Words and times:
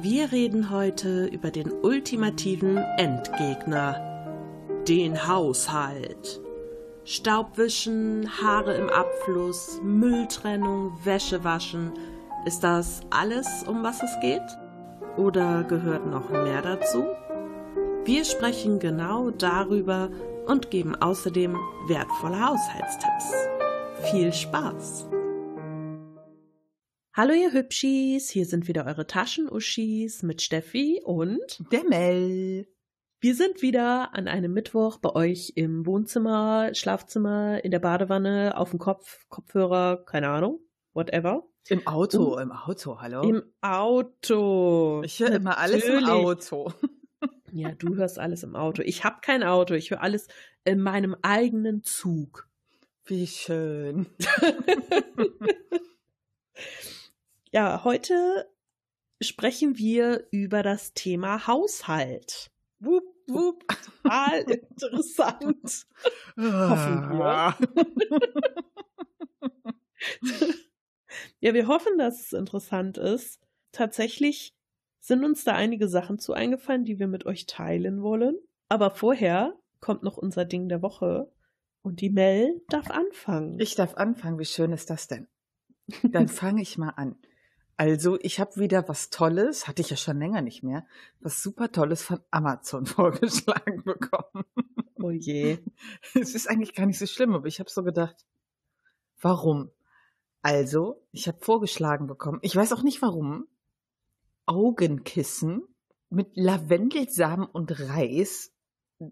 Wir 0.00 0.30
reden 0.30 0.70
heute 0.70 1.26
über 1.26 1.50
den 1.50 1.72
ultimativen 1.72 2.76
Endgegner, 2.76 3.96
den 4.86 5.26
Haushalt. 5.26 6.40
Staubwischen, 7.02 8.30
Haare 8.40 8.76
im 8.76 8.90
Abfluss, 8.90 9.80
Mülltrennung, 9.82 10.92
Wäsche 11.02 11.42
waschen. 11.42 11.90
Ist 12.46 12.62
das 12.62 13.00
alles, 13.10 13.64
um 13.66 13.82
was 13.82 14.00
es 14.00 14.20
geht? 14.20 14.40
Oder 15.16 15.64
gehört 15.64 16.06
noch 16.06 16.30
mehr 16.30 16.62
dazu? 16.62 17.04
Wir 18.04 18.24
sprechen 18.24 18.78
genau 18.78 19.30
darüber 19.30 20.10
und 20.46 20.70
geben 20.70 20.94
außerdem 20.94 21.56
wertvolle 21.88 22.40
Haushaltstipps. 22.40 23.32
Viel 24.12 24.32
Spaß! 24.32 25.08
Hallo 27.18 27.34
ihr 27.34 27.52
Hübschis, 27.52 28.30
hier 28.30 28.46
sind 28.46 28.68
wieder 28.68 28.86
eure 28.86 29.04
Taschenuschis 29.04 30.22
mit 30.22 30.40
Steffi 30.40 31.02
und 31.04 31.64
der 31.72 31.82
Mel. 31.82 32.68
Wir 33.18 33.34
sind 33.34 33.60
wieder 33.60 34.14
an 34.14 34.28
einem 34.28 34.52
Mittwoch 34.52 34.98
bei 34.98 35.12
euch 35.16 35.54
im 35.56 35.84
Wohnzimmer, 35.84 36.72
Schlafzimmer, 36.74 37.64
in 37.64 37.72
der 37.72 37.80
Badewanne, 37.80 38.56
auf 38.56 38.70
dem 38.70 38.78
Kopf, 38.78 39.26
Kopfhörer, 39.28 40.04
keine 40.06 40.28
Ahnung, 40.28 40.60
whatever. 40.94 41.42
Im 41.66 41.84
Auto, 41.88 42.34
um, 42.34 42.38
im 42.38 42.52
Auto, 42.52 43.00
hallo. 43.00 43.22
Im 43.22 43.42
Auto. 43.62 45.02
Ich 45.04 45.18
höre 45.18 45.32
immer 45.32 45.58
alles 45.58 45.82
im 45.86 46.04
Auto. 46.04 46.72
Ja, 47.50 47.72
du 47.72 47.96
hörst 47.96 48.20
alles 48.20 48.44
im 48.44 48.54
Auto. 48.54 48.82
Ich 48.82 49.02
habe 49.02 49.16
kein 49.22 49.42
Auto, 49.42 49.74
ich 49.74 49.90
höre 49.90 50.02
alles 50.02 50.28
in 50.64 50.80
meinem 50.80 51.16
eigenen 51.22 51.82
Zug. 51.82 52.46
Wie 53.06 53.26
schön. 53.26 54.06
Ja, 57.50 57.82
heute 57.84 58.46
sprechen 59.22 59.78
wir 59.78 60.26
über 60.30 60.62
das 60.62 60.92
Thema 60.92 61.46
Haushalt. 61.46 62.50
Wupp, 62.78 63.04
wupp. 63.26 63.64
Total 64.02 64.40
interessant. 64.50 65.86
hoffen 66.36 67.08
wir. 67.10 67.56
ja, 71.40 71.54
wir 71.54 71.66
hoffen, 71.68 71.96
dass 71.96 72.20
es 72.20 72.32
interessant 72.34 72.98
ist. 72.98 73.40
Tatsächlich 73.72 74.54
sind 75.00 75.24
uns 75.24 75.44
da 75.44 75.54
einige 75.54 75.88
Sachen 75.88 76.18
zu 76.18 76.34
eingefallen, 76.34 76.84
die 76.84 76.98
wir 76.98 77.08
mit 77.08 77.24
euch 77.24 77.46
teilen 77.46 78.02
wollen. 78.02 78.36
Aber 78.68 78.90
vorher 78.90 79.58
kommt 79.80 80.02
noch 80.02 80.18
unser 80.18 80.44
Ding 80.44 80.68
der 80.68 80.82
Woche 80.82 81.32
und 81.80 82.02
die 82.02 82.10
Mel 82.10 82.60
darf 82.68 82.90
anfangen. 82.90 83.58
Ich 83.58 83.74
darf 83.74 83.94
anfangen. 83.94 84.38
Wie 84.38 84.44
schön 84.44 84.72
ist 84.72 84.90
das 84.90 85.08
denn? 85.08 85.28
Dann 86.02 86.28
fange 86.28 86.60
ich 86.60 86.76
mal 86.76 86.90
an. 86.90 87.16
Also, 87.78 88.18
ich 88.22 88.40
habe 88.40 88.56
wieder 88.56 88.88
was 88.88 89.08
Tolles, 89.08 89.68
hatte 89.68 89.82
ich 89.82 89.90
ja 89.90 89.96
schon 89.96 90.18
länger 90.18 90.42
nicht 90.42 90.64
mehr, 90.64 90.84
was 91.20 91.40
super 91.40 91.70
Tolles 91.70 92.02
von 92.02 92.18
Amazon 92.32 92.86
vorgeschlagen 92.86 93.84
bekommen. 93.84 94.44
Oh 94.96 95.10
je. 95.10 95.58
Es 96.14 96.34
ist 96.34 96.50
eigentlich 96.50 96.74
gar 96.74 96.86
nicht 96.86 96.98
so 96.98 97.06
schlimm, 97.06 97.36
aber 97.36 97.46
ich 97.46 97.60
habe 97.60 97.70
so 97.70 97.84
gedacht, 97.84 98.16
warum? 99.20 99.70
Also, 100.42 101.00
ich 101.12 101.28
habe 101.28 101.38
vorgeschlagen 101.40 102.08
bekommen, 102.08 102.40
ich 102.42 102.56
weiß 102.56 102.72
auch 102.72 102.82
nicht 102.82 103.00
warum, 103.00 103.46
Augenkissen 104.46 105.62
mit 106.10 106.30
Lavendelsamen 106.34 107.46
und 107.46 107.78
Reis. 107.78 108.52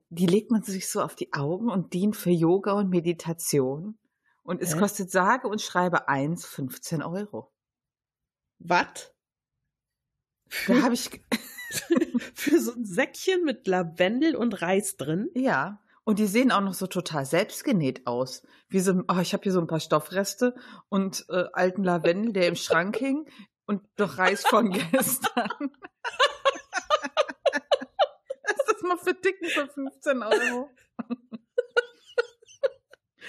Die 0.08 0.26
legt 0.26 0.50
man 0.50 0.64
sich 0.64 0.90
so 0.90 1.02
auf 1.02 1.14
die 1.14 1.32
Augen 1.32 1.70
und 1.70 1.92
dienen 1.92 2.14
für 2.14 2.30
Yoga 2.30 2.72
und 2.72 2.90
Meditation. 2.90 3.96
Und 4.42 4.60
es 4.60 4.74
äh? 4.74 4.78
kostet 4.78 5.12
sage 5.12 5.46
und 5.46 5.62
schreibe 5.62 6.08
eins 6.08 6.44
15 6.46 7.04
Euro. 7.04 7.52
Was? 8.58 9.12
Da 10.66 10.82
habe 10.82 10.94
ich 10.94 11.10
für 12.34 12.60
so 12.60 12.72
ein 12.72 12.84
Säckchen 12.84 13.44
mit 13.44 13.66
Lavendel 13.66 14.36
und 14.36 14.60
Reis 14.62 14.96
drin. 14.96 15.30
Ja. 15.34 15.82
Und 16.04 16.20
die 16.20 16.26
sehen 16.26 16.52
auch 16.52 16.60
noch 16.60 16.74
so 16.74 16.86
total 16.86 17.26
selbstgenäht 17.26 18.06
aus. 18.06 18.46
Wie 18.68 18.78
so, 18.78 19.02
oh, 19.08 19.18
ich 19.20 19.32
habe 19.32 19.42
hier 19.42 19.52
so 19.52 19.60
ein 19.60 19.66
paar 19.66 19.80
Stoffreste 19.80 20.54
und 20.88 21.26
äh, 21.28 21.46
alten 21.52 21.82
Lavendel, 21.82 22.32
der 22.32 22.46
im 22.46 22.54
Schrank 22.54 22.96
hing 22.96 23.28
und 23.66 23.82
noch 23.98 24.16
Reis 24.18 24.42
von 24.46 24.70
gestern. 24.92 25.50
Lass 28.46 28.64
das 28.66 28.82
mal 28.82 28.98
verdicken 28.98 29.46
für 29.46 29.66
15 29.66 30.22
Euro. 30.22 30.70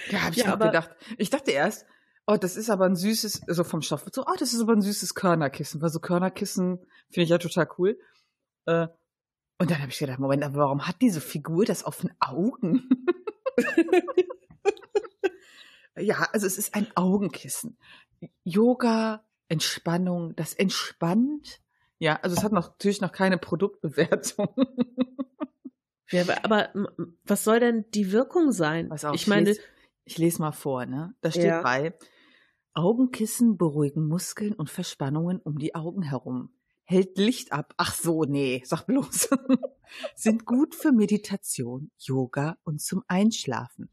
ja, 0.09 0.21
habe 0.21 0.35
ich 0.35 0.43
ja, 0.43 0.53
auch 0.53 0.59
gedacht. 0.59 0.91
Ich 1.17 1.31
dachte 1.31 1.51
erst, 1.51 1.87
Oh, 2.29 2.35
das 2.35 2.57
ist 2.57 2.69
aber 2.69 2.85
ein 2.85 2.97
süßes, 2.97 3.43
so 3.47 3.63
vom 3.63 3.81
Stoff. 3.81 4.05
So, 4.11 4.25
oh, 4.25 4.35
das 4.37 4.51
ist 4.51 4.59
aber 4.59 4.73
ein 4.73 4.81
süßes 4.81 5.15
Körnerkissen. 5.15 5.81
Weil 5.81 5.89
so 5.89 6.01
Körnerkissen 6.01 6.79
finde 7.09 7.23
ich 7.23 7.29
ja 7.29 7.37
total 7.37 7.69
cool. 7.77 7.97
Äh, 8.65 8.87
und 9.59 9.71
dann 9.71 9.79
habe 9.79 9.91
ich 9.91 9.97
gedacht, 9.97 10.19
Moment, 10.19 10.43
aber 10.43 10.57
warum 10.57 10.85
hat 10.85 10.97
diese 11.01 11.21
Figur 11.21 11.65
das 11.65 11.85
auf 11.85 12.01
den 12.01 12.11
Augen? 12.19 12.89
ja, 15.97 16.27
also 16.33 16.45
es 16.45 16.57
ist 16.57 16.75
ein 16.75 16.87
Augenkissen. 16.95 17.77
Yoga, 18.43 19.23
Entspannung, 19.47 20.35
das 20.35 20.53
entspannt. 20.53 21.61
Ja, 21.97 22.19
also 22.21 22.35
es 22.35 22.43
hat 22.43 22.51
noch, 22.51 22.71
natürlich 22.71 22.99
noch 22.99 23.13
keine 23.13 23.37
Produktbewertung. 23.37 24.49
ja, 26.11 26.25
aber 26.43 26.73
was 27.23 27.45
soll 27.45 27.61
denn 27.61 27.85
die 27.91 28.11
Wirkung 28.11 28.51
sein? 28.51 28.91
Auch, 28.91 29.13
ich 29.13 29.27
meine, 29.27 29.55
ich 30.03 30.17
lese 30.17 30.41
mal 30.41 30.51
vor, 30.51 30.85
ne? 30.85 31.15
Da 31.21 31.31
steht 31.31 31.45
ja. 31.45 31.61
bei, 31.61 31.93
Augenkissen 32.77 33.57
beruhigen 33.57 34.07
Muskeln 34.07 34.53
und 34.53 34.69
Verspannungen 34.69 35.39
um 35.39 35.57
die 35.57 35.73
Augen 35.73 36.03
herum. 36.03 36.51
Hält 36.83 37.17
Licht 37.17 37.51
ab. 37.51 37.73
Ach 37.77 37.95
so, 37.95 38.21
nee, 38.23 38.61
sag 38.65 38.85
bloß. 38.85 39.29
Sind 40.15 40.45
gut 40.45 40.75
für 40.75 40.91
Meditation, 40.91 41.89
Yoga 41.97 42.55
und 42.63 42.79
zum 42.79 43.03
Einschlafen. 43.07 43.89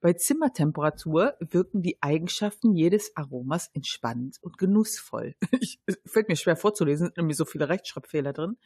Bei 0.00 0.12
Zimmertemperatur 0.12 1.34
wirken 1.40 1.82
die 1.82 2.00
Eigenschaften 2.00 2.76
jedes 2.76 3.16
Aromas 3.16 3.70
entspannt 3.74 4.38
und 4.40 4.56
genussvoll. 4.56 5.34
Ich, 5.60 5.80
fällt 6.06 6.28
mir 6.28 6.36
schwer 6.36 6.54
vorzulesen, 6.54 7.06
sind 7.06 7.16
nämlich 7.16 7.36
so 7.36 7.44
viele 7.44 7.68
Rechtschreibfehler 7.68 8.32
drin. 8.32 8.56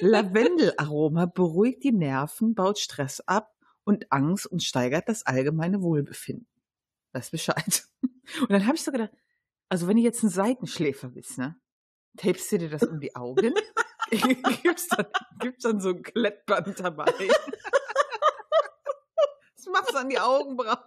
Lavendelaroma 0.00 1.26
beruhigt 1.26 1.84
die 1.84 1.92
Nerven, 1.92 2.56
baut 2.56 2.80
Stress 2.80 3.20
ab 3.20 3.54
und 3.84 4.10
Angst 4.10 4.46
und 4.46 4.64
steigert 4.64 5.08
das 5.08 5.24
allgemeine 5.24 5.82
Wohlbefinden. 5.82 6.48
Das 7.12 7.30
Bescheid. 7.30 7.84
Und 8.40 8.50
dann 8.50 8.66
habe 8.66 8.76
ich 8.76 8.84
so 8.84 8.92
gedacht, 8.92 9.10
also 9.68 9.88
wenn 9.88 9.96
du 9.96 10.02
jetzt 10.02 10.22
ein 10.22 10.28
Seitenschläfer 10.28 11.08
bist, 11.08 11.38
ne? 11.38 11.60
Tapest 12.16 12.50
du 12.52 12.58
dir 12.58 12.70
das 12.70 12.82
um 12.82 13.00
die 13.00 13.14
Augen? 13.14 13.54
gibt's, 14.62 14.88
dann, 14.88 15.06
gibt's 15.40 15.62
dann 15.62 15.80
so 15.80 15.90
ein 15.90 16.02
Klettband 16.02 16.80
dabei? 16.80 17.12
Das 19.56 19.66
machst 19.72 19.92
du 19.92 19.98
an 19.98 20.08
die 20.08 20.20
Augenbrauen. 20.20 20.78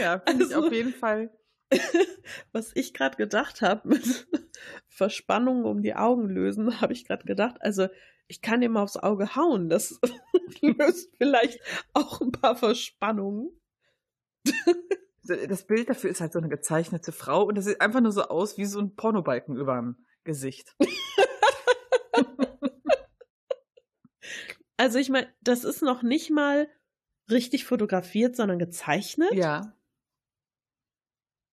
ja, 0.00 0.20
finde 0.20 0.44
also, 0.44 0.48
ich 0.48 0.56
auf 0.56 0.72
jeden 0.72 0.94
Fall. 0.94 1.36
Was 2.52 2.70
ich 2.74 2.94
gerade 2.94 3.16
gedacht 3.16 3.62
habe 3.62 3.88
mit 3.88 4.28
Verspannungen 4.88 5.64
um 5.64 5.82
die 5.82 5.96
Augen 5.96 6.28
lösen, 6.28 6.80
habe 6.80 6.92
ich 6.92 7.04
gerade 7.04 7.24
gedacht, 7.24 7.56
also 7.60 7.88
ich 8.30 8.40
kann 8.40 8.62
ihm 8.62 8.76
aufs 8.76 8.96
Auge 8.96 9.34
hauen. 9.34 9.68
Das 9.68 9.98
löst 10.60 11.10
vielleicht 11.18 11.60
auch 11.94 12.20
ein 12.20 12.30
paar 12.30 12.54
Verspannungen. 12.54 13.50
Das 15.24 15.66
Bild 15.66 15.88
dafür 15.88 16.10
ist 16.10 16.20
halt 16.20 16.32
so 16.32 16.38
eine 16.38 16.48
gezeichnete 16.48 17.10
Frau 17.12 17.42
und 17.42 17.56
das 17.56 17.64
sieht 17.64 17.80
einfach 17.80 18.00
nur 18.00 18.12
so 18.12 18.22
aus 18.22 18.56
wie 18.56 18.66
so 18.66 18.78
ein 18.78 18.94
Pornobalken 18.94 19.56
über 19.56 19.74
dem 19.76 20.06
Gesicht. 20.22 20.76
also 24.76 24.98
ich 24.98 25.08
meine, 25.10 25.28
das 25.42 25.64
ist 25.64 25.82
noch 25.82 26.02
nicht 26.02 26.30
mal 26.30 26.68
richtig 27.30 27.64
fotografiert, 27.64 28.36
sondern 28.36 28.60
gezeichnet. 28.60 29.34
Ja. 29.34 29.74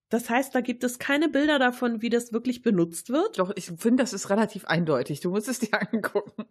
Das 0.09 0.29
heißt, 0.29 0.55
da 0.55 0.61
gibt 0.61 0.83
es 0.83 0.99
keine 0.99 1.27
Bilder 1.27 1.59
davon, 1.59 2.01
wie 2.01 2.09
das 2.09 2.31
wirklich 2.31 2.61
benutzt 2.61 3.09
wird? 3.09 3.39
Doch, 3.39 3.51
ich 3.55 3.65
finde, 3.65 4.03
das 4.03 4.13
ist 4.13 4.29
relativ 4.29 4.65
eindeutig. 4.65 5.19
Du 5.19 5.31
musst 5.31 5.49
es 5.49 5.59
dir 5.59 5.81
angucken. 5.93 6.45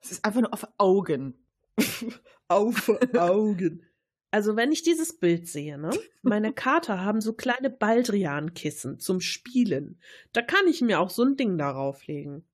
Es 0.00 0.10
ist 0.12 0.24
einfach 0.24 0.40
nur 0.40 0.52
auf 0.52 0.66
Augen. 0.78 1.34
auf 2.48 2.90
Augen. 3.14 3.86
Also, 4.30 4.56
wenn 4.56 4.72
ich 4.72 4.82
dieses 4.82 5.18
Bild 5.18 5.46
sehe, 5.46 5.78
ne? 5.78 5.90
Meine 6.22 6.52
Kater 6.54 7.04
haben 7.04 7.20
so 7.20 7.34
kleine 7.34 7.70
Baldrian-Kissen 7.70 8.98
zum 8.98 9.20
Spielen. 9.20 10.00
Da 10.32 10.42
kann 10.42 10.66
ich 10.66 10.80
mir 10.80 10.98
auch 11.00 11.10
so 11.10 11.22
ein 11.22 11.36
Ding 11.36 11.56
darauf 11.58 12.06
legen. 12.06 12.44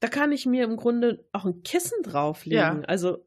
Da 0.00 0.08
kann 0.08 0.30
ich 0.30 0.46
mir 0.46 0.64
im 0.64 0.76
Grunde 0.76 1.26
auch 1.32 1.46
ein 1.46 1.62
Kissen 1.62 2.02
drauflegen. 2.02 2.58
Ja. 2.58 2.80
Also 2.82 3.26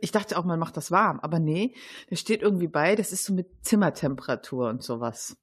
ich 0.00 0.12
dachte 0.12 0.38
auch, 0.38 0.44
man 0.44 0.58
macht 0.58 0.76
das 0.76 0.90
warm, 0.90 1.20
aber 1.20 1.38
nee, 1.38 1.74
da 2.08 2.16
steht 2.16 2.42
irgendwie 2.42 2.68
bei, 2.68 2.94
das 2.96 3.12
ist 3.12 3.24
so 3.24 3.34
mit 3.34 3.48
Zimmertemperatur 3.62 4.68
und 4.68 4.82
sowas. 4.82 5.36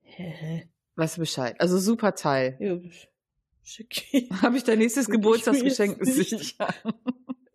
Hä? 0.00 0.68
Weißt 0.96 1.16
du 1.16 1.20
Bescheid? 1.20 1.60
Also 1.60 1.78
super 1.78 2.14
Teil. 2.14 2.56
Ja, 2.60 2.78
schick. 3.62 4.06
Habe 4.42 4.56
ich 4.56 4.64
dein 4.64 4.78
nächstes 4.78 5.06
Geburtstagsgeschenk 5.10 5.98
sicher. 6.00 6.72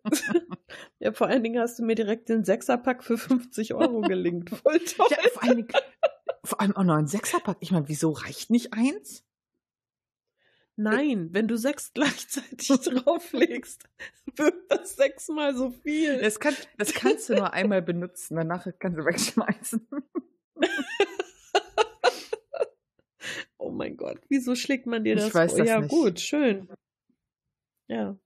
ja, 0.98 1.12
vor 1.12 1.26
allen 1.26 1.42
Dingen 1.42 1.60
hast 1.60 1.78
du 1.78 1.84
mir 1.84 1.94
direkt 1.94 2.28
den 2.28 2.44
Sechserpack 2.44 3.02
für 3.02 3.16
50 3.16 3.74
Euro 3.74 4.02
gelinkt. 4.02 4.50
Voll 4.50 4.78
toll. 4.80 5.06
Ja, 5.10 5.16
vor 5.32 5.42
allen 5.42 5.56
Dingen 5.56 5.68
Vor 6.44 6.60
allem 6.60 6.76
auch 6.76 6.84
noch 6.84 6.96
ein 6.96 7.06
Sechserpack. 7.06 7.56
Ich 7.60 7.72
meine, 7.72 7.88
wieso 7.88 8.10
reicht 8.10 8.50
nicht 8.50 8.74
eins? 8.74 9.24
Nein, 10.82 11.28
wenn 11.32 11.46
du 11.46 11.58
sechs 11.58 11.92
gleichzeitig 11.94 12.68
drauflegst, 12.68 13.84
wird 14.36 14.54
das 14.70 14.96
sechsmal 14.96 15.54
so 15.54 15.70
viel. 15.70 16.20
Das, 16.20 16.40
kann, 16.40 16.54
das 16.78 16.94
kannst 16.94 17.28
du 17.28 17.34
nur 17.34 17.52
einmal 17.52 17.82
benutzen, 17.82 18.36
danach 18.36 18.66
kannst 18.78 18.98
du 18.98 19.04
wegschmeißen. 19.04 19.86
oh 23.58 23.70
mein 23.70 23.98
Gott, 23.98 24.22
wieso 24.30 24.54
schlägt 24.54 24.86
man 24.86 25.04
dir 25.04 25.16
das 25.16 25.28
ich 25.28 25.34
weiß 25.34 25.50
vor? 25.50 25.58
Das 25.58 25.68
ja, 25.68 25.80
nicht. 25.80 25.90
gut, 25.90 26.18
schön. 26.18 26.66
Ja, 27.88 28.16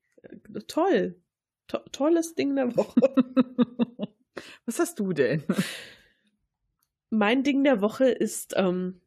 toll. 0.68 1.20
To 1.66 1.78
tolles 1.90 2.36
Ding 2.36 2.54
der 2.54 2.76
Woche. 2.76 3.00
Was 4.66 4.78
hast 4.78 5.00
du 5.00 5.12
denn? 5.12 5.42
Mein 7.10 7.42
Ding 7.42 7.64
der 7.64 7.80
Woche 7.80 8.10
ist 8.10 8.54
ähm, 8.56 9.00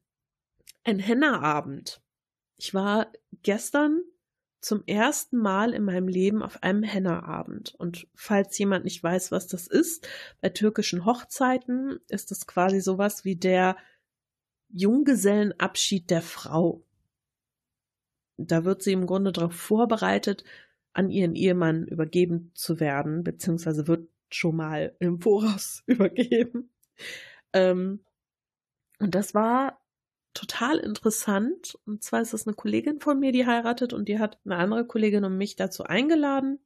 ein 0.83 0.99
Henna-Abend. 0.99 2.01
Ich 2.57 2.73
war 2.73 3.11
gestern 3.43 4.01
zum 4.59 4.83
ersten 4.85 5.37
Mal 5.37 5.73
in 5.73 5.83
meinem 5.83 6.07
Leben 6.07 6.41
auf 6.41 6.63
einem 6.63 6.83
Henna-Abend. 6.83 7.75
Und 7.75 8.07
falls 8.15 8.57
jemand 8.57 8.83
nicht 8.83 9.01
weiß, 9.01 9.31
was 9.31 9.47
das 9.47 9.67
ist, 9.67 10.07
bei 10.41 10.49
türkischen 10.49 11.05
Hochzeiten 11.05 11.99
ist 12.09 12.31
das 12.31 12.47
quasi 12.47 12.81
sowas 12.81 13.23
wie 13.23 13.35
der 13.35 13.77
Junggesellenabschied 14.69 16.09
der 16.09 16.21
Frau. 16.21 16.83
Da 18.37 18.65
wird 18.65 18.83
sie 18.83 18.91
im 18.91 19.05
Grunde 19.05 19.31
darauf 19.31 19.55
vorbereitet, 19.55 20.43
an 20.93 21.09
ihren 21.09 21.35
Ehemann 21.35 21.85
übergeben 21.85 22.51
zu 22.55 22.79
werden, 22.79 23.23
beziehungsweise 23.23 23.87
wird 23.87 24.09
schon 24.29 24.55
mal 24.55 24.95
im 24.99 25.21
Voraus 25.21 25.83
übergeben. 25.85 26.71
Ähm, 27.53 28.03
und 28.99 29.13
das 29.13 29.33
war 29.33 29.79
total 30.37 30.77
interessant. 30.77 31.77
Und 31.85 32.03
zwar 32.03 32.21
ist 32.21 32.33
das 32.33 32.45
eine 32.45 32.55
Kollegin 32.55 32.99
von 32.99 33.19
mir, 33.19 33.31
die 33.31 33.47
heiratet 33.47 33.91
und 33.93 34.07
die 34.07 34.19
hat 34.19 34.39
eine 34.45 34.57
andere 34.57 34.85
Kollegin 34.85 35.25
und 35.25 35.37
mich 35.37 35.55
dazu 35.55 35.83
eingeladen. 35.83 36.59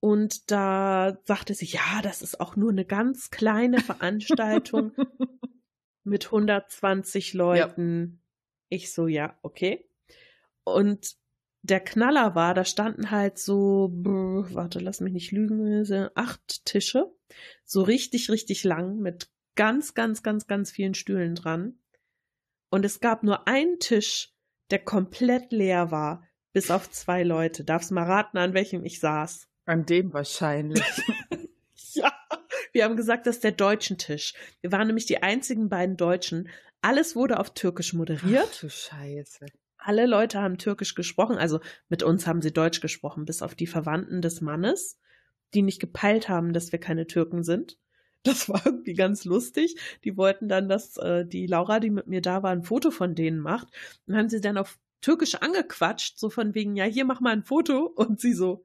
Und 0.00 0.50
da 0.50 1.18
sagte 1.24 1.54
sie, 1.54 1.66
ja, 1.66 2.00
das 2.02 2.22
ist 2.22 2.40
auch 2.40 2.56
nur 2.56 2.70
eine 2.70 2.84
ganz 2.84 3.30
kleine 3.30 3.80
Veranstaltung 3.80 4.92
mit 6.04 6.26
120 6.26 7.34
Leuten. 7.34 8.12
Ja. 8.12 8.46
Ich 8.68 8.92
so, 8.92 9.06
ja, 9.08 9.38
okay. 9.42 9.88
Und 10.64 11.16
der 11.62 11.80
Knaller 11.80 12.34
war, 12.34 12.54
da 12.54 12.64
standen 12.64 13.10
halt 13.10 13.38
so, 13.38 13.90
brr, 13.92 14.46
warte, 14.54 14.78
lass 14.78 15.00
mich 15.00 15.12
nicht 15.12 15.32
lügen, 15.32 15.84
acht 16.14 16.64
Tische, 16.64 17.12
so 17.64 17.82
richtig, 17.82 18.30
richtig 18.30 18.64
lang 18.64 18.98
mit 18.98 19.28
ganz, 19.54 19.94
ganz, 19.94 20.22
ganz, 20.22 20.46
ganz 20.46 20.70
vielen 20.70 20.94
Stühlen 20.94 21.34
dran. 21.34 21.78
Und 22.70 22.84
es 22.84 23.00
gab 23.00 23.22
nur 23.22 23.46
einen 23.46 23.78
Tisch, 23.78 24.32
der 24.70 24.80
komplett 24.80 25.52
leer 25.52 25.90
war, 25.90 26.24
bis 26.52 26.70
auf 26.70 26.90
zwei 26.90 27.22
Leute. 27.22 27.64
Darfst 27.64 27.90
mal 27.90 28.04
raten, 28.04 28.38
an 28.38 28.54
welchem 28.54 28.84
ich 28.84 29.00
saß? 29.00 29.48
An 29.66 29.84
dem 29.86 30.12
wahrscheinlich. 30.12 30.82
ja, 31.92 32.12
wir 32.72 32.84
haben 32.84 32.96
gesagt, 32.96 33.26
das 33.26 33.36
ist 33.36 33.44
der 33.44 33.52
deutschen 33.52 33.98
Tisch. 33.98 34.34
Wir 34.60 34.72
waren 34.72 34.86
nämlich 34.86 35.06
die 35.06 35.22
einzigen 35.22 35.68
beiden 35.68 35.96
Deutschen. 35.96 36.48
Alles 36.80 37.16
wurde 37.16 37.38
auf 37.38 37.54
Türkisch 37.54 37.92
moderiert. 37.92 38.48
Ach 38.52 38.60
du 38.60 38.70
Scheiße. 38.70 39.46
Alle 39.78 40.06
Leute 40.06 40.40
haben 40.40 40.58
Türkisch 40.58 40.94
gesprochen, 40.94 41.36
also 41.36 41.60
mit 41.88 42.02
uns 42.02 42.26
haben 42.26 42.42
sie 42.42 42.52
Deutsch 42.52 42.80
gesprochen, 42.80 43.24
bis 43.24 43.40
auf 43.40 43.54
die 43.54 43.68
Verwandten 43.68 44.20
des 44.20 44.40
Mannes, 44.40 44.98
die 45.54 45.62
nicht 45.62 45.78
gepeilt 45.78 46.28
haben, 46.28 46.52
dass 46.52 46.72
wir 46.72 46.80
keine 46.80 47.06
Türken 47.06 47.44
sind. 47.44 47.78
Das 48.26 48.48
war 48.48 48.60
irgendwie 48.64 48.94
ganz 48.94 49.24
lustig. 49.24 49.76
Die 50.04 50.16
wollten 50.16 50.48
dann, 50.48 50.68
dass 50.68 50.96
äh, 50.96 51.24
die 51.24 51.46
Laura, 51.46 51.80
die 51.80 51.90
mit 51.90 52.08
mir 52.08 52.20
da 52.20 52.42
war, 52.42 52.50
ein 52.50 52.64
Foto 52.64 52.90
von 52.90 53.14
denen 53.14 53.38
macht. 53.38 53.68
Und 54.06 54.16
haben 54.16 54.28
sie 54.28 54.40
dann 54.40 54.58
auf 54.58 54.78
Türkisch 55.00 55.36
angequatscht, 55.36 56.18
so 56.18 56.30
von 56.30 56.54
wegen, 56.54 56.74
ja, 56.76 56.84
hier 56.84 57.04
mach 57.04 57.20
mal 57.20 57.32
ein 57.32 57.44
Foto. 57.44 57.86
Und 57.94 58.20
sie 58.20 58.32
so, 58.32 58.64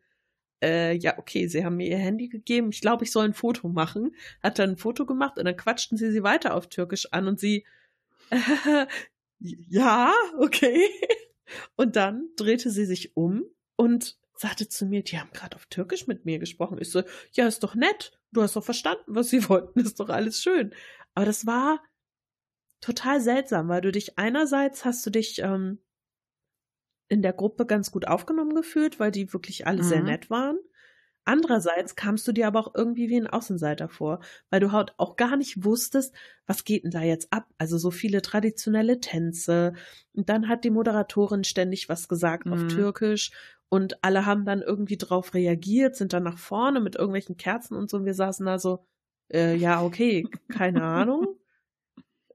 äh, 0.64 0.96
ja, 0.96 1.18
okay, 1.18 1.48
sie 1.48 1.64
haben 1.64 1.78
mir 1.78 1.90
ihr 1.90 1.98
Handy 1.98 2.28
gegeben. 2.28 2.70
Ich 2.72 2.82
glaube, 2.82 3.04
ich 3.04 3.12
soll 3.12 3.26
ein 3.26 3.34
Foto 3.34 3.68
machen. 3.70 4.16
Hat 4.42 4.60
dann 4.60 4.72
ein 4.72 4.78
Foto 4.78 5.06
gemacht 5.06 5.38
und 5.38 5.46
dann 5.46 5.58
quatschten 5.58 5.98
sie 5.98 6.12
sie 6.12 6.24
weiter 6.24 6.56
auf 6.56 6.68
Türkisch 6.68 7.12
an 7.12 7.28
und 7.28 7.40
sie, 7.40 7.66
äh, 8.30 8.88
ja, 9.40 10.14
okay. 10.40 10.88
Und 11.76 11.96
dann 11.96 12.30
drehte 12.36 12.70
sie 12.70 12.86
sich 12.86 13.16
um 13.16 13.44
und 13.76 14.18
sagte 14.36 14.68
zu 14.68 14.86
mir, 14.86 15.04
die 15.04 15.20
haben 15.20 15.32
gerade 15.34 15.56
auf 15.56 15.66
Türkisch 15.68 16.08
mit 16.08 16.26
mir 16.26 16.40
gesprochen. 16.40 16.78
Ich 16.82 16.90
so, 16.90 17.04
ja, 17.34 17.48
ist 17.48 17.64
doch 17.64 17.76
nett. 17.76 18.18
Du 18.32 18.42
hast 18.42 18.56
doch 18.56 18.64
verstanden, 18.64 19.16
was 19.16 19.30
sie 19.30 19.48
wollten. 19.50 19.80
Ist 19.80 20.00
doch 20.00 20.10
alles 20.10 20.42
schön. 20.42 20.74
Aber 21.14 21.26
das 21.26 21.46
war 21.46 21.82
total 22.80 23.22
seltsam, 23.22 23.68
weil 23.70 23.82
du 23.82 23.92
dich 23.92 24.18
einerseits 24.18 24.86
hast 24.86 25.06
du 25.06 25.10
dich 25.10 25.40
ähm, 25.40 25.80
in 27.10 27.22
der 27.22 27.34
Gruppe 27.34 27.66
ganz 27.66 27.92
gut 27.92 28.08
aufgenommen 28.08 28.56
gefühlt, 28.56 29.00
weil 29.00 29.12
die 29.12 29.32
wirklich 29.34 29.68
alle 29.68 29.84
mhm. 29.84 29.88
sehr 29.88 30.02
nett 30.02 30.30
waren. 30.30 30.58
Andererseits 31.24 31.96
kamst 31.96 32.28
du 32.28 32.32
dir 32.32 32.48
aber 32.48 32.60
auch 32.60 32.74
irgendwie 32.74 33.10
wie 33.10 33.18
ein 33.18 33.28
Außenseiter 33.28 33.90
vor, 33.90 34.22
weil 34.50 34.60
du 34.60 34.72
halt 34.72 34.96
auch 34.98 35.18
gar 35.18 35.38
nicht 35.38 35.64
wusstest, 35.64 36.16
was 36.48 36.64
geht 36.64 36.84
denn 36.84 36.92
da 36.92 37.02
jetzt 37.04 37.32
ab? 37.32 37.48
Also 37.60 37.78
so 37.78 37.92
viele 37.92 38.24
traditionelle 38.24 39.00
Tänze. 39.00 39.74
Und 40.14 40.30
dann 40.30 40.48
hat 40.48 40.64
die 40.64 40.72
Moderatorin 40.72 41.44
ständig 41.44 41.90
was 41.90 42.08
gesagt 42.08 42.48
mhm. 42.48 42.54
auf 42.54 42.68
Türkisch 42.68 43.32
und 43.72 44.04
alle 44.04 44.26
haben 44.26 44.44
dann 44.44 44.62
irgendwie 44.62 44.98
drauf 44.98 45.34
reagiert, 45.34 45.96
sind 45.96 46.12
dann 46.14 46.24
nach 46.24 46.38
vorne 46.38 46.82
mit 46.82 46.96
irgendwelchen 46.96 47.38
Kerzen 47.38 47.76
und 47.76 47.90
so 47.90 47.98
und 47.98 48.06
wir 48.06 48.14
saßen 48.14 48.46
da 48.46 48.60
so, 48.60 48.86
äh, 49.32 49.56
ja, 49.56 49.82
okay, 49.82 50.28
keine 50.50 50.84
Ahnung. 50.84 51.38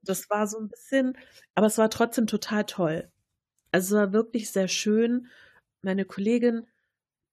Das 0.03 0.31
war 0.31 0.47
so 0.47 0.59
ein 0.59 0.69
bisschen, 0.69 1.19
aber 1.55 1.67
es 1.67 1.79
war 1.79 1.91
trotzdem 1.91 2.27
total 2.27 2.65
toll. 2.65 3.11
Also 3.71 3.97
es 3.97 4.01
war 4.01 4.13
wirklich 4.13 4.51
sehr 4.51 4.69
schön. 4.69 5.27
Meine 5.83 6.05
Kollegin 6.07 6.67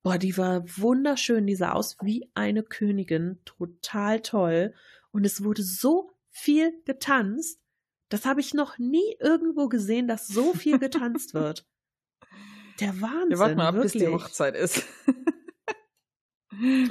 Boah, 0.04 0.18
die 0.18 0.38
war 0.38 0.66
wunderschön, 0.78 1.48
die 1.48 1.56
sah 1.56 1.72
aus 1.72 1.96
wie 2.02 2.30
eine 2.34 2.62
Königin, 2.62 3.40
total 3.46 4.20
toll. 4.20 4.74
Und 5.12 5.26
es 5.26 5.46
wurde 5.46 5.64
so 5.64 6.12
viel 6.30 6.74
getanzt. 6.84 7.62
Das 8.10 8.26
habe 8.26 8.42
ich 8.42 8.54
noch 8.54 8.78
nie 8.78 9.16
irgendwo 9.20 9.70
gesehen, 9.70 10.10
dass 10.10 10.28
so 10.28 10.54
viel 10.54 10.78
getanzt 10.78 11.34
wird. 11.34 11.66
Der 12.80 13.02
Wahnsinn. 13.02 13.30
Wir 13.30 13.40
warten 13.40 13.58
mal 13.58 13.68
ab, 13.68 13.76
wirklich. 13.76 13.94
bis 13.94 14.02
die 14.02 14.08
Hochzeit 14.08 14.56
ist. 14.56 14.84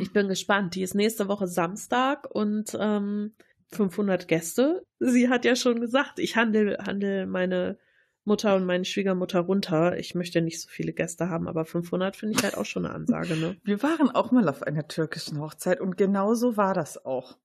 ich 0.01 0.13
bin 0.13 0.29
gespannt. 0.29 0.75
Die 0.75 0.83
ist 0.83 0.95
nächste 0.95 1.29
Woche 1.29 1.47
Samstag 1.47 2.29
und 2.31 2.77
ähm, 2.79 3.35
500 3.73 4.29
Gäste. 4.29 4.87
Sie 4.99 5.29
hat 5.29 5.45
ja 5.45 5.57
schon 5.57 5.81
gesagt, 5.81 6.19
ich 6.19 6.37
handle, 6.37 6.79
handle 6.79 7.27
meine 7.27 7.79
Mutter 8.25 8.55
und 8.55 8.65
meine 8.65 8.85
Schwiegermutter 8.85 9.41
runter. 9.41 9.99
Ich 9.99 10.15
möchte 10.15 10.41
nicht 10.41 10.61
so 10.61 10.69
viele 10.69 10.93
Gäste 10.93 11.29
haben, 11.29 11.49
aber 11.49 11.65
500 11.65 12.17
finde 12.17 12.37
ich 12.37 12.45
halt 12.45 12.57
auch 12.57 12.65
schon 12.65 12.87
eine 12.87 12.95
Ansage, 12.95 13.37
ne? 13.37 13.57
Wir 13.65 13.83
waren 13.83 14.11
auch 14.11 14.31
mal 14.31 14.49
auf 14.49 14.63
einer 14.63 14.87
türkischen 14.87 15.41
Hochzeit 15.41 15.81
und 15.81 15.97
genau 15.97 16.35
so 16.35 16.57
war 16.57 16.75
das 16.75 17.05
auch. 17.05 17.39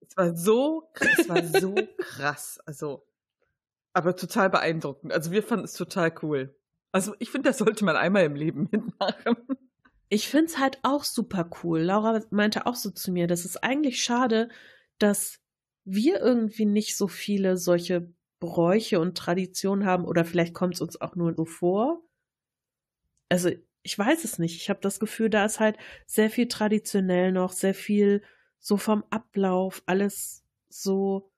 Es 0.00 0.16
war 0.16 0.34
so, 0.34 0.88
es 1.18 1.28
war 1.28 1.44
so 1.44 1.74
krass, 1.98 2.58
also, 2.64 3.06
aber 3.92 4.16
total 4.16 4.50
beeindruckend. 4.50 5.12
Also 5.12 5.30
wir 5.30 5.42
fanden 5.42 5.66
es 5.66 5.74
total 5.74 6.12
cool. 6.22 6.57
Also 6.92 7.14
ich 7.18 7.30
finde, 7.30 7.50
das 7.50 7.58
sollte 7.58 7.84
man 7.84 7.96
einmal 7.96 8.24
im 8.24 8.34
Leben 8.34 8.68
mitmachen. 8.70 9.36
Ich 10.08 10.28
finde 10.28 10.46
es 10.46 10.58
halt 10.58 10.78
auch 10.82 11.04
super 11.04 11.50
cool. 11.62 11.80
Laura 11.80 12.22
meinte 12.30 12.66
auch 12.66 12.74
so 12.74 12.90
zu 12.90 13.12
mir, 13.12 13.26
das 13.26 13.44
ist 13.44 13.62
eigentlich 13.62 14.02
schade, 14.02 14.48
dass 14.98 15.40
wir 15.84 16.20
irgendwie 16.20 16.64
nicht 16.64 16.96
so 16.96 17.08
viele 17.08 17.56
solche 17.56 18.10
Bräuche 18.40 19.00
und 19.00 19.18
Traditionen 19.18 19.84
haben 19.84 20.04
oder 20.04 20.24
vielleicht 20.24 20.54
kommt 20.54 20.74
es 20.74 20.80
uns 20.80 21.00
auch 21.00 21.14
nur 21.14 21.34
so 21.34 21.44
vor. 21.44 22.02
Also 23.28 23.50
ich 23.82 23.98
weiß 23.98 24.24
es 24.24 24.38
nicht. 24.38 24.56
Ich 24.56 24.70
habe 24.70 24.80
das 24.80 25.00
Gefühl, 25.00 25.30
da 25.30 25.44
ist 25.44 25.60
halt 25.60 25.76
sehr 26.06 26.30
viel 26.30 26.48
traditionell 26.48 27.32
noch, 27.32 27.52
sehr 27.52 27.74
viel 27.74 28.22
so 28.58 28.76
vom 28.76 29.04
Ablauf, 29.10 29.82
alles 29.86 30.44
so 30.68 31.30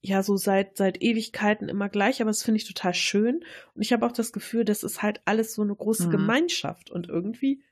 ja 0.00 0.22
so 0.22 0.36
seit 0.36 0.76
seit 0.76 1.02
Ewigkeiten 1.02 1.68
immer 1.68 1.88
gleich, 1.88 2.20
aber 2.20 2.30
das 2.30 2.42
finde 2.42 2.58
ich 2.58 2.66
total 2.66 2.94
schön 2.94 3.44
und 3.74 3.82
ich 3.82 3.92
habe 3.92 4.06
auch 4.06 4.12
das 4.12 4.32
Gefühl, 4.32 4.64
das 4.64 4.82
ist 4.82 5.02
halt 5.02 5.20
alles 5.24 5.54
so 5.54 5.62
eine 5.62 5.74
große 5.74 6.06
mhm. 6.06 6.12
Gemeinschaft 6.12 6.90
und 6.90 7.08
irgendwie 7.08 7.62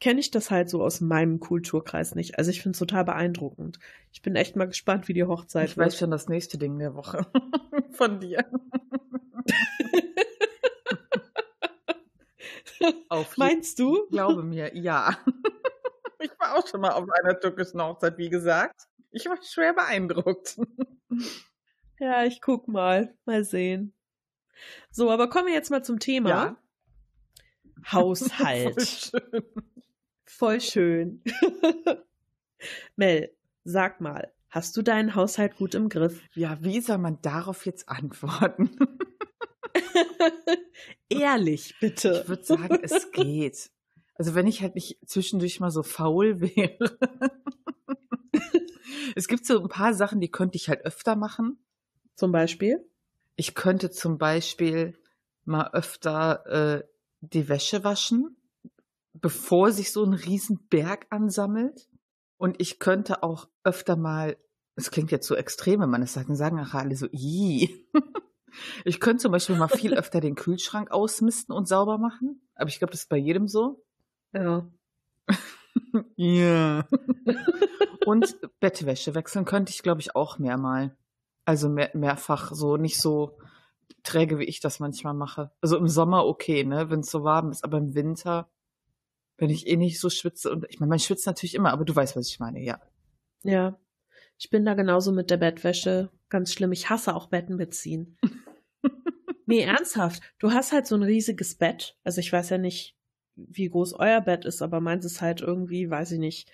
kenne 0.00 0.18
ich 0.18 0.32
das 0.32 0.50
halt 0.50 0.68
so 0.68 0.82
aus 0.82 1.00
meinem 1.00 1.38
Kulturkreis 1.38 2.16
nicht. 2.16 2.36
Also 2.36 2.50
ich 2.50 2.60
finde 2.60 2.74
es 2.74 2.80
total 2.80 3.04
beeindruckend. 3.04 3.78
Ich 4.10 4.20
bin 4.20 4.34
echt 4.34 4.56
mal 4.56 4.66
gespannt, 4.66 5.06
wie 5.06 5.12
die 5.12 5.22
Hochzeit 5.22 5.70
ich 5.70 5.76
wird. 5.76 5.86
Ich 5.86 5.92
weiß 5.92 5.98
schon 6.00 6.10
das 6.10 6.28
nächste 6.28 6.58
Ding 6.58 6.76
der 6.80 6.96
Woche 6.96 7.24
von 7.92 8.18
dir. 8.18 8.44
Auf 13.08 13.36
Meinst 13.36 13.78
du? 13.78 14.02
Ich 14.06 14.10
glaube 14.10 14.42
mir, 14.42 14.76
ja. 14.76 15.16
Ich 16.18 16.30
war 16.40 16.56
auch 16.56 16.66
schon 16.66 16.80
mal 16.80 16.90
auf 16.90 17.08
einer 17.08 17.38
türkischen 17.38 17.80
Hochzeit, 17.80 18.18
wie 18.18 18.28
gesagt. 18.28 18.88
Ich 19.12 19.26
war 19.26 19.36
schwer 19.42 19.72
beeindruckt. 19.72 20.58
Ja, 22.02 22.24
ich 22.24 22.40
guck 22.40 22.66
mal. 22.66 23.14
Mal 23.26 23.44
sehen. 23.44 23.92
So, 24.90 25.08
aber 25.08 25.30
kommen 25.30 25.46
wir 25.46 25.54
jetzt 25.54 25.70
mal 25.70 25.84
zum 25.84 26.00
Thema. 26.00 26.28
Ja. 26.28 26.56
Haushalt. 27.92 29.12
Voll 30.24 30.60
schön. 30.60 31.22
Voll 31.22 31.22
schön. 31.22 31.22
Mel, 32.96 33.32
sag 33.62 34.00
mal, 34.00 34.32
Hast 34.50 34.76
du 34.76 34.82
deinen 34.82 35.14
Haushalt 35.14 35.56
gut 35.56 35.76
im 35.76 35.88
Griff? 35.88 36.20
Ja, 36.34 36.58
wie 36.60 36.80
soll 36.80 36.98
man 36.98 37.22
darauf 37.22 37.64
jetzt 37.64 37.88
antworten? 37.88 38.76
Ehrlich, 41.08 41.76
bitte. 41.80 42.20
Ich 42.22 42.28
würde 42.28 42.44
sagen, 42.44 42.78
es 42.82 43.12
geht. 43.12 43.70
Also 44.14 44.34
wenn 44.34 44.46
ich 44.48 44.60
halt 44.60 44.74
nicht 44.74 44.98
zwischendurch 45.06 45.60
mal 45.60 45.70
so 45.70 45.82
faul 45.82 46.40
wäre. 46.40 46.98
es 49.14 49.28
gibt 49.28 49.46
so 49.46 49.62
ein 49.62 49.68
paar 49.68 49.94
Sachen, 49.94 50.20
die 50.20 50.30
könnte 50.30 50.56
ich 50.56 50.68
halt 50.68 50.84
öfter 50.84 51.16
machen. 51.16 51.64
Zum 52.14 52.32
Beispiel? 52.32 52.84
Ich 53.36 53.54
könnte 53.54 53.90
zum 53.90 54.18
Beispiel 54.18 54.96
mal 55.44 55.70
öfter 55.72 56.46
äh, 56.46 56.84
die 57.20 57.48
Wäsche 57.48 57.84
waschen, 57.84 58.36
bevor 59.14 59.72
sich 59.72 59.92
so 59.92 60.04
ein 60.04 60.12
Riesenberg 60.12 61.06
ansammelt. 61.10 61.88
Und 62.36 62.60
ich 62.60 62.78
könnte 62.78 63.22
auch 63.22 63.48
öfter 63.64 63.96
mal, 63.96 64.36
es 64.74 64.90
klingt 64.90 65.10
jetzt 65.10 65.26
so 65.26 65.34
extrem, 65.34 65.80
wenn 65.80 65.90
man 65.90 66.02
es 66.02 66.12
sagt, 66.12 66.28
dann 66.28 66.36
sagen 66.36 66.56
nachher 66.56 66.80
alle 66.80 66.96
so, 66.96 67.06
i. 67.12 67.86
Ich 68.84 69.00
könnte 69.00 69.22
zum 69.22 69.32
Beispiel 69.32 69.56
mal 69.56 69.68
viel 69.68 69.94
öfter 69.94 70.20
den 70.20 70.34
Kühlschrank 70.34 70.90
ausmisten 70.90 71.54
und 71.54 71.66
sauber 71.66 71.96
machen. 71.96 72.42
Aber 72.54 72.68
ich 72.68 72.78
glaube, 72.78 72.90
das 72.90 73.04
ist 73.04 73.08
bei 73.08 73.16
jedem 73.16 73.48
so. 73.48 73.82
Ja. 74.32 74.68
Ja. 76.16 76.86
und 78.06 78.36
Bettwäsche 78.60 79.14
wechseln 79.14 79.44
könnte 79.44 79.70
ich, 79.70 79.82
glaube 79.82 80.00
ich, 80.00 80.14
auch 80.14 80.38
mehrmal. 80.38 80.96
Also 81.44 81.68
mehr, 81.68 81.90
mehrfach 81.94 82.52
so, 82.52 82.76
nicht 82.76 83.00
so 83.00 83.38
träge, 84.02 84.38
wie 84.38 84.44
ich 84.44 84.60
das 84.60 84.80
manchmal 84.80 85.14
mache. 85.14 85.50
Also 85.60 85.76
im 85.76 85.88
Sommer 85.88 86.26
okay, 86.26 86.64
ne, 86.64 86.90
wenn 86.90 87.00
es 87.00 87.10
so 87.10 87.24
warm 87.24 87.50
ist, 87.50 87.64
aber 87.64 87.78
im 87.78 87.94
Winter, 87.94 88.48
wenn 89.38 89.50
ich 89.50 89.66
eh 89.66 89.76
nicht 89.76 90.00
so 90.00 90.10
schwitze 90.10 90.50
und 90.50 90.66
ich 90.68 90.80
meine, 90.80 90.90
man 90.90 90.98
schwitzt 90.98 91.26
natürlich 91.26 91.54
immer, 91.54 91.72
aber 91.72 91.84
du 91.84 91.94
weißt, 91.94 92.16
was 92.16 92.28
ich 92.28 92.40
meine, 92.40 92.60
ja. 92.60 92.80
Ja. 93.42 93.78
Ich 94.38 94.50
bin 94.50 94.64
da 94.64 94.74
genauso 94.74 95.12
mit 95.12 95.30
der 95.30 95.36
Bettwäsche. 95.36 96.10
Ganz 96.28 96.52
schlimm. 96.52 96.72
Ich 96.72 96.90
hasse 96.90 97.14
auch 97.14 97.28
Betten 97.28 97.56
beziehen. 97.56 98.18
nee, 99.46 99.60
ernsthaft. 99.60 100.22
Du 100.38 100.52
hast 100.52 100.72
halt 100.72 100.86
so 100.86 100.96
ein 100.96 101.02
riesiges 101.02 101.54
Bett. 101.54 101.96
Also 102.02 102.20
ich 102.20 102.32
weiß 102.32 102.50
ja 102.50 102.58
nicht, 102.58 102.96
wie 103.36 103.68
groß 103.68 103.94
euer 103.94 104.20
Bett 104.20 104.44
ist, 104.44 104.62
aber 104.62 104.80
meins 104.80 105.04
ist 105.04 105.20
halt 105.20 105.40
irgendwie, 105.40 105.88
weiß 105.88 106.12
ich 106.12 106.18
nicht, 106.18 106.50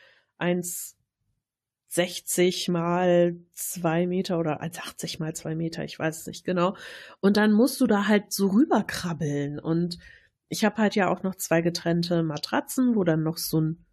1,60 1.91 2.71
mal 2.71 3.37
zwei 3.55 4.07
Meter 4.07 4.39
oder 4.39 4.63
1,80 4.63 5.21
mal 5.21 5.35
zwei 5.35 5.55
Meter, 5.55 5.85
ich 5.85 5.99
weiß 5.99 6.21
es 6.21 6.27
nicht 6.27 6.45
genau. 6.45 6.77
Und 7.21 7.37
dann 7.37 7.53
musst 7.53 7.81
du 7.81 7.87
da 7.87 8.07
halt 8.07 8.33
so 8.33 8.49
rüberkrabbeln. 8.49 9.59
Und 9.59 9.99
ich 10.49 10.65
habe 10.65 10.77
halt 10.77 10.95
ja 10.95 11.09
auch 11.09 11.23
noch 11.23 11.35
zwei 11.35 11.63
getrennte 11.63 12.23
Matratzen, 12.23 12.95
wo 12.95 13.05
dann 13.05 13.23
noch 13.23 13.39
so 13.39 13.61
ein, 13.61 13.87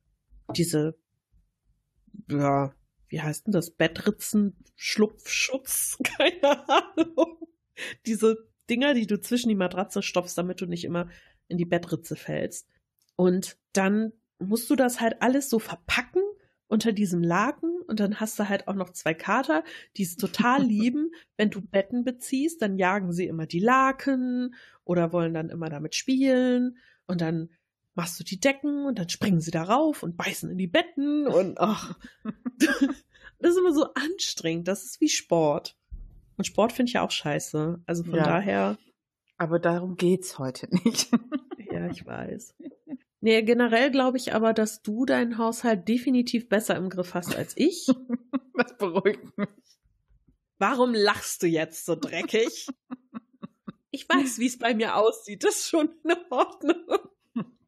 diese, 0.55 0.97
ja, 2.29 2.73
wie 3.07 3.21
heißt 3.21 3.47
denn 3.47 3.53
das? 3.53 3.71
Bettritzen, 3.71 4.57
Schlupfschutz, 4.75 5.97
keine 6.17 6.67
Ahnung. 6.69 7.47
Diese 8.05 8.37
Dinger, 8.69 8.93
die 8.93 9.07
du 9.07 9.19
zwischen 9.19 9.49
die 9.49 9.55
Matratze 9.55 10.01
stopfst, 10.01 10.37
damit 10.37 10.61
du 10.61 10.65
nicht 10.65 10.85
immer 10.85 11.09
in 11.47 11.57
die 11.57 11.65
Bettritze 11.65 12.15
fällst. 12.15 12.67
Und 13.15 13.57
dann 13.73 14.11
musst 14.39 14.69
du 14.69 14.75
das 14.75 14.99
halt 14.99 15.21
alles 15.21 15.49
so 15.49 15.59
verpacken 15.59 16.23
unter 16.67 16.91
diesem 16.91 17.23
Laken 17.23 17.81
und 17.87 17.99
dann 17.99 18.19
hast 18.19 18.39
du 18.39 18.49
halt 18.49 18.67
auch 18.67 18.73
noch 18.73 18.91
zwei 18.91 19.13
Kater, 19.13 19.63
die 19.97 20.03
es 20.03 20.17
total 20.17 20.63
lieben, 20.65 21.11
wenn 21.37 21.49
du 21.49 21.61
Betten 21.61 22.03
beziehst, 22.03 22.61
dann 22.61 22.77
jagen 22.77 23.11
sie 23.11 23.27
immer 23.27 23.45
die 23.45 23.59
Laken 23.59 24.55
oder 24.83 25.13
wollen 25.13 25.33
dann 25.33 25.49
immer 25.49 25.69
damit 25.69 25.95
spielen 25.95 26.77
und 27.07 27.21
dann 27.21 27.49
machst 27.93 28.19
du 28.19 28.23
die 28.23 28.39
Decken 28.39 28.85
und 28.85 28.99
dann 28.99 29.09
springen 29.09 29.39
sie 29.39 29.51
darauf 29.51 30.03
und 30.03 30.17
beißen 30.17 30.49
in 30.49 30.57
die 30.57 30.67
Betten 30.67 31.27
und 31.27 31.59
ach, 31.59 31.97
das 32.57 33.51
ist 33.51 33.57
immer 33.57 33.73
so 33.73 33.93
anstrengend, 33.93 34.67
das 34.67 34.83
ist 34.83 35.01
wie 35.01 35.09
Sport. 35.09 35.77
Und 36.37 36.45
Sport 36.45 36.73
finde 36.73 36.89
ich 36.89 36.93
ja 36.93 37.01
auch 37.01 37.11
scheiße, 37.11 37.81
also 37.85 38.03
von 38.03 38.15
ja, 38.15 38.25
daher. 38.25 38.77
Aber 39.37 39.59
darum 39.59 39.95
geht's 39.95 40.37
heute 40.37 40.67
nicht. 40.83 41.09
ja, 41.71 41.87
ich 41.87 42.05
weiß. 42.05 42.55
Nee, 43.25 43.41
generell 43.41 43.89
glaube 43.89 44.17
ich 44.17 44.35
aber, 44.35 44.53
dass 44.53 44.83
du 44.83 45.03
deinen 45.03 45.39
Haushalt 45.39 45.87
definitiv 45.87 46.47
besser 46.47 46.75
im 46.75 46.91
Griff 46.91 47.15
hast 47.15 47.35
als 47.35 47.53
ich. 47.57 47.87
Das 48.53 48.77
beruhigt 48.77 49.35
mich. 49.37 49.49
Warum 50.59 50.93
lachst 50.93 51.41
du 51.41 51.47
jetzt 51.47 51.85
so 51.85 51.95
dreckig? 51.95 52.67
Ich 53.89 54.07
weiß, 54.07 54.37
wie 54.37 54.45
es 54.45 54.59
bei 54.59 54.73
mir 54.75 54.95
aussieht. 54.95 55.43
Das 55.43 55.55
ist 55.55 55.69
schon 55.69 55.89
in 56.03 56.15
Ordnung. 56.29 56.85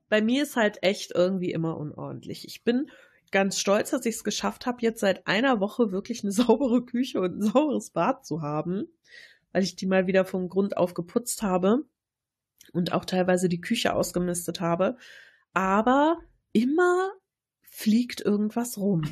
Bei 0.08 0.22
mir 0.22 0.44
ist 0.44 0.56
halt 0.56 0.84
echt 0.84 1.12
irgendwie 1.14 1.52
immer 1.52 1.76
unordentlich. 1.76 2.46
Ich 2.46 2.64
bin 2.64 2.90
ganz 3.32 3.60
stolz, 3.60 3.90
dass 3.90 4.06
ich 4.06 4.16
es 4.16 4.24
geschafft 4.24 4.66
habe, 4.66 4.78
jetzt 4.82 5.02
seit 5.02 5.26
einer 5.28 5.60
Woche 5.60 5.92
wirklich 5.92 6.24
eine 6.24 6.32
saubere 6.34 6.86
Küche 6.86 7.20
und 7.20 7.40
ein 7.40 7.42
sauberes 7.42 7.90
Bad 7.90 8.26
zu 8.26 8.42
haben, 8.44 8.88
weil 9.52 9.64
ich 9.64 9.76
die 9.76 9.88
mal 9.88 10.06
wieder 10.06 10.24
vom 10.24 10.50
Grund 10.50 10.78
auf 10.78 10.94
geputzt 10.94 11.42
habe 11.42 11.84
und 12.72 12.94
auch 12.94 13.04
teilweise 13.04 13.50
die 13.50 13.62
Küche 13.62 13.94
ausgemistet 13.94 14.62
habe 14.62 14.98
aber 15.54 16.20
immer 16.52 17.12
fliegt 17.62 18.22
irgendwas 18.22 18.78
rum. 18.78 19.04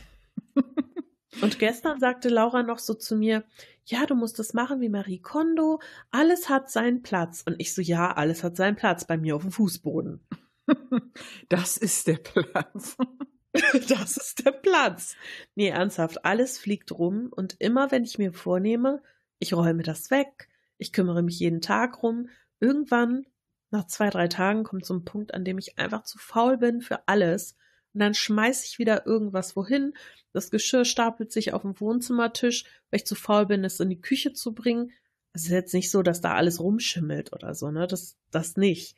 Und 1.42 1.60
gestern 1.60 2.00
sagte 2.00 2.30
Laura 2.30 2.64
noch 2.64 2.80
so 2.80 2.94
zu 2.94 3.16
mir, 3.16 3.44
ja, 3.86 4.06
du 4.06 4.16
musst 4.16 4.40
das 4.40 4.54
machen 4.54 4.82
wie 4.82 4.90
Marie 4.90 5.20
Kondo, 5.20 5.80
alles 6.12 6.50
hat 6.50 6.72
seinen 6.72 7.02
Platz. 7.02 7.44
Und 7.46 7.56
ich 7.60 7.74
so, 7.74 7.82
ja, 7.82 8.12
alles 8.12 8.44
hat 8.44 8.56
seinen 8.56 8.76
Platz 8.76 9.06
bei 9.06 9.18
mir 9.18 9.36
auf 9.36 9.42
dem 9.42 9.52
Fußboden. 9.52 10.26
Das 11.48 11.78
ist 11.78 12.08
der 12.08 12.18
Platz. 12.18 12.98
Das 13.88 14.18
ist 14.18 14.46
der 14.46 14.52
Platz. 14.52 15.16
Nee, 15.54 15.70
ernsthaft, 15.70 16.26
alles 16.26 16.58
fliegt 16.58 16.92
rum 16.92 17.30
und 17.32 17.56
immer 17.60 17.90
wenn 17.90 18.04
ich 18.04 18.18
mir 18.18 18.34
vornehme, 18.34 19.02
ich 19.40 19.54
räume 19.54 19.84
das 19.84 20.12
weg, 20.12 20.50
ich 20.78 20.92
kümmere 20.92 21.22
mich 21.22 21.40
jeden 21.40 21.62
Tag 21.62 22.04
rum, 22.04 22.28
irgendwann 22.60 23.26
nach 23.72 23.88
zwei, 23.88 24.10
drei 24.10 24.28
Tagen 24.28 24.64
kommt 24.64 24.86
so 24.86 24.94
ein 24.94 25.06
Punkt, 25.06 25.34
an 25.34 25.46
dem 25.46 25.58
ich 25.58 25.78
einfach 25.78 26.04
zu 26.04 26.18
faul 26.18 26.58
bin 26.58 26.82
für 26.82 27.08
alles. 27.08 27.56
Und 27.94 28.00
dann 28.02 28.14
schmeiße 28.14 28.66
ich 28.66 28.80
wieder 28.80 29.06
irgendwas 29.06 29.56
wohin. 29.56 29.94
Das 30.34 30.52
Geschirr 30.52 30.86
stapelt 30.86 31.32
sich 31.32 31.54
auf 31.54 31.62
dem 31.62 31.80
Wohnzimmertisch, 31.80 32.66
weil 32.90 33.00
ich 33.00 33.06
zu 33.06 33.16
faul 33.16 33.46
bin, 33.46 33.64
es 33.64 33.80
in 33.80 33.90
die 33.90 34.02
Küche 34.02 34.34
zu 34.34 34.54
bringen. 34.54 34.92
Es 35.34 35.44
ist 35.44 35.52
jetzt 35.52 35.74
nicht 35.74 35.92
so, 35.92 36.02
dass 36.02 36.22
da 36.22 36.34
alles 36.34 36.60
rumschimmelt 36.60 37.34
oder 37.34 37.56
so, 37.56 37.72
ne? 37.72 37.88
Das, 37.88 38.18
das 38.32 38.58
nicht. 38.58 38.96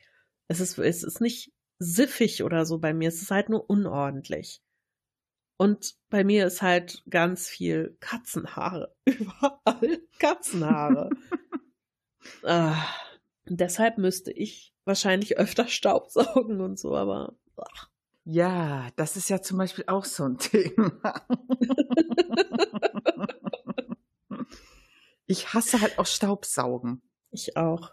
Es 0.48 0.60
ist, 0.60 0.78
es 0.78 1.02
ist 1.02 1.20
nicht 1.20 1.52
siffig 1.78 2.42
oder 2.42 2.64
so 2.64 2.78
bei 2.78 2.92
mir. 2.92 3.08
Es 3.08 3.22
ist 3.22 3.30
halt 3.30 3.48
nur 3.48 3.68
unordentlich. 3.68 4.62
Und 5.56 5.96
bei 6.08 6.22
mir 6.22 6.46
ist 6.46 6.62
halt 6.62 7.02
ganz 7.10 7.48
viel 7.48 7.96
Katzenhaare. 8.00 8.94
Überall 9.04 10.00
Katzenhaare. 10.18 11.10
ah. 12.44 12.76
Und 13.48 13.60
deshalb 13.60 13.98
müsste 13.98 14.32
ich 14.32 14.74
wahrscheinlich 14.84 15.38
öfter 15.38 15.66
Staubsaugen 15.68 16.60
und 16.60 16.78
so, 16.78 16.96
aber. 16.96 17.36
Ach. 17.56 17.88
Ja, 18.24 18.88
das 18.96 19.16
ist 19.16 19.30
ja 19.30 19.40
zum 19.40 19.56
Beispiel 19.58 19.84
auch 19.86 20.04
so 20.04 20.24
ein 20.24 20.38
Thema. 20.38 21.26
ich 25.26 25.54
hasse 25.54 25.80
halt 25.80 25.98
auch 25.98 26.06
Staubsaugen. 26.06 27.02
Ich 27.30 27.56
auch. 27.56 27.92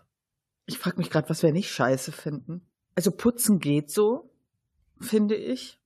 Ich 0.66 0.78
frage 0.78 0.98
mich 0.98 1.10
gerade, 1.10 1.30
was 1.30 1.44
wir 1.44 1.52
nicht 1.52 1.72
scheiße 1.72 2.12
finden. 2.12 2.70
Also 2.96 3.12
putzen 3.12 3.60
geht 3.60 3.92
so, 3.92 4.34
finde 5.00 5.36
ich. 5.36 5.80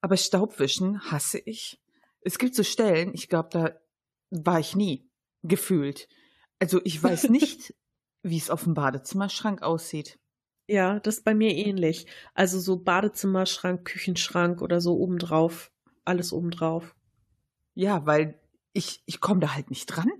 Aber 0.00 0.16
Staubwischen 0.16 1.00
hasse 1.10 1.38
ich. 1.38 1.82
Es 2.20 2.38
gibt 2.38 2.54
so 2.54 2.62
Stellen, 2.62 3.14
ich 3.14 3.28
glaube, 3.28 3.48
da 3.50 3.80
war 4.30 4.60
ich 4.60 4.76
nie 4.76 5.08
gefühlt. 5.42 6.08
Also 6.58 6.80
ich 6.84 7.02
weiß 7.02 7.24
nicht, 7.30 7.74
wie 8.22 8.36
es 8.36 8.50
auf 8.50 8.64
dem 8.64 8.74
Badezimmerschrank 8.74 9.62
aussieht. 9.62 10.18
Ja, 10.66 11.00
das 11.00 11.18
ist 11.18 11.24
bei 11.24 11.34
mir 11.34 11.54
ähnlich. 11.54 12.06
Also 12.34 12.60
so 12.60 12.76
Badezimmerschrank, 12.76 13.84
Küchenschrank 13.86 14.60
oder 14.60 14.80
so 14.80 14.98
obendrauf. 14.98 15.72
Alles 16.04 16.32
obendrauf. 16.32 16.94
Ja, 17.74 18.04
weil 18.06 18.38
ich, 18.72 19.02
ich 19.06 19.20
komme 19.20 19.40
da 19.40 19.54
halt 19.54 19.70
nicht 19.70 19.86
dran. 19.86 20.10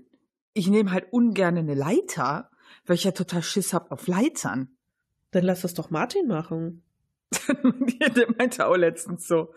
Ich 0.53 0.67
nehme 0.67 0.91
halt 0.91 1.13
ungern 1.13 1.57
eine 1.57 1.75
Leiter, 1.75 2.49
weil 2.85 2.95
ich 2.95 3.03
ja 3.03 3.11
total 3.11 3.43
Schiss 3.43 3.73
hab 3.73 3.91
auf 3.91 4.07
Leitern. 4.07 4.75
Dann 5.31 5.43
lass 5.43 5.61
das 5.61 5.75
doch 5.75 5.91
Martin 5.91 6.27
machen. 6.27 6.83
Der 7.51 8.33
meinte 8.37 8.65
auch 8.65 8.75
letztens 8.75 9.27
so, 9.27 9.53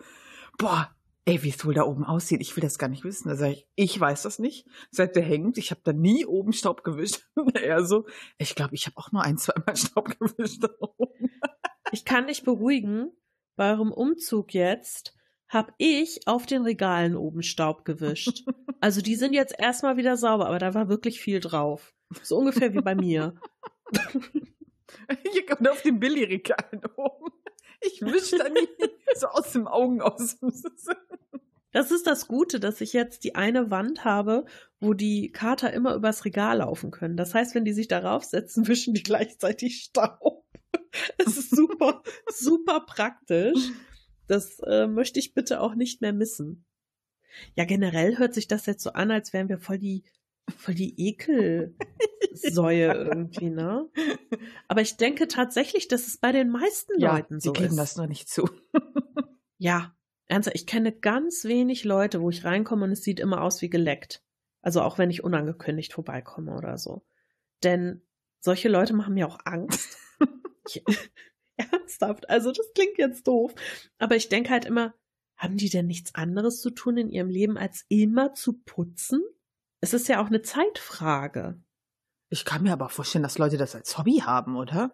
boah, 0.59 0.93
ey, 1.25 1.41
wie 1.43 1.49
es 1.49 1.65
wohl 1.65 1.73
da 1.73 1.83
oben 1.83 2.03
aussieht, 2.03 2.41
ich 2.41 2.55
will 2.55 2.61
das 2.61 2.77
gar 2.77 2.89
nicht 2.89 3.03
wissen. 3.03 3.29
Da 3.29 3.35
sage 3.35 3.53
ich, 3.53 3.67
ich 3.75 3.99
weiß 3.99 4.23
das 4.23 4.39
nicht. 4.39 4.67
Seit 4.91 5.15
der 5.15 5.23
hängt, 5.23 5.57
ich 5.57 5.71
habe 5.71 5.81
da 5.83 5.93
nie 5.93 6.25
oben 6.25 6.53
Staub 6.53 6.83
gewischt. 6.83 7.27
er 7.53 7.85
so, 7.85 8.05
ich 8.37 8.55
glaube, 8.55 8.75
ich 8.75 8.85
habe 8.85 8.97
auch 8.97 9.11
nur 9.11 9.23
ein, 9.23 9.37
zweimal 9.37 9.75
Staub 9.77 10.17
gewischt 10.19 10.63
da 10.63 10.69
oben. 10.79 11.29
ich 11.91 12.05
kann 12.05 12.27
dich 12.27 12.43
beruhigen, 12.43 13.11
bei 13.55 13.71
eurem 13.71 13.91
Umzug 13.91 14.53
jetzt 14.53 15.15
habe 15.47 15.73
ich 15.77 16.27
auf 16.27 16.45
den 16.47 16.63
Regalen 16.63 17.15
oben 17.15 17.43
Staub 17.43 17.85
gewischt. 17.85 18.43
Also 18.81 19.01
die 19.01 19.15
sind 19.15 19.33
jetzt 19.33 19.55
erstmal 19.57 19.97
wieder 19.97 20.17
sauber, 20.17 20.47
aber 20.47 20.57
da 20.57 20.73
war 20.73 20.89
wirklich 20.89 21.21
viel 21.21 21.39
drauf. 21.39 21.93
So 22.23 22.37
ungefähr 22.37 22.73
wie 22.73 22.81
bei 22.81 22.95
mir. 22.95 23.35
Hier 25.31 25.45
kommt 25.45 25.69
auf 25.69 25.81
den 25.83 25.99
Billy-Regalen 25.99 26.81
oben. 26.95 27.31
Ich 27.85 28.01
wische 28.01 28.37
da 28.37 28.49
nie 28.49 28.67
so 29.15 29.27
aus 29.27 29.51
dem 29.51 29.67
Augen 29.67 30.01
aus. 30.01 30.37
Das 31.71 31.91
ist 31.91 32.05
das 32.05 32.27
Gute, 32.27 32.59
dass 32.59 32.81
ich 32.81 32.93
jetzt 32.93 33.23
die 33.23 33.35
eine 33.35 33.71
Wand 33.71 34.05
habe, 34.05 34.45
wo 34.79 34.93
die 34.93 35.31
Kater 35.31 35.73
immer 35.73 35.95
übers 35.95 36.23
Regal 36.23 36.57
laufen 36.57 36.91
können. 36.91 37.17
Das 37.17 37.33
heißt, 37.33 37.55
wenn 37.55 37.65
die 37.65 37.73
sich 37.73 37.87
darauf 37.87 38.23
setzen, 38.23 38.67
wischen 38.67 38.93
die 38.93 39.03
gleichzeitig 39.03 39.83
Staub. 39.83 40.45
Es 41.17 41.37
ist 41.37 41.55
super, 41.55 42.03
super 42.31 42.81
praktisch. 42.81 43.71
Das 44.27 44.59
äh, 44.59 44.87
möchte 44.87 45.19
ich 45.19 45.33
bitte 45.33 45.59
auch 45.59 45.75
nicht 45.75 46.01
mehr 46.01 46.13
missen. 46.13 46.65
Ja, 47.55 47.65
generell 47.65 48.19
hört 48.19 48.35
sich 48.35 48.47
das 48.47 48.67
jetzt 48.67 48.83
so 48.83 48.91
an, 48.91 49.09
als 49.09 49.33
wären 49.33 49.49
wir 49.49 49.57
voll 49.57 49.79
die, 49.79 50.03
voll 50.49 50.75
die 50.75 50.93
Ekelsäue 50.97 51.73
irgendwie, 52.93 53.49
ne? 53.49 53.89
Aber 54.67 54.81
ich 54.81 54.97
denke 54.97 55.27
tatsächlich, 55.27 55.87
dass 55.87 56.07
es 56.07 56.17
bei 56.17 56.31
den 56.31 56.49
meisten 56.49 56.99
ja, 56.99 57.15
Leuten 57.15 57.39
so 57.39 57.51
ist. 57.51 57.57
Die 57.57 57.63
geben 57.63 57.77
das 57.77 57.95
noch 57.95 58.07
nicht 58.07 58.29
zu. 58.29 58.49
ja, 59.57 59.95
ernsthaft, 60.27 60.55
ich 60.55 60.67
kenne 60.67 60.91
ganz 60.91 61.45
wenig 61.45 61.83
Leute, 61.83 62.21
wo 62.21 62.29
ich 62.29 62.43
reinkomme 62.43 62.85
und 62.85 62.91
es 62.91 63.03
sieht 63.03 63.19
immer 63.19 63.41
aus 63.41 63.61
wie 63.61 63.69
geleckt. 63.69 64.23
Also 64.61 64.81
auch 64.81 64.97
wenn 64.97 65.09
ich 65.09 65.23
unangekündigt 65.23 65.93
vorbeikomme 65.93 66.55
oder 66.55 66.77
so. 66.77 67.05
Denn 67.63 68.01
solche 68.39 68.69
Leute 68.69 68.93
machen 68.93 69.13
mir 69.13 69.27
auch 69.27 69.39
Angst. 69.45 69.97
ich, 70.67 70.83
ernsthaft, 71.57 72.29
also 72.29 72.51
das 72.51 72.71
klingt 72.73 72.97
jetzt 72.97 73.27
doof. 73.27 73.53
Aber 73.97 74.15
ich 74.15 74.29
denke 74.29 74.49
halt 74.49 74.65
immer, 74.65 74.93
haben 75.35 75.57
die 75.57 75.69
denn 75.69 75.87
nichts 75.87 76.15
anderes 76.15 76.61
zu 76.61 76.69
tun 76.69 76.97
in 76.97 77.09
ihrem 77.09 77.29
Leben, 77.29 77.57
als 77.57 77.85
immer 77.89 78.33
zu 78.33 78.61
putzen? 78.61 79.21
Es 79.83 79.93
ist 79.93 80.07
ja 80.07 80.21
auch 80.21 80.27
eine 80.27 80.41
Zeitfrage. 80.41 81.61
Ich 82.29 82.45
kann 82.45 82.63
mir 82.63 82.71
aber 82.71 82.87
vorstellen, 82.87 83.23
dass 83.23 83.37
Leute 83.37 83.57
das 83.57 83.75
als 83.75 83.97
Hobby 83.97 84.23
haben, 84.25 84.55
oder? 84.55 84.93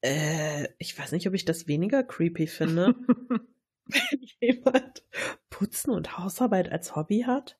Äh, 0.00 0.68
ich 0.78 0.98
weiß 0.98 1.12
nicht, 1.12 1.28
ob 1.28 1.34
ich 1.34 1.44
das 1.44 1.66
weniger 1.66 2.02
creepy 2.02 2.46
finde. 2.46 2.94
wenn 3.84 4.20
jemand 4.40 5.04
Putzen 5.50 5.90
und 5.90 6.16
Hausarbeit 6.16 6.72
als 6.72 6.96
Hobby 6.96 7.24
hat? 7.26 7.58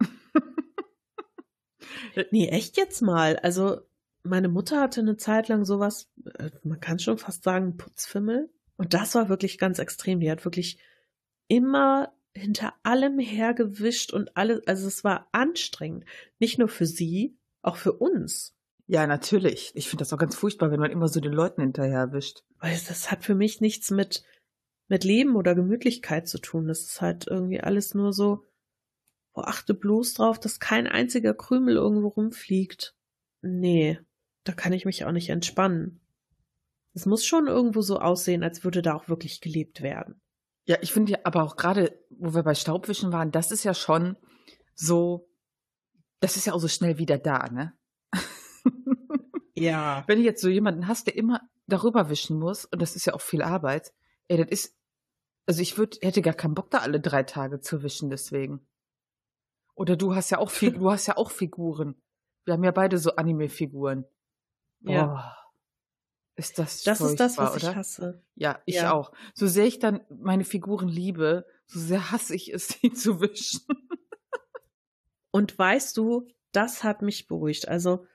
nee, 2.30 2.48
echt 2.48 2.78
jetzt 2.78 3.02
mal. 3.02 3.36
Also, 3.40 3.82
meine 4.22 4.48
Mutter 4.48 4.80
hatte 4.80 5.02
eine 5.02 5.18
Zeit 5.18 5.48
lang 5.48 5.66
sowas, 5.66 6.10
äh, 6.38 6.48
man 6.62 6.80
kann 6.80 6.98
schon 6.98 7.18
fast 7.18 7.44
sagen, 7.44 7.76
Putzfimmel. 7.76 8.50
Und 8.78 8.94
das 8.94 9.14
war 9.14 9.28
wirklich 9.28 9.58
ganz 9.58 9.78
extrem. 9.78 10.20
Die 10.20 10.30
hat 10.30 10.46
wirklich 10.46 10.78
immer 11.46 12.13
hinter 12.34 12.74
allem 12.82 13.18
hergewischt 13.18 14.12
und 14.12 14.36
alles, 14.36 14.66
also 14.66 14.86
es 14.86 15.04
war 15.04 15.28
anstrengend. 15.32 16.04
Nicht 16.38 16.58
nur 16.58 16.68
für 16.68 16.86
sie, 16.86 17.36
auch 17.62 17.76
für 17.76 17.92
uns. 17.92 18.54
Ja, 18.86 19.06
natürlich. 19.06 19.72
Ich 19.74 19.88
finde 19.88 20.02
das 20.02 20.12
auch 20.12 20.18
ganz 20.18 20.34
furchtbar, 20.34 20.70
wenn 20.70 20.80
man 20.80 20.90
immer 20.90 21.08
so 21.08 21.20
den 21.20 21.32
Leuten 21.32 21.62
hinterher 21.62 22.12
wischt. 22.12 22.44
Weil 22.58 22.78
das 22.88 23.10
hat 23.10 23.24
für 23.24 23.34
mich 23.34 23.60
nichts 23.60 23.90
mit 23.90 24.24
mit 24.88 25.04
Leben 25.04 25.36
oder 25.36 25.54
Gemütlichkeit 25.54 26.28
zu 26.28 26.38
tun. 26.38 26.66
Das 26.66 26.80
ist 26.80 27.00
halt 27.00 27.26
irgendwie 27.26 27.60
alles 27.60 27.94
nur 27.94 28.12
so, 28.12 28.44
wo 29.32 29.42
achte 29.42 29.74
bloß 29.74 30.14
drauf, 30.14 30.38
dass 30.38 30.60
kein 30.60 30.86
einziger 30.86 31.34
Krümel 31.34 31.76
irgendwo 31.76 32.08
rumfliegt. 32.08 32.94
Nee, 33.42 33.98
da 34.44 34.52
kann 34.52 34.72
ich 34.72 34.84
mich 34.84 35.04
auch 35.04 35.12
nicht 35.12 35.30
entspannen. 35.30 36.00
Es 36.92 37.06
muss 37.06 37.24
schon 37.24 37.46
irgendwo 37.46 37.80
so 37.80 37.98
aussehen, 37.98 38.44
als 38.44 38.62
würde 38.62 38.82
da 38.82 38.94
auch 38.94 39.08
wirklich 39.08 39.40
gelebt 39.40 39.82
werden. 39.82 40.20
Ja, 40.66 40.78
ich 40.80 40.92
finde 40.92 41.12
ja 41.12 41.18
aber 41.24 41.42
auch 41.42 41.56
gerade, 41.56 41.98
wo 42.10 42.34
wir 42.34 42.42
bei 42.42 42.54
Staubwischen 42.54 43.12
waren, 43.12 43.30
das 43.30 43.50
ist 43.50 43.64
ja 43.64 43.74
schon 43.74 44.16
so, 44.74 45.28
das 46.20 46.36
ist 46.36 46.46
ja 46.46 46.54
auch 46.54 46.58
so 46.58 46.68
schnell 46.68 46.98
wieder 46.98 47.18
da, 47.18 47.48
ne? 47.50 47.74
ja. 49.54 50.04
Wenn 50.08 50.18
du 50.18 50.24
jetzt 50.24 50.40
so 50.40 50.48
jemanden 50.48 50.88
hast, 50.88 51.06
der 51.06 51.16
immer 51.16 51.42
darüber 51.66 52.08
wischen 52.08 52.38
muss, 52.38 52.64
und 52.64 52.80
das 52.80 52.96
ist 52.96 53.04
ja 53.04 53.14
auch 53.14 53.20
viel 53.20 53.42
Arbeit, 53.42 53.92
Ey, 54.28 54.38
das 54.38 54.48
ist, 54.48 54.78
also 55.46 55.60
ich 55.60 55.76
würde, 55.76 55.98
hätte 56.00 56.22
gar 56.22 56.34
keinen 56.34 56.54
Bock 56.54 56.70
da 56.70 56.78
alle 56.78 57.00
drei 57.00 57.22
Tage 57.22 57.60
zu 57.60 57.82
wischen, 57.82 58.10
deswegen. 58.10 58.66
Oder 59.74 59.96
du 59.96 60.14
hast 60.14 60.30
ja 60.30 60.38
auch, 60.38 60.50
du 60.60 60.90
hast 60.90 61.06
ja 61.06 61.16
auch 61.16 61.30
Figuren. 61.30 62.00
Wir 62.44 62.54
haben 62.54 62.64
ja 62.64 62.70
beide 62.70 62.98
so 62.98 63.16
Anime-Figuren. 63.16 64.04
Ja. 64.80 65.36
Ist 66.36 66.58
das 66.58 66.82
Das 66.82 67.00
ist 67.00 67.20
das, 67.20 67.38
was 67.38 67.54
oder? 67.56 67.70
ich 67.70 67.76
hasse. 67.76 68.22
Ja, 68.34 68.60
ich 68.66 68.76
ja. 68.76 68.92
auch. 68.92 69.12
So 69.34 69.46
sehr 69.46 69.66
ich 69.66 69.78
dann 69.78 70.00
meine 70.08 70.44
Figuren 70.44 70.88
liebe, 70.88 71.46
so 71.66 71.78
sehr 71.78 72.10
hasse 72.10 72.34
ich 72.34 72.52
es, 72.52 72.68
sie 72.68 72.92
zu 72.92 73.20
wischen. 73.20 73.60
Und 75.30 75.56
weißt 75.58 75.96
du, 75.96 76.28
das 76.52 76.84
hat 76.84 77.02
mich 77.02 77.26
beruhigt. 77.26 77.68
Also, 77.68 78.06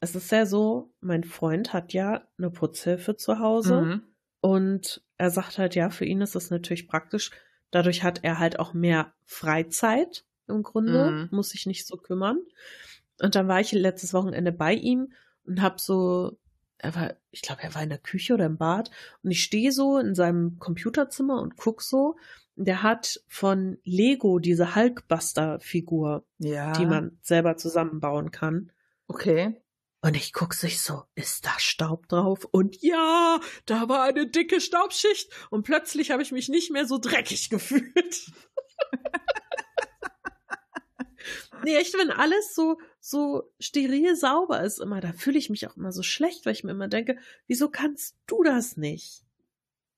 es 0.00 0.14
ist 0.14 0.30
ja 0.30 0.46
so, 0.46 0.92
mein 1.00 1.24
Freund 1.24 1.72
hat 1.72 1.92
ja 1.92 2.28
eine 2.38 2.50
Putzhilfe 2.50 3.16
zu 3.16 3.38
Hause. 3.38 3.80
Mhm. 3.80 4.02
Und 4.40 5.02
er 5.16 5.30
sagt 5.30 5.58
halt, 5.58 5.74
ja, 5.74 5.90
für 5.90 6.04
ihn 6.04 6.20
ist 6.20 6.34
das 6.34 6.50
natürlich 6.50 6.86
praktisch. 6.86 7.30
Dadurch 7.70 8.02
hat 8.02 8.22
er 8.22 8.38
halt 8.38 8.58
auch 8.58 8.74
mehr 8.74 9.14
Freizeit 9.24 10.24
im 10.46 10.62
Grunde, 10.62 11.10
mhm. 11.10 11.28
muss 11.32 11.50
sich 11.50 11.66
nicht 11.66 11.86
so 11.86 11.96
kümmern. 11.96 12.38
Und 13.20 13.34
dann 13.34 13.48
war 13.48 13.60
ich 13.60 13.72
letztes 13.72 14.12
Wochenende 14.12 14.52
bei 14.52 14.74
ihm 14.74 15.12
und 15.46 15.62
hab 15.62 15.80
so, 15.80 16.38
er 16.78 16.94
war, 16.94 17.14
ich 17.30 17.42
glaube, 17.42 17.62
er 17.62 17.74
war 17.74 17.82
in 17.82 17.88
der 17.88 17.98
Küche 17.98 18.34
oder 18.34 18.46
im 18.46 18.58
Bad 18.58 18.90
und 19.22 19.30
ich 19.30 19.42
stehe 19.42 19.72
so 19.72 19.98
in 19.98 20.14
seinem 20.14 20.58
Computerzimmer 20.58 21.40
und 21.40 21.56
guck 21.56 21.82
so. 21.82 22.16
Der 22.56 22.84
hat 22.84 23.20
von 23.26 23.78
Lego 23.82 24.38
diese 24.38 24.76
Hulkbuster-Figur, 24.76 26.24
ja. 26.38 26.72
die 26.72 26.86
man 26.86 27.18
selber 27.20 27.56
zusammenbauen 27.56 28.30
kann. 28.30 28.70
Okay. 29.08 29.60
Und 30.04 30.16
ich 30.16 30.34
guck 30.34 30.52
sich 30.52 30.82
so, 30.82 31.04
ist 31.14 31.46
da 31.46 31.58
Staub 31.58 32.08
drauf? 32.08 32.44
Und 32.44 32.82
ja, 32.82 33.40
da 33.64 33.88
war 33.88 34.02
eine 34.02 34.28
dicke 34.28 34.60
Staubschicht. 34.60 35.32
Und 35.48 35.62
plötzlich 35.62 36.10
habe 36.10 36.22
ich 36.22 36.30
mich 36.30 36.50
nicht 36.50 36.70
mehr 36.70 36.86
so 36.86 36.98
dreckig 36.98 37.48
gefühlt. 37.50 38.30
nee, 41.64 41.76
echt, 41.76 41.94
wenn 41.94 42.10
alles 42.10 42.54
so, 42.54 42.78
so 43.06 43.52
steril 43.60 44.16
sauber 44.16 44.62
ist 44.62 44.80
immer, 44.80 45.02
da 45.02 45.12
fühle 45.12 45.36
ich 45.36 45.50
mich 45.50 45.68
auch 45.68 45.76
immer 45.76 45.92
so 45.92 46.02
schlecht, 46.02 46.46
weil 46.46 46.54
ich 46.54 46.64
mir 46.64 46.70
immer 46.70 46.88
denke, 46.88 47.18
wieso 47.46 47.68
kannst 47.68 48.16
du 48.26 48.42
das 48.42 48.78
nicht? 48.78 49.26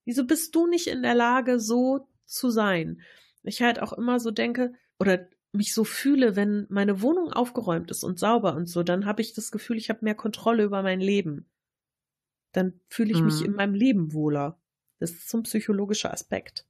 Wieso 0.03 0.25
bist 0.25 0.53
du 0.55 0.67
nicht 0.67 0.87
in 0.87 1.03
der 1.03 1.15
Lage, 1.15 1.61
so 1.61 2.09
zu 2.25 2.49
sein? 2.49 3.01
Ich 3.43 3.61
halt 3.61 3.81
auch 3.81 3.93
immer 3.93 4.19
so 4.19 4.29
denke, 4.29 4.73
oder 4.99 5.25
mich 5.53 5.73
so 5.73 5.85
fühle, 5.85 6.35
wenn 6.35 6.67
meine 6.69 7.01
Wohnung 7.01 7.31
aufgeräumt 7.31 7.91
ist 7.91 8.03
und 8.03 8.19
sauber 8.19 8.55
und 8.55 8.65
so, 8.65 8.83
dann 8.83 9.05
habe 9.05 9.21
ich 9.21 9.33
das 9.33 9.53
Gefühl, 9.53 9.77
ich 9.77 9.89
habe 9.89 10.03
mehr 10.03 10.15
Kontrolle 10.15 10.65
über 10.65 10.83
mein 10.83 10.99
Leben. 10.99 11.49
Dann 12.51 12.81
fühle 12.89 13.13
ich 13.13 13.21
mhm. 13.21 13.27
mich 13.27 13.41
in 13.41 13.53
meinem 13.53 13.73
Leben 13.73 14.11
wohler. 14.11 14.59
Das 14.99 15.11
ist 15.11 15.29
so 15.29 15.37
ein 15.37 15.43
psychologischer 15.43 16.11
Aspekt. 16.11 16.67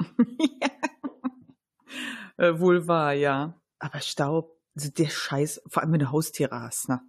ja. 0.60 0.68
Äh, 2.36 2.60
wohl 2.60 2.86
wahr, 2.86 3.14
ja. 3.14 3.58
Aber 3.78 4.00
Staub, 4.00 4.57
also 4.78 4.90
der 4.90 5.08
Scheiß, 5.08 5.62
vor 5.66 5.82
allem 5.82 5.92
wenn 5.92 6.00
du 6.00 6.12
Haustiere 6.12 6.60
hast, 6.60 6.88
ne? 6.88 7.00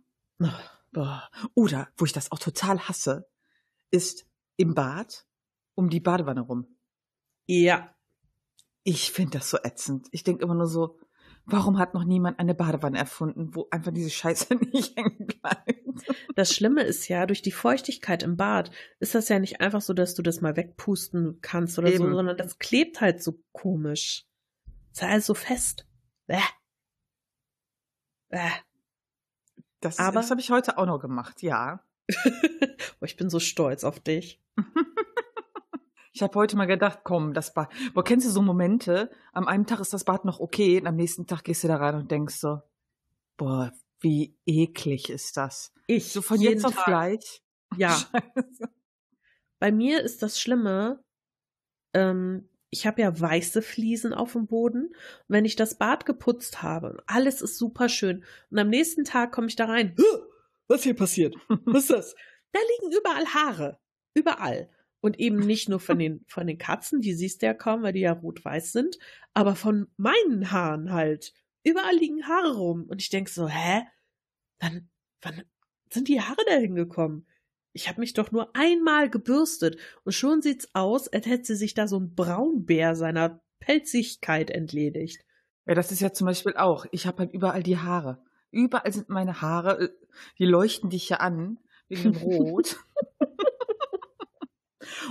Oder, 1.53 1.89
wo 1.97 2.05
ich 2.05 2.13
das 2.13 2.32
auch 2.32 2.39
total 2.39 2.79
hasse, 2.88 3.29
ist 3.91 4.25
im 4.58 4.73
Bad 4.73 5.27
um 5.75 5.89
die 5.89 5.99
Badewanne 5.99 6.41
rum. 6.41 6.65
Ja. 7.45 7.95
Ich 8.84 9.12
finde 9.12 9.38
das 9.38 9.51
so 9.51 9.58
ätzend. 9.63 10.08
Ich 10.12 10.23
denke 10.23 10.43
immer 10.43 10.55
nur 10.55 10.67
so, 10.67 10.97
Warum 11.51 11.79
hat 11.79 11.95
noch 11.95 12.03
niemand 12.03 12.38
eine 12.38 12.53
Badewanne 12.53 12.99
erfunden, 12.99 13.55
wo 13.55 13.67
einfach 13.71 13.91
diese 13.91 14.12
Scheiße 14.12 14.55
nicht 14.71 14.95
hängen 14.95 15.25
bleibt? 15.25 15.79
Das 16.36 16.53
Schlimme 16.53 16.84
ist 16.84 17.08
ja, 17.08 17.25
durch 17.25 17.41
die 17.41 17.51
Feuchtigkeit 17.51 18.21
im 18.21 18.38
Bad 18.38 18.69
ist 18.99 19.15
das 19.15 19.29
ja 19.29 19.39
nicht 19.39 19.60
einfach 19.60 19.82
so, 19.82 19.93
dass 19.93 20.13
du 20.13 20.21
das 20.21 20.41
mal 20.41 20.55
wegpusten 20.55 21.39
kannst 21.41 21.79
oder 21.79 21.89
Eben. 21.89 21.97
so, 21.97 22.13
sondern 22.13 22.38
das 22.38 22.60
klebt 22.60 23.01
halt 23.01 23.23
so 23.23 23.41
komisch. 23.51 24.27
ist 24.91 25.01
halt 25.01 25.23
so 25.23 25.34
fest. 25.34 25.88
Bäh. 26.27 26.38
Bäh. 28.30 28.52
Das, 29.82 29.98
das 29.98 30.32
habe 30.32 30.42
ich 30.42 30.52
heute 30.52 30.78
auch 30.78 30.86
noch 30.86 31.00
gemacht, 31.00 31.42
ja. 31.42 31.84
oh, 33.02 33.06
ich 33.06 33.15
bin 33.15 33.30
so 33.30 33.39
stolz 33.39 33.84
auf 33.84 34.00
dich. 34.00 34.42
Ich 36.12 36.24
habe 36.24 36.38
heute 36.38 36.58
mal 36.58 36.65
gedacht, 36.65 37.00
komm, 37.06 37.34
das 37.34 37.54
Bad. 37.54 37.72
Boah, 37.94 38.04
kennst 38.04 38.28
du 38.28 38.32
so 38.32 38.42
Momente? 38.42 39.10
Am 39.32 39.48
einen 39.48 39.65
Tag 39.65 39.80
ist 39.80 39.94
das 39.94 40.04
Bad 40.04 40.26
noch 40.26 40.42
okay 40.42 40.78
und 40.82 40.86
am 40.86 40.98
nächsten 40.98 41.28
Tag 41.28 41.46
gehst 41.46 41.63
du 41.63 41.70
da 41.70 41.78
rein 41.78 41.96
und 41.96 42.12
denkst 42.12 42.36
so, 42.36 42.62
boah, 43.38 43.72
wie 44.02 44.36
eklig 44.46 45.10
ist 45.10 45.38
das? 45.38 45.72
Ich. 45.88 46.12
So 46.12 46.22
von 46.22 46.42
jetzt 46.42 46.65
auf 46.65 46.76
Tag. 46.76 46.86
gleich. 46.86 47.42
Ja. 47.78 47.92
Scheiße. 48.12 48.70
Bei 49.60 49.72
mir 49.72 50.02
ist 50.02 50.22
das 50.22 50.42
Schlimme, 50.42 51.02
ähm, 51.94 52.50
ich 52.71 52.86
habe 52.86 53.01
ja 53.01 53.19
weiße 53.19 53.62
Fliesen 53.62 54.13
auf 54.13 54.34
dem 54.34 54.47
Boden. 54.47 54.88
Und 54.88 54.95
wenn 55.27 55.45
ich 55.45 55.55
das 55.55 55.75
Bad 55.75 56.05
geputzt 56.05 56.62
habe, 56.62 57.01
alles 57.08 57.41
ist 57.41 57.58
super 57.58 57.89
schön. 57.89 58.23
Und 58.49 58.60
am 58.60 58.69
nächsten 58.69 59.03
Tag 59.03 59.32
komme 59.32 59.47
ich 59.47 59.55
da 59.55 59.65
rein. 59.65 59.95
Was 60.67 60.84
hier 60.84 60.95
passiert? 60.95 61.36
Was 61.65 61.84
ist 61.84 61.91
das? 61.91 62.15
Da 62.51 62.60
liegen 62.82 62.97
überall 62.97 63.27
Haare. 63.27 63.79
Überall. 64.15 64.71
Und 65.01 65.19
eben 65.19 65.38
nicht 65.38 65.69
nur 65.69 65.79
von 65.79 65.99
den, 65.99 66.25
von 66.27 66.47
den 66.47 66.58
Katzen, 66.58 66.99
die 66.99 67.13
siehst 67.13 67.43
du 67.43 67.45
ja 67.45 67.53
kaum, 67.53 67.84
weil 67.84 67.93
die 67.93 67.99
ja 67.99 68.12
rot-weiß 68.12 68.71
sind, 68.71 68.97
aber 69.36 69.55
von 69.55 69.86
meinen 69.97 70.51
Haaren 70.51 70.91
halt. 70.91 71.32
Überall 71.63 71.95
liegen 71.95 72.27
Haare 72.27 72.55
rum. 72.55 72.86
Und 72.89 73.03
ich 73.03 73.10
denk 73.10 73.29
so, 73.29 73.47
hä? 73.47 73.84
Wann, 74.60 74.89
wann 75.21 75.43
sind 75.91 76.08
die 76.08 76.21
Haare 76.21 76.43
da 76.47 76.55
hingekommen? 76.55 77.27
Ich 77.73 77.88
habe 77.88 77.99
mich 77.99 78.13
doch 78.13 78.32
nur 78.32 78.55
einmal 78.55 79.10
gebürstet 79.10 79.77
und 80.03 80.13
schon 80.13 80.41
sieht's 80.41 80.69
aus, 80.73 81.08
als 81.08 81.27
hätte 81.27 81.45
sie 81.45 81.55
sich 81.55 81.73
da 81.73 81.88
so 81.88 81.99
ein 81.99 82.15
Braunbär 82.15 82.95
seiner 82.95 83.41
Pelzigkeit 83.60 84.49
entledigt. 84.49 85.23
Ja, 85.65 85.75
das 85.75 85.91
ist 85.91 85.99
ja 85.99 86.12
zum 86.12 86.25
Beispiel 86.25 86.55
auch. 86.55 86.86
Ich 86.91 87.05
habe 87.05 87.19
halt 87.19 87.34
überall 87.34 87.62
die 87.62 87.77
Haare. 87.77 88.23
Überall 88.51 88.91
sind 88.91 89.10
meine 89.10 89.41
Haare, 89.41 89.79
äh, 89.79 89.89
die 90.39 90.45
leuchten 90.45 90.89
dich 90.89 91.10
ja 91.10 91.17
an, 91.17 91.60
wegen 91.88 92.13
dem 92.13 92.15
Rot. 92.15 92.77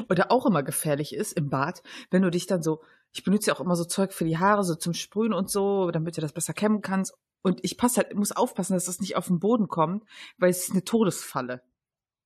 Oder 0.08 0.32
auch 0.32 0.46
immer 0.46 0.62
gefährlich 0.62 1.14
ist 1.14 1.34
im 1.34 1.50
Bad, 1.50 1.82
wenn 2.10 2.22
du 2.22 2.30
dich 2.30 2.46
dann 2.46 2.62
so, 2.62 2.82
ich 3.12 3.22
benutze 3.22 3.48
ja 3.48 3.54
auch 3.54 3.60
immer 3.60 3.76
so 3.76 3.84
Zeug 3.84 4.12
für 4.12 4.24
die 4.24 4.38
Haare, 4.38 4.64
so 4.64 4.74
zum 4.74 4.94
Sprühen 4.94 5.32
und 5.32 5.50
so, 5.50 5.90
damit 5.90 6.16
du 6.16 6.20
das 6.20 6.32
besser 6.32 6.54
kämmen 6.54 6.80
kannst. 6.80 7.14
Und 7.42 7.60
ich 7.62 7.78
passe 7.78 8.00
halt, 8.00 8.14
muss 8.14 8.32
aufpassen, 8.32 8.74
dass 8.74 8.86
das 8.86 9.00
nicht 9.00 9.16
auf 9.16 9.28
den 9.28 9.38
Boden 9.38 9.68
kommt, 9.68 10.04
weil 10.38 10.50
es 10.50 10.64
ist 10.64 10.72
eine 10.72 10.84
Todesfalle. 10.84 11.62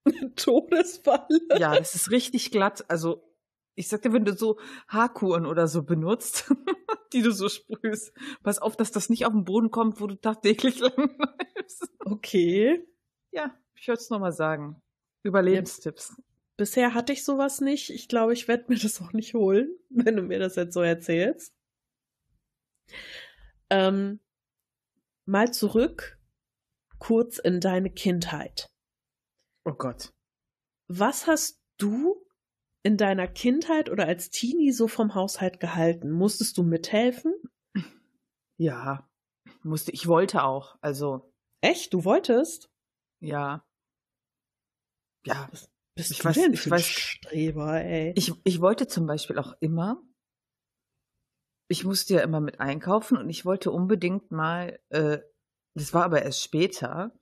Todesfalle? 0.36 1.40
Ja, 1.58 1.76
das 1.76 1.94
ist 1.94 2.10
richtig 2.10 2.50
glatt. 2.50 2.84
Also, 2.88 3.24
ich 3.74 3.88
sagte, 3.88 4.12
wenn 4.12 4.24
du 4.24 4.36
so 4.36 4.58
Haarkuren 4.88 5.46
oder 5.46 5.66
so 5.66 5.82
benutzt, 5.82 6.50
die 7.12 7.22
du 7.22 7.32
so 7.32 7.48
sprühst, 7.48 8.12
pass 8.42 8.58
auf, 8.58 8.76
dass 8.76 8.90
das 8.90 9.08
nicht 9.08 9.26
auf 9.26 9.32
den 9.32 9.44
Boden 9.44 9.70
kommt, 9.70 10.00
wo 10.00 10.06
du 10.06 10.14
tagtäglich 10.14 10.78
lang 10.80 11.16
bleibst. 11.16 11.88
Okay. 12.00 12.86
Ja, 13.30 13.56
ich 13.74 13.88
würde 13.88 14.00
es 14.00 14.10
nochmal 14.10 14.32
sagen. 14.32 14.80
Überlebenstipps. 15.22 16.16
Bisher 16.56 16.94
hatte 16.94 17.12
ich 17.12 17.24
sowas 17.24 17.60
nicht. 17.60 17.90
Ich 17.90 18.08
glaube, 18.08 18.32
ich 18.32 18.46
werde 18.46 18.66
mir 18.68 18.78
das 18.78 19.00
auch 19.00 19.12
nicht 19.12 19.34
holen, 19.34 19.74
wenn 19.88 20.16
du 20.16 20.22
mir 20.22 20.38
das 20.38 20.56
jetzt 20.56 20.74
so 20.74 20.82
erzählst. 20.82 21.54
Ähm, 23.70 24.20
mal 25.24 25.52
zurück 25.52 26.18
kurz 26.98 27.38
in 27.38 27.58
deine 27.58 27.90
Kindheit. 27.90 28.71
Oh 29.64 29.72
Gott. 29.72 30.12
Was 30.88 31.26
hast 31.26 31.62
du 31.78 32.26
in 32.82 32.96
deiner 32.96 33.28
Kindheit 33.28 33.90
oder 33.90 34.06
als 34.06 34.30
Teenie 34.30 34.72
so 34.72 34.88
vom 34.88 35.14
Haushalt 35.14 35.60
gehalten? 35.60 36.10
Musstest 36.10 36.58
du 36.58 36.62
mithelfen? 36.62 37.34
Ja, 38.58 39.08
musste. 39.62 39.92
Ich 39.92 40.06
wollte 40.06 40.44
auch. 40.44 40.76
Also. 40.80 41.32
Echt? 41.60 41.94
Du 41.94 42.04
wolltest? 42.04 42.70
Ja. 43.20 43.64
Ja. 45.24 45.46
Bist, 45.50 45.70
bist 45.94 46.10
ich 46.10 46.18
du 46.18 46.24
weiß, 46.24 46.34
denn 46.34 46.52
ich 46.52 46.70
weiß, 46.70 46.84
Streber, 46.84 47.80
ey? 47.82 48.12
Ich, 48.16 48.32
ich 48.44 48.60
wollte 48.60 48.88
zum 48.88 49.06
Beispiel 49.06 49.38
auch 49.38 49.54
immer. 49.60 50.02
Ich 51.68 51.84
musste 51.84 52.14
ja 52.14 52.20
immer 52.20 52.40
mit 52.40 52.60
einkaufen 52.60 53.16
und 53.16 53.30
ich 53.30 53.44
wollte 53.44 53.70
unbedingt 53.70 54.30
mal, 54.30 54.78
äh, 54.90 55.20
das 55.74 55.94
war 55.94 56.04
aber 56.04 56.22
erst 56.22 56.42
später, 56.42 57.18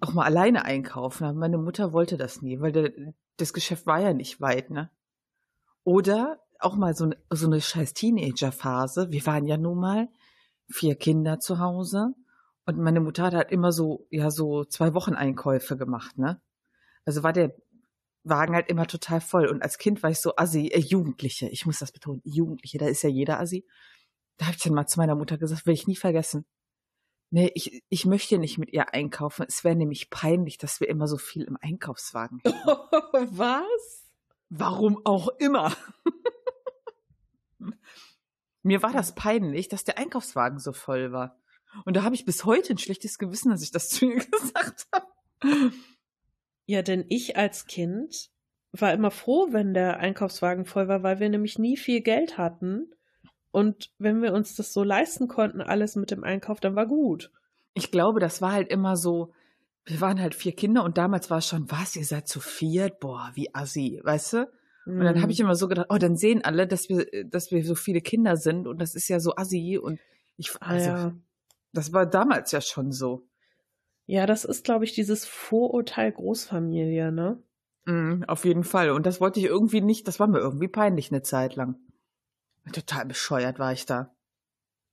auch 0.00 0.12
mal 0.12 0.24
alleine 0.24 0.64
einkaufen. 0.64 1.24
Aber 1.24 1.38
meine 1.38 1.58
Mutter 1.58 1.92
wollte 1.92 2.16
das 2.16 2.42
nie, 2.42 2.60
weil 2.60 2.72
der, 2.72 2.92
das 3.36 3.52
Geschäft 3.52 3.86
war 3.86 4.00
ja 4.00 4.12
nicht 4.12 4.40
weit, 4.40 4.70
ne? 4.70 4.90
Oder 5.84 6.40
auch 6.58 6.76
mal 6.76 6.94
so, 6.94 7.10
so 7.30 7.46
eine 7.46 7.60
scheiß 7.60 7.94
Teenager-Phase. 7.94 9.10
Wir 9.10 9.26
waren 9.26 9.46
ja 9.46 9.56
nun 9.56 9.78
mal 9.78 10.08
vier 10.68 10.94
Kinder 10.94 11.38
zu 11.40 11.58
Hause 11.58 12.14
und 12.66 12.78
meine 12.78 13.00
Mutter 13.00 13.24
hat 13.24 13.34
halt 13.34 13.50
immer 13.50 13.72
so, 13.72 14.06
ja, 14.10 14.30
so 14.30 14.64
zwei 14.64 14.94
Wochen 14.94 15.14
Einkäufe 15.14 15.76
gemacht, 15.76 16.16
ne? 16.18 16.40
Also 17.04 17.22
war 17.22 17.34
der 17.34 17.54
Wagen 18.24 18.54
halt 18.54 18.68
immer 18.68 18.86
total 18.86 19.20
voll. 19.20 19.46
Und 19.46 19.62
als 19.62 19.76
Kind 19.76 20.02
war 20.02 20.10
ich 20.10 20.20
so 20.20 20.34
assi, 20.36 20.68
äh, 20.68 20.78
Jugendliche, 20.78 21.48
ich 21.48 21.66
muss 21.66 21.78
das 21.78 21.92
betonen, 21.92 22.22
Jugendliche, 22.24 22.78
da 22.78 22.86
ist 22.86 23.02
ja 23.02 23.10
jeder 23.10 23.38
assi. 23.38 23.66
Da 24.38 24.46
habe 24.46 24.56
ich 24.56 24.62
dann 24.62 24.74
mal 24.74 24.86
zu 24.86 24.98
meiner 24.98 25.14
Mutter 25.14 25.36
gesagt, 25.38 25.66
will 25.66 25.74
ich 25.74 25.86
nie 25.86 25.96
vergessen. 25.96 26.46
Nee, 27.34 27.50
ich, 27.56 27.82
ich 27.88 28.06
möchte 28.06 28.38
nicht 28.38 28.58
mit 28.58 28.72
ihr 28.72 28.94
einkaufen. 28.94 29.44
Es 29.48 29.64
wäre 29.64 29.74
nämlich 29.74 30.08
peinlich, 30.08 30.56
dass 30.56 30.78
wir 30.78 30.88
immer 30.88 31.08
so 31.08 31.18
viel 31.18 31.42
im 31.42 31.58
Einkaufswagen 31.60 32.40
haben. 32.46 33.36
Was? 33.36 34.04
Warum 34.50 35.04
auch 35.04 35.26
immer. 35.40 35.76
Mir 38.62 38.84
war 38.84 38.92
das 38.92 39.16
peinlich, 39.16 39.66
dass 39.66 39.82
der 39.82 39.98
Einkaufswagen 39.98 40.60
so 40.60 40.72
voll 40.72 41.10
war. 41.10 41.36
Und 41.84 41.96
da 41.96 42.04
habe 42.04 42.14
ich 42.14 42.24
bis 42.24 42.44
heute 42.44 42.72
ein 42.72 42.78
schlechtes 42.78 43.18
Gewissen, 43.18 43.50
dass 43.50 43.64
ich 43.64 43.72
das 43.72 43.88
zu 43.88 44.04
ihr 44.12 44.24
gesagt 44.30 44.86
habe. 44.92 45.72
Ja, 46.66 46.82
denn 46.82 47.04
ich 47.08 47.36
als 47.36 47.66
Kind 47.66 48.30
war 48.70 48.92
immer 48.92 49.10
froh, 49.10 49.48
wenn 49.50 49.74
der 49.74 49.96
Einkaufswagen 49.98 50.66
voll 50.66 50.86
war, 50.86 51.02
weil 51.02 51.18
wir 51.18 51.28
nämlich 51.30 51.58
nie 51.58 51.76
viel 51.76 52.00
Geld 52.00 52.38
hatten 52.38 52.94
und 53.54 53.92
wenn 53.98 54.20
wir 54.20 54.32
uns 54.32 54.56
das 54.56 54.72
so 54.72 54.82
leisten 54.82 55.28
konnten, 55.28 55.60
alles 55.60 55.94
mit 55.94 56.10
dem 56.10 56.24
Einkauf, 56.24 56.58
dann 56.58 56.74
war 56.74 56.86
gut. 56.86 57.30
Ich 57.72 57.92
glaube, 57.92 58.18
das 58.18 58.42
war 58.42 58.50
halt 58.50 58.68
immer 58.68 58.96
so, 58.96 59.32
wir 59.84 60.00
waren 60.00 60.20
halt 60.20 60.34
vier 60.34 60.56
Kinder 60.56 60.82
und 60.82 60.98
damals 60.98 61.30
war 61.30 61.38
es 61.38 61.46
schon, 61.46 61.70
was, 61.70 61.94
ihr 61.94 62.04
seid 62.04 62.26
zu 62.26 62.40
viert? 62.40 62.98
Boah, 62.98 63.30
wie 63.34 63.54
assi, 63.54 64.00
weißt 64.02 64.32
du? 64.32 64.50
Und 64.86 65.00
dann 65.00 65.22
habe 65.22 65.30
ich 65.30 65.38
mhm. 65.38 65.44
immer 65.44 65.54
so 65.54 65.68
gedacht, 65.68 65.86
oh, 65.88 65.98
dann 65.98 66.16
sehen 66.16 66.44
alle, 66.44 66.66
dass 66.66 66.88
wir, 66.88 67.06
dass 67.26 67.52
wir 67.52 67.64
so 67.64 67.76
viele 67.76 68.00
Kinder 68.00 68.36
sind 68.36 68.66
und 68.66 68.80
das 68.80 68.96
ist 68.96 69.06
ja 69.06 69.20
so 69.20 69.36
assi 69.36 69.78
und 69.80 70.00
ich, 70.36 70.50
also, 70.60 70.90
ja. 70.90 71.14
das 71.72 71.92
war 71.92 72.06
damals 72.06 72.50
ja 72.50 72.60
schon 72.60 72.90
so. 72.90 73.24
Ja, 74.06 74.26
das 74.26 74.44
ist, 74.44 74.64
glaube 74.64 74.84
ich, 74.84 74.94
dieses 74.94 75.26
Vorurteil 75.26 76.10
Großfamilie, 76.10 77.12
ne? 77.12 77.40
Mm, 77.84 78.24
auf 78.26 78.44
jeden 78.44 78.64
Fall. 78.64 78.90
Und 78.90 79.06
das 79.06 79.20
wollte 79.20 79.38
ich 79.38 79.46
irgendwie 79.46 79.80
nicht, 79.80 80.08
das 80.08 80.18
war 80.18 80.26
mir 80.26 80.40
irgendwie 80.40 80.68
peinlich 80.68 81.12
eine 81.12 81.22
Zeit 81.22 81.54
lang. 81.54 81.76
Total 82.72 83.04
bescheuert 83.06 83.58
war 83.58 83.72
ich 83.72 83.86
da. 83.86 84.14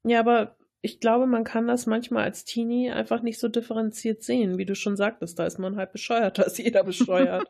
Ja, 0.03 0.19
aber 0.19 0.57
ich 0.81 0.99
glaube, 0.99 1.27
man 1.27 1.43
kann 1.43 1.67
das 1.67 1.85
manchmal 1.85 2.23
als 2.23 2.43
Teenie 2.43 2.91
einfach 2.91 3.21
nicht 3.21 3.39
so 3.39 3.47
differenziert 3.47 4.23
sehen. 4.23 4.57
Wie 4.57 4.65
du 4.65 4.75
schon 4.75 4.97
sagtest, 4.97 5.37
da 5.37 5.45
ist 5.45 5.59
man 5.59 5.77
halt 5.77 5.91
bescheuert, 5.91 6.39
da 6.39 6.43
ist 6.43 6.57
jeder 6.57 6.83
bescheuert. 6.83 7.47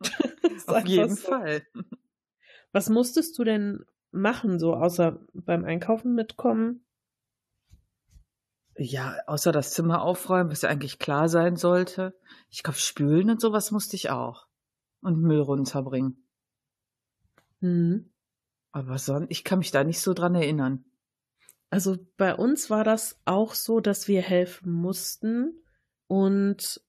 Auf 0.66 0.86
jeden 0.86 1.16
so. 1.16 1.28
Fall. 1.28 1.66
Was 2.72 2.88
musstest 2.88 3.38
du 3.38 3.44
denn 3.44 3.84
machen, 4.12 4.58
so 4.58 4.74
außer 4.74 5.18
beim 5.32 5.64
Einkaufen 5.64 6.14
mitkommen? 6.14 6.84
Ja, 8.76 9.16
außer 9.26 9.52
das 9.52 9.72
Zimmer 9.72 10.02
aufräumen, 10.02 10.50
was 10.50 10.62
ja 10.62 10.70
eigentlich 10.70 10.98
klar 10.98 11.28
sein 11.28 11.56
sollte. 11.56 12.14
Ich 12.48 12.62
glaube, 12.62 12.78
spülen 12.78 13.28
und 13.28 13.40
sowas 13.40 13.70
musste 13.70 13.96
ich 13.96 14.10
auch. 14.10 14.46
Und 15.02 15.20
Müll 15.20 15.40
runterbringen. 15.40 16.26
Mhm. 17.60 18.11
Aber 18.72 18.98
sonst, 18.98 19.30
ich 19.30 19.44
kann 19.44 19.58
mich 19.58 19.70
da 19.70 19.84
nicht 19.84 20.00
so 20.00 20.14
dran 20.14 20.34
erinnern. 20.34 20.84
Also 21.70 21.96
bei 22.16 22.34
uns 22.34 22.68
war 22.68 22.84
das 22.84 23.18
auch 23.24 23.54
so, 23.54 23.80
dass 23.80 24.08
wir 24.08 24.20
helfen 24.20 24.72
mussten 24.72 25.54
und 26.06 26.82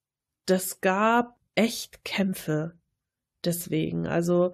das 0.46 0.82
gab 0.82 1.40
echt 1.56 2.04
Kämpfe 2.04 2.78
deswegen. 3.46 4.08
Also 4.08 4.54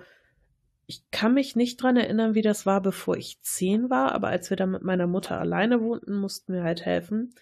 ich 0.85 1.09
kann 1.11 1.33
mich 1.33 1.55
nicht 1.55 1.81
dran 1.81 1.97
erinnern, 1.97 2.35
wie 2.35 2.41
das 2.41 2.65
war, 2.65 2.81
bevor 2.81 3.15
ich 3.15 3.41
zehn 3.41 3.89
war, 3.89 4.11
aber 4.11 4.29
als 4.29 4.49
wir 4.49 4.57
dann 4.57 4.71
mit 4.71 4.83
meiner 4.83 5.07
Mutter 5.07 5.39
alleine 5.39 5.81
wohnten, 5.81 6.15
mussten 6.15 6.53
wir 6.53 6.63
halt 6.63 6.85
helfen. 6.85 7.33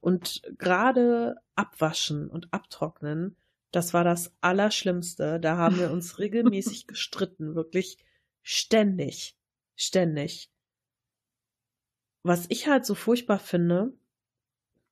Und 0.00 0.42
gerade 0.58 1.36
abwaschen 1.54 2.28
und 2.28 2.52
abtrocknen, 2.52 3.36
das 3.72 3.94
war 3.94 4.04
das 4.04 4.32
Allerschlimmste. 4.40 5.40
Da 5.40 5.56
haben 5.56 5.78
wir 5.78 5.90
uns 5.92 6.18
regelmäßig 6.18 6.86
gestritten, 6.86 7.54
wirklich 7.54 7.98
Ständig. 8.44 9.36
Ständig. 9.74 10.50
Was 12.22 12.46
ich 12.50 12.68
halt 12.68 12.86
so 12.86 12.94
furchtbar 12.94 13.38
finde 13.38 13.92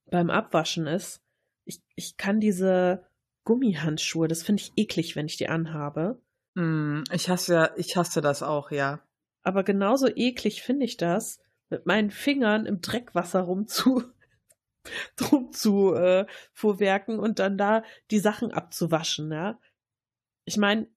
beim 0.06 0.30
Abwaschen 0.30 0.86
ist, 0.86 1.22
ich, 1.64 1.80
ich 1.94 2.16
kann 2.16 2.40
diese 2.40 3.06
Gummihandschuhe, 3.44 4.26
das 4.26 4.42
finde 4.42 4.62
ich 4.62 4.72
eklig, 4.76 5.16
wenn 5.16 5.26
ich 5.26 5.36
die 5.36 5.48
anhabe. 5.48 6.20
Mm, 6.54 7.02
ich 7.12 7.28
hasse 7.28 7.54
ja, 7.54 7.70
ich 7.76 7.96
hasse 7.96 8.20
das 8.20 8.42
auch, 8.42 8.70
ja. 8.70 9.00
Aber 9.42 9.64
genauso 9.64 10.08
eklig 10.08 10.62
finde 10.62 10.86
ich 10.86 10.96
das, 10.96 11.40
mit 11.68 11.86
meinen 11.86 12.10
Fingern 12.10 12.66
im 12.66 12.80
Dreckwasser 12.80 13.42
rumzu, 13.42 14.02
drum 15.16 15.52
zu 15.52 15.94
äh, 15.94 16.26
vorwerken 16.52 17.18
und 17.18 17.38
dann 17.38 17.58
da 17.58 17.82
die 18.10 18.18
Sachen 18.18 18.50
abzuwaschen, 18.50 19.30
ja. 19.30 19.58
Ich 20.44 20.56
meine, 20.56 20.88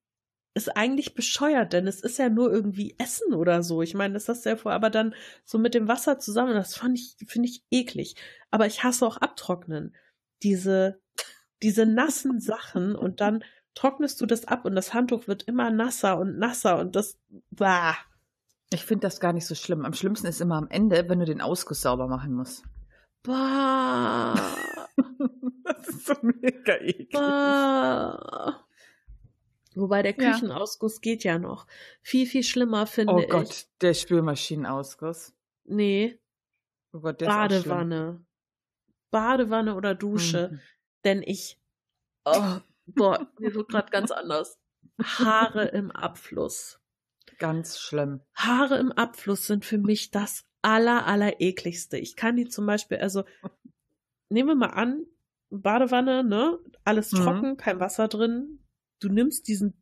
ist 0.55 0.75
eigentlich 0.77 1.13
bescheuert, 1.13 1.73
denn 1.73 1.85
es 1.85 1.99
ist 1.99 2.17
ja 2.17 2.29
nur 2.29 2.51
irgendwie 2.51 2.95
Essen 2.97 3.33
oder 3.33 3.61
so. 3.61 3.81
Ich 3.81 3.93
meine, 3.93 4.13
das 4.13 4.29
hast 4.29 4.45
du 4.45 4.49
ja 4.49 4.55
vor, 4.55 4.71
aber 4.71 4.89
dann 4.89 5.13
so 5.43 5.57
mit 5.57 5.73
dem 5.73 5.89
Wasser 5.89 6.17
zusammen, 6.17 6.53
das 6.53 6.75
fand 6.75 6.97
ich, 6.97 7.17
finde 7.27 7.49
ich 7.49 7.63
eklig. 7.71 8.15
Aber 8.51 8.65
ich 8.65 8.81
hasse 8.83 9.05
auch 9.05 9.17
abtrocknen. 9.17 9.93
Diese, 10.43 11.01
diese 11.61 11.85
nassen 11.85 12.39
Sachen 12.39 12.95
und 12.95 13.19
dann 13.19 13.43
trocknest 13.73 14.21
du 14.21 14.25
das 14.25 14.45
ab 14.45 14.63
und 14.63 14.75
das 14.75 14.93
Handtuch 14.93 15.27
wird 15.27 15.43
immer 15.43 15.71
nasser 15.71 16.17
und 16.17 16.39
nasser 16.39 16.79
und 16.79 16.95
das, 16.95 17.19
bah. 17.51 17.97
Ich 18.71 18.85
finde 18.85 19.01
das 19.01 19.19
gar 19.19 19.33
nicht 19.33 19.45
so 19.45 19.55
schlimm. 19.55 19.83
Am 19.83 19.93
schlimmsten 19.93 20.27
ist 20.27 20.39
immer 20.39 20.55
am 20.55 20.69
Ende, 20.69 21.09
wenn 21.09 21.19
du 21.19 21.25
den 21.25 21.41
Ausguss 21.41 21.81
sauber 21.81 22.07
machen 22.07 22.33
musst. 22.33 22.63
Bah. 23.23 24.35
das 25.65 25.87
ist 25.89 26.05
so 26.05 26.15
mega 26.21 26.75
eklig. 26.75 27.09
Bah. 27.11 28.64
Wobei 29.75 30.01
der 30.01 30.13
Küchenausguss 30.13 30.95
ja. 30.95 31.01
geht 31.01 31.23
ja 31.23 31.37
noch. 31.37 31.67
Viel, 32.01 32.25
viel 32.25 32.43
schlimmer 32.43 32.87
finde 32.87 33.19
ich. 33.19 33.25
Oh 33.25 33.29
Gott, 33.29 33.49
ich. 33.49 33.67
der 33.81 33.93
Spülmaschinenausguss. 33.93 35.33
Nee. 35.65 36.19
Oh 36.93 37.01
Gott, 37.01 37.19
der 37.19 37.27
Badewanne. 37.27 38.25
Badewanne 39.11 39.75
oder 39.75 39.93
Dusche. 39.93 40.49
Mhm. 40.51 40.59
Denn 41.03 41.21
ich. 41.21 41.59
Oh, 42.23 42.57
boah, 42.85 43.27
mir 43.39 43.53
wird 43.53 43.69
gerade 43.69 43.91
ganz 43.91 44.11
anders. 44.11 44.57
Haare 45.01 45.65
im 45.65 45.91
Abfluss. 45.91 46.79
Ganz 47.37 47.77
schlimm. 47.79 48.21
Haare 48.33 48.77
im 48.77 48.93
Abfluss 48.93 49.45
sind 49.45 49.65
für 49.65 49.77
mich 49.77 50.11
das 50.11 50.45
aller, 50.61 51.05
aller 51.05 51.41
ekligste. 51.41 51.97
Ich 51.97 52.15
kann 52.15 52.37
die 52.37 52.47
zum 52.47 52.65
Beispiel, 52.65 52.97
also 52.97 53.25
nehmen 54.29 54.49
wir 54.49 54.55
mal 54.55 54.67
an, 54.67 55.05
Badewanne, 55.49 56.23
ne? 56.23 56.59
Alles 56.83 57.11
mhm. 57.11 57.17
trocken, 57.17 57.49
mhm. 57.51 57.57
kein 57.57 57.79
Wasser 57.79 58.07
drin. 58.07 58.64
Du 58.99 59.09
nimmst 59.09 59.47
diesen 59.47 59.73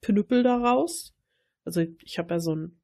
Pinüppel 0.00 0.42
da 0.42 0.56
raus. 0.56 1.14
Also 1.64 1.84
ich 2.02 2.18
habe 2.18 2.34
ja 2.34 2.40
so 2.40 2.52
einen, 2.52 2.80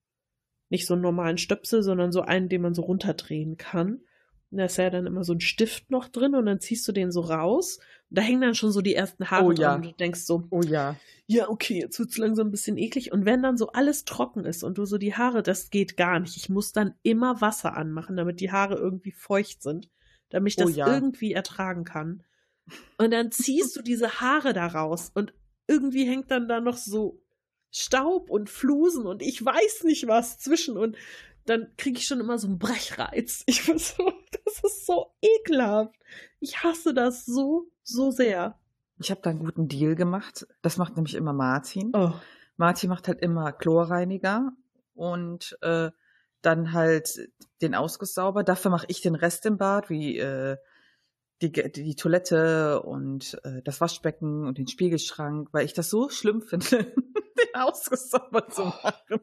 nicht 0.68 0.86
so 0.86 0.94
einen 0.94 1.02
normalen 1.02 1.38
Stöpsel, 1.38 1.82
sondern 1.82 2.12
so 2.12 2.22
einen, 2.22 2.48
den 2.48 2.62
man 2.62 2.74
so 2.74 2.82
runterdrehen 2.82 3.56
kann. 3.56 4.00
Und 4.50 4.58
da 4.58 4.66
ist 4.66 4.76
ja 4.76 4.88
dann 4.88 5.06
immer 5.06 5.24
so 5.24 5.32
ein 5.32 5.40
Stift 5.40 5.90
noch 5.90 6.06
drin 6.06 6.34
und 6.34 6.46
dann 6.46 6.60
ziehst 6.60 6.86
du 6.86 6.92
den 6.92 7.10
so 7.10 7.22
raus. 7.22 7.78
Und 8.10 8.18
da 8.18 8.22
hängen 8.22 8.40
dann 8.40 8.54
schon 8.54 8.70
so 8.70 8.82
die 8.82 8.94
ersten 8.94 9.30
Haare 9.30 9.46
oh, 9.46 9.50
ja. 9.50 9.70
dran. 9.70 9.76
Und 9.80 9.86
du 9.86 9.96
denkst 9.96 10.20
so, 10.20 10.44
oh 10.50 10.62
ja. 10.62 10.96
Ja, 11.26 11.48
okay, 11.48 11.80
jetzt 11.80 11.98
wird's 11.98 12.18
langsam 12.18 12.48
ein 12.48 12.50
bisschen 12.52 12.76
eklig. 12.76 13.10
Und 13.10 13.24
wenn 13.24 13.42
dann 13.42 13.56
so 13.56 13.68
alles 13.68 14.04
trocken 14.04 14.44
ist 14.44 14.62
und 14.62 14.78
du 14.78 14.84
so 14.84 14.98
die 14.98 15.14
Haare, 15.14 15.42
das 15.42 15.70
geht 15.70 15.96
gar 15.96 16.20
nicht. 16.20 16.36
Ich 16.36 16.50
muss 16.50 16.72
dann 16.72 16.94
immer 17.02 17.40
Wasser 17.40 17.76
anmachen, 17.76 18.16
damit 18.16 18.40
die 18.40 18.52
Haare 18.52 18.74
irgendwie 18.74 19.10
feucht 19.10 19.62
sind, 19.62 19.90
damit 20.28 20.52
ich 20.52 20.58
oh 20.58 20.66
das 20.68 20.76
oh, 20.76 20.78
ja. 20.78 20.94
irgendwie 20.94 21.32
ertragen 21.32 21.84
kann. 21.84 22.22
Und 22.98 23.10
dann 23.10 23.30
ziehst 23.30 23.76
du 23.76 23.82
diese 23.82 24.20
Haare 24.20 24.52
da 24.52 24.66
raus 24.66 25.10
und 25.14 25.34
irgendwie 25.66 26.06
hängt 26.06 26.30
dann 26.30 26.48
da 26.48 26.60
noch 26.60 26.76
so 26.76 27.20
Staub 27.70 28.30
und 28.30 28.48
Flusen 28.48 29.06
und 29.06 29.20
ich 29.20 29.44
weiß 29.44 29.84
nicht 29.84 30.06
was 30.06 30.38
zwischen 30.38 30.76
und 30.76 30.96
dann 31.46 31.68
kriege 31.76 31.98
ich 31.98 32.06
schon 32.06 32.20
immer 32.20 32.38
so 32.38 32.46
einen 32.46 32.58
Brechreiz. 32.58 33.42
Ich 33.46 33.66
bin 33.66 33.78
so, 33.78 34.12
das 34.44 34.62
ist 34.62 34.86
so 34.86 35.12
ekelhaft. 35.20 35.94
Ich 36.40 36.62
hasse 36.62 36.94
das 36.94 37.26
so, 37.26 37.70
so 37.82 38.10
sehr. 38.10 38.58
Ich 38.98 39.10
habe 39.10 39.20
da 39.22 39.30
einen 39.30 39.40
guten 39.40 39.68
Deal 39.68 39.94
gemacht. 39.94 40.46
Das 40.62 40.76
macht 40.78 40.96
nämlich 40.96 41.14
immer 41.14 41.32
Martin. 41.32 41.92
Oh. 41.94 42.12
Martin 42.56 42.88
macht 42.88 43.08
halt 43.08 43.20
immer 43.20 43.52
Chlorreiniger 43.52 44.52
und 44.94 45.58
äh, 45.62 45.90
dann 46.42 46.72
halt 46.72 47.28
den 47.60 47.74
Ausguss 47.74 48.14
sauber. 48.14 48.44
Dafür 48.44 48.70
mache 48.70 48.86
ich 48.88 49.00
den 49.00 49.14
Rest 49.14 49.44
im 49.46 49.58
Bad, 49.58 49.90
wie 49.90 50.18
äh, 50.18 50.56
die, 51.42 51.50
die 51.50 51.94
Toilette 51.96 52.82
und 52.82 53.38
äh, 53.44 53.62
das 53.62 53.80
Waschbecken 53.80 54.46
und 54.46 54.58
den 54.58 54.68
Spiegelschrank, 54.68 55.48
weil 55.52 55.64
ich 55.64 55.74
das 55.74 55.90
so 55.90 56.08
schlimm 56.08 56.42
finde, 56.42 56.66
den 56.94 57.54
Ausguss 57.54 58.10
sauber 58.10 58.48
zu 58.48 58.64
machen 58.64 59.20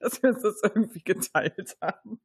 dass 0.00 0.22
wir 0.22 0.30
uns 0.30 0.42
das 0.42 0.60
irgendwie 0.62 1.02
geteilt 1.02 1.76
haben. 1.80 2.20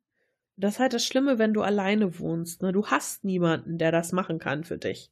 Das 0.56 0.76
ist 0.76 0.80
halt 0.80 0.94
das 0.94 1.06
Schlimme, 1.06 1.40
wenn 1.40 1.54
du 1.54 1.62
alleine 1.62 2.20
wohnst. 2.20 2.62
Ne? 2.62 2.72
Du 2.72 2.88
hast 2.88 3.24
niemanden, 3.24 3.78
der 3.78 3.92
das 3.92 4.12
machen 4.12 4.40
kann 4.40 4.64
für 4.64 4.78
dich. 4.78 5.12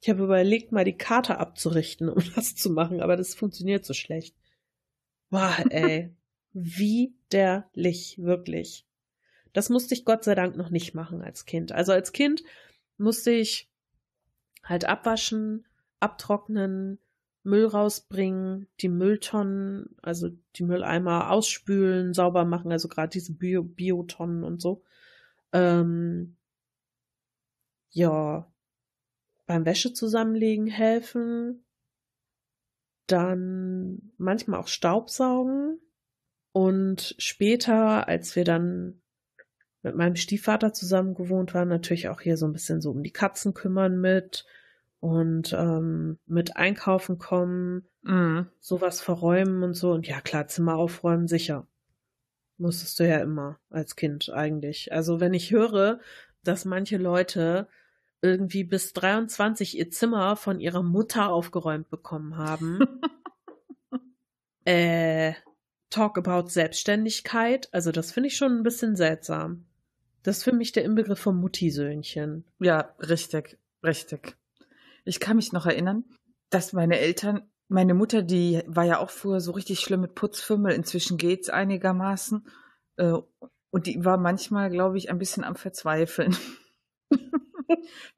Ich 0.00 0.10
habe 0.10 0.24
überlegt, 0.24 0.72
mal 0.72 0.84
die 0.84 0.96
Karte 0.96 1.38
abzurichten, 1.38 2.08
um 2.12 2.22
das 2.34 2.56
zu 2.56 2.70
machen, 2.70 3.00
aber 3.00 3.16
das 3.16 3.34
funktioniert 3.34 3.84
so 3.84 3.94
schlecht. 3.94 4.36
Boah, 5.30 5.56
ey. 5.70 6.14
Widerlich, 6.52 8.18
wirklich. 8.18 8.86
Das 9.52 9.68
musste 9.68 9.94
ich 9.94 10.04
Gott 10.04 10.24
sei 10.24 10.34
Dank 10.34 10.56
noch 10.56 10.70
nicht 10.70 10.94
machen 10.94 11.22
als 11.22 11.44
Kind. 11.44 11.72
Also 11.72 11.92
als 11.92 12.12
Kind 12.12 12.42
musste 12.98 13.30
ich 13.30 13.70
halt 14.64 14.84
abwaschen, 14.84 15.66
abtrocknen, 16.00 16.98
Müll 17.42 17.66
rausbringen, 17.66 18.66
die 18.80 18.88
Mülltonnen, 18.88 19.96
also 20.02 20.30
die 20.56 20.64
Mülleimer 20.64 21.30
ausspülen, 21.30 22.12
sauber 22.12 22.44
machen, 22.44 22.72
also 22.72 22.88
gerade 22.88 23.10
diese 23.10 23.34
Bio 23.34 23.62
Biotonnen 23.62 24.42
und 24.42 24.60
so. 24.60 24.82
Ähm, 25.52 26.36
ja, 27.90 28.52
beim 29.46 29.64
Wäsche 29.64 29.92
zusammenlegen 29.92 30.66
helfen, 30.66 31.64
dann 33.06 34.12
manchmal 34.18 34.58
auch 34.58 34.68
Staubsaugen 34.68 35.80
und 36.50 37.14
später, 37.18 38.08
als 38.08 38.34
wir 38.34 38.44
dann 38.44 39.00
mit 39.86 39.94
meinem 39.94 40.16
Stiefvater 40.16 40.72
zusammen 40.72 41.14
gewohnt 41.14 41.54
waren, 41.54 41.68
natürlich 41.68 42.08
auch 42.08 42.20
hier 42.20 42.36
so 42.36 42.46
ein 42.46 42.52
bisschen 42.52 42.80
so 42.80 42.90
um 42.90 43.02
die 43.04 43.12
Katzen 43.12 43.54
kümmern 43.54 44.00
mit 44.00 44.44
und 44.98 45.52
ähm, 45.52 46.18
mit 46.26 46.56
einkaufen 46.56 47.18
kommen, 47.18 47.86
mhm. 48.02 48.48
sowas 48.60 49.00
verräumen 49.00 49.62
und 49.62 49.74
so. 49.74 49.92
Und 49.92 50.08
ja, 50.08 50.20
klar, 50.20 50.48
Zimmer 50.48 50.74
aufräumen, 50.74 51.28
sicher. 51.28 51.66
Musstest 52.58 52.98
du 52.98 53.08
ja 53.08 53.18
immer 53.18 53.60
als 53.70 53.94
Kind 53.94 54.30
eigentlich. 54.30 54.92
Also 54.92 55.20
wenn 55.20 55.34
ich 55.34 55.52
höre, 55.52 56.00
dass 56.42 56.64
manche 56.64 56.96
Leute 56.96 57.68
irgendwie 58.22 58.64
bis 58.64 58.92
23 58.92 59.78
ihr 59.78 59.90
Zimmer 59.90 60.34
von 60.36 60.58
ihrer 60.58 60.82
Mutter 60.82 61.30
aufgeräumt 61.30 61.90
bekommen 61.90 62.36
haben. 62.36 62.80
äh, 64.64 65.34
talk 65.90 66.18
about 66.18 66.48
Selbstständigkeit. 66.48 67.72
Also 67.72 67.92
das 67.92 68.10
finde 68.10 68.28
ich 68.28 68.36
schon 68.36 68.52
ein 68.52 68.62
bisschen 68.64 68.96
seltsam. 68.96 69.66
Das 70.26 70.38
ist 70.38 70.42
für 70.42 70.52
mich 70.52 70.72
der 70.72 70.82
Inbegriff 70.82 71.20
vom 71.20 71.36
Muttisöhnchen. 71.36 72.44
Ja, 72.58 72.96
richtig, 72.98 73.60
richtig. 73.84 74.36
Ich 75.04 75.20
kann 75.20 75.36
mich 75.36 75.52
noch 75.52 75.66
erinnern, 75.66 76.04
dass 76.50 76.72
meine 76.72 76.98
Eltern, 76.98 77.48
meine 77.68 77.94
Mutter, 77.94 78.22
die 78.22 78.60
war 78.66 78.82
ja 78.82 78.98
auch 78.98 79.10
früher 79.10 79.40
so 79.40 79.52
richtig 79.52 79.78
schlimm 79.78 80.00
mit 80.00 80.16
Putzfimmel. 80.16 80.72
Inzwischen 80.72 81.16
geht's 81.16 81.48
einigermaßen. 81.48 82.44
Äh, 82.96 83.18
und 83.70 83.86
die 83.86 84.04
war 84.04 84.16
manchmal, 84.16 84.68
glaube 84.68 84.98
ich, 84.98 85.10
ein 85.10 85.18
bisschen 85.18 85.44
am 85.44 85.54
Verzweifeln. 85.54 86.36
ich 87.10 87.20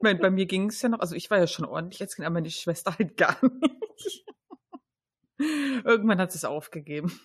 meine, 0.01 0.19
bei 0.19 0.31
mir 0.31 0.47
ging 0.47 0.71
es 0.71 0.81
ja 0.81 0.89
noch, 0.89 1.01
also 1.01 1.15
ich 1.15 1.31
war 1.31 1.37
ja 1.37 1.47
schon 1.47 1.67
ordentlich 1.67 2.01
als 2.01 2.17
Kind, 2.17 2.25
aber 2.25 2.33
meine 2.35 2.51
Schwester 2.51 2.97
halt 2.99 3.19
gar 3.19 3.37
nicht. 3.43 4.25
Irgendwann 5.85 6.21
hat 6.23 6.33
sie 6.33 6.39
es 6.39 6.47
aufgegeben. 6.47 7.21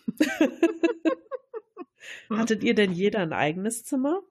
Hattet 2.30 2.64
ihr 2.64 2.76
denn 2.76 2.92
jeder 2.92 3.20
ein 3.20 3.32
eigenes 3.32 3.86
Zimmer? 3.86 4.22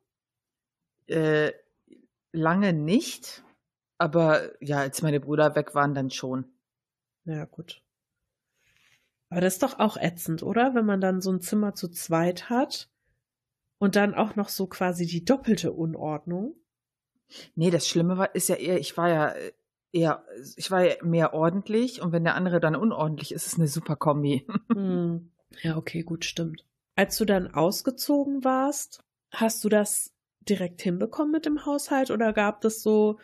Äh, 1.12 1.52
lange 2.32 2.72
nicht. 2.72 3.44
Aber 3.98 4.50
ja, 4.60 4.78
als 4.78 5.02
meine 5.02 5.20
Brüder 5.20 5.54
weg 5.54 5.74
waren, 5.74 5.94
dann 5.94 6.10
schon. 6.10 6.46
Ja, 7.24 7.44
gut. 7.44 7.82
Aber 9.28 9.40
das 9.40 9.54
ist 9.54 9.62
doch 9.62 9.78
auch 9.78 9.96
ätzend, 9.96 10.42
oder? 10.42 10.74
Wenn 10.74 10.84
man 10.84 11.00
dann 11.00 11.20
so 11.20 11.30
ein 11.30 11.40
Zimmer 11.40 11.74
zu 11.74 11.88
zweit 11.88 12.50
hat 12.50 12.90
und 13.78 13.96
dann 13.96 14.14
auch 14.14 14.36
noch 14.36 14.48
so 14.48 14.66
quasi 14.66 15.06
die 15.06 15.24
doppelte 15.24 15.72
Unordnung. 15.72 16.56
Nee, 17.54 17.70
das 17.70 17.88
Schlimme 17.88 18.18
war, 18.18 18.34
ist 18.34 18.48
ja 18.48 18.56
eher, 18.56 18.78
ich 18.78 18.96
war 18.96 19.08
ja 19.08 19.28
äh, 19.30 19.52
eher, 19.92 20.24
ich 20.56 20.70
war 20.70 20.84
ja 20.84 20.94
mehr 21.02 21.32
ordentlich 21.32 22.02
und 22.02 22.12
wenn 22.12 22.24
der 22.24 22.34
andere 22.34 22.60
dann 22.60 22.76
unordentlich 22.76 23.32
ist, 23.32 23.46
ist 23.46 23.52
es 23.54 23.58
eine 23.58 23.68
super 23.68 23.96
Kombi. 23.96 24.46
Hm. 24.72 25.30
Ja, 25.62 25.76
okay, 25.76 26.02
gut, 26.02 26.24
stimmt. 26.24 26.64
Als 26.94 27.18
du 27.18 27.24
dann 27.24 27.52
ausgezogen 27.52 28.42
warst, 28.44 29.02
hast 29.30 29.62
du 29.64 29.68
das 29.68 30.11
direkt 30.48 30.82
hinbekommen 30.82 31.32
mit 31.32 31.46
dem 31.46 31.64
Haushalt 31.66 32.10
oder 32.10 32.32
gab 32.32 32.64
es 32.64 32.82
so 32.82 33.18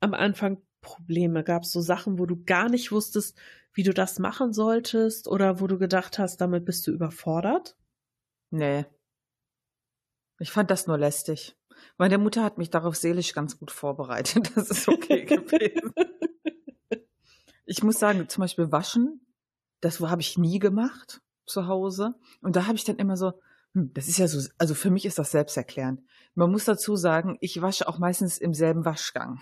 am 0.00 0.14
Anfang 0.14 0.62
Probleme? 0.80 1.44
Gab 1.44 1.62
es 1.62 1.72
so 1.72 1.80
Sachen, 1.80 2.18
wo 2.18 2.26
du 2.26 2.42
gar 2.44 2.68
nicht 2.68 2.92
wusstest, 2.92 3.38
wie 3.72 3.82
du 3.82 3.94
das 3.94 4.18
machen 4.18 4.52
solltest 4.52 5.28
oder 5.28 5.60
wo 5.60 5.66
du 5.66 5.78
gedacht 5.78 6.18
hast, 6.18 6.40
damit 6.40 6.64
bist 6.64 6.86
du 6.86 6.90
überfordert? 6.90 7.76
Nee. 8.50 8.84
Ich 10.38 10.50
fand 10.50 10.70
das 10.70 10.86
nur 10.86 10.98
lästig. 10.98 11.56
Meine 11.96 12.18
Mutter 12.18 12.42
hat 12.42 12.58
mich 12.58 12.70
darauf 12.70 12.96
seelisch 12.96 13.32
ganz 13.32 13.58
gut 13.58 13.70
vorbereitet. 13.70 14.50
Das 14.54 14.70
ist 14.70 14.88
okay 14.88 15.24
gewesen. 15.24 15.94
ich 17.64 17.82
muss 17.82 17.98
sagen, 17.98 18.28
zum 18.28 18.42
Beispiel 18.42 18.70
waschen, 18.72 19.24
das 19.80 20.00
habe 20.00 20.20
ich 20.20 20.36
nie 20.36 20.58
gemacht 20.58 21.22
zu 21.46 21.66
Hause. 21.66 22.14
Und 22.40 22.56
da 22.56 22.66
habe 22.66 22.76
ich 22.76 22.84
dann 22.84 22.96
immer 22.96 23.16
so, 23.16 23.32
hm, 23.74 23.92
das 23.94 24.08
ist 24.08 24.18
ja 24.18 24.28
so, 24.28 24.46
also 24.58 24.74
für 24.74 24.90
mich 24.90 25.06
ist 25.06 25.18
das 25.18 25.30
selbsterklärend. 25.30 26.02
Man 26.34 26.50
muss 26.50 26.64
dazu 26.64 26.96
sagen, 26.96 27.38
ich 27.40 27.60
wasche 27.60 27.88
auch 27.88 27.98
meistens 27.98 28.38
im 28.38 28.54
selben 28.54 28.84
Waschgang. 28.84 29.40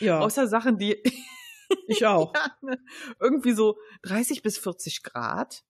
Ja. 0.00 0.18
Außer 0.20 0.46
Sachen, 0.48 0.78
die 0.78 1.02
ich 1.86 2.06
auch. 2.06 2.32
ja, 2.34 2.56
ne, 2.62 2.78
irgendwie 3.20 3.52
so 3.52 3.78
30 4.02 4.42
bis 4.42 4.58
40 4.58 5.02
Grad. 5.02 5.64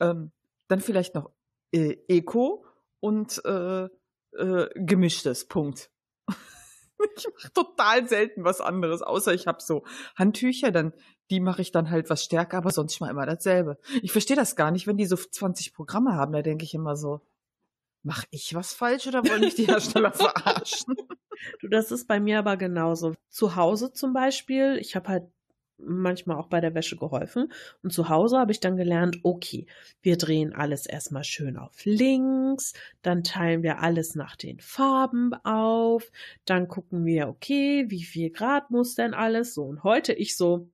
Ähm, 0.00 0.32
dann 0.68 0.80
vielleicht 0.80 1.14
noch 1.14 1.30
äh, 1.72 1.96
Eco 2.08 2.64
und 3.00 3.44
äh, 3.44 3.88
äh, 4.32 4.68
gemischtes. 4.74 5.46
Punkt. 5.46 5.90
ich 7.16 7.26
mache 7.34 7.52
total 7.52 8.08
selten 8.08 8.44
was 8.44 8.60
anderes, 8.60 9.02
außer 9.02 9.34
ich 9.34 9.46
habe 9.46 9.60
so 9.60 9.84
Handtücher, 10.16 10.70
dann 10.70 10.94
die 11.30 11.40
mache 11.40 11.62
ich 11.62 11.72
dann 11.72 11.90
halt 11.90 12.10
was 12.10 12.24
stärker, 12.24 12.58
aber 12.58 12.70
sonst 12.70 13.00
mal 13.00 13.10
immer 13.10 13.26
dasselbe. 13.26 13.78
Ich 14.02 14.12
verstehe 14.12 14.36
das 14.36 14.56
gar 14.56 14.70
nicht, 14.70 14.86
wenn 14.86 14.96
die 14.96 15.06
so 15.06 15.16
20 15.16 15.72
Programme 15.72 16.14
haben, 16.14 16.32
da 16.32 16.42
denke 16.42 16.64
ich 16.64 16.74
immer 16.74 16.96
so, 16.96 17.20
Mach 18.04 18.24
ich 18.30 18.54
was 18.54 18.74
falsch 18.74 19.06
oder 19.06 19.24
wollen 19.26 19.40
mich 19.40 19.54
die 19.54 19.66
Hersteller 19.66 20.12
verarschen? 20.12 20.94
Du, 21.60 21.68
das 21.68 21.90
ist 21.90 22.06
bei 22.06 22.20
mir 22.20 22.38
aber 22.38 22.56
genauso. 22.56 23.14
Zu 23.28 23.56
Hause 23.56 23.92
zum 23.92 24.14
Beispiel, 24.14 24.78
ich 24.80 24.96
habe 24.96 25.08
halt 25.08 25.24
manchmal 25.76 26.36
auch 26.38 26.46
bei 26.46 26.60
der 26.60 26.74
Wäsche 26.74 26.96
geholfen. 26.96 27.52
Und 27.82 27.92
zu 27.92 28.08
Hause 28.08 28.38
habe 28.38 28.52
ich 28.52 28.60
dann 28.60 28.76
gelernt, 28.76 29.18
okay, 29.24 29.66
wir 30.00 30.16
drehen 30.16 30.54
alles 30.54 30.86
erstmal 30.86 31.24
schön 31.24 31.58
auf 31.58 31.84
links, 31.84 32.72
dann 33.02 33.24
teilen 33.24 33.62
wir 33.62 33.80
alles 33.80 34.14
nach 34.14 34.36
den 34.36 34.60
Farben 34.60 35.34
auf, 35.44 36.10
dann 36.46 36.68
gucken 36.68 37.04
wir, 37.04 37.28
okay, 37.28 37.86
wie 37.88 38.04
viel 38.04 38.30
Grad 38.30 38.70
muss 38.70 38.94
denn 38.94 39.12
alles 39.12 39.52
so. 39.52 39.64
Und 39.64 39.82
heute 39.82 40.14
ich 40.14 40.36
so, 40.36 40.70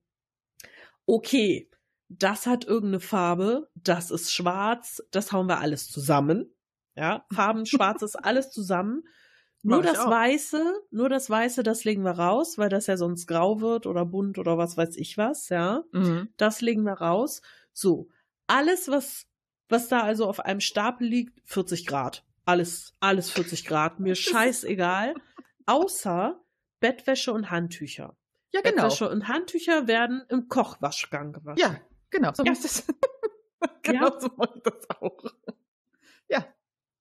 okay, 1.11 1.69
das 2.07 2.47
hat 2.47 2.63
irgendeine 2.63 3.01
Farbe, 3.01 3.69
das 3.75 4.11
ist 4.11 4.33
schwarz, 4.33 5.03
das 5.11 5.33
hauen 5.33 5.47
wir 5.47 5.59
alles 5.59 5.89
zusammen. 5.89 6.53
Ja, 6.95 7.25
Farben, 7.33 7.65
schwarz 7.65 8.01
ist 8.01 8.15
alles 8.15 8.49
zusammen. 8.51 9.03
Nur 9.63 9.83
das 9.83 9.99
Weiße, 9.99 10.63
nur 10.89 11.07
das 11.07 11.29
Weiße, 11.29 11.61
das 11.61 11.83
legen 11.83 12.03
wir 12.03 12.17
raus, 12.17 12.57
weil 12.57 12.69
das 12.69 12.87
ja 12.87 12.97
sonst 12.97 13.27
grau 13.27 13.61
wird 13.61 13.85
oder 13.85 14.05
bunt 14.05 14.39
oder 14.39 14.57
was 14.57 14.75
weiß 14.75 14.95
ich 14.95 15.17
was, 15.17 15.49
ja. 15.49 15.83
Mhm. 15.91 16.29
Das 16.37 16.61
legen 16.61 16.83
wir 16.83 16.93
raus. 16.93 17.41
So. 17.71 18.07
Alles, 18.47 18.87
was, 18.87 19.27
was 19.69 19.87
da 19.87 20.01
also 20.01 20.27
auf 20.27 20.39
einem 20.39 20.61
Stapel 20.61 21.07
liegt, 21.07 21.39
40 21.47 21.85
Grad. 21.85 22.25
Alles, 22.45 22.95
alles 23.01 23.29
40 23.29 23.65
Grad. 23.65 23.99
Mir 23.99 24.15
scheißegal. 24.15 25.13
Außer 25.67 26.41
Bettwäsche 26.79 27.31
und 27.31 27.51
Handtücher. 27.51 28.17
Ja, 28.53 28.61
genau. 28.61 28.83
Bettwäsche 28.83 29.09
und 29.09 29.27
Handtücher 29.27 29.87
werden 29.87 30.23
im 30.29 30.47
Kochwaschgang 30.47 31.33
gewaschen. 31.33 31.57
Ja, 31.57 31.79
genau. 32.09 32.33
So 32.33 32.43
ja. 32.43 32.53
das. 32.53 32.85
genau 33.81 34.09
ja. 34.09 34.19
so 34.19 34.29
mache 34.37 34.53
ich 34.55 34.63
das 34.63 34.89
auch. 34.89 35.23
Ja, 36.29 36.45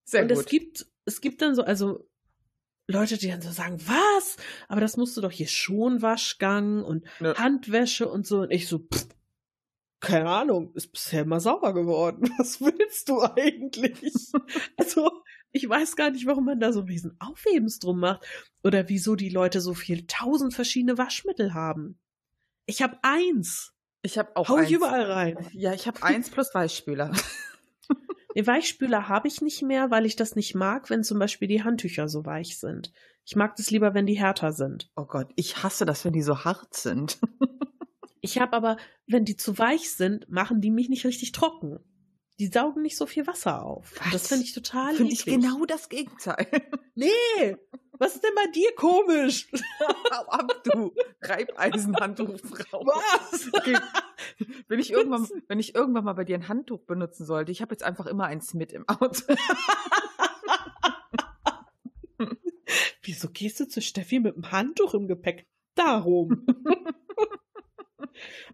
sehr 0.03 0.23
und 0.23 0.29
gut. 0.29 0.39
Und 0.39 0.43
es 0.43 0.51
gibt, 0.51 0.87
es 1.05 1.21
gibt 1.21 1.41
dann 1.41 1.55
so, 1.55 1.63
also 1.63 2.11
Leute, 2.89 3.17
die 3.17 3.29
dann 3.29 3.41
so 3.41 3.53
sagen, 3.53 3.81
was? 3.87 4.37
Aber 4.67 4.81
das 4.81 4.97
musst 4.97 5.17
du 5.17 5.21
doch 5.21 5.31
hier 5.31 5.47
schon 5.47 6.03
Waschgang 6.03 6.83
und 6.83 7.07
ja. 7.21 7.37
Handwäsche 7.37 8.09
und 8.09 8.27
so. 8.27 8.41
Und 8.41 8.51
ich 8.51 8.67
so, 8.67 8.81
pff, 8.81 9.07
keine 10.01 10.31
Ahnung, 10.31 10.73
ist 10.75 10.93
bisher 10.93 11.23
immer 11.23 11.41
sauber 11.41 11.75
geworden. 11.75 12.31
Was 12.39 12.61
willst 12.61 13.09
du 13.09 13.21
eigentlich? 13.23 14.33
also, 14.77 15.20
ich 15.53 15.69
weiß 15.69 15.97
gar 15.97 16.11
nicht, 16.11 16.27
warum 16.27 16.45
man 16.45 16.61
da 16.61 16.73
so 16.73 16.81
ein 16.81 16.87
riesen 16.87 17.17
Aufhebens 17.19 17.79
drum 17.79 18.01
macht. 18.01 18.27
Oder 18.63 18.89
wieso 18.89 19.17
die 19.17 19.31
Leute 19.31 19.61
so 19.61 19.75
viel 19.75 20.07
tausend 20.07 20.55
verschiedene 20.55 20.99
Waschmittel 20.99 21.55
haben. 21.55 21.99
Ich 22.67 22.83
habe 22.83 22.99
eins. 23.03 23.73
Ich 24.03 24.19
habe 24.19 24.37
auch 24.37 24.49
Hau 24.49 24.57
eins. 24.57 24.69
ich 24.69 24.75
überall 24.75 25.11
rein. 25.11 25.49
Ja, 25.53 25.75
ich 25.75 25.87
habe 25.87 26.03
eins 26.03 26.31
plus 26.31 26.55
Weichspüler. 26.55 27.13
Den 28.37 28.47
Weichspüler 28.47 29.09
habe 29.09 29.27
ich 29.27 29.41
nicht 29.41 29.63
mehr, 29.63 29.91
weil 29.91 30.07
ich 30.07 30.15
das 30.15 30.37
nicht 30.37 30.55
mag, 30.55 30.89
wenn 30.89 31.03
zum 31.03 31.19
Beispiel 31.19 31.49
die 31.49 31.65
Handtücher 31.65 32.09
so 32.09 32.25
weich 32.25 32.59
sind. 32.59 32.93
Ich 33.25 33.35
mag 33.35 33.57
das 33.57 33.71
lieber, 33.71 33.93
wenn 33.93 34.07
die 34.07 34.19
härter 34.19 34.53
sind. 34.53 34.89
Oh 34.95 35.05
Gott, 35.05 35.33
ich 35.35 35.63
hasse 35.63 35.85
das, 35.85 36.05
wenn 36.05 36.13
die 36.13 36.23
so 36.23 36.45
hart 36.45 36.75
sind. 36.75 37.19
ich 38.21 38.39
habe 38.39 38.57
aber, 38.57 38.77
wenn 39.09 39.25
die 39.25 39.37
zu 39.37 39.59
weich 39.59 39.91
sind, 39.91 40.31
machen 40.31 40.61
die 40.61 40.71
mich 40.71 40.89
nicht 40.89 41.05
richtig 41.05 41.33
trocken. 41.33 41.81
Die 42.41 42.47
saugen 42.47 42.81
nicht 42.81 42.97
so 42.97 43.05
viel 43.05 43.27
Wasser 43.27 43.63
auf. 43.63 43.93
Das 44.13 44.29
finde 44.29 44.45
ich 44.45 44.55
total 44.55 44.95
Finde 44.95 45.13
ich 45.13 45.27
genau 45.27 45.67
das 45.67 45.91
Gegenteil. 45.91 46.47
Nee, 46.95 47.57
was 47.93 48.17
ist 48.17 48.25
denn 48.25 48.35
bei 48.35 48.51
dir 48.51 48.75
komisch? 48.75 49.49
Hau 50.11 50.27
ab, 50.27 50.53
du 50.65 50.93
Reibeisenhandtuchfrau. 51.23 52.85
Was? 52.85 53.49
Okay. 53.55 53.79
Wenn 54.69 54.81
ich, 54.81 54.91
irgendwann, 54.93 55.27
wenn 55.49 55.61
ich 55.61 55.75
irgendwann 55.75 56.05
mal 56.05 56.13
bei 56.13 56.25
dir 56.25 56.35
ein 56.35 56.49
Handtuch 56.49 56.81
benutzen 56.81 57.25
sollte, 57.25 57.53
ich 57.53 57.63
habe 57.63 57.73
jetzt 57.73 57.85
einfach 57.85 58.05
immer 58.05 58.25
eins 58.25 58.53
mit 58.53 58.73
im 58.73 58.87
Auto. 58.87 59.35
Wieso 63.03 63.31
gehst 63.31 63.61
du 63.61 63.69
zu 63.69 63.81
Steffi 63.81 64.21
mit 64.21 64.35
einem 64.35 64.51
Handtuch 64.53 64.93
im 64.93 65.09
Gepäck? 65.09 65.47
Darum. 65.75 66.45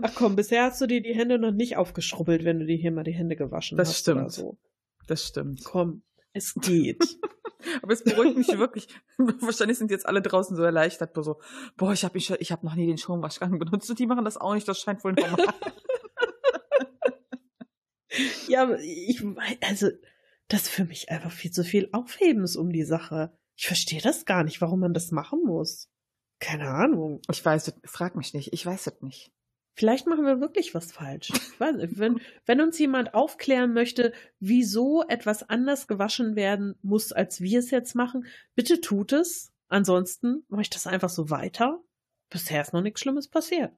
Ach 0.03 0.15
komm, 0.15 0.37
bisher 0.37 0.65
hast 0.65 0.81
du 0.81 0.87
dir 0.87 1.03
die 1.03 1.15
Hände 1.15 1.39
noch 1.39 1.53
nicht 1.53 1.77
aufgeschrubbelt, 1.77 2.45
wenn 2.45 2.61
du 2.61 2.67
dir 2.67 2.77
hier 2.77 2.93
mal 2.93 3.05
die 3.05 3.15
Hände 3.15 3.37
gewaschen 3.37 3.79
das 3.79 3.89
hast. 3.89 3.99
Stimmt. 3.99 4.21
Oder 4.21 4.31
so. 4.31 4.59
Das 5.07 5.27
stimmt. 5.27 5.65
Komm, 5.65 6.03
es 6.33 6.55
geht. 6.55 7.03
Aber 7.83 7.93
es 7.93 8.05
beruhigt 8.05 8.37
mich 8.37 8.59
wirklich. 8.59 8.89
Wahrscheinlich 9.19 9.79
sind 9.79 9.91
jetzt 9.91 10.07
alle 10.07 10.23
draußen 10.23 10.57
so 10.57 10.63
erleichtert, 10.63 11.17
so, 11.17 11.41
boah, 11.77 11.93
ich 11.93 12.05
habe 12.05 12.19
ich 12.19 12.31
hab 12.31 12.63
noch 12.63 12.75
nie 12.75 12.87
den 12.87 12.99
Schonwaschgang 12.99 13.59
benutzt 13.59 13.91
und 13.91 13.99
die 13.99 14.07
machen 14.07 14.25
das 14.25 14.37
auch 14.37 14.55
nicht, 14.55 14.69
das 14.69 14.81
scheint 14.81 15.03
wohl 15.05 15.13
normal. 15.13 15.39
ja, 18.49 18.75
ich 18.77 19.23
also 19.63 19.89
das 20.49 20.63
ist 20.63 20.71
für 20.71 20.85
mich 20.85 21.11
einfach 21.11 21.33
viel 21.33 21.51
zu 21.51 21.65
viel 21.65 21.89
Aufhebens 21.93 22.57
um 22.57 22.71
die 22.71 22.85
Sache. 22.85 23.33
Ich 23.57 23.67
verstehe 23.67 24.01
das 24.01 24.25
gar 24.25 24.45
nicht, 24.45 24.61
warum 24.61 24.81
man 24.81 24.95
das 24.95 25.11
machen 25.11 25.41
muss. 25.45 25.91
Keine 26.39 26.69
Ahnung. 26.69 27.21
Ich 27.31 27.45
weiß 27.45 27.69
es, 27.69 27.75
frag 27.85 28.15
mich 28.15 28.35
nicht, 28.35 28.53
ich 28.53 28.65
weiß 28.65 28.87
es 28.87 29.03
nicht. 29.03 29.33
Vielleicht 29.79 30.07
machen 30.07 30.25
wir 30.25 30.41
wirklich 30.41 30.75
was 30.75 30.91
falsch. 30.91 31.31
Nicht, 31.31 31.99
wenn, 31.99 32.19
wenn 32.47 32.61
uns 32.63 32.79
jemand 32.79 33.13
aufklären 33.13 33.75
möchte, 33.75 34.15
wieso 34.41 35.03
etwas 35.07 35.51
anders 35.51 35.87
gewaschen 35.87 36.35
werden 36.35 36.77
muss, 36.81 37.13
als 37.13 37.43
wir 37.43 37.59
es 37.59 37.71
jetzt 37.71 37.95
machen, 37.95 38.25
bitte 38.55 38.81
tut 38.81 39.13
es. 39.13 39.53
Ansonsten 39.69 40.47
mache 40.49 40.63
ich 40.63 40.71
das 40.71 40.87
einfach 40.87 41.11
so 41.11 41.29
weiter. 41.29 41.79
Bisher 42.31 42.63
ist 42.63 42.73
noch 42.73 42.81
nichts 42.81 43.03
Schlimmes 43.03 43.29
passiert. 43.29 43.71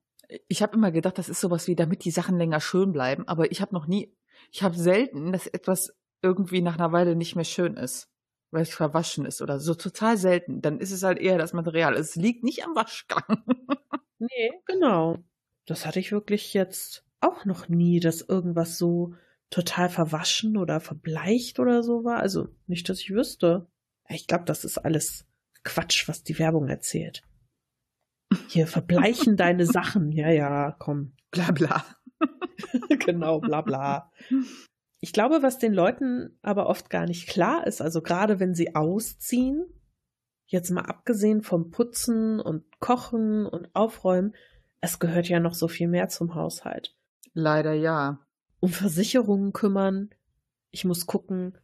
Ich 0.47 0.63
habe 0.63 0.77
immer 0.77 0.93
gedacht, 0.93 1.19
das 1.19 1.29
ist 1.29 1.41
sowas 1.41 1.67
wie, 1.67 1.75
damit 1.75 2.05
die 2.05 2.13
Sachen 2.13 2.39
länger 2.39 2.61
schön 2.61 2.93
bleiben, 2.93 3.27
aber 3.27 3.51
ich 3.51 3.61
habe 3.61 3.75
noch 3.75 3.89
nie, 3.89 4.15
ich 4.53 4.63
habe 4.63 4.77
selten, 4.77 5.33
dass 5.33 5.49
etwas 5.49 5.97
irgendwie 6.23 6.61
nach 6.61 6.79
einer 6.79 6.93
Weile 6.93 7.17
nicht 7.17 7.35
mehr 7.35 7.45
schön 7.45 7.77
ist, 7.77 8.09
weil 8.53 8.63
es 8.63 8.73
verwaschen 8.73 9.25
ist 9.25 9.43
oder 9.43 9.59
so 9.59 9.75
total 9.75 10.17
selten. 10.17 10.63
Dann 10.63 10.79
ist 10.79 10.93
es 10.93 11.03
halt 11.03 11.19
eher 11.19 11.39
das 11.39 11.55
Material. 11.55 11.95
Es 11.95 12.15
liegt 12.15 12.45
nicht 12.45 12.65
am 12.65 12.77
Waschgang. 12.77 13.43
nee, 14.19 14.53
genau 14.65 15.25
das 15.69 15.85
hatte 15.85 16.01
ich 16.01 16.13
wirklich 16.13 16.55
jetzt 16.55 17.05
auch 17.21 17.45
noch 17.45 17.69
nie, 17.69 18.01
dass 18.01 18.23
irgendwas 18.23 18.79
so 18.79 19.15
total 19.51 19.89
verwaschen 19.89 20.57
oder 20.57 20.81
verbleicht 20.81 21.59
oder 21.59 21.83
so 21.83 22.05
war. 22.05 22.19
Also 22.19 22.49
nicht, 22.67 22.89
dass 22.89 23.01
ich 23.01 23.11
wüsste. 23.11 23.67
Ich 24.09 24.27
glaube, 24.27 24.45
das 24.45 24.65
ist 24.65 24.79
alles 24.79 25.27
Quatsch, 25.65 26.09
was 26.09 26.23
die 26.23 26.39
Werbung 26.39 26.69
erzählt. 26.69 27.23
Hier 28.49 28.67
verbleichen 28.67 29.37
deine 29.37 29.67
Sachen. 29.67 30.13
Ja, 30.13 30.31
ja, 30.31 30.75
komm. 30.79 31.13
Bla 31.31 31.51
bla. 31.51 31.85
genau, 33.05 33.41
bla 33.41 33.61
bla. 33.61 34.11
Ich 35.01 35.13
glaube, 35.13 35.43
was 35.43 35.59
den 35.59 35.75
Leuten 35.75 36.39
aber 36.43 36.67
oft 36.67 36.89
gar 36.91 37.07
nicht 37.07 37.29
klar 37.29 37.67
ist, 37.67 37.81
also 37.81 38.03
gerade 38.03 38.41
wenn 38.41 38.55
sie 38.55 38.75
ausziehen, 38.75 39.67
jetzt 40.47 40.71
mal 40.71 40.87
abgesehen 40.87 41.43
vom 41.43 41.71
Putzen 41.71 42.41
und 42.41 42.65
Kochen 42.81 43.47
und 43.47 43.69
Aufräumen, 43.75 44.35
es 44.81 44.99
gehört 44.99 45.29
ja 45.29 45.41
noch 45.41 45.55
so 45.55 45.69
viel 45.69 45.89
mehr 45.89 46.09
zum 46.09 46.35
Haushalt. 46.35 46.95
Leider 47.33 47.73
ja. 47.73 48.21
Um 48.61 48.71
Versicherungen 48.71 49.53
kümmern. 49.53 50.11
Ich 50.71 50.85
muss 50.85 51.07
gucken, 51.07 51.57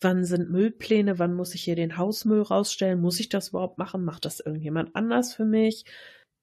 wann 0.00 0.24
sind 0.24 0.50
Müllpläne, 0.50 1.18
wann 1.18 1.34
muss 1.34 1.54
ich 1.54 1.62
hier 1.62 1.76
den 1.76 1.96
Hausmüll 1.96 2.42
rausstellen, 2.42 3.00
muss 3.00 3.20
ich 3.20 3.28
das 3.28 3.48
überhaupt 3.48 3.78
machen, 3.78 4.04
macht 4.04 4.24
das 4.24 4.40
irgendjemand 4.40 4.96
anders 4.96 5.34
für 5.34 5.44
mich? 5.44 5.84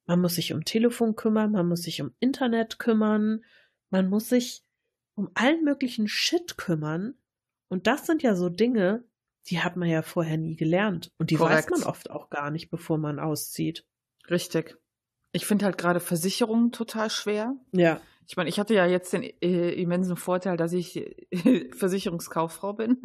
Man 0.06 0.22
muss 0.22 0.36
sich 0.36 0.54
um 0.54 0.64
Telefon 0.64 1.16
kümmern, 1.16 1.52
man 1.52 1.68
muss 1.68 1.82
sich 1.84 2.02
um 2.02 2.14
Internet 2.20 2.80
kümmern, 2.80 3.44
man 3.90 4.08
muss 4.10 4.30
sich 4.30 4.64
um 5.16 5.30
allen 5.34 5.64
möglichen 5.64 6.08
Shit 6.08 6.58
kümmern. 6.58 7.16
Und 7.68 7.88
das 7.88 8.06
sind 8.06 8.24
ja 8.24 8.36
so 8.36 8.50
Dinge, 8.50 9.04
die 9.48 9.60
hat 9.60 9.76
man 9.76 9.90
ja 9.90 10.02
vorher 10.02 10.38
nie 10.38 10.56
gelernt. 10.56 11.12
Und 11.18 11.32
die 11.32 11.36
Korrekt. 11.36 11.72
weiß 11.72 11.80
man 11.80 11.90
oft 11.90 12.10
auch 12.10 12.30
gar 12.30 12.52
nicht, 12.52 12.70
bevor 12.70 12.98
man 12.98 13.20
auszieht. 13.20 13.86
Richtig. 14.30 14.78
Ich 15.38 15.46
finde 15.46 15.66
halt 15.66 15.78
gerade 15.78 16.00
Versicherungen 16.00 16.72
total 16.72 17.12
schwer. 17.12 17.56
Ja. 17.72 18.02
Ich 18.28 18.38
meine, 18.38 18.50
ich 18.50 18.60
hatte 18.60 18.74
ja 18.74 18.88
jetzt 18.88 19.14
den 19.14 19.22
äh, 19.22 19.70
immensen 19.70 20.18
Vorteil, 20.18 20.58
dass 20.58 20.74
ich 20.74 20.98
äh, 20.98 21.70
Versicherungskauffrau 21.76 22.74
bin. 22.74 22.98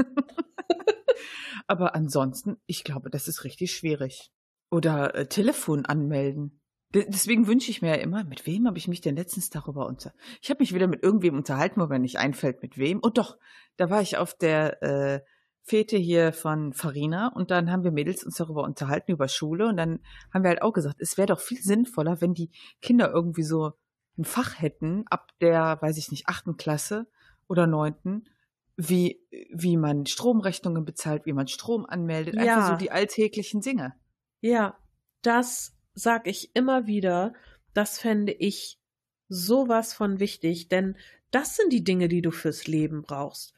Aber 1.66 1.94
ansonsten, 1.94 2.56
ich 2.64 2.84
glaube, 2.84 3.10
das 3.10 3.28
ist 3.28 3.44
richtig 3.44 3.72
schwierig. 3.72 4.32
Oder 4.70 5.14
äh, 5.14 5.26
Telefon 5.26 5.84
anmelden. 5.84 6.62
D 6.94 7.04
deswegen 7.06 7.46
wünsche 7.46 7.70
ich 7.70 7.82
mir 7.82 7.90
ja 7.90 8.02
immer, 8.02 8.24
mit 8.24 8.46
wem 8.46 8.66
habe 8.66 8.78
ich 8.78 8.88
mich 8.88 9.02
denn 9.02 9.16
letztens 9.16 9.50
darüber 9.50 9.84
unter... 9.84 10.14
Ich 10.40 10.48
habe 10.48 10.62
mich 10.62 10.74
wieder 10.74 10.86
mit 10.86 11.02
irgendwem 11.02 11.36
unterhalten, 11.36 11.82
wo 11.82 11.86
mir 11.86 11.98
nicht 11.98 12.16
einfällt, 12.16 12.62
mit 12.62 12.78
wem. 12.78 12.98
Und 12.98 13.18
doch, 13.18 13.36
da 13.76 13.90
war 13.90 14.00
ich 14.00 14.16
auf 14.16 14.32
der 14.32 14.82
äh, 14.82 15.20
Fete 15.64 15.96
hier 15.96 16.32
von 16.32 16.72
Farina 16.72 17.28
und 17.28 17.50
dann 17.50 17.70
haben 17.70 17.84
wir 17.84 17.92
Mädels 17.92 18.24
uns 18.24 18.36
darüber 18.36 18.64
unterhalten, 18.64 19.12
über 19.12 19.28
Schule 19.28 19.68
und 19.68 19.76
dann 19.76 20.00
haben 20.32 20.42
wir 20.42 20.48
halt 20.48 20.62
auch 20.62 20.72
gesagt, 20.72 20.96
es 21.00 21.16
wäre 21.16 21.28
doch 21.28 21.40
viel 21.40 21.60
sinnvoller, 21.62 22.20
wenn 22.20 22.34
die 22.34 22.50
Kinder 22.80 23.12
irgendwie 23.12 23.44
so 23.44 23.72
ein 24.18 24.24
Fach 24.24 24.60
hätten, 24.60 25.04
ab 25.08 25.30
der, 25.40 25.78
weiß 25.80 25.98
ich 25.98 26.10
nicht, 26.10 26.28
achten 26.28 26.56
Klasse 26.56 27.06
oder 27.48 27.66
neunten, 27.66 28.28
wie, 28.76 29.20
wie 29.52 29.76
man 29.76 30.06
Stromrechnungen 30.06 30.84
bezahlt, 30.84 31.26
wie 31.26 31.32
man 31.32 31.46
Strom 31.46 31.86
anmeldet, 31.86 32.34
ja. 32.34 32.42
einfach 32.42 32.70
so 32.72 32.76
die 32.76 32.90
alltäglichen 32.90 33.60
Dinge. 33.60 33.94
Ja, 34.40 34.76
das 35.22 35.76
sag 35.94 36.26
ich 36.26 36.56
immer 36.56 36.86
wieder, 36.86 37.34
das 37.74 37.98
fände 37.98 38.32
ich 38.32 38.80
sowas 39.28 39.94
von 39.94 40.18
wichtig, 40.18 40.68
denn 40.68 40.96
das 41.30 41.56
sind 41.56 41.72
die 41.72 41.84
Dinge, 41.84 42.08
die 42.08 42.22
du 42.22 42.30
fürs 42.30 42.66
Leben 42.66 43.02
brauchst. 43.02 43.54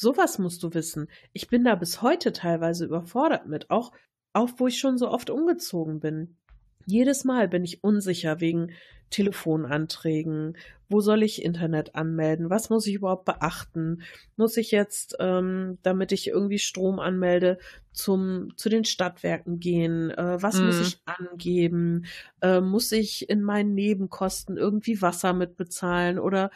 Sowas 0.00 0.38
musst 0.38 0.62
du 0.62 0.74
wissen. 0.74 1.08
Ich 1.32 1.48
bin 1.48 1.64
da 1.64 1.74
bis 1.74 2.02
heute 2.02 2.32
teilweise 2.32 2.84
überfordert 2.84 3.48
mit, 3.48 3.68
auch, 3.68 3.90
auch 4.32 4.48
wo 4.58 4.68
ich 4.68 4.78
schon 4.78 4.96
so 4.96 5.10
oft 5.10 5.28
umgezogen 5.28 5.98
bin. 5.98 6.36
Jedes 6.86 7.24
Mal 7.24 7.48
bin 7.48 7.64
ich 7.64 7.82
unsicher 7.82 8.38
wegen 8.38 8.70
Telefonanträgen. 9.10 10.56
Wo 10.88 11.00
soll 11.00 11.24
ich 11.24 11.42
Internet 11.42 11.96
anmelden? 11.96 12.48
Was 12.48 12.70
muss 12.70 12.86
ich 12.86 12.94
überhaupt 12.94 13.24
beachten? 13.24 14.02
Muss 14.36 14.56
ich 14.56 14.70
jetzt, 14.70 15.16
ähm, 15.18 15.78
damit 15.82 16.12
ich 16.12 16.28
irgendwie 16.28 16.60
Strom 16.60 17.00
anmelde, 17.00 17.58
zum, 17.90 18.52
zu 18.56 18.68
den 18.68 18.84
Stadtwerken 18.84 19.58
gehen? 19.58 20.12
Äh, 20.12 20.40
was 20.40 20.60
mm. 20.60 20.64
muss 20.64 20.76
mhm. 20.76 20.82
ich 20.82 21.00
angeben? 21.06 22.06
Äh, 22.40 22.60
muss 22.60 22.92
ich 22.92 23.28
in 23.28 23.42
meinen 23.42 23.74
Nebenkosten 23.74 24.58
irgendwie 24.58 25.02
Wasser 25.02 25.32
mitbezahlen? 25.32 26.20
Oder 26.20 26.52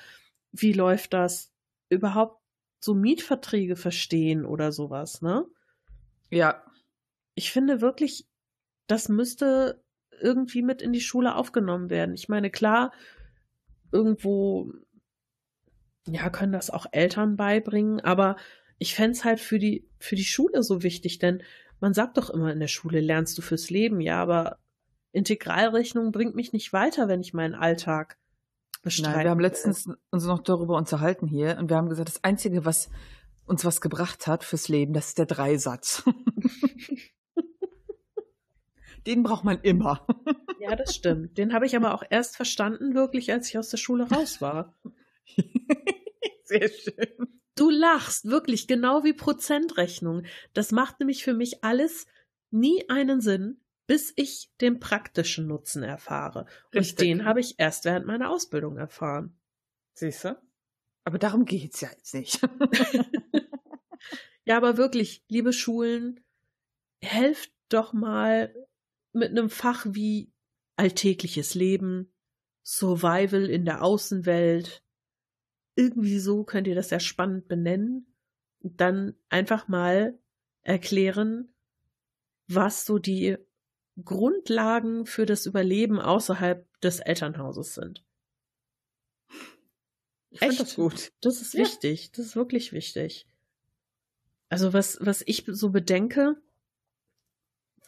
wie 0.52 0.72
läuft 0.72 1.12
das? 1.12 1.50
Überhaupt 1.88 2.41
so 2.82 2.94
Mietverträge 2.94 3.76
verstehen 3.76 4.44
oder 4.44 4.72
sowas, 4.72 5.22
ne? 5.22 5.46
Ja. 6.30 6.64
Ich 7.34 7.50
finde 7.50 7.80
wirklich, 7.80 8.26
das 8.86 9.08
müsste 9.08 9.82
irgendwie 10.20 10.62
mit 10.62 10.82
in 10.82 10.92
die 10.92 11.00
Schule 11.00 11.34
aufgenommen 11.34 11.90
werden. 11.90 12.14
Ich 12.14 12.28
meine, 12.28 12.50
klar, 12.50 12.92
irgendwo, 13.92 14.72
ja, 16.06 16.28
können 16.30 16.52
das 16.52 16.70
auch 16.70 16.86
Eltern 16.90 17.36
beibringen, 17.36 18.00
aber 18.00 18.36
ich 18.78 18.94
fände 18.94 19.12
es 19.12 19.24
halt 19.24 19.40
für 19.40 19.58
die, 19.58 19.88
für 19.98 20.16
die 20.16 20.24
Schule 20.24 20.62
so 20.62 20.82
wichtig, 20.82 21.18
denn 21.18 21.42
man 21.80 21.94
sagt 21.94 22.16
doch 22.16 22.30
immer 22.30 22.52
in 22.52 22.60
der 22.60 22.68
Schule, 22.68 23.00
lernst 23.00 23.38
du 23.38 23.42
fürs 23.42 23.70
Leben, 23.70 24.00
ja, 24.00 24.20
aber 24.20 24.58
Integralrechnung 25.12 26.10
bringt 26.10 26.34
mich 26.34 26.52
nicht 26.52 26.72
weiter, 26.72 27.06
wenn 27.06 27.20
ich 27.20 27.34
meinen 27.34 27.54
Alltag 27.54 28.18
bestreite. 28.82 29.16
Nein, 29.16 29.24
wir 29.24 29.30
haben 29.30 29.40
letztens 29.40 29.88
uns 30.10 30.24
noch 30.24 30.42
darüber 30.42 30.76
unterhalten 30.76 31.26
hier 31.26 31.56
und 31.58 31.70
wir 31.70 31.76
haben 31.76 31.88
gesagt, 31.88 32.08
das 32.08 32.22
Einzige, 32.24 32.64
was 32.64 32.90
uns 33.46 33.64
was 33.64 33.80
gebracht 33.80 34.26
hat 34.26 34.44
fürs 34.44 34.68
Leben, 34.68 34.92
das 34.92 35.08
ist 35.08 35.18
der 35.18 35.26
Dreisatz. 35.26 36.04
Den 39.06 39.24
braucht 39.24 39.44
man 39.44 39.60
immer. 39.62 40.06
Ja, 40.60 40.76
das 40.76 40.94
stimmt. 40.94 41.36
Den 41.36 41.52
habe 41.54 41.66
ich 41.66 41.74
aber 41.74 41.92
auch 41.92 42.04
erst 42.08 42.36
verstanden, 42.36 42.94
wirklich, 42.94 43.32
als 43.32 43.48
ich 43.48 43.58
aus 43.58 43.68
der 43.68 43.78
Schule 43.78 44.08
raus 44.08 44.40
war. 44.40 44.76
Sehr 46.44 46.68
schön. 46.68 47.40
Du 47.56 47.68
lachst, 47.68 48.26
wirklich, 48.26 48.68
genau 48.68 49.02
wie 49.04 49.12
Prozentrechnung. 49.12 50.22
Das 50.54 50.70
macht 50.70 51.00
nämlich 51.00 51.24
für 51.24 51.34
mich 51.34 51.64
alles 51.64 52.06
nie 52.50 52.88
einen 52.88 53.20
Sinn, 53.20 53.60
bis 53.86 54.12
ich 54.16 54.50
den 54.60 54.78
praktischen 54.78 55.46
Nutzen 55.46 55.82
erfahre. 55.82 56.46
Und 56.72 56.80
Richtig. 56.80 56.98
den 56.98 57.24
habe 57.24 57.40
ich 57.40 57.58
erst 57.58 57.84
während 57.84 58.06
meiner 58.06 58.30
Ausbildung 58.30 58.76
erfahren. 58.76 59.38
Siehst 59.94 60.24
du? 60.24 60.40
Aber 61.04 61.18
darum 61.18 61.44
geht 61.44 61.74
es 61.74 61.80
ja 61.80 61.90
jetzt 61.90 62.14
nicht. 62.14 62.40
ja, 64.44 64.56
aber 64.56 64.76
wirklich, 64.76 65.24
liebe 65.28 65.52
Schulen, 65.52 66.20
helft 67.00 67.52
doch 67.68 67.92
mal 67.92 68.54
mit 69.12 69.30
einem 69.30 69.50
Fach 69.50 69.84
wie 69.88 70.32
alltägliches 70.76 71.54
Leben, 71.54 72.12
Survival 72.62 73.50
in 73.50 73.64
der 73.64 73.82
Außenwelt. 73.82 74.84
Irgendwie 75.74 76.18
so 76.18 76.44
könnt 76.44 76.66
ihr 76.66 76.74
das 76.74 76.90
ja 76.90 77.00
spannend 77.00 77.48
benennen. 77.48 78.14
Und 78.60 78.80
dann 78.80 79.16
einfach 79.28 79.66
mal 79.66 80.18
erklären, 80.62 81.52
was 82.46 82.86
so 82.86 82.98
die 82.98 83.36
Grundlagen 84.04 85.06
für 85.06 85.26
das 85.26 85.46
Überleben 85.46 86.00
außerhalb 86.00 86.66
des 86.80 87.00
Elternhauses 87.00 87.74
sind. 87.74 88.04
Ich 90.30 90.40
Echt? 90.40 90.60
das 90.60 90.76
gut. 90.76 91.12
Das 91.20 91.42
ist 91.42 91.54
ja. 91.54 91.60
wichtig. 91.60 92.10
Das 92.12 92.26
ist 92.26 92.36
wirklich 92.36 92.72
wichtig. 92.72 93.26
Also 94.48 94.72
was, 94.72 94.98
was 95.00 95.22
ich 95.26 95.44
so 95.46 95.70
bedenke, 95.70 96.36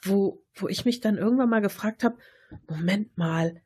wo, 0.03 0.45
wo 0.55 0.69
ich 0.69 0.85
mich 0.85 1.01
dann 1.01 1.17
irgendwann 1.17 1.49
mal 1.49 1.61
gefragt 1.61 2.05
habe, 2.05 2.19
Moment 2.69 3.17
mal, 3.17 3.63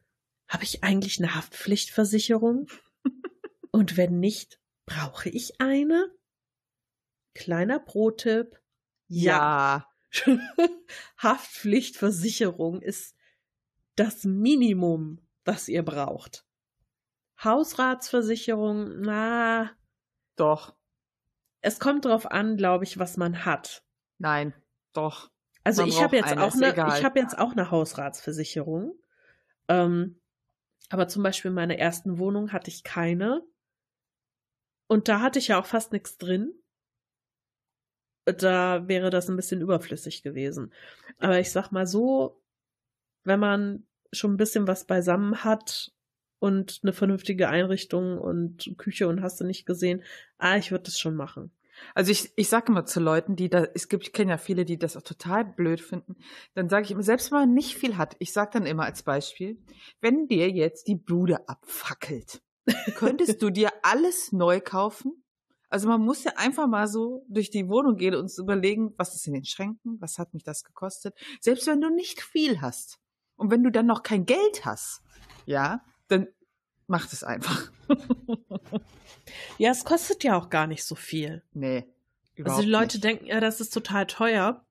habe 0.47 0.65
ich 0.65 0.83
eigentlich 0.85 1.19
eine 1.19 1.35
Haftpflichtversicherung? 1.35 2.69
Und 3.71 3.97
wenn 3.97 4.21
nicht, 4.21 4.61
brauche 4.87 5.29
ich 5.29 5.61
eine? 5.61 6.11
Kleiner 7.35 7.79
Pro-Tipp. 7.79 8.61
Ja. 9.09 9.33
ja. 9.33 9.88
Haftpflichtversicherung 11.19 12.81
ist 12.83 13.17
das 13.97 14.25
Minimum, 14.25 15.21
was 15.45 15.69
ihr 15.69 15.83
braucht. 15.83 16.47
Hausratsversicherung, 17.43 19.01
na. 19.01 19.71
Doch. 20.37 20.75
Es 21.61 21.81
kommt 21.81 22.05
drauf 22.05 22.31
an, 22.31 22.57
glaube 22.57 22.85
ich, 22.85 22.99
was 22.99 23.17
man 23.17 23.45
hat. 23.45 23.85
Nein, 24.19 24.55
doch. 24.93 25.31
Also 25.65 25.85
ich 25.85 26.01
habe 26.03 26.17
jetzt 26.17 26.37
auch 26.37 26.55
eine, 26.55 26.71
ich 26.71 27.05
habe 27.05 27.19
jetzt 27.19 27.37
auch 27.39 27.53
eine 27.53 27.71
Hausratsversicherung. 27.71 28.99
Ähm, 29.69 30.21
aber 30.89 31.09
zum 31.09 31.23
Beispiel 31.23 31.51
in 31.51 31.55
meiner 31.55 31.77
ersten 31.77 32.19
Wohnung 32.19 32.53
hatte 32.53 32.71
ich 32.71 32.85
keine. 32.85 33.43
Und 34.87 35.09
da 35.09 35.21
hatte 35.21 35.39
ich 35.39 35.49
ja 35.49 35.61
auch 35.61 35.67
fast 35.67 35.93
nichts 35.93 36.17
drin. 36.17 36.55
Da 38.37 38.89
wäre 38.89 39.11
das 39.11 39.29
ein 39.29 39.37
bisschen 39.37 39.61
überflüssig 39.61 40.23
gewesen. 40.23 40.73
Aber 41.19 41.39
ich 41.39 41.51
sag 41.51 41.71
mal 41.71 41.87
so, 41.87 42.43
wenn 43.25 43.41
man 43.41 43.87
schon 44.13 44.35
ein 44.35 44.37
bisschen 44.37 44.67
was 44.67 44.87
beisammen 44.87 45.45
hat 45.45 45.93
und 46.39 46.81
eine 46.83 46.93
vernünftige 46.93 47.49
Einrichtung 47.49 48.19
und 48.19 48.75
Küche 48.79 49.09
und 49.09 49.23
hast 49.23 49.41
du 49.41 49.45
nicht 49.45 49.67
gesehen, 49.67 50.03
ah, 50.39 50.57
ich 50.57 50.71
würde 50.71 50.85
das 50.85 50.99
schon 50.99 51.15
machen. 51.15 51.51
Also 51.95 52.11
ich, 52.11 52.33
ich 52.37 52.49
sage 52.49 52.73
immer 52.73 52.87
zu 52.87 53.01
Leuten, 53.01 53.37
die 53.37 53.49
da, 53.49 53.67
es 53.75 53.89
gibt, 53.89 54.05
ich 54.05 54.13
kenne 54.13 54.33
ja 54.33 54.39
viele, 54.39 54.65
die 54.65 54.79
das 54.79 54.97
auch 54.97 55.03
total 55.03 55.45
blöd 55.45 55.81
finden, 55.81 56.17
dann 56.55 56.69
sage 56.69 56.85
ich 56.85 56.91
immer, 56.91 57.03
selbst 57.03 57.31
wenn 57.31 57.39
man 57.39 57.55
nicht 57.55 57.77
viel 57.77 57.97
hat, 57.97 58.17
ich 58.19 58.33
sage 58.33 58.51
dann 58.55 58.67
immer 58.67 58.85
als 58.85 59.03
Beispiel, 59.03 59.59
wenn 60.01 60.27
dir 60.27 60.51
jetzt 60.51 60.89
die 60.89 60.97
Bude 60.97 61.49
abfackelt, 61.49 62.43
könntest 62.97 63.43
du 63.43 63.51
dir 63.51 63.71
alles 63.83 64.33
neu 64.33 64.61
kaufen? 64.61 65.23
Also 65.71 65.89
man 65.89 66.01
muss 66.01 66.25
ja 66.25 66.33
einfach 66.37 66.67
mal 66.67 66.89
so 66.89 67.25
durch 67.29 67.51
die 67.51 67.69
Wohnung 67.69 67.97
gehen 67.97 68.15
und 68.15 68.33
überlegen, 68.39 68.95
was 68.97 69.15
ist 69.15 69.27
in 69.27 69.35
den 69.35 69.45
Schränken, 69.45 70.01
was 70.01 70.19
hat 70.19 70.33
mich 70.33 70.45
das 70.45 70.65
gekostet, 70.65 71.15
selbst 71.41 71.67
wenn 71.67 71.81
du 71.81 71.91
nicht 71.91 72.23
viel 72.23 72.61
hast. 72.61 72.99
Und 73.37 73.51
wenn 73.51 73.63
du 73.63 73.71
dann 73.71 73.87
noch 73.87 74.03
kein 74.03 74.27
Geld 74.27 74.65
hast, 74.65 75.03
ja, 75.47 75.83
dann 76.09 76.27
macht 76.87 77.13
es 77.13 77.23
einfach. 77.23 77.71
ja, 79.59 79.71
es 79.71 79.85
kostet 79.85 80.25
ja 80.25 80.37
auch 80.37 80.51
gar 80.51 80.67
nicht 80.67 80.85
so 80.85 80.95
viel. 80.95 81.43
Nee. 81.53 81.87
Also 82.43 82.63
die 82.63 82.69
Leute 82.69 82.97
nicht. 82.97 83.05
denken 83.05 83.27
ja, 83.27 83.41
das 83.41 83.61
ist 83.61 83.73
total 83.73 84.07
teuer. 84.07 84.65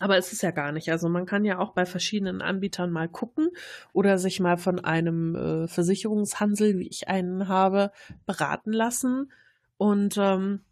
Aber 0.00 0.16
es 0.16 0.32
ist 0.32 0.42
ja 0.42 0.52
gar 0.52 0.70
nicht. 0.70 0.90
Also 0.90 1.08
man 1.08 1.26
kann 1.26 1.44
ja 1.44 1.58
auch 1.58 1.72
bei 1.72 1.84
verschiedenen 1.84 2.40
Anbietern 2.40 2.90
mal 2.90 3.08
gucken 3.08 3.48
oder 3.92 4.18
sich 4.18 4.38
mal 4.38 4.56
von 4.56 4.84
einem 4.84 5.34
äh, 5.34 5.68
Versicherungshansel, 5.68 6.78
wie 6.78 6.88
ich 6.88 7.08
einen 7.08 7.48
habe, 7.48 7.90
beraten 8.24 8.72
lassen. 8.72 9.32
Und 9.78 10.16
ähm, 10.18 10.64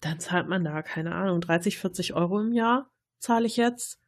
dann 0.00 0.20
zahlt 0.20 0.48
man 0.48 0.64
da, 0.64 0.82
keine 0.82 1.14
Ahnung, 1.14 1.40
30, 1.40 1.78
40 1.78 2.14
Euro 2.14 2.40
im 2.40 2.52
Jahr 2.52 2.92
zahle 3.22 3.46
ich 3.46 3.56
jetzt. 3.56 3.98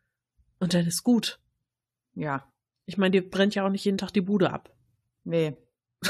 Und 0.58 0.74
dann 0.74 0.86
ist 0.86 1.02
gut. 1.02 1.40
Ja. 2.14 2.52
Ich 2.86 2.98
meine, 2.98 3.12
dir 3.12 3.28
brennt 3.28 3.54
ja 3.54 3.64
auch 3.64 3.70
nicht 3.70 3.84
jeden 3.84 3.98
Tag 3.98 4.10
die 4.12 4.20
Bude 4.20 4.52
ab. 4.52 4.74
Nee, 5.24 5.56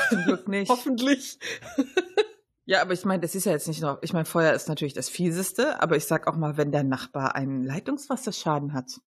zum 0.09 0.25
Glück 0.25 0.49
nicht. 0.49 0.69
Hoffentlich. 0.69 1.39
ja, 2.65 2.83
aber 2.83 2.95
ich 2.95 3.05
meine, 3.05 3.21
das 3.21 3.35
ist 3.35 3.45
ja 3.45 3.53
jetzt 3.53 3.69
nicht 3.69 3.81
noch, 3.81 4.03
ich 4.03 4.13
meine, 4.13 4.25
Feuer 4.25 4.53
ist 4.55 4.69
natürlich 4.69 4.95
das 4.95 5.09
Fieseste, 5.09 5.81
aber 5.81 5.97
ich 5.97 6.07
sag 6.07 6.27
auch 6.27 6.37
mal, 6.37 6.57
wenn 6.57 6.73
der 6.73 6.83
Nachbar 6.83 7.37
einen 7.37 7.63
Leitungswasserschaden 7.63 8.73
hat 8.73 9.01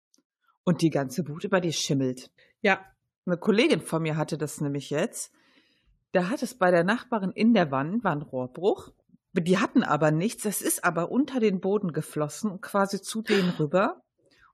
und 0.64 0.82
die 0.82 0.90
ganze 0.90 1.24
Bude 1.24 1.50
bei 1.50 1.60
dir 1.60 1.74
schimmelt. 1.74 2.32
Ja. 2.62 2.86
Eine 3.26 3.38
Kollegin 3.38 3.82
von 3.82 4.02
mir 4.02 4.16
hatte 4.16 4.38
das 4.38 4.62
nämlich 4.62 4.90
jetzt. 4.90 5.34
Da 6.18 6.30
hat 6.30 6.42
es 6.42 6.56
bei 6.56 6.72
der 6.72 6.84
Nachbarin 6.84 7.32
in 7.32 7.54
der 7.54 7.70
Wand, 7.70 8.04
war 8.04 8.12
ein 8.12 8.24
Rohrbruch. 8.24 8.90
Die 9.34 9.60
hatten 9.60 9.84
aber 9.84 10.10
nichts, 10.10 10.42
das 10.42 10.64
ist 10.64 10.84
aber 10.84 11.12
unter 11.12 11.40
den 11.40 11.60
Boden 11.62 11.94
geflossen, 11.94 12.60
quasi 12.60 13.04
zu 13.04 13.22
denen 13.22 13.52
rüber. 13.52 14.02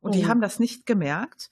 Und 0.01 0.09
oh. 0.09 0.14
die 0.14 0.28
haben 0.28 0.41
das 0.41 0.59
nicht 0.59 0.86
gemerkt. 0.86 1.51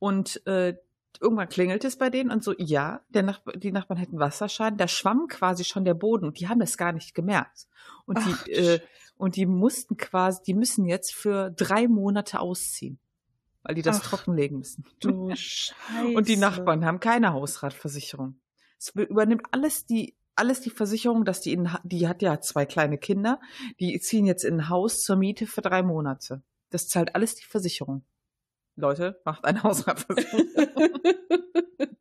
Und 0.00 0.44
äh, 0.48 0.74
irgendwann 1.20 1.48
klingelt 1.48 1.84
es 1.84 1.96
bei 1.96 2.10
denen 2.10 2.32
und 2.32 2.42
so, 2.42 2.56
ja, 2.58 3.02
der 3.10 3.22
Nachbar, 3.22 3.54
die 3.56 3.70
Nachbarn 3.70 4.00
hätten 4.00 4.18
Wasserschaden, 4.18 4.78
da 4.78 4.88
schwamm 4.88 5.28
quasi 5.28 5.62
schon 5.62 5.84
der 5.84 5.94
Boden 5.94 6.32
die 6.32 6.48
haben 6.48 6.60
es 6.60 6.76
gar 6.76 6.90
nicht 6.90 7.14
gemerkt. 7.14 7.68
Und 8.04 8.18
Ach, 8.18 8.42
die, 8.42 8.50
äh, 8.50 8.80
und 9.16 9.36
die 9.36 9.46
mussten 9.46 9.96
quasi, 9.96 10.42
die 10.44 10.54
müssen 10.54 10.86
jetzt 10.86 11.14
für 11.14 11.52
drei 11.52 11.86
Monate 11.86 12.40
ausziehen, 12.40 12.98
weil 13.62 13.76
die 13.76 13.82
das 13.82 14.00
Ach, 14.00 14.08
trockenlegen 14.08 14.58
müssen. 14.58 14.84
Du 14.98 15.30
Scheiße. 15.32 15.76
Und 16.16 16.26
die 16.26 16.36
Nachbarn 16.36 16.84
haben 16.84 16.98
keine 16.98 17.32
Hausratversicherung. 17.32 18.41
Es 18.82 18.92
übernimmt 18.96 19.46
alles 19.52 19.86
die, 19.86 20.16
alles 20.34 20.60
die 20.60 20.70
Versicherung, 20.70 21.24
dass 21.24 21.40
die 21.40 21.52
in, 21.52 21.70
die 21.84 22.08
hat 22.08 22.20
ja 22.20 22.40
zwei 22.40 22.66
kleine 22.66 22.98
Kinder, 22.98 23.40
die 23.78 23.98
ziehen 24.00 24.26
jetzt 24.26 24.44
in 24.44 24.54
ein 24.54 24.68
Haus 24.68 25.02
zur 25.02 25.14
Miete 25.14 25.46
für 25.46 25.62
drei 25.62 25.84
Monate. 25.84 26.42
Das 26.70 26.88
zahlt 26.88 27.14
alles 27.14 27.36
die 27.36 27.44
Versicherung. 27.44 28.04
Leute, 28.74 29.20
macht 29.24 29.44
eine 29.44 29.62
Hausratversicherung. 29.62 30.48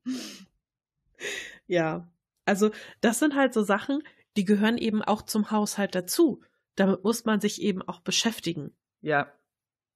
ja, 1.67 2.11
also 2.45 2.71
das 3.01 3.19
sind 3.19 3.35
halt 3.35 3.53
so 3.53 3.61
Sachen, 3.61 4.01
die 4.35 4.45
gehören 4.45 4.79
eben 4.79 5.03
auch 5.03 5.21
zum 5.21 5.51
Haushalt 5.51 5.93
dazu. 5.93 6.41
Damit 6.75 7.03
muss 7.03 7.25
man 7.25 7.41
sich 7.41 7.61
eben 7.61 7.83
auch 7.83 7.99
beschäftigen. 7.99 8.75
Ja. 9.01 9.31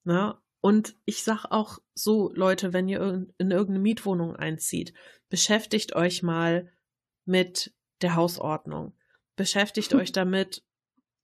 Na, 0.04 0.28
ne? 0.28 0.42
und 0.62 0.96
ich 1.06 1.24
sag 1.24 1.46
auch 1.46 1.80
so, 1.96 2.32
Leute, 2.36 2.74
wenn 2.74 2.88
ihr 2.88 3.28
in 3.40 3.52
irgendeine 3.52 3.80
Mietwohnung 3.80 4.36
einzieht, 4.36 4.94
beschäftigt 5.30 5.96
euch 5.96 6.22
mal 6.22 6.72
mit 7.26 7.74
der 8.02 8.16
Hausordnung. 8.16 8.94
Beschäftigt 9.36 9.94
euch 9.94 10.12
damit, 10.12 10.64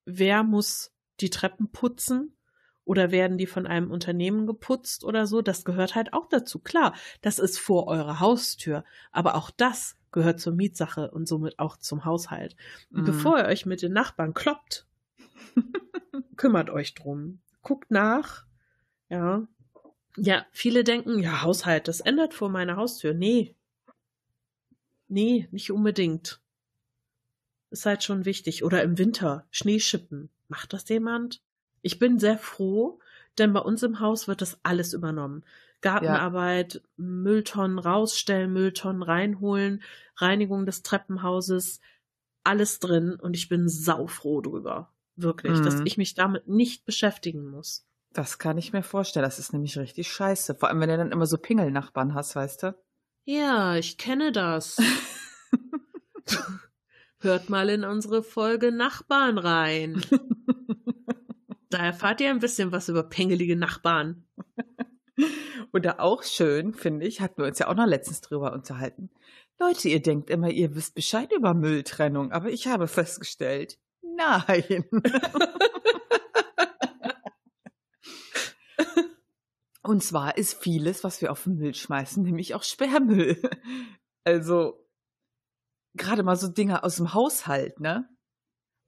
wer 0.06 0.44
muss 0.44 0.92
die 1.20 1.30
Treppen 1.30 1.72
putzen, 1.72 2.36
oder 2.84 3.12
werden 3.12 3.38
die 3.38 3.46
von 3.46 3.68
einem 3.68 3.92
Unternehmen 3.92 4.48
geputzt 4.48 5.04
oder 5.04 5.28
so? 5.28 5.42
Das 5.42 5.64
gehört 5.66 5.96
halt 5.96 6.14
auch 6.14 6.28
dazu. 6.28 6.60
Klar, 6.60 6.94
das 7.22 7.40
ist 7.40 7.60
vor 7.60 7.88
eurer 7.88 8.20
Haustür. 8.20 8.84
Aber 9.12 9.36
auch 9.36 9.52
das 9.52 9.98
gehört 10.12 10.40
zur 10.40 10.54
Mietsache 10.54 11.12
und 11.12 11.28
somit 11.28 11.60
auch 11.60 11.78
zum 11.78 12.06
Haushalt. 12.06 12.56
Mhm. 12.90 13.06
bevor 13.06 13.38
ihr 13.38 13.46
euch 13.46 13.66
mit 13.66 13.82
den 13.82 13.94
Nachbarn 13.94 14.34
kloppt, 14.34 14.88
kümmert 16.36 16.70
euch 16.70 16.94
drum. 16.94 17.40
Guckt 17.62 17.92
nach. 17.92 18.46
Ja. 19.10 19.48
Ja, 20.18 20.46
viele 20.52 20.84
denken, 20.84 21.20
ja, 21.20 21.44
Haushalt, 21.44 21.88
das 21.88 22.02
ändert 22.02 22.34
vor 22.34 22.50
meiner 22.50 22.76
Haustür. 22.76 23.14
Nee. 23.14 23.56
Nee, 25.12 25.50
nicht 25.52 25.72
unbedingt. 25.72 26.40
Ist 27.70 27.86
halt 27.86 28.02
schon 28.02 28.24
wichtig. 28.24 28.64
Oder 28.64 28.82
im 28.82 28.98
Winter, 28.98 29.46
Schneeschippen. 29.52 30.30
Macht 30.48 30.72
das 30.72 30.88
jemand? 30.88 31.42
Ich 31.82 32.00
bin 32.00 32.18
sehr 32.18 32.38
froh, 32.38 33.00
denn 33.38 33.52
bei 33.52 33.60
uns 33.60 33.84
im 33.84 34.00
Haus 34.00 34.30
wird 34.30 34.42
das 34.42 34.60
alles 34.64 34.94
übernommen. 34.94 35.44
Gartenarbeit, 35.82 36.76
ja. 36.76 36.82
Mülltonnen 36.96 37.78
rausstellen, 37.78 38.54
Mülltonnen 38.54 39.04
reinholen, 39.04 39.84
Reinigung 40.16 40.66
des 40.66 40.82
Treppenhauses, 40.82 41.82
alles 42.46 42.80
drin 42.80 43.16
und 43.16 43.36
ich 43.36 43.50
bin 43.50 43.68
saufroh 43.68 44.40
drüber. 44.40 44.94
Wirklich, 45.18 45.60
mhm. 45.60 45.64
dass 45.64 45.82
ich 45.84 45.98
mich 45.98 46.14
damit 46.14 46.48
nicht 46.48 46.86
beschäftigen 46.86 47.50
muss. 47.50 47.86
Das 48.14 48.40
kann 48.40 48.58
ich 48.58 48.72
mir 48.72 48.84
vorstellen. 48.84 49.26
Das 49.26 49.40
ist 49.40 49.52
nämlich 49.52 49.78
richtig 49.78 50.10
scheiße. 50.10 50.56
Vor 50.56 50.70
allem, 50.70 50.80
wenn 50.80 50.90
du 50.90 50.98
dann 50.98 51.12
immer 51.12 51.26
so 51.26 51.38
Pingelnachbarn 51.38 52.14
hast, 52.14 52.36
weißt 52.36 52.64
du? 52.64 52.76
Ja, 53.34 53.78
ich 53.78 53.98
kenne 53.98 54.34
das. 54.34 54.76
Hört 57.22 57.50
mal 57.50 57.70
in 57.70 57.86
unsere 57.86 58.24
Folge 58.24 58.74
Nachbarn 58.74 59.38
rein. 59.38 60.02
da 61.70 61.78
erfahrt 61.78 62.20
ihr 62.20 62.30
ein 62.30 62.40
bisschen 62.40 62.74
was 62.74 62.90
über 62.90 63.04
pingelige 63.04 63.56
Nachbarn. 63.56 64.26
Oder 65.72 66.02
auch 66.02 66.24
schön, 66.24 66.74
finde 66.74 67.08
ich, 67.08 67.22
hatten 67.22 67.42
wir 67.42 67.48
uns 67.48 67.58
ja 67.58 67.70
auch 67.70 67.76
noch 67.76 67.86
letztens 67.86 68.20
drüber 68.20 68.52
unterhalten. 68.52 69.10
Leute, 69.62 69.88
ihr 69.88 70.02
denkt 70.02 70.30
immer, 70.30 70.50
ihr 70.50 70.76
wisst 70.76 70.94
Bescheid 70.94 71.32
über 71.32 71.54
Mülltrennung, 71.54 72.34
aber 72.34 72.50
ich 72.50 72.68
habe 72.68 72.90
festgestellt, 72.90 73.80
nein. 74.02 74.84
Und 79.84 80.04
zwar 80.04 80.38
ist 80.38 80.62
vieles, 80.62 81.04
was 81.04 81.22
wir 81.22 81.32
auf 81.32 81.44
den 81.44 81.58
Müll 81.58 81.74
schmeißen, 81.74 82.22
nämlich 82.24 82.56
auch 82.56 82.64
Sperrmüll. 82.64 83.42
Also 84.24 84.88
gerade 85.96 86.22
mal 86.22 86.36
so 86.36 86.48
Dinge 86.48 86.84
aus 86.84 86.98
dem 86.98 87.16
Haushalt, 87.16 87.80
ne? 87.80 88.08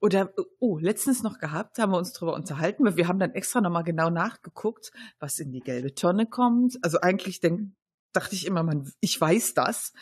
Oder, 0.00 0.32
oh, 0.60 0.78
letztens 0.78 1.22
noch 1.22 1.38
gehabt, 1.38 1.78
haben 1.78 1.92
wir 1.92 1.98
uns 1.98 2.12
drüber 2.12 2.34
unterhalten. 2.34 2.96
Wir 2.96 3.08
haben 3.08 3.18
dann 3.18 3.32
extra 3.32 3.60
nochmal 3.60 3.84
genau 3.84 4.10
nachgeguckt, 4.10 4.92
was 5.18 5.38
in 5.38 5.50
die 5.50 5.58
gelbe 5.58 5.94
Tonne 5.94 6.26
kommt. 6.26 6.78
Also 6.82 7.00
eigentlich 7.00 7.40
denk, 7.40 7.72
dachte 8.12 8.34
ich 8.34 8.46
immer, 8.46 8.62
man, 8.62 8.92
ich 9.00 9.20
weiß 9.20 9.54
das. 9.54 9.92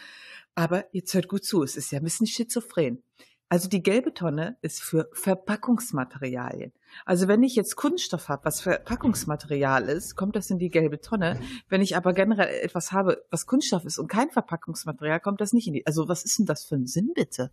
Aber 0.54 0.84
jetzt 0.92 1.14
hört 1.14 1.28
gut 1.28 1.44
zu, 1.44 1.62
es 1.62 1.76
ist 1.76 1.92
ja 1.92 2.00
ein 2.00 2.04
bisschen 2.04 2.26
schizophren. 2.26 3.02
Also 3.48 3.68
die 3.68 3.82
gelbe 3.82 4.12
Tonne 4.12 4.58
ist 4.60 4.82
für 4.82 5.08
Verpackungsmaterialien. 5.12 6.72
Also 7.04 7.28
wenn 7.28 7.42
ich 7.42 7.56
jetzt 7.56 7.76
Kunststoff 7.76 8.28
habe, 8.28 8.44
was 8.44 8.60
Verpackungsmaterial 8.60 9.88
ist, 9.88 10.16
kommt 10.16 10.36
das 10.36 10.50
in 10.50 10.58
die 10.58 10.70
gelbe 10.70 11.00
Tonne. 11.00 11.40
Wenn 11.68 11.80
ich 11.80 11.96
aber 11.96 12.12
generell 12.12 12.62
etwas 12.62 12.92
habe, 12.92 13.24
was 13.30 13.46
Kunststoff 13.46 13.84
ist 13.84 13.98
und 13.98 14.08
kein 14.08 14.30
Verpackungsmaterial, 14.30 15.20
kommt 15.20 15.40
das 15.40 15.52
nicht 15.52 15.66
in 15.66 15.74
die. 15.74 15.86
Also 15.86 16.08
was 16.08 16.24
ist 16.24 16.38
denn 16.38 16.46
das 16.46 16.64
für 16.64 16.76
ein 16.76 16.86
Sinn 16.86 17.12
bitte? 17.14 17.50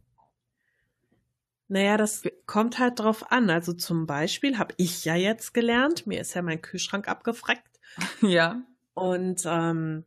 Naja, 1.67 1.97
das 1.97 2.23
kommt 2.47 2.79
halt 2.79 2.99
drauf 2.99 3.31
an. 3.31 3.49
Also 3.49 3.73
zum 3.73 4.07
Beispiel 4.07 4.57
habe 4.57 4.73
ich 4.77 5.05
ja 5.05 5.15
jetzt 5.15 5.53
gelernt, 5.53 6.07
mir 6.07 6.19
ist 6.19 6.33
ja 6.33 6.41
mein 6.41 6.61
Kühlschrank 6.61 7.07
abgefreckt. 7.07 7.79
Ja. 8.21 8.63
Und 8.93 9.43
ähm, 9.45 10.03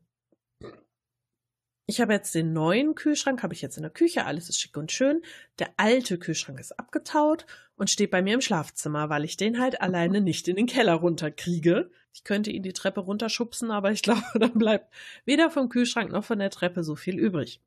ich 1.93 2.01
habe 2.01 2.15
jetzt 2.15 2.35
den 2.35 2.55
neuen 2.55 2.95
Kühlschrank, 2.95 3.43
habe 3.43 3.53
ich 3.53 3.61
jetzt 3.61 3.77
in 3.77 3.83
der 3.83 3.93
Küche, 3.93 4.25
alles 4.25 4.49
ist 4.49 4.59
schick 4.59 4.75
und 4.79 4.91
schön. 4.91 5.21
Der 5.59 5.69
alte 5.77 6.19
Kühlschrank 6.19 6.59
ist 6.59 6.79
abgetaut 6.79 7.45
und 7.77 7.91
steht 7.91 8.11
bei 8.11 8.23
mir 8.23 8.33
im 8.33 8.41
Schlafzimmer, 8.41 9.11
weil 9.11 9.25
ich 9.25 9.37
den 9.37 9.61
halt 9.61 9.83
alleine 9.83 10.23
nicht 10.23 10.49
in 10.49 10.57
den 10.57 10.67
Keller 10.67 10.95
runterkriege. 10.95 11.91
Ich 12.15 12.25
könnte 12.25 12.51
ihn 12.51 12.63
die 12.63 12.73
Treppe 12.73 13.01
runterschubsen, 13.01 13.71
aber 13.71 13.93
ich 13.93 14.03
glaube, 14.03 14.23
dann 14.39 14.55
bleibt 14.55 14.91
weder 15.27 15.51
vom 15.51 15.69
Kühlschrank 15.69 16.11
noch 16.11 16.25
von 16.25 16.39
der 16.39 16.49
Treppe 16.49 16.83
so 16.83 16.97
viel 16.97 17.19
übrig. 17.19 17.61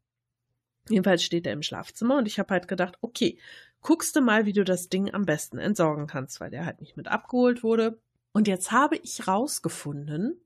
Jedenfalls 0.90 1.24
steht 1.24 1.46
er 1.46 1.54
im 1.54 1.62
Schlafzimmer 1.62 2.18
und 2.18 2.28
ich 2.28 2.40
habe 2.40 2.52
halt 2.52 2.68
gedacht, 2.68 2.98
okay, 3.02 3.38
guckst 3.82 4.16
du 4.16 4.22
mal, 4.22 4.48
wie 4.48 4.54
du 4.54 4.64
das 4.64 4.90
Ding 4.90 5.14
am 5.14 5.26
besten 5.26 5.60
entsorgen 5.60 6.08
kannst, 6.08 6.40
weil 6.40 6.50
der 6.50 6.66
halt 6.66 6.82
nicht 6.82 6.98
mit 6.98 7.08
abgeholt 7.08 7.62
wurde. 7.62 8.00
Und 8.34 8.48
jetzt 8.48 8.72
habe 8.72 8.98
ich 8.98 9.28
rausgefunden, 9.28 10.42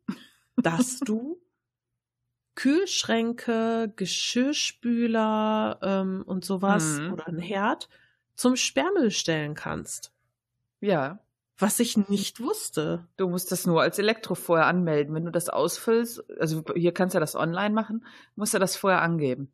dass 0.58 1.00
du 1.00 1.42
Kühlschränke, 2.60 3.93
Geschirrspüler 3.95 5.80
ähm, 5.82 6.24
und 6.26 6.43
sowas 6.43 6.99
mhm. 6.99 7.14
oder 7.14 7.28
ein 7.30 7.39
Herd 7.39 7.88
zum 8.36 8.57
Sperrmüll 8.57 9.12
stellen 9.12 9.55
kannst. 9.55 10.12
Ja. 10.82 11.20
Was 11.57 11.80
ich 11.80 11.95
nicht 12.10 12.41
wusste. 12.41 13.07
Du 13.16 13.30
musst 13.30 13.53
das 13.53 13.66
nur 13.66 13.82
als 13.82 13.97
Elektro 13.97 14.36
vorher 14.36 14.68
anmelden. 14.68 15.16
Wenn 15.16 15.24
du 15.24 15.32
das 15.32 15.47
ausfüllst, 15.47 16.30
also 16.38 16.66
hier 16.76 16.93
kannst 16.93 17.16
du 17.16 17.22
das 17.22 17.34
online 17.34 17.74
machen, 17.74 18.05
musst 18.36 18.53
du 18.53 18.60
das 18.60 18.76
vorher 18.76 19.01
angeben. 19.01 19.53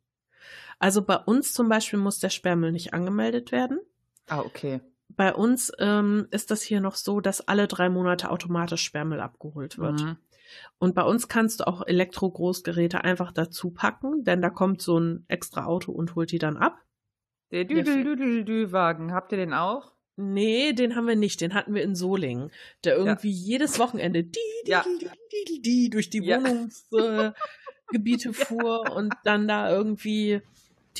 Also 0.80 1.00
bei 1.00 1.16
uns 1.16 1.54
zum 1.54 1.68
Beispiel 1.68 2.00
muss 2.00 2.18
der 2.18 2.30
Sperrmüll 2.30 2.72
nicht 2.72 2.92
angemeldet 2.92 3.52
werden. 3.52 3.78
Ah, 4.26 4.40
okay. 4.40 4.80
Bei 5.10 5.32
uns 5.32 5.70
ähm, 5.78 6.26
ist 6.32 6.50
das 6.50 6.60
hier 6.62 6.80
noch 6.80 6.96
so, 6.96 7.20
dass 7.20 7.46
alle 7.46 7.68
drei 7.68 7.88
Monate 7.88 8.30
automatisch 8.32 8.82
Sperrmüll 8.82 9.20
abgeholt 9.20 9.78
wird. 9.78 10.00
Mhm. 10.00 10.16
Und 10.78 10.94
bei 10.94 11.02
uns 11.02 11.28
kannst 11.28 11.60
du 11.60 11.66
auch 11.66 11.86
Elektro-Großgeräte 11.86 13.04
einfach 13.04 13.32
dazu 13.32 13.70
packen, 13.70 14.24
denn 14.24 14.42
da 14.42 14.50
kommt 14.50 14.82
so 14.82 14.98
ein 14.98 15.24
extra 15.28 15.64
Auto 15.64 15.92
und 15.92 16.14
holt 16.14 16.32
die 16.32 16.38
dann 16.38 16.56
ab. 16.56 16.82
Der 17.50 17.64
Düdel-Düdel-Dü-Wagen, 17.64 19.12
habt 19.12 19.32
ihr 19.32 19.38
den 19.38 19.52
auch? 19.52 19.92
Nee, 20.16 20.72
den 20.72 20.96
haben 20.96 21.06
wir 21.06 21.16
nicht. 21.16 21.40
Den 21.42 21.54
hatten 21.54 21.74
wir 21.74 21.82
in 21.82 21.94
Solingen, 21.94 22.50
der 22.84 22.96
irgendwie 22.96 23.30
ja. 23.30 23.58
jedes 23.58 23.78
Wochenende 23.78 24.24
die, 24.24 24.38
die, 24.66 24.70
ja. 24.70 24.84
die, 25.48 25.60
die, 25.60 25.90
durch 25.90 26.08
die 26.08 26.24
ja. 26.24 26.40
Wohnungsgebiete 26.42 28.32
fuhr 28.32 28.90
und 28.96 29.14
dann 29.24 29.46
da 29.46 29.70
irgendwie 29.70 30.40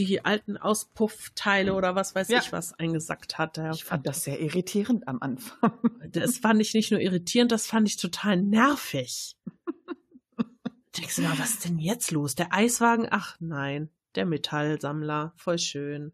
die 0.05 0.25
alten 0.25 0.57
Auspuffteile 0.57 1.75
oder 1.75 1.95
was 1.95 2.15
weiß 2.15 2.29
ja. 2.29 2.41
ich 2.41 2.53
was 2.53 2.73
eingesackt 2.75 3.39
hat. 3.39 3.59
ich 3.75 3.85
fand 3.85 4.07
das 4.07 4.25
sehr 4.25 4.41
irritierend 4.41 5.09
am 5.09 5.21
Anfang. 5.21 5.73
Das 6.13 6.39
fand 6.39 6.63
ich 6.63 6.73
nicht 6.73 6.93
nur 6.93 7.01
irritierend, 7.01 7.53
das 7.53 7.67
fand 7.67 7.89
ich 7.89 7.97
total 7.97 8.41
nervig. 8.41 9.37
Denkst 10.97 11.17
du 11.17 11.23
mal, 11.23 11.39
was 11.39 11.51
ist 11.51 11.65
denn 11.65 11.79
jetzt 11.79 12.11
los? 12.11 12.37
Der 12.37 12.55
Eiswagen? 12.55 13.09
Ach 13.11 13.37
nein, 13.41 13.91
der 14.15 14.25
Metallsammler. 14.25 15.35
Voll 15.37 15.59
schön. 15.59 16.13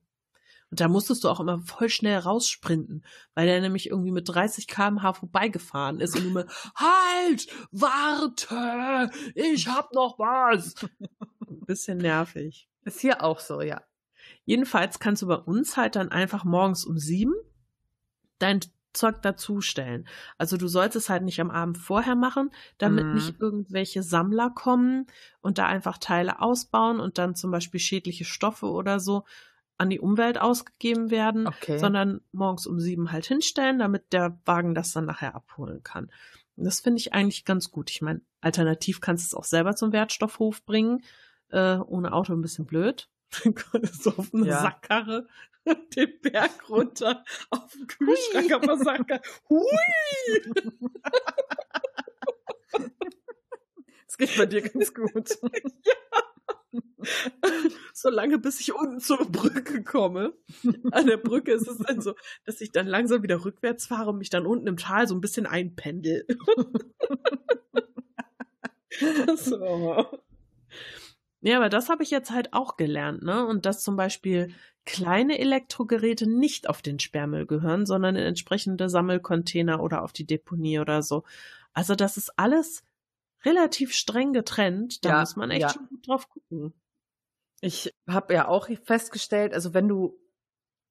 Und 0.73 0.81
da 0.81 0.89
musstest 0.89 1.23
du 1.23 1.29
auch 1.29 1.39
immer 1.39 1.61
voll 1.61 1.91
schnell 1.91 2.19
raussprinten, 2.19 3.05
weil 3.35 3.47
der 3.47 3.61
nämlich 3.61 3.91
irgendwie 3.91 4.11
mit 4.11 4.27
30 4.27 4.67
km/h 4.67 5.13
vorbeigefahren 5.13 6.01
ist 6.01 6.17
und 6.17 6.29
immer, 6.29 6.47
halt, 6.75 7.47
warte, 7.71 9.11
ich 9.35 9.69
hab 9.69 9.93
noch 9.93 10.19
was. 10.19 10.75
Ein 11.47 11.61
bisschen 11.67 11.99
nervig. 11.99 12.71
Ist 12.85 13.01
hier 13.01 13.23
auch 13.23 13.41
so, 13.41 13.61
ja. 13.61 13.83
Jedenfalls 14.45 14.99
kannst 14.99 15.23
du 15.23 15.27
bei 15.27 15.37
uns 15.37 15.77
halt 15.77 15.97
dann 15.97 16.11
einfach 16.11 16.45
morgens 16.45 16.85
um 16.85 16.99
sieben 16.99 17.35
dein 18.39 18.61
Zeug 18.93 19.23
dazustellen. 19.23 20.07
Also 20.37 20.57
du 20.57 20.69
sollst 20.69 20.97
es 20.97 21.09
halt 21.09 21.23
nicht 21.23 21.41
am 21.41 21.51
Abend 21.51 21.79
vorher 21.79 22.15
machen, 22.15 22.51
damit 22.79 23.07
mhm. 23.07 23.15
nicht 23.15 23.41
irgendwelche 23.41 24.03
Sammler 24.03 24.51
kommen 24.51 25.07
und 25.41 25.59
da 25.59 25.67
einfach 25.67 25.99
Teile 25.99 26.41
ausbauen 26.41 27.01
und 27.01 27.19
dann 27.19 27.35
zum 27.35 27.51
Beispiel 27.51 27.81
schädliche 27.81 28.25
Stoffe 28.25 28.67
oder 28.67 29.01
so 29.01 29.25
an 29.79 29.91
die 29.91 30.01
Umwelt 30.01 30.39
ausgegeben 30.39 31.11
werden, 31.11 31.47
okay. 31.47 31.79
sondern 31.79 32.21
morgens 32.33 32.67
um 32.67 32.79
sieben 32.79 33.11
halt 33.11 33.27
hinstellen, 33.27 33.79
damit 33.79 34.13
der 34.13 34.39
Wagen 34.45 34.75
das 34.75 34.93
dann 34.93 35.07
nachher 35.07 35.35
abholen 35.35 35.83
kann. 35.83 36.11
Und 36.57 36.65
das 36.65 36.81
finde 36.81 37.01
ich 37.01 37.15
eigentlich 37.15 37.45
ganz 37.45 37.71
gut. 37.71 37.91
Ich 37.91 38.03
meine, 38.03 38.21
alternativ 38.41 39.01
kannst 39.01 39.25
du 39.25 39.27
es 39.29 39.39
auch 39.39 39.45
selber 39.45 39.75
zum 39.75 39.93
Wertstoffhof 39.93 40.65
bringen 40.65 41.03
äh, 41.53 41.77
ohne 41.79 42.13
Auto 42.13 42.33
ein 42.33 42.43
bisschen 42.43 42.67
blöd. 42.67 43.09
so 43.93 44.11
auf 44.11 44.35
eine 44.35 44.47
ja. 44.47 44.61
Sackkarre 44.61 45.27
den 45.97 46.21
Berg 46.21 46.69
runter 46.69 47.25
auf 47.51 47.73
dem 47.73 47.87
Kühlschrank 47.87 48.53
auf 48.53 48.63
der 48.63 48.77
Sackkarre. 48.79 49.23
Hui! 49.49 49.65
Das 54.07 54.19
geht 54.19 54.37
bei 54.37 54.47
dir 54.47 54.63
ganz 54.63 54.93
gut. 54.93 55.39
ja. 55.85 55.95
Solange 57.95 58.39
bis 58.39 58.61
ich 58.61 58.75
unten 58.75 59.01
zur 59.01 59.25
Brücke 59.31 59.83
komme. 59.83 60.35
An 60.91 61.07
der 61.07 61.17
Brücke 61.17 61.53
ist 61.53 61.69
es 61.69 61.79
dann 61.79 62.01
so, 62.01 62.15
dass 62.45 62.61
ich 62.61 62.73
dann 62.73 62.87
langsam 62.87 63.23
wieder 63.23 63.45
rückwärts 63.45 63.87
fahre 63.87 64.11
und 64.11 64.19
mich 64.19 64.31
dann 64.31 64.47
unten 64.47 64.67
im 64.67 64.77
Tal 64.77 65.09
so 65.09 65.15
ein 65.15 65.21
bisschen 65.21 65.47
einpendel. 65.47 66.27
so. 69.37 70.07
Ja, 71.43 71.57
aber 71.57 71.69
das 71.69 71.89
habe 71.89 72.05
ich 72.05 72.11
jetzt 72.11 72.31
halt 72.31 72.53
auch 72.53 72.77
gelernt, 72.77 73.23
ne? 73.23 73.45
Und 73.45 73.67
dass 73.67 73.83
zum 73.83 73.97
Beispiel 73.97 74.55
kleine 74.85 75.39
Elektrogeräte 75.39 76.29
nicht 76.29 76.69
auf 76.69 76.83
den 76.83 77.01
Sperrmüll 77.01 77.47
gehören, 77.47 77.85
sondern 77.85 78.15
in 78.15 78.23
entsprechende 78.23 78.89
Sammelcontainer 78.89 79.83
oder 79.83 80.03
auf 80.03 80.13
die 80.13 80.27
Deponie 80.27 80.79
oder 80.79 81.03
so. 81.03 81.25
Also 81.73 81.97
das 81.97 82.17
ist 82.17 82.39
alles 82.39 82.85
relativ 83.45 83.93
streng 83.93 84.33
getrennt. 84.33 85.05
Da 85.05 85.11
ja, 85.11 85.21
muss 85.21 85.37
man 85.37 85.51
echt 85.51 85.63
ja. 85.63 85.69
schon 85.71 85.89
gut 85.89 86.07
drauf 86.07 86.29
gucken. 86.29 86.73
Ich 87.61 87.93
habe 88.09 88.35
ja 88.35 88.49
auch 88.49 88.69
festgestellt, 88.85 89.53
also 89.53 89.75
wenn 89.75 89.89
du, 89.89 90.19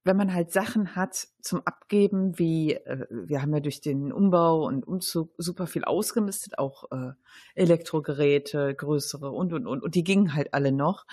wenn 0.04 0.16
man 0.16 0.34
halt 0.34 0.50
Sachen 0.50 0.96
hat 0.96 1.28
zum 1.40 1.62
Abgeben, 1.64 2.38
wie 2.38 2.74
äh, 2.74 3.06
wir 3.10 3.40
haben 3.42 3.54
ja 3.54 3.60
durch 3.60 3.80
den 3.80 4.12
Umbau 4.12 4.66
und 4.66 4.86
Umzug 4.86 5.32
super 5.38 5.66
viel 5.66 5.84
ausgemistet, 5.84 6.58
auch 6.58 6.90
äh, 6.90 7.12
Elektrogeräte, 7.54 8.74
größere 8.74 9.30
und 9.30 9.52
und 9.52 9.66
und 9.66 9.82
und 9.82 9.94
die 9.94 10.04
gingen 10.04 10.34
halt 10.34 10.54
alle 10.54 10.72
noch. 10.72 11.06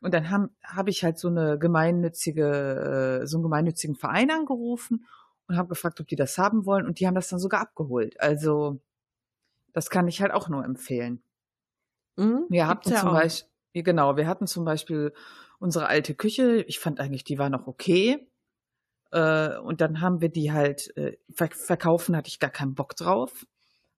Und 0.00 0.14
dann 0.14 0.30
habe 0.30 0.50
hab 0.62 0.88
ich 0.88 1.02
halt 1.02 1.18
so 1.18 1.28
eine 1.28 1.58
gemeinnützige, 1.58 3.20
äh, 3.22 3.26
so 3.26 3.38
einen 3.38 3.42
gemeinnützigen 3.42 3.96
Verein 3.96 4.30
angerufen 4.30 5.06
und 5.48 5.56
habe 5.56 5.68
gefragt, 5.68 6.00
ob 6.00 6.06
die 6.06 6.16
das 6.16 6.38
haben 6.38 6.66
wollen. 6.66 6.86
Und 6.86 7.00
die 7.00 7.06
haben 7.06 7.14
das 7.14 7.28
dann 7.28 7.40
sogar 7.40 7.60
abgeholt. 7.60 8.20
Also 8.20 8.80
das 9.72 9.90
kann 9.90 10.06
ich 10.06 10.20
halt 10.20 10.32
auch 10.32 10.48
nur 10.48 10.64
empfehlen. 10.64 11.22
Mhm, 12.16 12.46
wir 12.48 12.66
hatten 12.66 12.94
zum 12.94 13.10
Beispiel, 13.10 13.82
genau, 13.82 14.16
wir 14.16 14.26
hatten 14.26 14.46
zum 14.46 14.64
Beispiel 14.64 15.12
unsere 15.58 15.86
alte 15.88 16.14
Küche. 16.14 16.64
Ich 16.66 16.78
fand 16.78 17.00
eigentlich, 17.00 17.24
die 17.24 17.38
war 17.38 17.50
noch 17.50 17.66
okay. 17.66 18.28
Äh, 19.10 19.58
und 19.58 19.80
dann 19.80 20.00
haben 20.00 20.20
wir 20.20 20.28
die 20.28 20.52
halt 20.52 20.96
äh, 20.96 21.16
verkaufen, 21.32 22.16
hatte 22.16 22.28
ich 22.28 22.38
gar 22.38 22.50
keinen 22.50 22.74
Bock 22.74 22.96
drauf. 22.96 23.46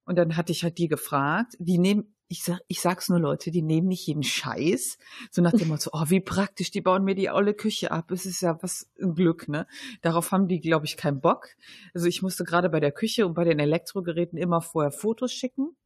Und 0.05 0.17
dann 0.17 0.37
hatte 0.37 0.53
ich 0.53 0.65
halt 0.65 0.79
die 0.79 0.89
gefragt. 0.89 1.55
Die 1.59 1.79
nehmen, 1.79 2.15
ich 2.29 2.43
sag, 2.43 2.61
ich 2.69 2.81
sag's 2.81 3.09
nur 3.09 3.21
Leute, 3.21 3.51
die 3.51 3.63
nehmen 3.63 3.89
nicht 3.89 4.07
jeden 4.07 4.23
Scheiß, 4.23 4.99
so 5.31 5.43
nach 5.43 5.53
dem 5.53 5.69
Motto, 5.69 5.91
oh, 5.93 6.05
wie 6.07 6.21
praktisch, 6.21 6.71
die 6.71 6.81
bauen 6.81 7.05
mir 7.05 7.15
die 7.15 7.31
aule 7.31 7.55
Küche 7.55 7.91
ab. 7.91 8.11
Es 8.11 8.27
ist 8.27 8.41
ja 8.41 8.59
was 8.63 8.91
ein 9.01 9.15
Glück, 9.15 9.49
ne? 9.49 9.67
Darauf 10.01 10.33
haben 10.33 10.49
die, 10.49 10.61
glaube 10.61 10.87
ich, 10.87 10.97
keinen 10.97 11.21
Bock. 11.21 11.49
Also 11.95 12.07
ich 12.07 12.23
musste 12.23 12.45
gerade 12.45 12.71
bei 12.71 12.81
der 12.81 12.93
Küche 12.93 13.27
und 13.27 13.35
bei 13.35 13.45
den 13.45 13.59
Elektrogeräten 13.59 14.39
immer 14.39 14.63
vorher 14.63 14.93
Fotos 14.93 15.33
schicken. 15.33 15.77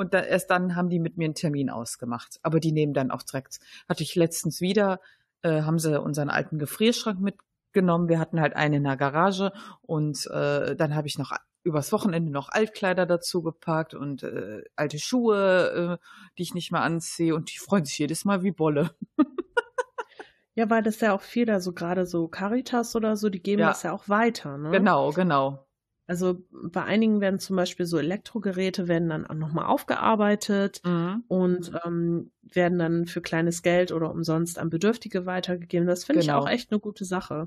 Und 0.00 0.14
da, 0.14 0.20
erst 0.22 0.48
dann 0.48 0.76
haben 0.76 0.88
die 0.88 0.98
mit 0.98 1.18
mir 1.18 1.26
einen 1.26 1.34
Termin 1.34 1.68
ausgemacht. 1.68 2.40
Aber 2.42 2.58
die 2.58 2.72
nehmen 2.72 2.94
dann 2.94 3.10
auch 3.10 3.22
direkt. 3.22 3.60
Hatte 3.86 4.02
ich 4.02 4.14
letztens 4.14 4.62
wieder, 4.62 4.98
äh, 5.42 5.60
haben 5.60 5.78
sie 5.78 6.00
unseren 6.00 6.30
alten 6.30 6.58
Gefrierschrank 6.58 7.20
mitgenommen. 7.20 8.08
Wir 8.08 8.18
hatten 8.18 8.40
halt 8.40 8.56
einen 8.56 8.76
in 8.76 8.84
der 8.84 8.96
Garage 8.96 9.52
und 9.82 10.26
äh, 10.28 10.74
dann 10.74 10.94
habe 10.94 11.06
ich 11.06 11.18
noch 11.18 11.32
übers 11.64 11.92
Wochenende 11.92 12.32
noch 12.32 12.48
Altkleider 12.48 13.04
dazu 13.04 13.42
gepackt 13.42 13.92
und 13.92 14.22
äh, 14.22 14.62
alte 14.74 14.98
Schuhe, 14.98 15.98
äh, 16.00 16.06
die 16.38 16.44
ich 16.44 16.54
nicht 16.54 16.72
mehr 16.72 16.80
anziehe 16.80 17.34
und 17.34 17.52
die 17.52 17.58
freuen 17.58 17.84
sich 17.84 17.98
jedes 17.98 18.24
Mal 18.24 18.42
wie 18.42 18.52
Bolle. 18.52 18.92
ja, 20.54 20.70
weil 20.70 20.82
das 20.82 21.00
ja 21.00 21.12
auch 21.12 21.20
viel 21.20 21.44
da 21.44 21.60
so 21.60 21.74
gerade 21.74 22.06
so 22.06 22.26
Caritas 22.26 22.96
oder 22.96 23.18
so, 23.18 23.28
die 23.28 23.42
geben 23.42 23.60
ja. 23.60 23.68
das 23.68 23.82
ja 23.82 23.92
auch 23.92 24.08
weiter, 24.08 24.56
ne? 24.56 24.70
Genau, 24.70 25.10
genau. 25.10 25.66
Also 26.10 26.42
bei 26.50 26.82
einigen 26.82 27.20
werden 27.20 27.38
zum 27.38 27.54
Beispiel 27.54 27.86
so 27.86 27.96
Elektrogeräte 27.96 28.88
werden 28.88 29.10
dann 29.10 29.28
auch 29.28 29.34
nochmal 29.34 29.66
aufgearbeitet 29.66 30.82
mhm. 30.84 31.22
und 31.28 31.70
ähm, 31.86 32.32
werden 32.42 32.80
dann 32.80 33.06
für 33.06 33.20
kleines 33.20 33.62
Geld 33.62 33.92
oder 33.92 34.10
umsonst 34.10 34.58
an 34.58 34.70
Bedürftige 34.70 35.24
weitergegeben. 35.24 35.86
Das 35.86 36.02
finde 36.02 36.22
genau. 36.22 36.38
ich 36.38 36.42
auch 36.42 36.50
echt 36.50 36.72
eine 36.72 36.80
gute 36.80 37.04
Sache. 37.04 37.46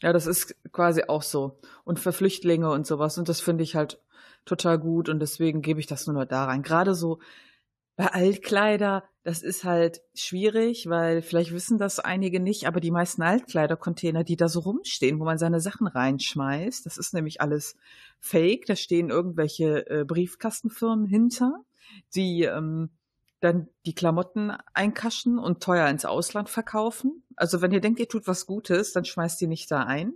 Ja, 0.00 0.14
das 0.14 0.26
ist 0.26 0.56
quasi 0.72 1.02
auch 1.06 1.20
so. 1.20 1.60
Und 1.84 2.00
für 2.00 2.12
Flüchtlinge 2.12 2.70
und 2.70 2.86
sowas. 2.86 3.18
Und 3.18 3.28
das 3.28 3.42
finde 3.42 3.62
ich 3.62 3.76
halt 3.76 4.00
total 4.46 4.78
gut. 4.78 5.10
Und 5.10 5.20
deswegen 5.20 5.60
gebe 5.60 5.78
ich 5.78 5.86
das 5.86 6.06
nur 6.06 6.16
noch 6.16 6.24
da 6.24 6.46
rein. 6.46 6.62
Gerade 6.62 6.94
so 6.94 7.18
bei 7.98 8.12
Altkleider, 8.12 9.02
das 9.24 9.42
ist 9.42 9.64
halt 9.64 10.02
schwierig, 10.14 10.88
weil 10.88 11.20
vielleicht 11.20 11.52
wissen 11.52 11.78
das 11.78 11.98
einige 11.98 12.38
nicht, 12.38 12.68
aber 12.68 12.78
die 12.78 12.92
meisten 12.92 13.22
Altkleidercontainer, 13.22 14.22
die 14.22 14.36
da 14.36 14.48
so 14.48 14.60
rumstehen, 14.60 15.18
wo 15.18 15.24
man 15.24 15.36
seine 15.36 15.60
Sachen 15.60 15.88
reinschmeißt, 15.88 16.86
das 16.86 16.96
ist 16.96 17.12
nämlich 17.12 17.40
alles 17.40 17.74
fake. 18.20 18.66
Da 18.66 18.76
stehen 18.76 19.10
irgendwelche 19.10 19.90
äh, 19.90 20.04
Briefkastenfirmen 20.04 21.06
hinter, 21.06 21.64
die 22.14 22.44
ähm, 22.44 22.90
dann 23.40 23.66
die 23.84 23.96
Klamotten 23.96 24.52
einkaschen 24.74 25.36
und 25.36 25.60
teuer 25.60 25.88
ins 25.88 26.04
Ausland 26.04 26.48
verkaufen. 26.48 27.24
Also 27.34 27.62
wenn 27.62 27.72
ihr 27.72 27.80
denkt, 27.80 27.98
ihr 27.98 28.08
tut 28.08 28.28
was 28.28 28.46
Gutes, 28.46 28.92
dann 28.92 29.04
schmeißt 29.04 29.40
die 29.40 29.48
nicht 29.48 29.72
da 29.72 29.82
ein. 29.82 30.12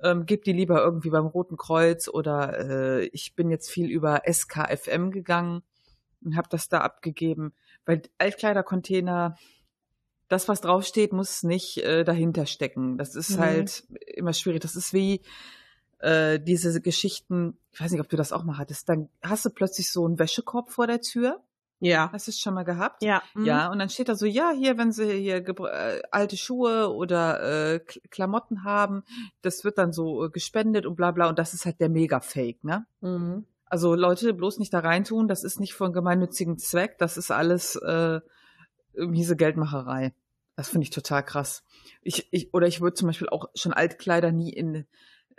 Ähm, 0.00 0.26
gebt 0.26 0.46
die 0.46 0.52
lieber 0.52 0.80
irgendwie 0.80 1.10
beim 1.10 1.26
Roten 1.26 1.56
Kreuz 1.56 2.06
oder 2.06 2.56
äh, 2.60 3.06
ich 3.06 3.34
bin 3.34 3.50
jetzt 3.50 3.68
viel 3.68 3.90
über 3.90 4.22
SKFM 4.32 5.10
gegangen 5.10 5.64
und 6.24 6.36
habe 6.36 6.48
das 6.50 6.68
da 6.68 6.80
abgegeben, 6.80 7.52
weil 7.84 8.02
Altkleidercontainer, 8.18 9.36
das 10.28 10.48
was 10.48 10.60
draufsteht, 10.60 11.12
muss 11.12 11.42
nicht 11.42 11.78
äh, 11.78 12.04
dahinter 12.04 12.46
stecken. 12.46 12.98
Das 12.98 13.14
ist 13.14 13.36
mhm. 13.36 13.40
halt 13.40 13.84
immer 14.14 14.32
schwierig. 14.32 14.60
Das 14.62 14.76
ist 14.76 14.92
wie 14.92 15.20
äh, 15.98 16.40
diese 16.40 16.80
Geschichten, 16.80 17.58
ich 17.72 17.80
weiß 17.80 17.92
nicht, 17.92 18.00
ob 18.00 18.08
du 18.08 18.16
das 18.16 18.32
auch 18.32 18.44
mal 18.44 18.58
hattest, 18.58 18.88
dann 18.88 19.08
hast 19.22 19.44
du 19.44 19.50
plötzlich 19.50 19.90
so 19.90 20.04
einen 20.06 20.18
Wäschekorb 20.18 20.70
vor 20.70 20.86
der 20.86 21.00
Tür 21.00 21.42
ja. 21.84 22.10
Hast 22.12 22.26
du 22.26 22.30
es 22.30 22.40
schon 22.40 22.54
mal 22.54 22.64
gehabt? 22.64 23.02
Ja. 23.02 23.22
Mhm. 23.34 23.44
Ja, 23.44 23.70
und 23.70 23.78
dann 23.78 23.90
steht 23.90 24.08
da 24.08 24.14
so, 24.14 24.26
ja, 24.26 24.52
hier, 24.52 24.78
wenn 24.78 24.90
sie 24.90 25.12
hier 25.12 25.46
äh, 25.46 26.02
alte 26.10 26.36
Schuhe 26.36 26.92
oder 26.92 27.74
äh, 27.74 27.80
Klamotten 28.10 28.64
haben, 28.64 29.02
das 29.42 29.64
wird 29.64 29.76
dann 29.76 29.92
so 29.92 30.24
äh, 30.24 30.30
gespendet 30.30 30.86
und 30.86 30.96
bla 30.96 31.10
bla. 31.10 31.28
Und 31.28 31.38
das 31.38 31.52
ist 31.52 31.66
halt 31.66 31.80
der 31.80 31.90
Mega-Fake, 31.90 32.64
ne? 32.64 32.86
Mhm. 33.00 33.46
Also 33.66 33.94
Leute, 33.94 34.34
bloß 34.34 34.58
nicht 34.58 34.72
da 34.72 34.80
reintun, 34.80 35.28
das 35.28 35.44
ist 35.44 35.60
nicht 35.60 35.74
von 35.74 35.92
gemeinnützigen 35.92 36.58
Zweck, 36.58 36.98
das 36.98 37.16
ist 37.16 37.30
alles 37.30 37.76
äh, 37.76 38.20
miese 38.94 39.36
Geldmacherei. 39.36 40.14
Das 40.56 40.68
finde 40.68 40.84
ich 40.84 40.90
total 40.90 41.24
krass. 41.24 41.64
Ich, 42.02 42.28
ich, 42.30 42.54
oder 42.54 42.66
ich 42.66 42.80
würde 42.80 42.94
zum 42.94 43.08
Beispiel 43.08 43.28
auch 43.28 43.46
schon 43.54 43.72
Altkleider 43.72 44.30
nie 44.30 44.52
in 44.52 44.86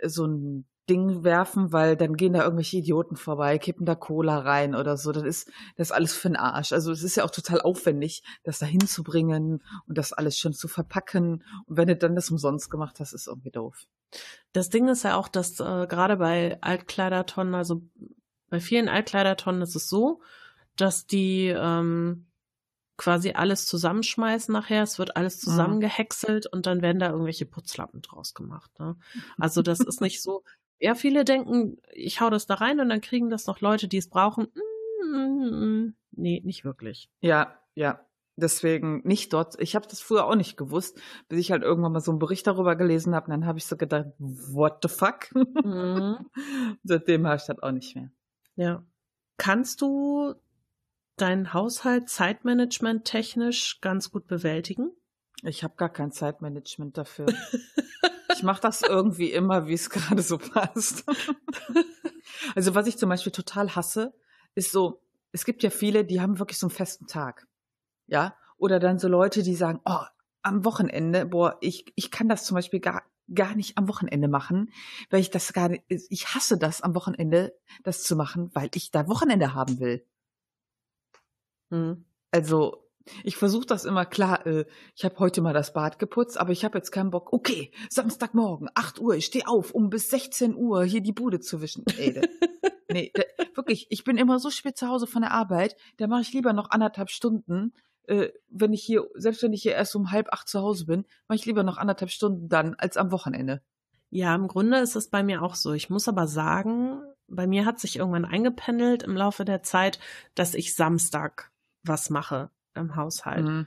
so 0.02 0.26
ein 0.26 0.66
Ding 0.88 1.24
werfen, 1.24 1.72
weil 1.72 1.96
dann 1.96 2.14
gehen 2.14 2.34
da 2.34 2.44
irgendwelche 2.44 2.76
Idioten 2.76 3.16
vorbei, 3.16 3.58
kippen 3.58 3.86
da 3.86 3.94
Cola 3.94 4.38
rein 4.38 4.74
oder 4.74 4.96
so. 4.96 5.10
Das 5.10 5.24
ist, 5.24 5.50
das 5.76 5.88
ist 5.88 5.92
alles 5.92 6.14
für 6.14 6.28
den 6.28 6.36
Arsch. 6.36 6.72
Also 6.72 6.92
es 6.92 7.02
ist 7.02 7.16
ja 7.16 7.24
auch 7.24 7.30
total 7.30 7.60
aufwendig, 7.60 8.22
das 8.44 8.58
da 8.58 8.66
hinzubringen 8.66 9.62
und 9.88 9.98
das 9.98 10.12
alles 10.12 10.38
schon 10.38 10.52
zu 10.52 10.68
verpacken. 10.68 11.42
Und 11.66 11.76
wenn 11.76 11.88
du 11.88 11.96
dann 11.96 12.14
das 12.14 12.30
umsonst 12.30 12.70
gemacht 12.70 13.00
hast, 13.00 13.14
ist 13.14 13.26
irgendwie 13.26 13.50
doof. 13.50 13.86
Das 14.52 14.68
Ding 14.68 14.88
ist 14.88 15.02
ja 15.02 15.16
auch, 15.16 15.28
dass 15.28 15.58
äh, 15.58 15.86
gerade 15.88 16.18
bei 16.18 16.58
Altkleidertonnen, 16.60 17.54
also 17.54 17.82
bei 18.56 18.60
vielen 18.60 18.88
Altkleidertonnen 18.88 19.60
ist 19.60 19.76
es 19.76 19.90
so, 19.90 20.22
dass 20.76 21.06
die 21.06 21.48
ähm, 21.48 22.24
quasi 22.96 23.32
alles 23.32 23.66
zusammenschmeißen 23.66 24.50
nachher. 24.50 24.82
Es 24.82 24.98
wird 24.98 25.14
alles 25.14 25.36
mhm. 25.36 25.50
zusammengehäckselt 25.50 26.46
und 26.46 26.64
dann 26.64 26.80
werden 26.80 26.98
da 26.98 27.10
irgendwelche 27.10 27.44
Putzlappen 27.44 28.00
draus 28.00 28.32
gemacht. 28.32 28.70
Ne? 28.78 28.96
Also 29.36 29.60
das 29.60 29.80
ist 29.80 30.00
nicht 30.00 30.22
so, 30.22 30.42
ja, 30.78 30.94
viele 30.94 31.26
denken, 31.26 31.76
ich 31.92 32.22
hau 32.22 32.30
das 32.30 32.46
da 32.46 32.54
rein 32.54 32.80
und 32.80 32.88
dann 32.88 33.02
kriegen 33.02 33.28
das 33.28 33.46
noch 33.46 33.60
Leute, 33.60 33.88
die 33.88 33.98
es 33.98 34.08
brauchen. 34.08 34.48
Nee, 36.12 36.40
nicht 36.42 36.64
wirklich. 36.64 37.10
Ja, 37.20 37.58
ja. 37.74 38.00
Deswegen 38.38 39.00
nicht 39.04 39.34
dort. 39.34 39.60
Ich 39.60 39.74
habe 39.74 39.86
das 39.86 40.00
früher 40.00 40.26
auch 40.26 40.34
nicht 40.34 40.56
gewusst, 40.56 40.98
bis 41.28 41.38
ich 41.38 41.50
halt 41.52 41.62
irgendwann 41.62 41.92
mal 41.92 42.00
so 42.00 42.10
einen 42.10 42.18
Bericht 42.18 42.46
darüber 42.46 42.74
gelesen 42.76 43.14
habe. 43.14 43.30
Dann 43.30 43.44
habe 43.44 43.58
ich 43.58 43.66
so 43.66 43.76
gedacht, 43.76 44.08
what 44.18 44.78
the 44.82 44.88
fuck? 44.88 45.34
Mhm. 45.34 46.18
Seitdem 46.84 47.26
habe 47.26 47.36
ich 47.36 47.44
das 47.44 47.58
auch 47.60 47.72
nicht 47.72 47.94
mehr. 47.94 48.10
Ja. 48.56 48.84
Kannst 49.36 49.80
du 49.80 50.34
deinen 51.16 51.52
Haushalt 51.52 52.08
zeitmanagement 52.08 53.04
technisch 53.04 53.80
ganz 53.80 54.10
gut 54.10 54.26
bewältigen? 54.26 54.90
Ich 55.42 55.62
habe 55.62 55.76
gar 55.76 55.90
kein 55.90 56.12
Zeitmanagement 56.12 56.98
dafür. 56.98 57.26
Ich 58.34 58.42
mache 58.42 58.60
das 58.60 58.82
irgendwie 58.82 59.32
immer, 59.32 59.66
wie 59.66 59.72
es 59.72 59.88
gerade 59.88 60.20
so 60.20 60.36
passt. 60.36 61.04
also 62.54 62.74
was 62.74 62.86
ich 62.86 62.98
zum 62.98 63.08
Beispiel 63.08 63.32
total 63.32 63.74
hasse, 63.74 64.12
ist 64.54 64.72
so, 64.72 65.00
es 65.32 65.46
gibt 65.46 65.62
ja 65.62 65.70
viele, 65.70 66.04
die 66.04 66.20
haben 66.20 66.38
wirklich 66.38 66.58
so 66.58 66.66
einen 66.66 66.74
festen 66.74 67.06
Tag. 67.06 67.46
Ja. 68.06 68.36
Oder 68.58 68.78
dann 68.78 68.98
so 68.98 69.08
Leute, 69.08 69.42
die 69.42 69.54
sagen, 69.54 69.80
oh, 69.86 70.04
am 70.42 70.66
Wochenende, 70.66 71.24
boah, 71.24 71.56
ich, 71.62 71.86
ich 71.94 72.10
kann 72.10 72.28
das 72.28 72.44
zum 72.44 72.56
Beispiel 72.56 72.80
gar, 72.80 73.04
gar 73.34 73.54
nicht 73.54 73.76
am 73.78 73.88
Wochenende 73.88 74.28
machen, 74.28 74.70
weil 75.10 75.20
ich 75.20 75.30
das 75.30 75.52
gar 75.52 75.68
nicht, 75.68 75.84
ich 75.88 76.34
hasse 76.34 76.58
das 76.58 76.80
am 76.80 76.94
Wochenende, 76.94 77.54
das 77.82 78.02
zu 78.02 78.16
machen, 78.16 78.50
weil 78.54 78.70
ich 78.74 78.90
da 78.90 79.08
Wochenende 79.08 79.54
haben 79.54 79.80
will. 79.80 80.04
Mhm. 81.70 82.04
Also, 82.30 82.86
ich 83.22 83.36
versuche 83.36 83.66
das 83.66 83.84
immer 83.84 84.04
klar. 84.04 84.46
Äh, 84.46 84.64
ich 84.94 85.04
habe 85.04 85.18
heute 85.18 85.40
mal 85.40 85.54
das 85.54 85.72
Bad 85.72 85.98
geputzt, 85.98 86.38
aber 86.38 86.52
ich 86.52 86.64
habe 86.64 86.78
jetzt 86.78 86.90
keinen 86.90 87.10
Bock. 87.10 87.32
Okay, 87.32 87.70
Samstagmorgen, 87.88 88.68
8 88.74 89.00
Uhr, 89.00 89.14
ich 89.14 89.26
stehe 89.26 89.46
auf, 89.46 89.72
um 89.72 89.90
bis 89.90 90.10
16 90.10 90.54
Uhr 90.54 90.84
hier 90.84 91.00
die 91.00 91.12
Bude 91.12 91.40
zu 91.40 91.60
wischen. 91.60 91.84
Ey, 91.96 92.20
nee, 92.90 93.12
da, 93.14 93.22
wirklich, 93.54 93.86
ich 93.90 94.04
bin 94.04 94.16
immer 94.16 94.38
so 94.38 94.50
spät 94.50 94.76
zu 94.76 94.88
Hause 94.88 95.06
von 95.06 95.22
der 95.22 95.32
Arbeit, 95.32 95.76
da 95.98 96.06
mache 96.06 96.22
ich 96.22 96.32
lieber 96.32 96.52
noch 96.52 96.70
anderthalb 96.70 97.10
Stunden. 97.10 97.72
Äh, 98.06 98.28
wenn 98.48 98.72
ich 98.72 98.82
hier, 98.82 99.08
selbst 99.14 99.42
wenn 99.42 99.52
ich 99.52 99.62
hier 99.62 99.72
erst 99.72 99.94
um 99.96 100.10
halb 100.10 100.32
acht 100.32 100.48
zu 100.48 100.60
Hause 100.60 100.86
bin, 100.86 101.04
mache 101.28 101.36
ich 101.36 101.46
lieber 101.46 101.62
noch 101.62 101.76
anderthalb 101.76 102.10
Stunden 102.10 102.48
dann 102.48 102.74
als 102.74 102.96
am 102.96 103.10
Wochenende. 103.10 103.62
Ja, 104.10 104.34
im 104.34 104.48
Grunde 104.48 104.78
ist 104.78 104.96
es 104.96 105.10
bei 105.10 105.22
mir 105.22 105.42
auch 105.42 105.54
so. 105.54 105.72
Ich 105.72 105.90
muss 105.90 106.08
aber 106.08 106.26
sagen, 106.26 107.02
bei 107.28 107.46
mir 107.46 107.64
hat 107.64 107.80
sich 107.80 107.96
irgendwann 107.96 108.24
eingependelt 108.24 109.02
im 109.02 109.16
Laufe 109.16 109.44
der 109.44 109.62
Zeit, 109.62 109.98
dass 110.34 110.54
ich 110.54 110.74
Samstag 110.74 111.50
was 111.82 112.10
mache 112.10 112.50
im 112.74 112.96
Haushalt. 112.96 113.44
Mhm. 113.44 113.66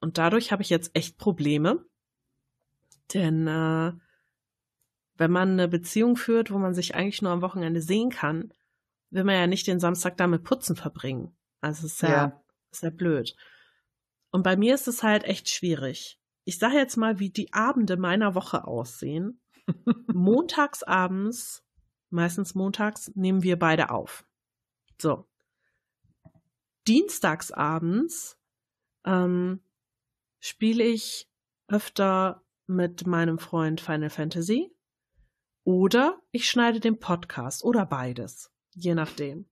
Und 0.00 0.18
dadurch 0.18 0.52
habe 0.52 0.62
ich 0.62 0.70
jetzt 0.70 0.90
echt 0.94 1.18
Probleme. 1.18 1.84
Denn 3.14 3.46
äh, 3.46 3.92
wenn 5.16 5.30
man 5.30 5.52
eine 5.52 5.68
Beziehung 5.68 6.16
führt, 6.16 6.50
wo 6.50 6.58
man 6.58 6.74
sich 6.74 6.94
eigentlich 6.94 7.22
nur 7.22 7.32
am 7.32 7.42
Wochenende 7.42 7.80
sehen 7.80 8.10
kann, 8.10 8.52
will 9.10 9.24
man 9.24 9.36
ja 9.36 9.46
nicht 9.46 9.66
den 9.66 9.80
Samstag 9.80 10.16
damit 10.16 10.42
Putzen 10.42 10.76
verbringen. 10.76 11.36
Also 11.60 11.86
ist 11.86 12.02
ja, 12.02 12.10
ja. 12.10 12.42
Ist 12.70 12.82
ja 12.82 12.90
blöd. 12.90 13.36
Und 14.30 14.42
bei 14.42 14.56
mir 14.56 14.74
ist 14.74 14.88
es 14.88 15.02
halt 15.02 15.24
echt 15.24 15.48
schwierig. 15.48 16.20
Ich 16.44 16.58
sage 16.58 16.76
jetzt 16.76 16.96
mal, 16.96 17.18
wie 17.18 17.30
die 17.30 17.52
Abende 17.52 17.96
meiner 17.96 18.34
Woche 18.34 18.66
aussehen. 18.66 19.40
Montags 20.12 20.82
abends, 20.82 21.64
meistens 22.10 22.54
montags, 22.54 23.10
nehmen 23.14 23.42
wir 23.42 23.58
beide 23.58 23.90
auf. 23.90 24.24
So. 25.00 25.26
Dienstags 26.86 27.50
abends 27.50 28.38
ähm, 29.04 29.60
spiele 30.38 30.84
ich 30.84 31.28
öfter 31.66 32.44
mit 32.66 33.06
meinem 33.06 33.38
Freund 33.38 33.80
Final 33.80 34.10
Fantasy 34.10 34.70
oder 35.64 36.20
ich 36.30 36.48
schneide 36.48 36.78
den 36.78 37.00
Podcast 37.00 37.64
oder 37.64 37.86
beides, 37.86 38.52
je 38.74 38.94
nachdem. 38.94 39.48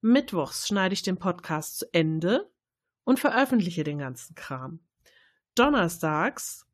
Mittwochs 0.00 0.68
schneide 0.68 0.92
ich 0.92 1.02
den 1.02 1.18
Podcast 1.18 1.78
zu 1.78 1.86
Ende 1.92 2.50
und 3.04 3.18
veröffentliche 3.18 3.84
den 3.84 3.98
ganzen 3.98 4.34
Kram. 4.34 4.80
Donnerstags 5.54 6.66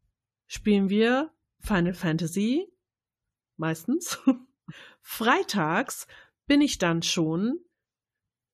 spielen 0.46 0.88
wir 0.88 1.30
Final 1.60 1.94
Fantasy, 1.94 2.68
meistens. 3.56 4.18
Freitags 5.00 6.06
bin 6.46 6.60
ich 6.60 6.78
dann 6.78 7.02
schon 7.02 7.60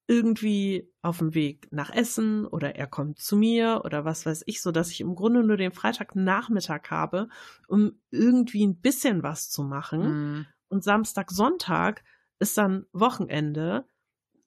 irgendwie 0.06 0.92
auf 1.02 1.18
dem 1.18 1.34
Weg 1.34 1.68
nach 1.70 1.90
Essen 1.90 2.44
oder 2.44 2.74
er 2.74 2.88
kommt 2.88 3.20
zu 3.20 3.36
mir 3.36 3.82
oder 3.84 4.04
was 4.04 4.26
weiß 4.26 4.42
ich, 4.46 4.60
so 4.60 4.72
dass 4.72 4.90
ich 4.90 5.00
im 5.00 5.14
Grunde 5.14 5.44
nur 5.44 5.56
den 5.56 5.70
Freitagnachmittag 5.70 6.90
habe, 6.90 7.28
um 7.68 7.92
irgendwie 8.10 8.66
ein 8.66 8.80
bisschen 8.80 9.22
was 9.22 9.50
zu 9.50 9.62
machen. 9.62 10.02
Mhm. 10.02 10.46
Und 10.68 10.82
Samstag, 10.82 11.30
Sonntag 11.30 12.02
ist 12.40 12.58
dann 12.58 12.86
Wochenende, 12.92 13.86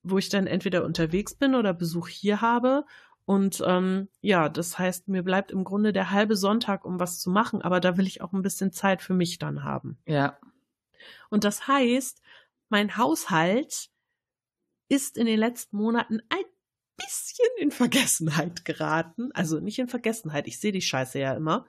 wo 0.04 0.18
ich 0.18 0.30
dann 0.30 0.48
entweder 0.48 0.84
unterwegs 0.84 1.36
bin 1.36 1.56
oder 1.56 1.74
Besuch 1.74 2.08
hier 2.08 2.42
habe 2.42 2.86
und 3.26 3.64
ähm, 3.66 4.10
ja, 4.22 4.50
das 4.50 4.78
heißt, 4.78 5.08
mir 5.08 5.24
bleibt 5.24 5.52
im 5.52 5.64
Grunde 5.64 5.94
der 5.94 6.12
halbe 6.12 6.36
Sonntag, 6.36 6.84
um 6.84 7.00
was 7.00 7.20
zu 7.20 7.30
machen, 7.30 7.62
aber 7.62 7.80
da 7.80 7.98
will 7.98 8.08
ich 8.08 8.22
auch 8.22 8.34
ein 8.34 8.42
bisschen 8.42 8.74
Zeit 8.74 9.02
für 9.02 9.14
mich 9.14 9.40
dann 9.40 9.64
haben. 9.64 9.98
Ja. 10.06 10.38
Und 11.30 11.46
das 11.46 11.68
heißt, 11.68 12.22
mein 12.70 12.98
Haushalt 12.98 13.90
ist 14.90 15.18
in 15.18 15.26
den 15.26 15.40
letzten 15.40 15.78
Monaten 15.78 16.22
ein 16.30 16.44
bisschen 16.98 17.48
in 17.60 17.72
Vergessenheit 17.72 18.66
geraten. 18.66 19.32
Also 19.34 19.60
nicht 19.60 19.80
in 19.80 19.88
Vergessenheit, 19.88 20.48
ich 20.48 20.60
sehe 20.60 20.74
die 20.74 20.82
Scheiße 20.82 21.18
ja 21.20 21.34
immer. 21.34 21.66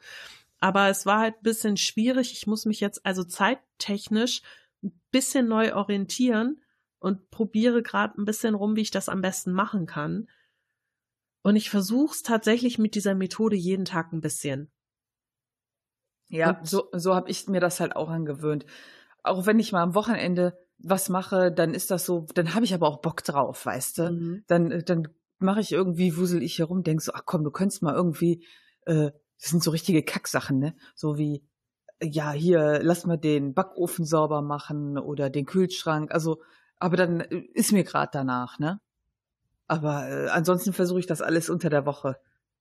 Aber 0.58 0.88
es 0.88 1.06
war 1.06 1.20
halt 1.20 1.36
ein 1.36 1.42
bisschen 1.42 1.76
schwierig. 1.76 2.32
Ich 2.32 2.46
muss 2.46 2.64
mich 2.64 2.80
jetzt 2.80 3.06
also 3.06 3.22
zeittechnisch 3.22 4.42
ein 4.82 5.00
bisschen 5.10 5.46
neu 5.46 5.74
orientieren 5.74 6.60
und 7.04 7.30
probiere 7.30 7.82
gerade 7.82 8.20
ein 8.20 8.24
bisschen 8.24 8.54
rum, 8.54 8.76
wie 8.76 8.80
ich 8.80 8.90
das 8.90 9.08
am 9.08 9.20
besten 9.20 9.52
machen 9.52 9.86
kann. 9.86 10.26
Und 11.42 11.56
ich 11.56 11.68
versuche 11.68 12.14
es 12.14 12.22
tatsächlich 12.22 12.78
mit 12.78 12.94
dieser 12.94 13.14
Methode 13.14 13.56
jeden 13.56 13.84
Tag 13.84 14.12
ein 14.12 14.22
bisschen. 14.22 14.72
Ja, 16.28 16.58
und 16.58 16.66
so, 16.66 16.88
so 16.92 17.14
habe 17.14 17.30
ich 17.30 17.46
mir 17.46 17.60
das 17.60 17.78
halt 17.78 17.94
auch 17.94 18.08
angewöhnt. 18.08 18.64
Auch 19.22 19.44
wenn 19.44 19.58
ich 19.58 19.72
mal 19.72 19.82
am 19.82 19.94
Wochenende 19.94 20.56
was 20.78 21.10
mache, 21.10 21.52
dann 21.52 21.74
ist 21.74 21.90
das 21.90 22.06
so, 22.06 22.26
dann 22.34 22.54
habe 22.54 22.64
ich 22.64 22.72
aber 22.72 22.88
auch 22.88 23.02
Bock 23.02 23.22
drauf, 23.22 23.66
weißt 23.66 23.98
du? 23.98 24.10
Mhm. 24.10 24.44
Dann, 24.46 24.82
dann 24.86 25.08
mache 25.38 25.60
ich 25.60 25.72
irgendwie, 25.72 26.16
wusel 26.16 26.42
ich 26.42 26.58
herum, 26.58 26.82
denk 26.82 27.02
so, 27.02 27.12
ach 27.14 27.24
komm, 27.26 27.44
du 27.44 27.50
könntest 27.50 27.82
mal 27.82 27.94
irgendwie, 27.94 28.46
äh, 28.86 29.10
das 29.38 29.50
sind 29.50 29.62
so 29.62 29.70
richtige 29.70 30.02
Kacksachen, 30.02 30.58
ne? 30.58 30.74
So 30.94 31.18
wie, 31.18 31.44
ja, 32.02 32.32
hier, 32.32 32.80
lass 32.82 33.04
mal 33.04 33.18
den 33.18 33.52
Backofen 33.52 34.06
sauber 34.06 34.40
machen 34.40 34.98
oder 34.98 35.28
den 35.28 35.44
Kühlschrank. 35.44 36.12
Also, 36.12 36.42
aber 36.78 36.96
dann 36.96 37.20
äh, 37.20 37.36
ist 37.54 37.72
mir 37.72 37.84
gerade 37.84 38.10
danach, 38.12 38.58
ne? 38.58 38.80
Aber 39.66 40.08
äh, 40.08 40.28
ansonsten 40.28 40.72
versuche 40.72 41.00
ich 41.00 41.06
das 41.06 41.22
alles 41.22 41.48
unter 41.48 41.70
der 41.70 41.86
Woche 41.86 42.18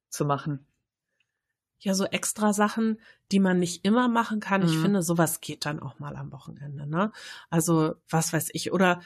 zu 0.09 0.25
machen. 0.25 0.65
Ja, 1.79 1.93
so 1.93 2.05
extra 2.05 2.53
Sachen, 2.53 2.99
die 3.31 3.39
man 3.39 3.59
nicht 3.59 3.83
immer 3.83 4.07
machen 4.07 4.39
kann. 4.39 4.61
Mhm. 4.61 4.67
Ich 4.67 4.77
finde, 4.77 5.01
sowas 5.01 5.41
geht 5.41 5.65
dann 5.65 5.81
auch 5.81 5.99
mal 5.99 6.15
am 6.15 6.31
Wochenende, 6.31 6.87
ne? 6.87 7.11
Also, 7.49 7.95
was 8.09 8.31
weiß 8.31 8.51
ich. 8.53 8.71
Oder 8.71 9.01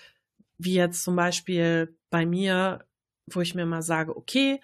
wie 0.60 0.76
jetzt 0.76 1.03
zum 1.03 1.16
Beispiel 1.16 1.95
bei 2.10 2.26
mir, 2.26 2.86
wo 3.26 3.41
ich 3.41 3.55
mir 3.55 3.66
mal 3.66 3.82
sage, 3.82 4.16
okay, 4.16 4.62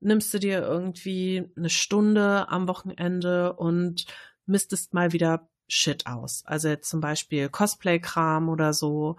nimmst 0.00 0.34
du 0.34 0.38
dir 0.38 0.60
irgendwie 0.62 1.50
eine 1.56 1.70
Stunde 1.70 2.48
am 2.48 2.66
Wochenende 2.68 3.52
und 3.52 4.06
mistest 4.46 4.94
mal 4.94 5.12
wieder 5.12 5.48
Shit 5.68 6.06
aus. 6.06 6.42
Also 6.44 6.68
jetzt 6.68 6.90
zum 6.90 7.00
Beispiel 7.00 7.48
Cosplay-Kram 7.48 8.48
oder 8.48 8.74
so. 8.74 9.16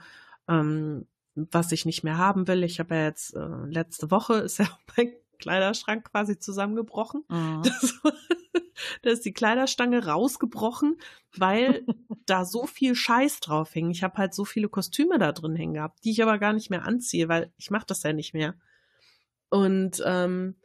Ähm, 0.48 1.08
was 1.36 1.72
ich 1.72 1.86
nicht 1.86 2.04
mehr 2.04 2.18
haben 2.18 2.48
will. 2.48 2.64
Ich 2.64 2.80
habe 2.80 2.96
ja 2.96 3.04
jetzt 3.06 3.36
äh, 3.36 3.66
letzte 3.66 4.12
Woche 4.12 4.36
ist 4.36 4.60
ja 4.60 4.68
mein 4.98 5.14
Kleiderschrank 5.40 6.12
quasi 6.12 6.40
zusammengebrochen. 6.40 7.24
Mhm. 7.30 7.64
Das, 7.64 8.00
da 9.02 9.10
ist 9.10 9.26
die 9.26 9.34
Kleiderstange 9.34 10.06
rausgebrochen, 10.06 10.98
weil 11.36 11.86
da 12.26 12.46
so 12.46 12.66
viel 12.66 12.96
Scheiß 12.96 13.40
drauf 13.40 13.74
hing. 13.74 13.90
Ich 13.90 14.04
habe 14.04 14.18
halt 14.18 14.34
so 14.34 14.46
viele 14.46 14.70
Kostüme 14.70 15.18
da 15.18 15.32
drin 15.32 15.56
hängen 15.56 15.74
gehabt, 15.74 16.04
die 16.04 16.12
ich 16.12 16.22
aber 16.22 16.38
gar 16.38 16.54
nicht 16.54 16.70
mehr 16.70 16.86
anziehe, 16.86 17.28
weil 17.30 17.52
ich 17.58 17.72
mache 17.72 17.86
das 17.88 18.04
ja 18.04 18.14
nicht 18.14 18.34
mehr. 18.34 18.56
Und 19.50 20.02
ähm, 20.06 20.56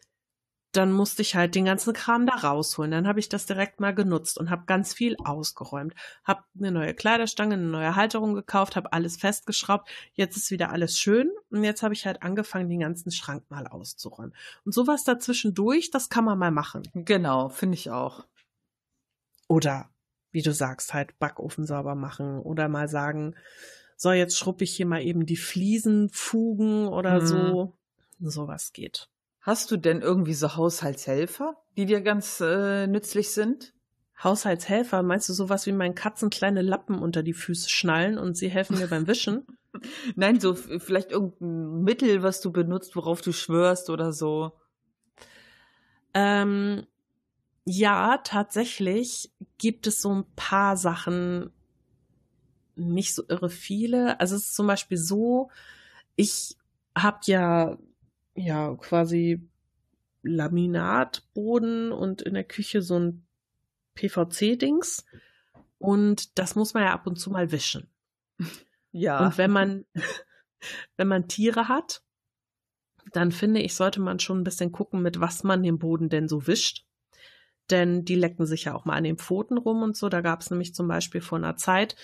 dann 0.72 0.92
musste 0.92 1.22
ich 1.22 1.34
halt 1.34 1.54
den 1.54 1.64
ganzen 1.64 1.92
Kram 1.94 2.26
da 2.26 2.34
rausholen. 2.34 2.90
Dann 2.90 3.08
habe 3.08 3.20
ich 3.20 3.28
das 3.28 3.46
direkt 3.46 3.80
mal 3.80 3.94
genutzt 3.94 4.38
und 4.38 4.50
habe 4.50 4.64
ganz 4.66 4.92
viel 4.92 5.16
ausgeräumt. 5.24 5.94
Habe 6.24 6.44
eine 6.58 6.70
neue 6.70 6.94
Kleiderstange, 6.94 7.54
eine 7.54 7.64
neue 7.64 7.96
Halterung 7.96 8.34
gekauft, 8.34 8.76
habe 8.76 8.92
alles 8.92 9.16
festgeschraubt. 9.16 9.88
Jetzt 10.12 10.36
ist 10.36 10.50
wieder 10.50 10.70
alles 10.70 10.98
schön 10.98 11.30
und 11.50 11.64
jetzt 11.64 11.82
habe 11.82 11.94
ich 11.94 12.06
halt 12.06 12.22
angefangen, 12.22 12.68
den 12.68 12.80
ganzen 12.80 13.10
Schrank 13.10 13.44
mal 13.48 13.66
auszuräumen. 13.66 14.34
Und 14.64 14.72
sowas 14.72 15.04
dazwischendurch, 15.04 15.90
das 15.90 16.10
kann 16.10 16.24
man 16.24 16.38
mal 16.38 16.50
machen. 16.50 16.82
Genau, 16.92 17.48
finde 17.48 17.74
ich 17.74 17.90
auch. 17.90 18.26
Oder 19.48 19.88
wie 20.30 20.42
du 20.42 20.52
sagst, 20.52 20.92
halt 20.92 21.18
Backofen 21.18 21.64
sauber 21.64 21.94
machen 21.94 22.40
oder 22.40 22.68
mal 22.68 22.88
sagen, 22.88 23.34
so 23.96 24.12
jetzt 24.12 24.36
schruppe 24.36 24.64
ich 24.64 24.76
hier 24.76 24.86
mal 24.86 25.02
eben 25.02 25.24
die 25.24 25.36
Fliesen, 25.36 26.10
Fugen 26.10 26.86
oder 26.86 27.20
mhm. 27.20 27.26
so. 27.26 27.74
Sowas 28.20 28.72
geht. 28.72 29.08
Hast 29.40 29.70
du 29.70 29.76
denn 29.76 30.02
irgendwie 30.02 30.34
so 30.34 30.56
Haushaltshelfer, 30.56 31.56
die 31.76 31.86
dir 31.86 32.00
ganz 32.00 32.40
äh, 32.40 32.86
nützlich 32.86 33.30
sind? 33.30 33.72
Haushaltshelfer, 34.22 35.02
meinst 35.02 35.28
du 35.28 35.32
sowas 35.32 35.66
wie 35.66 35.72
meinen 35.72 35.94
Katzen 35.94 36.28
kleine 36.28 36.62
Lappen 36.62 36.98
unter 36.98 37.22
die 37.22 37.34
Füße 37.34 37.68
schnallen 37.68 38.18
und 38.18 38.36
sie 38.36 38.48
helfen 38.48 38.78
mir 38.78 38.88
beim 38.88 39.06
Wischen? 39.06 39.46
Nein, 40.16 40.40
so 40.40 40.54
vielleicht 40.54 41.12
irgendein 41.12 41.82
Mittel, 41.82 42.22
was 42.22 42.40
du 42.40 42.50
benutzt, 42.50 42.96
worauf 42.96 43.20
du 43.20 43.32
schwörst 43.32 43.90
oder 43.90 44.12
so. 44.12 44.52
Ähm, 46.14 46.86
ja, 47.64 48.18
tatsächlich 48.18 49.30
gibt 49.58 49.86
es 49.86 50.02
so 50.02 50.12
ein 50.12 50.24
paar 50.34 50.76
Sachen, 50.76 51.52
nicht 52.74 53.14
so 53.14 53.22
irre 53.28 53.50
viele. 53.50 54.18
Also 54.18 54.34
es 54.34 54.46
ist 54.46 54.54
zum 54.56 54.66
Beispiel 54.66 54.98
so, 54.98 55.50
ich 56.16 56.56
habe 56.96 57.18
ja 57.26 57.78
ja 58.38 58.74
quasi 58.76 59.48
Laminatboden 60.22 61.92
und 61.92 62.22
in 62.22 62.34
der 62.34 62.44
Küche 62.44 62.82
so 62.82 62.98
ein 62.98 63.26
PVC-Dings. 63.94 65.04
Und 65.78 66.38
das 66.38 66.54
muss 66.54 66.74
man 66.74 66.84
ja 66.84 66.92
ab 66.92 67.06
und 67.06 67.16
zu 67.16 67.30
mal 67.30 67.52
wischen. 67.52 67.88
Ja. 68.90 69.26
Und 69.26 69.38
wenn 69.38 69.50
man, 69.50 69.84
wenn 70.96 71.08
man 71.08 71.28
Tiere 71.28 71.68
hat, 71.68 72.02
dann 73.12 73.32
finde 73.32 73.60
ich, 73.60 73.74
sollte 73.74 74.00
man 74.00 74.18
schon 74.18 74.40
ein 74.40 74.44
bisschen 74.44 74.72
gucken, 74.72 75.02
mit 75.02 75.20
was 75.20 75.44
man 75.44 75.62
den 75.62 75.78
Boden 75.78 76.08
denn 76.08 76.28
so 76.28 76.46
wischt. 76.46 76.84
Denn 77.70 78.04
die 78.04 78.14
lecken 78.14 78.46
sich 78.46 78.64
ja 78.64 78.74
auch 78.74 78.84
mal 78.84 78.94
an 78.94 79.04
den 79.04 79.18
Pfoten 79.18 79.58
rum 79.58 79.82
und 79.82 79.96
so. 79.96 80.08
Da 80.08 80.20
gab 80.20 80.40
es 80.40 80.50
nämlich 80.50 80.74
zum 80.74 80.88
Beispiel 80.88 81.20
vor 81.20 81.38
einer 81.38 81.56
Zeit, 81.56 81.96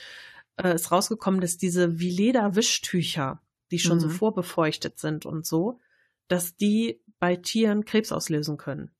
äh, 0.56 0.74
ist 0.74 0.92
rausgekommen, 0.92 1.40
dass 1.40 1.56
diese 1.56 1.98
wie 1.98 2.10
Leder-Wischtücher, 2.10 3.40
die 3.70 3.78
schon 3.78 3.96
mhm. 3.96 4.02
so 4.02 4.08
vorbefeuchtet 4.10 4.98
sind 4.98 5.26
und 5.26 5.46
so, 5.46 5.80
dass 6.28 6.56
die 6.56 7.00
bei 7.18 7.36
Tieren 7.36 7.84
Krebs 7.84 8.12
auslösen 8.12 8.56
können. 8.56 8.90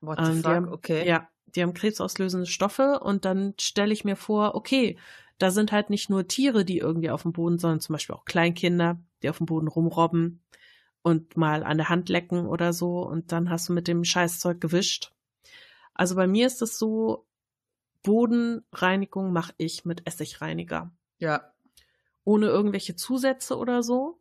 What 0.00 0.18
the 0.18 0.30
ähm, 0.30 0.42
fuck? 0.42 0.52
Haben, 0.52 0.68
okay. 0.68 1.06
Ja, 1.06 1.28
die 1.54 1.62
haben 1.62 1.74
krebsauslösende 1.74 2.46
Stoffe 2.46 3.00
und 3.00 3.24
dann 3.24 3.54
stelle 3.60 3.92
ich 3.92 4.04
mir 4.04 4.16
vor, 4.16 4.54
okay, 4.54 4.98
da 5.38 5.50
sind 5.50 5.72
halt 5.72 5.90
nicht 5.90 6.10
nur 6.10 6.28
Tiere, 6.28 6.64
die 6.64 6.78
irgendwie 6.78 7.10
auf 7.10 7.22
dem 7.22 7.32
Boden, 7.32 7.58
sondern 7.58 7.80
zum 7.80 7.94
Beispiel 7.94 8.14
auch 8.14 8.24
Kleinkinder, 8.24 9.00
die 9.22 9.30
auf 9.30 9.38
dem 9.38 9.46
Boden 9.46 9.68
rumrobben 9.68 10.42
und 11.02 11.36
mal 11.36 11.64
an 11.64 11.78
der 11.78 11.88
Hand 11.88 12.08
lecken 12.08 12.46
oder 12.46 12.72
so 12.72 13.02
und 13.02 13.32
dann 13.32 13.50
hast 13.50 13.68
du 13.68 13.72
mit 13.72 13.88
dem 13.88 14.04
Scheißzeug 14.04 14.60
gewischt. 14.60 15.12
Also 15.94 16.14
bei 16.14 16.26
mir 16.26 16.46
ist 16.46 16.62
es 16.62 16.78
so, 16.78 17.26
Bodenreinigung 18.02 19.32
mache 19.32 19.52
ich 19.56 19.84
mit 19.84 20.06
Essigreiniger. 20.06 20.92
Ja. 21.18 21.52
Ohne 22.24 22.46
irgendwelche 22.46 22.96
Zusätze 22.96 23.56
oder 23.56 23.82
so 23.82 24.19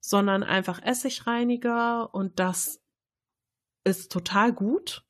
sondern 0.00 0.42
einfach 0.42 0.82
Essigreiniger 0.82 2.14
und 2.14 2.38
das 2.38 2.80
ist 3.84 4.12
total 4.12 4.52
gut. 4.52 5.04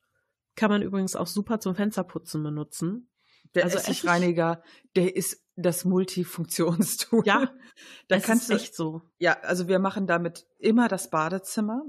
Kann 0.55 0.69
man 0.71 0.81
übrigens 0.81 1.15
auch 1.15 1.27
super 1.27 1.59
zum 1.59 1.75
Fensterputzen 1.75 2.43
benutzen. 2.43 3.09
Der 3.55 3.63
also 3.63 3.77
Essigreiniger, 3.77 4.61
Essig, 4.61 4.93
der 4.95 5.15
ist 5.15 5.45
das 5.55 5.85
Multifunktionstool. 5.85 7.23
Ja, 7.25 7.45
da 8.07 8.17
das 8.17 8.23
kannst 8.23 8.43
ist 8.43 8.49
du, 8.49 8.55
echt 8.55 8.75
so. 8.75 9.01
Ja, 9.17 9.39
also 9.41 9.67
wir 9.67 9.79
machen 9.79 10.07
damit 10.07 10.45
immer 10.57 10.87
das 10.87 11.09
Badezimmer. 11.09 11.83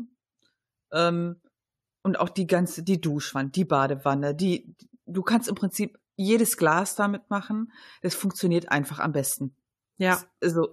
Ähm, 0.92 1.40
Und 2.02 2.18
auch 2.18 2.30
die 2.30 2.46
ganze, 2.46 2.82
die 2.82 3.00
Duschwand, 3.00 3.56
die 3.56 3.64
Badewanne, 3.64 4.34
die, 4.34 4.74
du 5.06 5.22
kannst 5.22 5.48
im 5.48 5.54
Prinzip 5.54 5.98
jedes 6.16 6.56
Glas 6.56 6.96
damit 6.96 7.28
machen. 7.30 7.72
Das 8.02 8.14
funktioniert 8.14 8.70
einfach 8.70 8.98
am 8.98 9.12
besten. 9.12 9.54
Ja. 9.98 10.22
Also, 10.40 10.68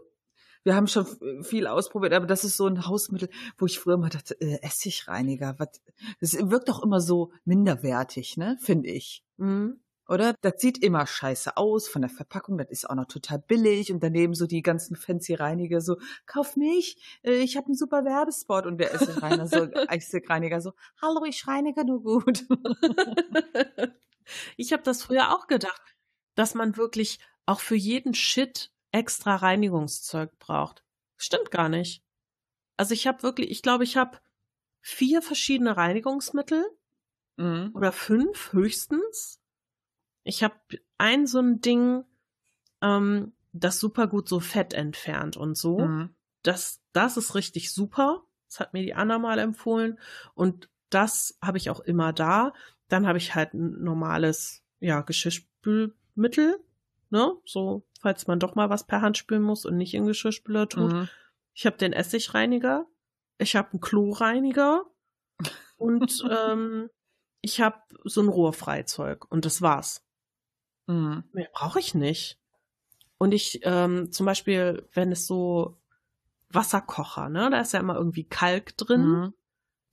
wir 0.67 0.75
haben 0.75 0.87
schon 0.87 1.07
viel 1.43 1.65
ausprobiert, 1.65 2.11
aber 2.11 2.27
das 2.27 2.43
ist 2.43 2.57
so 2.57 2.67
ein 2.67 2.85
Hausmittel, 2.85 3.29
wo 3.57 3.65
ich 3.65 3.79
früher 3.79 3.93
immer 3.93 4.09
dachte, 4.09 4.39
äh, 4.41 4.59
Essigreiniger, 4.61 5.55
was, 5.59 5.81
das 6.19 6.33
wirkt 6.33 6.67
doch 6.67 6.83
immer 6.83 6.99
so 6.99 7.31
minderwertig, 7.45 8.35
ne, 8.35 8.57
finde 8.59 8.89
ich. 8.89 9.23
Mhm. 9.37 9.79
Oder? 10.09 10.35
Das 10.41 10.55
sieht 10.57 10.83
immer 10.83 11.07
scheiße 11.07 11.55
aus 11.55 11.87
von 11.87 12.01
der 12.01 12.09
Verpackung, 12.09 12.57
das 12.57 12.69
ist 12.69 12.89
auch 12.89 12.95
noch 12.95 13.05
total 13.05 13.39
billig 13.39 13.93
und 13.93 14.03
daneben 14.03 14.33
so 14.33 14.45
die 14.45 14.61
ganzen 14.61 14.97
fancy 14.97 15.35
Reiniger 15.35 15.79
so, 15.79 15.99
kauf 16.25 16.57
mich, 16.57 16.97
äh, 17.23 17.35
ich 17.35 17.55
habe 17.55 17.67
einen 17.67 17.75
super 17.75 18.03
Werbespot 18.03 18.65
und 18.65 18.77
der 18.77 18.93
Essigreiniger 18.93 19.47
so, 19.47 19.57
Essigreiniger 19.87 20.59
so, 20.59 20.73
hallo, 21.01 21.23
ich 21.23 21.47
reinige 21.47 21.85
nur 21.85 22.03
gut. 22.03 22.45
ich 24.57 24.73
habe 24.73 24.83
das 24.83 25.01
früher 25.01 25.33
auch 25.33 25.47
gedacht, 25.47 25.81
dass 26.35 26.55
man 26.55 26.75
wirklich 26.75 27.19
auch 27.45 27.61
für 27.61 27.75
jeden 27.75 28.13
Shit 28.13 28.73
extra 28.97 29.35
Reinigungszeug 29.35 30.37
braucht. 30.39 30.83
Stimmt 31.15 31.51
gar 31.51 31.69
nicht. 31.69 32.03
Also 32.77 32.93
ich 32.93 33.07
habe 33.07 33.23
wirklich, 33.23 33.49
ich 33.49 33.61
glaube, 33.61 33.83
ich 33.83 33.95
habe 33.95 34.17
vier 34.81 35.21
verschiedene 35.21 35.77
Reinigungsmittel 35.77 36.65
mhm. 37.37 37.71
oder 37.73 37.91
fünf 37.91 38.53
höchstens. 38.53 39.39
Ich 40.23 40.43
habe 40.43 40.55
ein 40.97 41.27
so 41.27 41.39
ein 41.39 41.61
Ding, 41.61 42.03
ähm, 42.81 43.33
das 43.53 43.79
super 43.79 44.07
gut 44.07 44.27
so 44.27 44.39
Fett 44.39 44.73
entfernt 44.73 45.37
und 45.37 45.57
so. 45.57 45.79
Mhm. 45.79 46.15
Das, 46.43 46.81
das 46.91 47.17
ist 47.17 47.35
richtig 47.35 47.71
super. 47.71 48.23
Das 48.47 48.59
hat 48.59 48.73
mir 48.73 48.81
die 48.81 48.93
Anna 48.93 49.19
mal 49.19 49.39
empfohlen. 49.39 49.99
Und 50.33 50.69
das 50.89 51.37
habe 51.41 51.57
ich 51.57 51.69
auch 51.69 51.81
immer 51.81 52.13
da. 52.13 52.53
Dann 52.87 53.07
habe 53.07 53.17
ich 53.17 53.35
halt 53.35 53.53
ein 53.53 53.83
normales, 53.83 54.63
ja, 54.79 55.01
Geschirrspülmittel. 55.01 56.59
Ne? 57.09 57.33
So, 57.45 57.86
falls 58.01 58.27
man 58.27 58.39
doch 58.39 58.55
mal 58.55 58.69
was 58.69 58.85
per 58.85 59.01
Hand 59.01 59.17
spülen 59.17 59.41
muss 59.41 59.65
und 59.65 59.77
nicht 59.77 59.93
in 59.93 60.05
Geschirrspüler 60.05 60.69
tut. 60.69 60.91
Mhm. 60.91 61.09
Ich 61.53 61.65
habe 61.65 61.77
den 61.77 61.93
Essigreiniger. 61.93 62.85
Ich 63.37 63.55
habe 63.55 63.71
einen 63.71 63.81
Kloreiniger. 63.81 64.85
und 65.77 66.23
ähm, 66.29 66.89
ich 67.41 67.61
habe 67.61 67.77
so 68.03 68.21
ein 68.21 68.27
Rohrfreizeug. 68.29 69.29
Und 69.31 69.45
das 69.45 69.61
war's. 69.61 70.03
Mhm. 70.87 71.23
Mehr 71.31 71.49
brauche 71.53 71.79
ich 71.79 71.93
nicht. 71.93 72.39
Und 73.17 73.33
ich, 73.33 73.61
ähm, 73.63 74.11
zum 74.11 74.25
Beispiel, 74.25 74.87
wenn 74.93 75.11
es 75.11 75.25
so 75.25 75.81
Wasserkocher, 76.49 77.29
ne, 77.29 77.49
da 77.49 77.59
ist 77.59 77.73
ja 77.73 77.79
immer 77.79 77.95
irgendwie 77.95 78.23
Kalk 78.23 78.77
drin, 78.77 79.01
Mhm. 79.01 79.33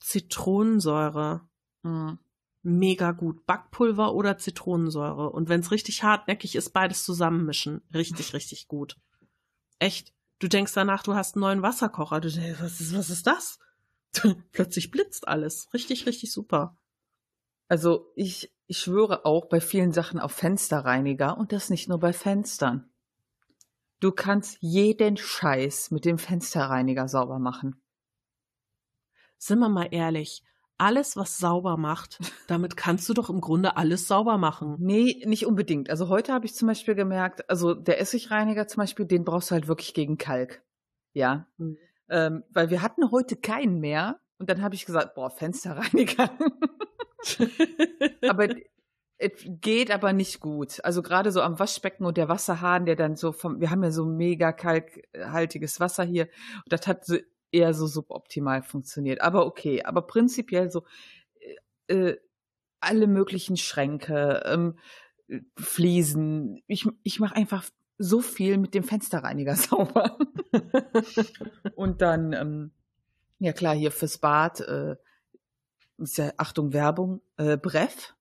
Zitronensäure, 0.00 1.48
Mhm. 1.82 2.18
Mega 2.64 3.12
gut. 3.12 3.46
Backpulver 3.46 4.14
oder 4.14 4.38
Zitronensäure. 4.38 5.30
Und 5.30 5.48
wenn 5.48 5.60
es 5.60 5.70
richtig 5.70 6.02
hartnäckig 6.02 6.56
ist, 6.56 6.70
beides 6.70 7.04
zusammenmischen. 7.04 7.82
Richtig, 7.92 8.32
richtig 8.34 8.68
gut. 8.68 8.98
Echt. 9.78 10.12
Du 10.40 10.48
denkst 10.48 10.72
danach, 10.74 11.02
du 11.02 11.14
hast 11.14 11.36
einen 11.36 11.42
neuen 11.42 11.62
Wasserkocher. 11.62 12.20
Du 12.20 12.30
denkst, 12.30 12.60
was 12.60 12.80
ist, 12.80 12.96
was 12.96 13.10
ist 13.10 13.26
das? 13.26 13.58
Plötzlich 14.52 14.90
blitzt 14.90 15.28
alles. 15.28 15.72
Richtig, 15.72 16.06
richtig 16.06 16.32
super. 16.32 16.76
Also 17.68 18.10
ich, 18.14 18.52
ich 18.66 18.78
schwöre 18.78 19.24
auch 19.24 19.46
bei 19.46 19.60
vielen 19.60 19.92
Sachen 19.92 20.20
auf 20.20 20.32
Fensterreiniger 20.32 21.38
und 21.38 21.52
das 21.52 21.70
nicht 21.70 21.88
nur 21.88 21.98
bei 21.98 22.12
Fenstern. 22.12 22.90
Du 24.00 24.12
kannst 24.12 24.58
jeden 24.60 25.16
Scheiß 25.16 25.90
mit 25.90 26.04
dem 26.04 26.18
Fensterreiniger 26.18 27.08
sauber 27.08 27.38
machen. 27.38 27.80
Sind 29.38 29.60
wir 29.60 29.68
mal 29.68 29.88
ehrlich. 29.90 30.42
Alles, 30.76 31.16
was 31.16 31.38
sauber 31.38 31.76
macht, 31.76 32.18
damit 32.48 32.76
kannst 32.76 33.08
du 33.08 33.14
doch 33.14 33.30
im 33.30 33.40
Grunde 33.40 33.76
alles 33.76 34.08
sauber 34.08 34.38
machen. 34.38 34.76
Nee, 34.80 35.22
nicht 35.26 35.46
unbedingt. 35.46 35.88
Also 35.90 36.08
heute 36.08 36.32
habe 36.32 36.46
ich 36.46 36.54
zum 36.54 36.68
Beispiel 36.68 36.94
gemerkt, 36.94 37.48
also 37.48 37.74
der 37.74 38.00
Essigreiniger 38.00 38.66
zum 38.66 38.80
Beispiel, 38.80 39.06
den 39.06 39.24
brauchst 39.24 39.50
du 39.50 39.54
halt 39.54 39.68
wirklich 39.68 39.94
gegen 39.94 40.18
Kalk. 40.18 40.62
Ja. 41.12 41.46
Mhm. 41.58 41.78
Ähm, 42.08 42.44
weil 42.50 42.70
wir 42.70 42.82
hatten 42.82 43.10
heute 43.10 43.36
keinen 43.36 43.80
mehr. 43.80 44.20
Und 44.38 44.50
dann 44.50 44.62
habe 44.62 44.74
ich 44.74 44.84
gesagt, 44.84 45.14
boah, 45.14 45.30
Fensterreiniger. 45.30 46.30
aber 48.28 48.48
es 49.16 49.30
geht 49.46 49.90
aber 49.90 50.12
nicht 50.12 50.40
gut. 50.40 50.84
Also 50.84 51.02
gerade 51.02 51.30
so 51.30 51.40
am 51.40 51.58
Waschbecken 51.58 52.04
und 52.04 52.16
der 52.16 52.28
Wasserhahn, 52.28 52.84
der 52.84 52.96
dann 52.96 53.16
so 53.16 53.32
vom, 53.32 53.60
wir 53.60 53.70
haben 53.70 53.82
ja 53.82 53.90
so 53.90 54.04
mega 54.04 54.52
kalkhaltiges 54.52 55.80
Wasser 55.80 56.04
hier. 56.04 56.24
Und 56.56 56.72
das 56.72 56.86
hat 56.86 57.04
so 57.06 57.16
eher 57.54 57.72
so 57.74 57.86
suboptimal 57.86 58.62
funktioniert. 58.62 59.20
Aber 59.20 59.46
okay, 59.46 59.82
aber 59.84 60.02
prinzipiell 60.02 60.70
so 60.70 60.84
äh, 61.88 61.94
äh, 61.94 62.20
alle 62.80 63.06
möglichen 63.06 63.56
Schränke, 63.56 64.42
ähm, 64.44 64.78
Fliesen. 65.56 66.62
Ich, 66.66 66.86
ich 67.02 67.18
mache 67.20 67.34
einfach 67.34 67.64
so 67.96 68.20
viel 68.20 68.58
mit 68.58 68.74
dem 68.74 68.84
Fensterreiniger 68.84 69.56
sauber. 69.56 70.18
und 71.76 72.02
dann, 72.02 72.32
ähm, 72.32 72.70
ja 73.38 73.52
klar, 73.52 73.74
hier 73.74 73.90
fürs 73.90 74.18
Bad, 74.18 74.60
äh, 74.60 74.96
ist 75.98 76.18
ja, 76.18 76.32
Achtung, 76.36 76.72
Werbung, 76.72 77.22
äh, 77.36 77.56
Bref, 77.56 78.14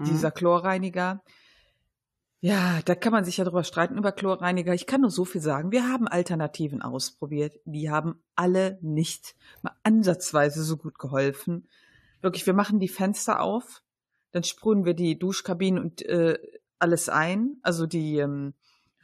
Mhm. 0.00 0.04
dieser 0.04 0.30
Chlorreiniger. 0.30 1.22
Ja, 2.42 2.80
da 2.86 2.94
kann 2.94 3.12
man 3.12 3.24
sich 3.24 3.36
ja 3.36 3.44
drüber 3.44 3.64
streiten 3.64 3.98
über 3.98 4.12
Chlorreiniger. 4.12 4.72
Ich 4.72 4.86
kann 4.86 5.02
nur 5.02 5.10
so 5.10 5.26
viel 5.26 5.42
sagen. 5.42 5.72
Wir 5.72 5.86
haben 5.86 6.08
Alternativen 6.08 6.80
ausprobiert. 6.80 7.60
Die 7.66 7.90
haben 7.90 8.22
alle 8.34 8.78
nicht 8.80 9.34
mal 9.60 9.76
ansatzweise 9.82 10.64
so 10.64 10.78
gut 10.78 10.98
geholfen. 10.98 11.68
Wirklich, 12.22 12.46
wir 12.46 12.54
machen 12.54 12.80
die 12.80 12.88
Fenster 12.88 13.40
auf, 13.40 13.82
dann 14.32 14.42
sprühen 14.42 14.86
wir 14.86 14.94
die 14.94 15.18
Duschkabinen 15.18 15.82
und 15.82 16.02
äh, 16.02 16.38
alles 16.78 17.10
ein, 17.10 17.56
also 17.62 17.86
die 17.86 18.18
ähm, 18.18 18.54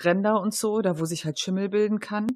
Ränder 0.03 0.41
und 0.41 0.55
so, 0.55 0.81
da 0.81 0.99
wo 0.99 1.05
sich 1.05 1.27
halt 1.27 1.39
Schimmel 1.39 1.69
bilden 1.69 2.01
kann. 2.01 2.27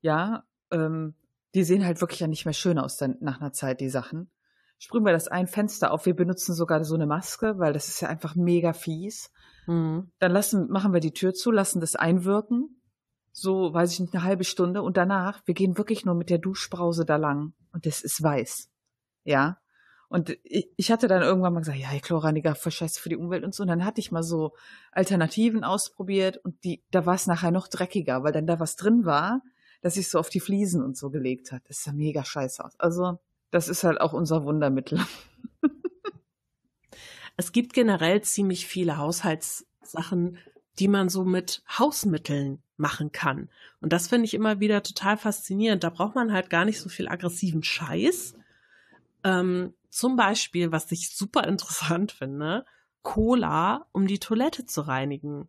Ja, 0.00 0.44
ähm, 0.70 1.14
die 1.54 1.64
sehen 1.64 1.84
halt 1.84 2.00
wirklich 2.00 2.20
ja 2.20 2.28
nicht 2.28 2.46
mehr 2.46 2.54
schön 2.54 2.78
aus 2.78 2.96
dann 2.96 3.16
nach 3.20 3.40
einer 3.40 3.52
Zeit, 3.52 3.80
die 3.80 3.90
Sachen. 3.90 4.30
Sprühen 4.78 5.04
wir 5.04 5.12
das 5.12 5.28
ein 5.28 5.48
Fenster 5.48 5.90
auf. 5.90 6.06
Wir 6.06 6.16
benutzen 6.16 6.54
sogar 6.54 6.82
so 6.84 6.94
eine 6.94 7.06
Maske, 7.06 7.58
weil 7.58 7.72
das 7.74 7.88
ist 7.88 8.00
ja 8.00 8.08
einfach 8.08 8.34
mega 8.34 8.72
fies. 8.72 9.30
Mhm. 9.66 10.10
Dann 10.18 10.32
lassen, 10.32 10.70
machen 10.70 10.92
wir 10.92 11.00
die 11.00 11.12
Tür 11.12 11.34
zu, 11.34 11.50
lassen 11.50 11.80
das 11.80 11.96
einwirken. 11.96 12.80
So, 13.32 13.74
weiß 13.74 13.92
ich 13.92 14.00
nicht, 14.00 14.14
eine 14.14 14.24
halbe 14.24 14.44
Stunde. 14.44 14.82
Und 14.82 14.96
danach, 14.96 15.42
wir 15.44 15.54
gehen 15.54 15.76
wirklich 15.76 16.04
nur 16.04 16.14
mit 16.14 16.30
der 16.30 16.38
Duschbrause 16.38 17.04
da 17.04 17.16
lang. 17.16 17.52
Und 17.72 17.86
das 17.86 18.00
ist 18.00 18.22
weiß. 18.22 18.70
Ja. 19.24 19.58
Und 20.08 20.38
ich, 20.44 20.70
ich 20.76 20.90
hatte 20.92 21.08
dann 21.08 21.22
irgendwann 21.22 21.52
mal 21.52 21.60
gesagt, 21.60 21.78
ja, 21.78 21.88
Chlorreiniger 21.98 22.54
voll 22.54 22.72
scheiße 22.72 23.00
für 23.00 23.08
die 23.08 23.16
Umwelt 23.16 23.44
und 23.44 23.54
so. 23.54 23.62
Und 23.62 23.68
dann 23.68 23.84
hatte 23.84 24.00
ich 24.00 24.12
mal 24.12 24.22
so 24.22 24.54
Alternativen 24.92 25.64
ausprobiert 25.64 26.38
und 26.38 26.62
die, 26.64 26.82
da 26.90 27.06
war 27.06 27.14
es 27.14 27.26
nachher 27.26 27.50
noch 27.50 27.68
dreckiger, 27.68 28.22
weil 28.22 28.32
dann 28.32 28.46
da 28.46 28.60
was 28.60 28.76
drin 28.76 29.04
war, 29.04 29.42
dass 29.82 29.94
sich 29.94 30.08
so 30.08 30.18
auf 30.18 30.30
die 30.30 30.40
Fliesen 30.40 30.82
und 30.82 30.96
so 30.96 31.10
gelegt 31.10 31.52
hat. 31.52 31.62
Das 31.68 31.82
sah 31.82 31.92
mega 31.92 32.24
scheiße 32.24 32.64
aus. 32.64 32.78
Also, 32.78 33.18
das 33.50 33.68
ist 33.68 33.84
halt 33.84 34.00
auch 34.00 34.12
unser 34.12 34.44
Wundermittel. 34.44 35.00
Es 37.36 37.52
gibt 37.52 37.72
generell 37.72 38.22
ziemlich 38.22 38.66
viele 38.66 38.96
Haushaltssachen, 38.96 40.38
die 40.78 40.88
man 40.88 41.08
so 41.08 41.24
mit 41.24 41.62
Hausmitteln 41.68 42.62
machen 42.76 43.12
kann. 43.12 43.48
Und 43.80 43.92
das 43.92 44.08
finde 44.08 44.26
ich 44.26 44.34
immer 44.34 44.60
wieder 44.60 44.82
total 44.82 45.16
faszinierend. 45.16 45.84
Da 45.84 45.90
braucht 45.90 46.14
man 46.14 46.32
halt 46.32 46.50
gar 46.50 46.64
nicht 46.64 46.80
so 46.80 46.88
viel 46.88 47.08
aggressiven 47.08 47.62
Scheiß. 47.62 48.34
Ähm, 49.24 49.74
zum 49.88 50.16
Beispiel, 50.16 50.72
was 50.72 50.92
ich 50.92 51.10
super 51.10 51.44
interessant 51.46 52.12
finde, 52.12 52.64
Cola, 53.02 53.86
um 53.92 54.06
die 54.06 54.18
Toilette 54.18 54.66
zu 54.66 54.82
reinigen. 54.82 55.48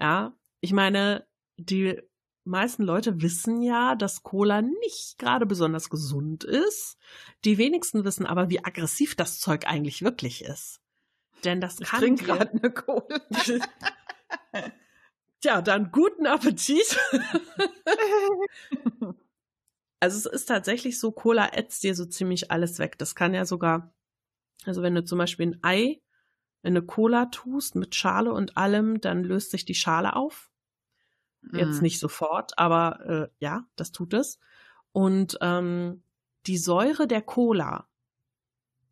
Ja, 0.00 0.32
ich 0.60 0.72
meine, 0.72 1.26
die 1.56 2.00
meisten 2.46 2.82
Leute 2.82 3.20
wissen 3.22 3.62
ja, 3.62 3.94
dass 3.94 4.22
Cola 4.22 4.62
nicht 4.62 5.16
gerade 5.18 5.46
besonders 5.46 5.90
gesund 5.90 6.44
ist. 6.44 6.96
Die 7.44 7.58
wenigsten 7.58 8.04
wissen 8.04 8.26
aber, 8.26 8.50
wie 8.50 8.64
aggressiv 8.64 9.14
das 9.14 9.38
Zeug 9.40 9.66
eigentlich 9.66 10.02
wirklich 10.02 10.44
ist. 10.44 10.80
Denn 11.44 11.60
das 11.60 11.80
Ich 11.80 11.88
kann 11.88 12.00
trinke 12.00 12.24
dir- 12.24 12.32
gerade 12.34 12.50
eine 12.52 12.70
Cola. 12.72 13.20
Tja, 15.40 15.62
dann 15.62 15.92
guten 15.92 16.26
Appetit. 16.26 16.98
also 20.00 20.16
es 20.18 20.26
ist 20.26 20.46
tatsächlich 20.46 20.98
so, 20.98 21.12
Cola 21.12 21.52
ätzt 21.52 21.82
dir 21.82 21.94
so 21.94 22.04
ziemlich 22.06 22.50
alles 22.50 22.78
weg. 22.78 22.98
Das 22.98 23.14
kann 23.14 23.34
ja 23.34 23.44
sogar, 23.44 23.92
also 24.64 24.82
wenn 24.82 24.94
du 24.94 25.04
zum 25.04 25.18
Beispiel 25.18 25.46
ein 25.48 25.58
Ei 25.62 26.00
in 26.62 26.76
eine 26.76 26.82
Cola 26.82 27.26
tust 27.26 27.74
mit 27.76 27.94
Schale 27.94 28.32
und 28.32 28.56
allem, 28.56 29.00
dann 29.00 29.22
löst 29.22 29.50
sich 29.50 29.64
die 29.64 29.74
Schale 29.74 30.16
auf. 30.16 30.50
Jetzt 31.52 31.80
Mm. 31.80 31.82
nicht 31.82 31.98
sofort, 32.00 32.58
aber 32.58 33.00
äh, 33.06 33.28
ja, 33.38 33.64
das 33.76 33.92
tut 33.92 34.14
es. 34.14 34.38
Und 34.92 35.38
ähm, 35.40 36.02
die 36.46 36.58
Säure 36.58 37.06
der 37.06 37.22
Cola 37.22 37.86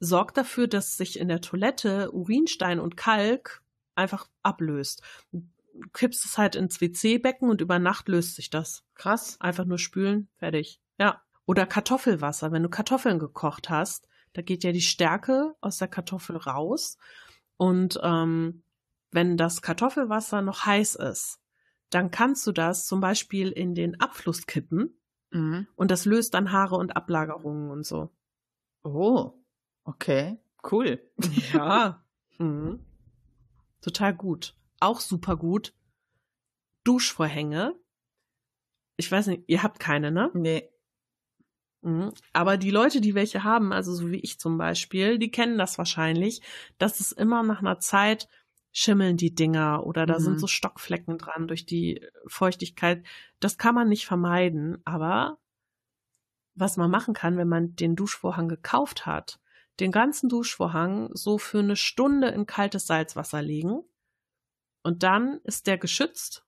sorgt 0.01 0.37
dafür, 0.37 0.67
dass 0.69 0.97
sich 0.97 1.19
in 1.19 1.29
der 1.29 1.41
Toilette 1.41 2.11
Urinstein 2.13 2.79
und 2.81 2.97
Kalk 2.97 3.63
einfach 3.95 4.29
ablöst. 4.43 5.03
Du 5.33 5.43
kippst 5.93 6.25
es 6.25 6.39
halt 6.39 6.55
ins 6.57 6.81
WC-Becken 6.81 7.49
und 7.49 7.61
über 7.61 7.79
Nacht 7.79 8.09
löst 8.09 8.37
sich 8.37 8.51
das. 8.51 8.85
Krass. 8.95 9.37
Einfach 9.41 9.65
nur 9.65 9.79
spülen, 9.79 10.29
fertig. 10.37 10.81
Ja. 10.99 11.23
Oder 11.47 11.67
Kartoffelwasser. 11.67 12.53
Wenn 12.53 12.63
du 12.63 12.69
Kartoffeln 12.69 13.19
gekocht 13.19 13.71
hast, 13.71 14.07
Da 14.35 14.43
geht 14.43 14.65
ja 14.65 14.73
die 14.73 14.81
Stärke 14.81 15.55
aus 15.61 15.79
der 15.79 15.87
Kartoffel 15.89 16.37
raus. 16.37 16.99
Und 17.57 18.01
ähm, 18.03 18.65
wenn 19.13 19.37
das 19.37 19.63
Kartoffelwasser 19.63 20.43
noch 20.43 20.67
heiß 20.67 20.97
ist, 20.97 21.39
dann 21.95 22.11
kannst 22.11 22.47
du 22.47 22.53
das 22.53 22.87
zum 22.87 23.01
Beispiel 23.01 23.51
in 23.51 23.75
den 23.75 24.01
Abfluss 24.01 24.47
kippen 24.47 24.99
mhm. 25.31 25.69
und 25.77 25.91
das 25.91 26.05
löst 26.05 26.35
dann 26.35 26.51
Haare 26.51 26.77
und 26.77 26.97
Ablagerungen 26.97 27.71
und 27.71 27.87
so. 27.87 28.11
Oh, 28.83 29.33
okay, 29.85 30.39
cool. 30.71 31.01
Ja, 31.53 32.05
mhm. 32.39 32.85
total 33.81 34.15
gut. 34.15 34.57
Auch 34.81 35.01
super 35.01 35.37
gut. 35.37 35.73
Duschvorhänge. 36.83 37.75
Ich 38.97 39.11
weiß 39.11 39.29
nicht, 39.29 39.45
ihr 39.47 39.63
habt 39.63 39.79
keine, 39.79 40.11
ne? 40.11 40.31
Nee. 40.35 40.71
Mhm. 41.83 42.13
Aber 42.33 42.57
die 42.57 42.71
Leute, 42.71 43.01
die 43.01 43.15
welche 43.15 43.45
haben, 43.45 43.73
also 43.73 43.95
so 43.95 44.11
wie 44.11 44.21
ich 44.21 44.39
zum 44.39 44.59
Beispiel, 44.59 45.19
die 45.19 45.31
kennen 45.31 45.59
das 45.59 45.79
wahrscheinlich, 45.79 46.43
dass 46.79 47.01
es 47.01 47.13
immer 47.13 47.43
nach 47.43 47.61
einer 47.61 47.79
Zeit 47.79 48.29
schimmeln 48.77 49.17
die 49.17 49.33
Dinger 49.33 49.87
oder 49.87 50.05
da 50.05 50.19
mhm. 50.19 50.23
sind 50.23 50.41
so 50.41 50.49
Stockflecken 50.49 51.17
dran 51.17 51.47
durch 51.47 51.65
die 51.65 52.05
Feuchtigkeit. 52.27 53.05
Das 53.39 53.57
kann 53.57 53.75
man 53.75 53.89
nicht 53.89 54.05
vermeiden, 54.05 54.79
aber 54.85 55.39
was 56.57 56.77
man 56.77 56.91
machen 56.91 57.15
kann, 57.15 57.37
wenn 57.37 57.49
man 57.49 57.77
den 57.77 57.95
Duschvorhang 57.95 58.49
gekauft 58.49 59.07
hat, 59.07 59.39
den 59.79 59.93
ganzen 59.93 60.29
Duschvorhang 60.29 61.11
so 61.13 61.39
für 61.39 61.61
eine 61.61 61.77
Stunde 61.77 62.29
in 62.29 62.47
kaltes 62.47 62.89
Salzwasser 62.89 63.43
legen 63.43 63.85
und 64.83 65.05
dann 65.05 65.41
ist 65.45 65.69
der 65.69 65.79
geschützt 65.79 66.45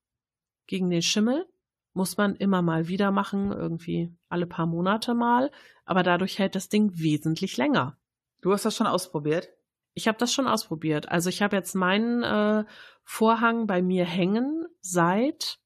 gegen 0.66 0.90
den 0.90 1.02
Schimmel. 1.02 1.46
Muss 1.92 2.16
man 2.16 2.34
immer 2.34 2.60
mal 2.60 2.88
wieder 2.88 3.12
machen, 3.12 3.52
irgendwie 3.52 4.12
alle 4.28 4.46
paar 4.46 4.66
Monate 4.66 5.14
mal, 5.14 5.52
aber 5.84 6.02
dadurch 6.02 6.40
hält 6.40 6.56
das 6.56 6.68
Ding 6.68 6.90
wesentlich 6.94 7.56
länger. 7.56 7.96
Du 8.40 8.52
hast 8.52 8.64
das 8.64 8.76
schon 8.76 8.86
ausprobiert? 8.88 9.55
Ich 9.96 10.08
habe 10.08 10.18
das 10.18 10.30
schon 10.30 10.46
ausprobiert. 10.46 11.08
Also 11.08 11.30
ich 11.30 11.40
habe 11.40 11.56
jetzt 11.56 11.74
meinen 11.74 12.22
äh, 12.22 12.66
Vorhang 13.02 13.66
bei 13.66 13.80
mir 13.80 14.04
hängen 14.04 14.66
seit 14.82 15.58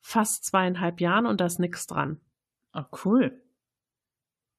fast 0.00 0.46
zweieinhalb 0.46 0.98
Jahren 0.98 1.26
und 1.26 1.42
da 1.42 1.46
ist 1.46 1.60
nichts 1.60 1.86
dran. 1.86 2.22
Ah, 2.72 2.86
cool. 3.04 3.42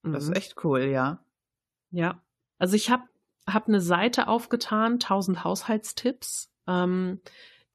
Das 0.03 0.27
mhm. 0.27 0.31
ist 0.33 0.37
echt 0.37 0.63
cool, 0.63 0.81
ja. 0.81 1.25
Ja. 1.89 2.23
Also 2.59 2.75
ich 2.75 2.91
habe 2.91 3.03
hab 3.47 3.67
eine 3.67 3.81
Seite 3.81 4.27
aufgetan, 4.27 4.93
1000 4.93 5.43
Haushaltstipps. 5.43 6.53
Ähm, 6.67 7.21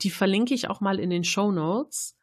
die 0.03 0.11
verlinke 0.11 0.55
ich 0.55 0.71
auch 0.71 0.81
mal 0.81 1.01
in 1.01 1.11
den 1.11 1.25
Show 1.25 1.51
Notes. 1.51 2.17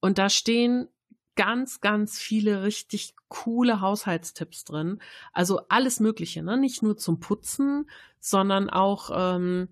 Und 0.00 0.18
da 0.18 0.30
stehen 0.30 0.88
ganz, 1.36 1.80
ganz 1.80 2.18
viele 2.18 2.62
richtig 2.62 3.14
coole 3.28 3.80
Haushaltstipps 3.80 4.64
drin. 4.64 4.98
Also 5.32 5.60
alles 5.68 6.00
Mögliche, 6.00 6.42
ne? 6.42 6.56
Nicht 6.56 6.82
nur 6.82 6.96
zum 6.96 7.20
Putzen, 7.20 7.88
sondern 8.20 8.70
auch, 8.70 9.10
ähm, 9.14 9.68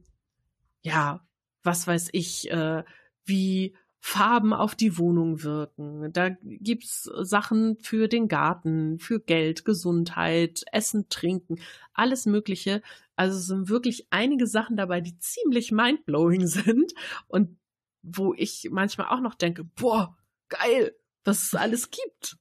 ja, 0.82 1.26
was 1.62 1.86
weiß 1.86 2.10
ich, 2.12 2.50
äh, 2.50 2.84
wie 3.24 3.74
Farben 4.06 4.52
auf 4.52 4.74
die 4.74 4.98
Wohnung 4.98 5.42
wirken. 5.42 6.12
Da 6.12 6.28
gibt's 6.42 7.04
Sachen 7.22 7.78
für 7.78 8.06
den 8.06 8.28
Garten, 8.28 8.98
für 8.98 9.18
Geld, 9.18 9.64
Gesundheit, 9.64 10.62
Essen, 10.72 11.08
Trinken, 11.08 11.58
alles 11.94 12.26
Mögliche. 12.26 12.82
Also 13.16 13.38
es 13.38 13.46
sind 13.46 13.70
wirklich 13.70 14.06
einige 14.10 14.46
Sachen 14.46 14.76
dabei, 14.76 15.00
die 15.00 15.18
ziemlich 15.18 15.72
mindblowing 15.72 16.46
sind 16.46 16.92
und 17.28 17.56
wo 18.02 18.34
ich 18.34 18.68
manchmal 18.70 19.08
auch 19.08 19.20
noch 19.20 19.34
denke, 19.34 19.64
boah, 19.64 20.14
geil, 20.50 20.94
was 21.24 21.44
es 21.44 21.54
alles 21.54 21.90
gibt. 21.90 22.38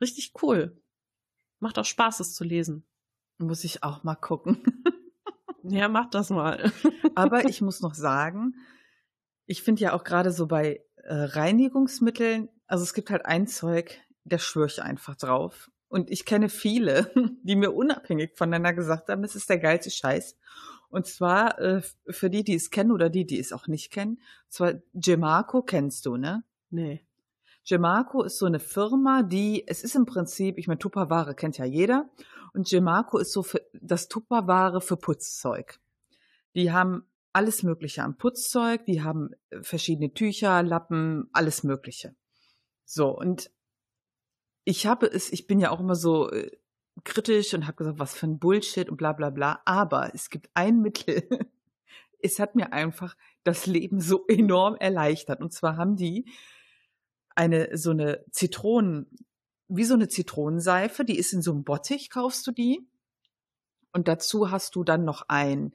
Richtig 0.00 0.32
cool. 0.42 0.80
Macht 1.60 1.78
auch 1.78 1.84
Spaß, 1.84 2.20
es 2.20 2.34
zu 2.34 2.44
lesen. 2.44 2.86
Muss 3.38 3.64
ich 3.64 3.82
auch 3.82 4.04
mal 4.04 4.16
gucken. 4.16 4.62
ja, 5.62 5.88
mach 5.88 6.10
das 6.10 6.30
mal. 6.30 6.72
Aber 7.14 7.44
ich 7.44 7.60
muss 7.60 7.80
noch 7.80 7.94
sagen, 7.94 8.54
ich 9.46 9.62
finde 9.62 9.82
ja 9.82 9.92
auch 9.92 10.04
gerade 10.04 10.30
so 10.30 10.46
bei 10.46 10.84
äh, 10.96 11.14
Reinigungsmitteln, 11.14 12.48
also 12.66 12.84
es 12.84 12.94
gibt 12.94 13.10
halt 13.10 13.26
ein 13.26 13.46
Zeug, 13.46 14.00
da 14.24 14.38
schwöre 14.38 14.66
ich 14.66 14.82
einfach 14.82 15.16
drauf. 15.16 15.70
Und 15.88 16.10
ich 16.10 16.24
kenne 16.24 16.48
viele, 16.48 17.10
die 17.42 17.56
mir 17.56 17.72
unabhängig 17.72 18.36
voneinander 18.36 18.74
gesagt 18.74 19.08
haben, 19.08 19.22
das 19.22 19.34
ist 19.34 19.48
der 19.48 19.58
geilste 19.58 19.90
Scheiß. 19.90 20.36
Und 20.90 21.06
zwar 21.06 21.58
äh, 21.58 21.82
für 22.08 22.30
die, 22.30 22.44
die 22.44 22.54
es 22.54 22.70
kennen 22.70 22.92
oder 22.92 23.10
die, 23.10 23.26
die 23.26 23.38
es 23.38 23.52
auch 23.52 23.66
nicht 23.66 23.90
kennen. 23.90 24.14
Und 24.14 24.52
zwar 24.52 24.74
Gemarco 24.94 25.62
kennst 25.62 26.06
du, 26.06 26.16
ne? 26.16 26.44
Nee. 26.70 27.06
Gemarco 27.68 28.22
ist 28.22 28.38
so 28.38 28.46
eine 28.46 28.60
Firma, 28.60 29.22
die, 29.22 29.64
es 29.66 29.84
ist 29.84 29.94
im 29.94 30.06
Prinzip, 30.06 30.56
ich 30.56 30.68
meine, 30.68 30.78
Tupperware 30.78 31.34
kennt 31.34 31.58
ja 31.58 31.66
jeder. 31.66 32.08
Und 32.54 32.68
Gemarco 32.68 33.18
ist 33.18 33.32
so 33.32 33.42
für, 33.42 33.60
das 33.74 34.08
Tupperware 34.08 34.80
für 34.80 34.96
Putzzeug. 34.96 35.78
Die 36.54 36.72
haben 36.72 37.06
alles 37.34 37.62
Mögliche 37.62 38.02
an 38.02 38.16
Putzzeug, 38.16 38.86
die 38.86 39.02
haben 39.02 39.30
äh, 39.50 39.62
verschiedene 39.62 40.14
Tücher, 40.14 40.62
Lappen, 40.62 41.28
alles 41.32 41.62
Mögliche. 41.62 42.14
So, 42.86 43.10
und 43.10 43.50
ich 44.64 44.86
habe 44.86 45.06
es, 45.06 45.30
ich 45.30 45.46
bin 45.46 45.60
ja 45.60 45.70
auch 45.70 45.80
immer 45.80 45.94
so 45.94 46.30
äh, 46.30 46.50
kritisch 47.04 47.52
und 47.52 47.66
habe 47.66 47.76
gesagt, 47.76 47.98
was 47.98 48.14
für 48.14 48.26
ein 48.26 48.38
Bullshit 48.38 48.88
und 48.88 48.96
bla 48.96 49.12
bla 49.12 49.28
bla. 49.28 49.60
Aber 49.66 50.14
es 50.14 50.30
gibt 50.30 50.48
ein 50.54 50.78
Mittel. 50.82 51.28
es 52.22 52.38
hat 52.38 52.54
mir 52.54 52.72
einfach 52.72 53.14
das 53.44 53.66
Leben 53.66 54.00
so 54.00 54.26
enorm 54.26 54.74
erleichtert. 54.76 55.42
Und 55.42 55.52
zwar 55.52 55.76
haben 55.76 55.96
die 55.96 56.24
eine 57.38 57.76
so 57.76 57.92
eine 57.92 58.24
Zitronen, 58.32 59.06
wie 59.68 59.84
so 59.84 59.94
eine 59.94 60.08
Zitronenseife, 60.08 61.04
die 61.04 61.16
ist 61.16 61.32
in 61.32 61.40
so 61.40 61.52
einem 61.52 61.62
Bottich, 61.62 62.10
kaufst 62.10 62.46
du 62.46 62.50
die. 62.50 62.86
Und 63.92 64.08
dazu 64.08 64.50
hast 64.50 64.74
du 64.74 64.82
dann 64.82 65.04
noch 65.04 65.22
ein, 65.28 65.72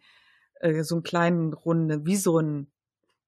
äh, 0.59 0.83
so 0.83 0.95
einen 0.95 1.03
kleinen 1.03 1.53
Runde, 1.53 2.05
wie 2.05 2.17
so 2.17 2.37
ein, 2.37 2.69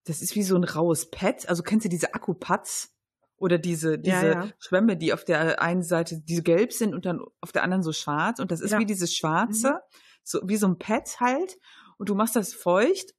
das 0.04 0.22
ist 0.22 0.36
wie 0.36 0.44
so 0.44 0.56
ein 0.58 0.66
raues 0.66 1.10
Pad. 1.10 1.48
Also 1.48 1.64
kennst 1.64 1.86
du 1.86 1.90
diese 1.90 2.14
Akkupads? 2.14 2.92
Oder 3.38 3.58
diese, 3.58 4.00
diese 4.00 4.16
ja, 4.16 4.46
ja. 4.46 4.50
Schwämme, 4.60 4.96
die 4.96 5.12
auf 5.12 5.26
der 5.26 5.62
einen 5.62 5.84
Seite, 5.84 6.22
die 6.22 6.42
gelb 6.42 6.72
sind 6.72 6.94
und 6.94 7.06
dann 7.06 7.20
auf 7.42 7.52
der 7.52 7.64
anderen 7.64 7.84
so 7.84 7.92
schwarz. 7.92 8.40
Und 8.40 8.50
das 8.50 8.62
ist 8.62 8.72
ja. 8.72 8.80
wie 8.80 8.86
dieses 8.86 9.14
Schwarze, 9.14 9.72
mhm. 9.72 9.98
so 10.24 10.40
wie 10.46 10.56
so 10.56 10.68
ein 10.68 10.78
Pad 10.78 11.20
halt. 11.20 11.58
Und 11.98 12.08
du 12.08 12.16
machst 12.16 12.38
das 12.38 12.54
feucht, 12.54 13.14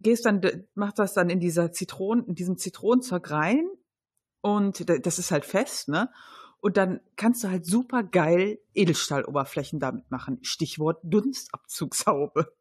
gehst 0.00 0.26
dann, 0.26 0.40
machst 0.74 0.98
das 0.98 1.14
dann 1.14 1.30
in 1.30 1.38
dieser 1.38 1.70
Zitronen, 1.70 2.26
in 2.26 2.34
diesem 2.34 2.58
Zitronenzeug 2.58 3.30
rein 3.30 3.68
und 4.42 4.84
das 5.06 5.18
ist 5.18 5.30
halt 5.30 5.46
fest, 5.46 5.88
ne? 5.88 6.10
Und 6.60 6.76
dann 6.76 7.00
kannst 7.16 7.42
du 7.42 7.48
halt 7.48 7.66
super 7.66 8.04
geil 8.04 8.60
Edelstahloberflächen 8.74 9.80
damit 9.80 10.10
machen. 10.10 10.38
Stichwort 10.42 11.00
Dunstabzugshaube. 11.02 12.54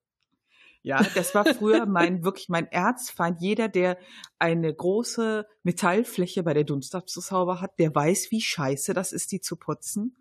Ja, 0.82 1.04
das 1.14 1.36
war 1.36 1.46
früher 1.46 1.86
mein, 1.86 2.24
wirklich 2.24 2.50
mein 2.50 2.66
Erzfeind. 2.72 3.42
Jeder, 3.42 3.68
der 3.68 4.00
eine 4.40 4.74
große 4.74 5.46
Metallfläche 5.62 6.42
bei 6.42 6.56
der 6.56 6.64
Dunstabzugshaube 6.64 7.62
hat, 7.62 7.78
der 7.78 7.94
weiß, 7.94 8.32
wie 8.32 8.42
scheiße 8.42 8.96
das 8.96 9.12
ist, 9.12 9.32
die 9.32 9.42
zu 9.42 9.56
putzen. 9.56 10.18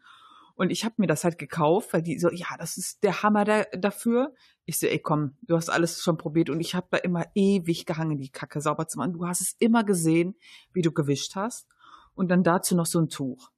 Und 0.60 0.68
ich 0.68 0.84
habe 0.84 0.96
mir 0.98 1.06
das 1.06 1.24
halt 1.24 1.38
gekauft, 1.38 1.94
weil 1.94 2.02
die 2.02 2.18
so, 2.18 2.30
ja, 2.30 2.48
das 2.58 2.76
ist 2.76 3.02
der 3.02 3.22
Hammer 3.22 3.46
da, 3.46 3.62
dafür. 3.78 4.34
Ich 4.66 4.78
so, 4.78 4.86
ey, 4.86 4.98
komm, 4.98 5.34
du 5.40 5.56
hast 5.56 5.70
alles 5.70 6.02
schon 6.02 6.18
probiert 6.18 6.50
und 6.50 6.60
ich 6.60 6.74
habe 6.74 6.86
da 6.90 6.98
immer 6.98 7.24
ewig 7.34 7.86
gehangen, 7.86 8.18
die 8.18 8.28
Kacke 8.28 8.60
sauber 8.60 8.86
zu 8.86 8.98
machen. 8.98 9.14
Du 9.14 9.26
hast 9.26 9.40
es 9.40 9.56
immer 9.58 9.84
gesehen, 9.84 10.34
wie 10.74 10.82
du 10.82 10.92
gewischt 10.92 11.34
hast. 11.34 11.66
Und 12.14 12.28
dann 12.28 12.42
dazu 12.42 12.76
noch 12.76 12.84
so 12.84 13.00
ein 13.00 13.08
Tuch. 13.08 13.50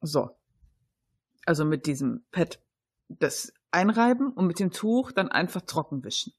So. 0.00 0.30
Also 1.44 1.64
mit 1.64 1.86
diesem 1.86 2.24
Pad 2.30 2.60
das 3.08 3.52
einreiben 3.72 4.32
und 4.32 4.46
mit 4.46 4.60
dem 4.60 4.70
Tuch 4.70 5.10
dann 5.10 5.30
einfach 5.30 5.62
trocken 5.62 6.04
wischen. 6.04 6.34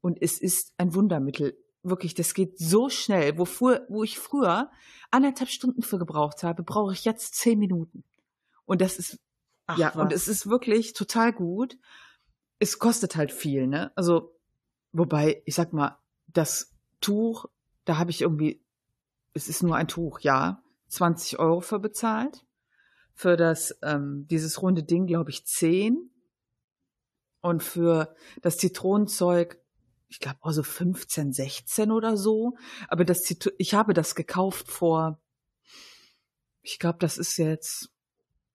Und 0.00 0.22
es 0.22 0.38
ist 0.38 0.74
ein 0.76 0.94
Wundermittel. 0.94 1.58
Wirklich, 1.82 2.14
das 2.14 2.34
geht 2.34 2.56
so 2.56 2.88
schnell. 2.88 3.36
Wo, 3.36 3.48
wo 3.88 4.04
ich 4.04 4.16
früher 4.16 4.70
anderthalb 5.10 5.50
Stunden 5.50 5.82
für 5.82 5.98
gebraucht 5.98 6.44
habe, 6.44 6.62
brauche 6.62 6.92
ich 6.92 7.04
jetzt 7.04 7.34
zehn 7.34 7.58
Minuten. 7.58 8.04
Und 8.66 8.80
das 8.80 8.96
ist, 8.98 9.18
Ach, 9.66 9.78
ja, 9.78 9.92
was. 9.94 9.96
und 9.96 10.12
es 10.12 10.28
ist 10.28 10.46
wirklich 10.48 10.92
total 10.92 11.32
gut. 11.32 11.78
Es 12.58 12.78
kostet 12.78 13.16
halt 13.16 13.32
viel, 13.32 13.66
ne? 13.66 13.92
Also, 13.96 14.36
wobei, 14.92 15.42
ich 15.46 15.54
sag 15.54 15.72
mal, 15.72 15.98
das 16.26 16.72
Tuch, 17.00 17.46
da 17.84 17.98
habe 17.98 18.10
ich 18.10 18.22
irgendwie, 18.22 18.62
es 19.32 19.48
ist 19.48 19.62
nur 19.62 19.76
ein 19.76 19.88
Tuch, 19.88 20.20
ja, 20.20 20.62
20 20.88 21.38
Euro 21.38 21.60
für 21.60 21.78
bezahlt. 21.78 22.44
Für 23.12 23.36
das, 23.36 23.76
ähm, 23.82 24.26
dieses 24.28 24.60
runde 24.62 24.82
Ding, 24.82 25.06
glaube 25.06 25.30
ich, 25.30 25.46
10. 25.46 26.10
Und 27.40 27.62
für 27.62 28.14
das 28.42 28.56
Zitronenzeug, 28.58 29.60
ich 30.08 30.18
glaube, 30.18 30.38
also 30.42 30.62
15, 30.62 31.32
16 31.32 31.90
oder 31.90 32.16
so. 32.16 32.56
Aber 32.88 33.04
das, 33.04 33.30
ich 33.58 33.74
habe 33.74 33.94
das 33.94 34.14
gekauft 34.14 34.70
vor, 34.70 35.20
ich 36.62 36.78
glaube, 36.78 36.98
das 37.00 37.18
ist 37.18 37.36
jetzt 37.36 37.93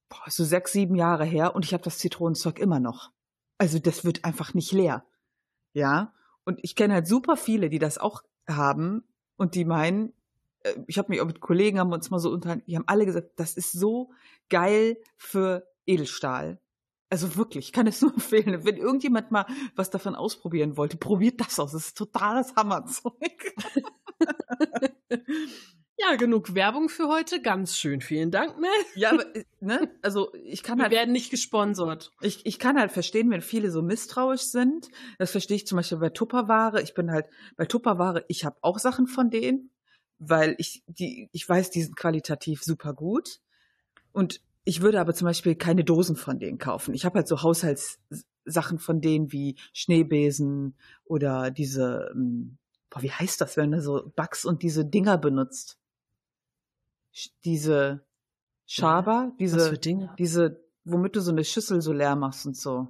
boah, 0.10 0.30
so 0.30 0.44
sechs, 0.44 0.74
sieben 0.74 0.96
Jahre 0.96 1.24
her 1.24 1.56
und 1.56 1.64
ich 1.66 1.74
habe 1.74 1.84
das 1.84 2.00
Zitronenzeug 2.00 2.60
immer 2.60 2.80
noch. 2.80 3.12
Also 3.58 3.80
das 3.80 4.04
wird 4.04 4.26
einfach 4.26 4.54
nicht 4.54 4.72
leer. 4.72 5.06
Ja. 5.74 6.14
Und 6.46 6.60
ich 6.64 6.76
kenne 6.76 6.96
halt 6.96 7.08
super 7.08 7.38
viele, 7.38 7.70
die 7.70 7.80
das 7.80 7.98
auch 7.98 8.24
haben 8.48 9.04
und 9.38 9.56
die 9.56 9.66
meinen, 9.66 10.14
äh, 10.64 10.74
ich 10.88 10.98
habe 10.98 11.10
mich 11.10 11.22
auch 11.22 11.26
mit 11.26 11.42
Kollegen 11.42 11.80
haben 11.80 11.94
uns 11.94 12.10
mal 12.10 12.20
so 12.20 12.32
unterhalten, 12.32 12.64
die 12.68 12.76
haben 12.76 12.88
alle 12.88 13.06
gesagt, 13.06 13.32
das 13.36 13.54
ist 13.56 13.72
so 13.72 14.12
geil 14.50 14.98
für 15.16 15.68
Edelstahl. 15.86 16.60
Also 17.12 17.36
wirklich, 17.36 17.68
ich 17.68 17.74
kann 17.74 17.88
es 17.88 18.02
nur 18.02 18.14
empfehlen. 18.14 18.66
Wenn 18.66 18.78
irgendjemand 18.78 19.32
mal 19.32 19.46
was 19.76 19.90
davon 19.90 20.16
ausprobieren 20.16 20.78
wollte, 20.78 20.98
probiert 20.98 21.40
das 21.42 21.60
aus. 21.60 21.72
Das 21.72 21.88
ist 21.88 21.98
totales 21.98 22.56
Hammerzeug. 22.56 23.56
Ja, 26.02 26.16
genug 26.16 26.56
Werbung 26.56 26.88
für 26.88 27.10
heute. 27.10 27.42
Ganz 27.42 27.76
schön. 27.76 28.00
Vielen 28.00 28.32
Dank, 28.32 28.58
Mel. 28.58 28.70
Ja, 28.96 29.12
aber, 29.12 29.36
äh, 29.36 29.44
ne, 29.60 29.92
also 30.02 30.34
ich 30.46 30.64
kann 30.64 30.78
Wir 30.78 30.84
halt. 30.84 30.94
werden 30.94 31.12
nicht 31.12 31.30
gesponsert. 31.30 32.14
Ich, 32.22 32.46
ich 32.46 32.58
kann 32.58 32.80
halt 32.80 32.92
verstehen, 32.92 33.30
wenn 33.32 33.42
viele 33.42 33.70
so 33.70 33.82
misstrauisch 33.82 34.44
sind. 34.44 34.88
Das 35.18 35.32
verstehe 35.32 35.58
ich 35.58 35.68
zum 35.68 35.76
Beispiel 35.76 35.98
bei 35.98 36.10
Tupperware. 36.10 36.82
Ich 36.82 36.94
bin 36.94 37.12
halt 37.12 37.26
bei 37.58 37.66
Tupperware, 37.66 38.24
ich 38.30 38.46
habe 38.46 38.56
auch 38.62 38.80
Sachen 38.80 39.08
von 39.08 39.30
denen, 39.30 39.72
weil 40.20 40.56
ich 40.58 40.84
die, 40.88 41.28
ich 41.34 41.48
weiß, 41.48 41.70
die 41.70 41.84
sind 41.84 41.98
qualitativ 41.98 42.64
super 42.64 42.94
gut. 42.94 43.42
Und 44.14 44.42
ich 44.64 44.82
würde 44.82 45.02
aber 45.02 45.14
zum 45.14 45.26
Beispiel 45.26 45.56
keine 45.56 45.84
Dosen 45.84 46.16
von 46.16 46.40
denen 46.40 46.60
kaufen. 46.60 46.94
Ich 46.94 47.04
habe 47.04 47.16
halt 47.20 47.28
so 47.28 47.42
Haushaltssachen 47.42 48.80
von 48.80 49.02
denen 49.02 49.34
wie 49.34 49.58
Schneebesen 49.74 50.76
oder 51.04 51.52
diese, 51.52 52.10
ähm, 52.14 52.58
boah, 52.90 53.02
wie 53.02 53.12
heißt 53.12 53.42
das, 53.42 53.58
wenn 53.58 53.72
du 53.72 53.82
so 53.82 54.12
Bugs 54.16 54.46
und 54.46 54.64
diese 54.64 54.86
Dinger 54.86 55.18
benutzt? 55.18 55.78
Diese 57.44 58.06
Schaber, 58.66 59.32
diese, 59.40 59.80
diese, 60.20 60.64
womit 60.84 61.16
du 61.16 61.22
so 61.22 61.32
eine 61.32 61.44
Schüssel 61.44 61.82
so 61.82 61.92
leer 61.92 62.16
machst 62.16 62.46
und 62.46 62.56
so. 62.56 62.88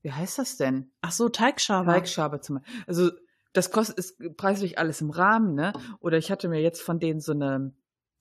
Wie 0.00 0.12
heißt 0.12 0.38
das 0.38 0.56
denn? 0.56 0.90
Ach 1.02 1.12
so, 1.12 1.28
Teigschaber. 1.28 1.92
Teigschabe 1.92 2.40
zum 2.40 2.56
Beispiel. 2.56 2.84
Also 2.86 3.10
das 3.52 3.70
kostet 3.70 3.98
ist 3.98 4.36
preislich 4.36 4.78
alles 4.78 5.00
im 5.00 5.10
Rahmen, 5.10 5.54
ne? 5.54 5.72
Oder 6.00 6.18
ich 6.18 6.30
hatte 6.30 6.48
mir 6.48 6.60
jetzt 6.60 6.80
von 6.80 6.98
denen 6.98 7.20
so 7.20 7.32
eine 7.32 7.74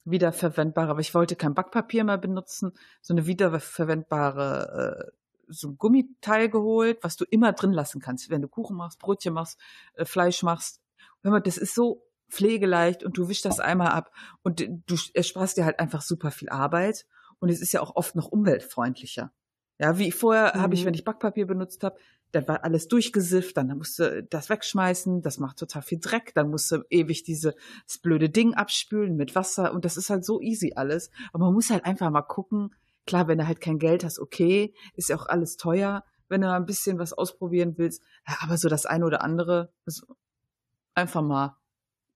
wiederverwendbare, 0.03 0.89
aber 0.89 0.99
ich 0.99 1.13
wollte 1.13 1.35
kein 1.35 1.53
Backpapier 1.53 2.03
mehr 2.03 2.17
benutzen, 2.17 2.71
so 3.01 3.13
eine 3.13 3.25
wiederverwendbare 3.25 5.07
äh, 5.07 5.11
so 5.47 5.69
ein 5.69 5.77
Gummiteil 5.77 6.49
geholt, 6.49 6.99
was 7.03 7.15
du 7.15 7.25
immer 7.29 7.53
drin 7.53 7.71
lassen 7.71 8.01
kannst, 8.01 8.29
wenn 8.29 8.41
du 8.41 8.47
Kuchen 8.47 8.75
machst, 8.75 8.99
Brötchen 8.99 9.33
machst, 9.33 9.59
äh, 9.93 10.05
Fleisch 10.05 10.43
machst. 10.43 10.81
Hör 11.21 11.31
mal, 11.31 11.39
das 11.39 11.57
ist 11.57 11.73
so 11.73 12.03
pflegeleicht 12.29 13.03
und 13.03 13.17
du 13.17 13.29
wischst 13.29 13.45
das 13.45 13.59
einmal 13.59 13.89
ab 13.89 14.11
und 14.43 14.59
du 14.59 14.95
ersparst 15.13 15.57
dir 15.57 15.65
halt 15.65 15.79
einfach 15.79 16.01
super 16.01 16.31
viel 16.31 16.49
Arbeit 16.49 17.05
und 17.39 17.49
es 17.49 17.61
ist 17.61 17.71
ja 17.71 17.81
auch 17.81 17.95
oft 17.95 18.15
noch 18.15 18.27
umweltfreundlicher. 18.27 19.31
Ja, 19.79 19.97
wie 19.99 20.11
vorher 20.11 20.53
habe 20.53 20.73
ich, 20.73 20.81
Mhm. 20.81 20.87
wenn 20.87 20.93
ich 20.95 21.03
Backpapier 21.03 21.45
benutzt 21.45 21.83
habe, 21.83 21.97
dann 22.31 22.47
war 22.47 22.63
alles 22.63 22.87
durchgesifft, 22.87 23.55
dann 23.55 23.77
musst 23.77 23.99
du 23.99 24.23
das 24.23 24.49
wegschmeißen, 24.49 25.21
das 25.21 25.37
macht 25.37 25.57
total 25.57 25.81
viel 25.81 25.99
Dreck, 25.99 26.33
dann 26.33 26.49
musst 26.49 26.71
du 26.71 26.83
ewig 26.89 27.23
dieses 27.23 27.53
blöde 28.01 28.29
Ding 28.29 28.53
abspülen 28.53 29.15
mit 29.15 29.35
Wasser 29.35 29.73
und 29.73 29.85
das 29.85 29.95
ist 29.95 30.09
halt 30.09 30.25
so 30.25 30.41
easy 30.41 30.73
alles. 30.75 31.09
Aber 31.31 31.45
man 31.45 31.53
muss 31.53 31.69
halt 31.69 31.85
einfach 31.85 32.09
mal 32.09 32.23
gucken, 32.23 32.75
klar, 33.05 33.27
wenn 33.27 33.37
du 33.37 33.47
halt 33.47 33.61
kein 33.61 33.79
Geld 33.79 34.03
hast, 34.03 34.19
okay, 34.19 34.73
ist 34.95 35.09
ja 35.09 35.15
auch 35.15 35.27
alles 35.27 35.55
teuer, 35.55 36.03
wenn 36.27 36.41
du 36.41 36.47
mal 36.47 36.57
ein 36.57 36.65
bisschen 36.65 36.99
was 36.99 37.13
ausprobieren 37.13 37.75
willst, 37.77 38.03
aber 38.41 38.57
so 38.57 38.67
das 38.67 38.85
eine 38.85 39.05
oder 39.05 39.21
andere, 39.23 39.71
ist 39.85 40.05
einfach 40.95 41.21
mal 41.21 41.55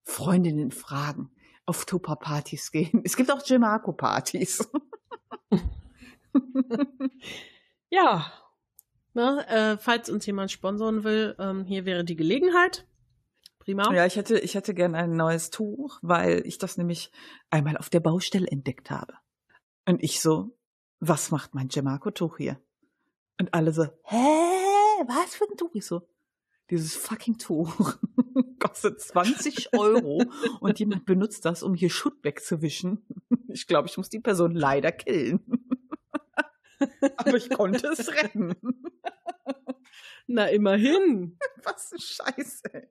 Freundinnen 0.03 0.71
fragen, 0.71 1.31
auf 1.65 1.85
Tupper-Partys 1.85 2.71
gehen. 2.71 3.01
Es 3.03 3.15
gibt 3.15 3.31
auch 3.31 3.43
Gemarco-Partys. 3.43 4.69
Ja. 7.91 8.31
Na, 9.13 9.41
äh, 9.47 9.77
falls 9.77 10.09
uns 10.09 10.25
jemand 10.25 10.51
sponsoren 10.51 11.03
will, 11.03 11.35
ähm, 11.37 11.65
hier 11.65 11.85
wäre 11.85 12.05
die 12.05 12.15
Gelegenheit. 12.15 12.87
Prima. 13.59 13.93
Ja, 13.93 14.05
ich 14.05 14.15
hätte, 14.15 14.39
ich 14.39 14.55
hätte 14.55 14.73
gern 14.73 14.95
ein 14.95 15.15
neues 15.15 15.49
Tuch, 15.49 15.99
weil 16.01 16.41
ich 16.45 16.57
das 16.57 16.77
nämlich 16.77 17.11
einmal 17.49 17.77
auf 17.77 17.89
der 17.89 17.99
Baustelle 17.99 18.47
entdeckt 18.47 18.89
habe. 18.89 19.13
Und 19.85 20.01
ich 20.01 20.21
so, 20.21 20.57
was 20.99 21.29
macht 21.29 21.53
mein 21.53 21.67
Gemarco-Tuch 21.67 22.37
hier? 22.37 22.59
Und 23.39 23.53
alle 23.53 23.73
so, 23.73 23.83
hä, 23.83 25.03
was 25.05 25.35
für 25.35 25.43
ein 25.43 25.57
Tuch? 25.57 25.71
Ich 25.73 25.85
so, 25.85 26.07
dieses 26.71 26.95
fucking 26.95 27.37
Tuch 27.37 27.97
kostet 28.59 29.01
20 29.01 29.73
Euro 29.73 30.23
und 30.61 30.79
jemand 30.79 31.05
benutzt 31.05 31.43
das, 31.43 31.63
um 31.63 31.75
hier 31.75 31.89
Schutt 31.89 32.23
wegzuwischen. 32.23 33.05
Ich 33.49 33.67
glaube, 33.67 33.89
ich 33.89 33.97
muss 33.97 34.09
die 34.09 34.21
Person 34.21 34.55
leider 34.55 34.91
killen. 34.93 35.41
Aber 37.17 37.35
ich 37.35 37.49
konnte 37.49 37.87
es 37.87 38.09
retten. 38.09 38.55
Na, 40.27 40.47
immerhin. 40.47 41.37
Was 41.63 41.91
ein 41.91 41.99
Scheiße. 41.99 42.87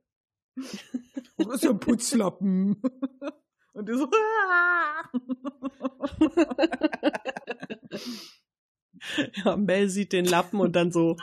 Wo 1.38 1.50
ist 1.50 1.64
der 1.64 1.72
Putzlappen? 1.72 2.80
Und 3.72 3.88
du 3.88 3.96
so. 3.96 4.10
Ja, 9.36 9.56
Mel 9.56 9.88
sieht 9.88 10.12
den 10.12 10.26
Lappen 10.26 10.60
und 10.60 10.76
dann 10.76 10.92
so, 10.92 11.16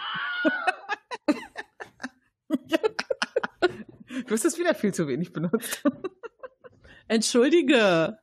du 2.50 4.32
hast 4.32 4.46
es 4.46 4.58
wieder 4.58 4.74
viel 4.76 4.94
zu 4.94 5.08
wenig 5.08 5.34
benutzt. 5.34 5.84
entschuldige. 7.08 8.18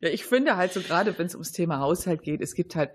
Ja, 0.00 0.08
ich 0.08 0.24
finde 0.24 0.56
halt 0.56 0.72
so 0.72 0.80
gerade, 0.80 1.16
wenn 1.18 1.26
es 1.26 1.34
ums 1.34 1.52
Thema 1.52 1.78
Haushalt 1.78 2.22
geht, 2.22 2.40
es 2.40 2.54
gibt 2.54 2.74
halt, 2.74 2.90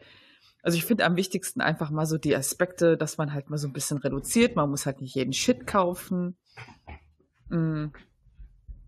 also 0.61 0.77
ich 0.77 0.85
finde 0.85 1.05
am 1.05 1.15
wichtigsten 1.15 1.61
einfach 1.61 1.89
mal 1.89 2.05
so 2.05 2.17
die 2.17 2.35
Aspekte, 2.35 2.97
dass 2.97 3.17
man 3.17 3.33
halt 3.33 3.49
mal 3.49 3.57
so 3.57 3.67
ein 3.67 3.73
bisschen 3.73 3.97
reduziert. 3.97 4.55
Man 4.55 4.69
muss 4.69 4.85
halt 4.85 5.01
nicht 5.01 5.15
jeden 5.15 5.33
Shit 5.33 5.65
kaufen. 5.65 6.37
Mm. 7.49 7.87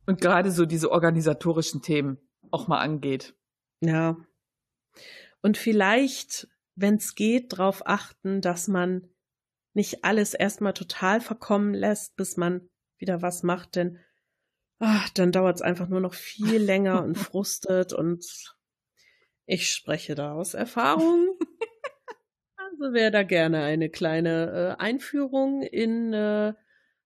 Und 0.06 0.22
gerade 0.22 0.52
so 0.52 0.66
diese 0.66 0.92
organisatorischen 0.92 1.82
Themen 1.82 2.18
auch 2.52 2.68
mal 2.68 2.80
angeht. 2.80 3.36
Ja. 3.80 4.18
Und 5.42 5.58
vielleicht, 5.58 6.48
wenn 6.76 6.96
es 6.96 7.16
geht, 7.16 7.54
darauf 7.54 7.86
achten, 7.86 8.42
dass 8.42 8.68
man 8.68 9.08
nicht 9.74 10.04
alles 10.04 10.34
erstmal 10.34 10.74
total 10.74 11.22
verkommen 11.22 11.74
lässt, 11.74 12.16
bis 12.16 12.38
man 12.38 12.70
wieder 12.98 13.22
was 13.22 13.44
macht, 13.44 13.76
denn 13.76 14.00
ach, 14.80 15.10
dann 15.10 15.32
dauert 15.32 15.58
es 15.58 15.62
einfach 15.62 15.88
nur 15.88 16.02
noch 16.02 16.14
viel 16.14 16.58
länger 16.62 17.04
und 17.04 17.18
frustet 17.18 17.94
und 17.94 18.26
ich 19.46 19.70
spreche 19.70 20.16
da 20.16 20.34
aus 20.34 20.54
Erfahrung. 20.54 21.38
Also 22.82 22.94
wer 22.94 23.12
da 23.12 23.24
gerne 23.24 23.64
eine 23.64 23.90
kleine 23.90 24.78
äh, 24.80 24.82
Einführung 24.82 25.64
in 25.64 26.14
äh, 26.14 26.54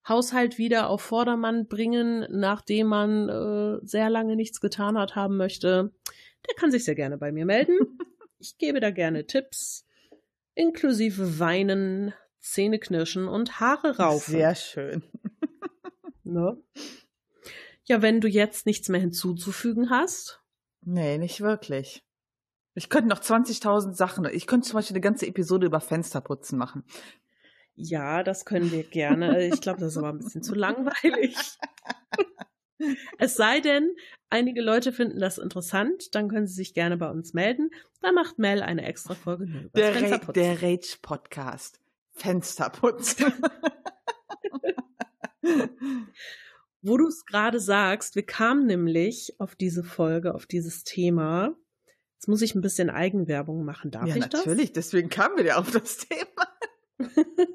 Haushalt 0.08 0.56
wieder 0.56 0.88
auf 0.88 1.00
Vordermann 1.00 1.66
bringen, 1.66 2.26
nachdem 2.30 2.88
man 2.88 3.28
äh, 3.28 3.84
sehr 3.84 4.08
lange 4.08 4.36
nichts 4.36 4.60
getan 4.60 4.96
hat, 4.96 5.16
haben 5.16 5.36
möchte, 5.36 5.92
der 6.46 6.54
kann 6.56 6.70
sich 6.70 6.84
sehr 6.84 6.94
gerne 6.94 7.18
bei 7.18 7.32
mir 7.32 7.44
melden. 7.44 7.76
Ich 8.38 8.58
gebe 8.58 8.78
da 8.78 8.90
gerne 8.90 9.26
Tipps, 9.26 9.86
inklusive 10.54 11.38
Weinen, 11.38 12.12
Zähneknirschen 12.44 13.28
und 13.28 13.60
Haare 13.60 13.96
raufen. 13.98 14.32
Sehr 14.32 14.54
schön. 14.54 15.02
Ne? 16.26 16.56
Ja, 17.84 18.00
wenn 18.00 18.22
du 18.22 18.28
jetzt 18.28 18.64
nichts 18.64 18.88
mehr 18.88 19.00
hinzuzufügen 19.00 19.90
hast, 19.90 20.40
Nee, 20.80 21.18
nicht 21.18 21.40
wirklich. 21.42 22.02
Ich 22.74 22.88
könnte 22.88 23.08
noch 23.10 23.20
20.000 23.20 23.92
Sachen. 23.92 24.24
Ich 24.32 24.46
könnte 24.46 24.66
zum 24.68 24.76
Beispiel 24.78 24.94
eine 24.96 25.02
ganze 25.02 25.26
Episode 25.26 25.66
über 25.66 25.80
Fensterputzen 25.80 26.58
machen. 26.58 26.82
ja, 27.74 28.22
das 28.22 28.44
können 28.46 28.72
wir 28.72 28.84
gerne. 28.84 29.46
Ich 29.52 29.60
glaube, 29.60 29.80
das 29.80 29.92
ist 29.92 29.98
aber 29.98 30.08
ein 30.08 30.18
bisschen 30.18 30.42
zu 30.42 30.54
langweilig. 30.54 31.36
Es 33.18 33.36
sei 33.36 33.60
denn, 33.60 33.94
einige 34.30 34.60
Leute 34.60 34.92
finden 34.92 35.20
das 35.20 35.38
interessant, 35.38 36.14
dann 36.14 36.28
können 36.28 36.46
sie 36.46 36.54
sich 36.54 36.74
gerne 36.74 36.96
bei 36.96 37.08
uns 37.08 37.32
melden. 37.32 37.70
Dann 38.02 38.14
macht 38.14 38.38
Mel 38.38 38.62
eine 38.62 38.84
extra 38.84 39.14
Folge 39.14 39.44
über 39.44 39.68
Der, 39.74 39.90
Ra 39.94 39.98
Fensterputzen. 39.98 40.42
der 40.42 40.62
Rage-Podcast. 42.14 42.22
Fensterputzen. 42.22 43.32
Wo 46.82 46.96
du 46.96 47.06
es 47.06 47.24
gerade 47.24 47.60
sagst, 47.60 48.14
wir 48.14 48.26
kamen 48.26 48.66
nämlich 48.66 49.34
auf 49.38 49.54
diese 49.56 49.82
Folge, 49.84 50.34
auf 50.34 50.46
dieses 50.46 50.84
Thema. 50.84 51.56
Jetzt 52.14 52.28
muss 52.28 52.42
ich 52.42 52.54
ein 52.54 52.60
bisschen 52.60 52.90
Eigenwerbung 52.90 53.64
machen. 53.64 53.90
Darf 53.90 54.06
ja, 54.06 54.16
ich 54.16 54.30
natürlich. 54.30 54.72
Deswegen 54.72 55.08
kamen 55.08 55.36
wir 55.36 55.44
ja 55.44 55.56
auf 55.56 55.70
das 55.70 55.98
Thema. 55.98 56.48
das? 56.98 57.08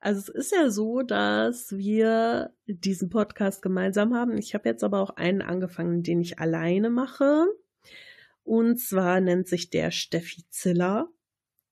Also 0.00 0.20
es 0.20 0.28
ist 0.28 0.52
ja 0.52 0.68
so, 0.68 1.00
dass 1.00 1.72
wir 1.72 2.54
diesen 2.66 3.08
Podcast 3.08 3.62
gemeinsam 3.62 4.12
haben. 4.12 4.36
Ich 4.36 4.52
habe 4.54 4.68
jetzt 4.68 4.84
aber 4.84 5.00
auch 5.00 5.16
einen 5.16 5.40
angefangen, 5.40 6.02
den 6.02 6.20
ich 6.20 6.38
alleine 6.38 6.90
mache. 6.90 7.46
Und 8.42 8.78
zwar 8.78 9.22
nennt 9.22 9.48
sich 9.48 9.70
der 9.70 9.90
Steffi 9.92 10.44
Ziller. 10.50 11.08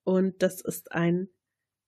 Und 0.03 0.43
das 0.43 0.63
ist 0.63 0.93
ein 0.93 1.29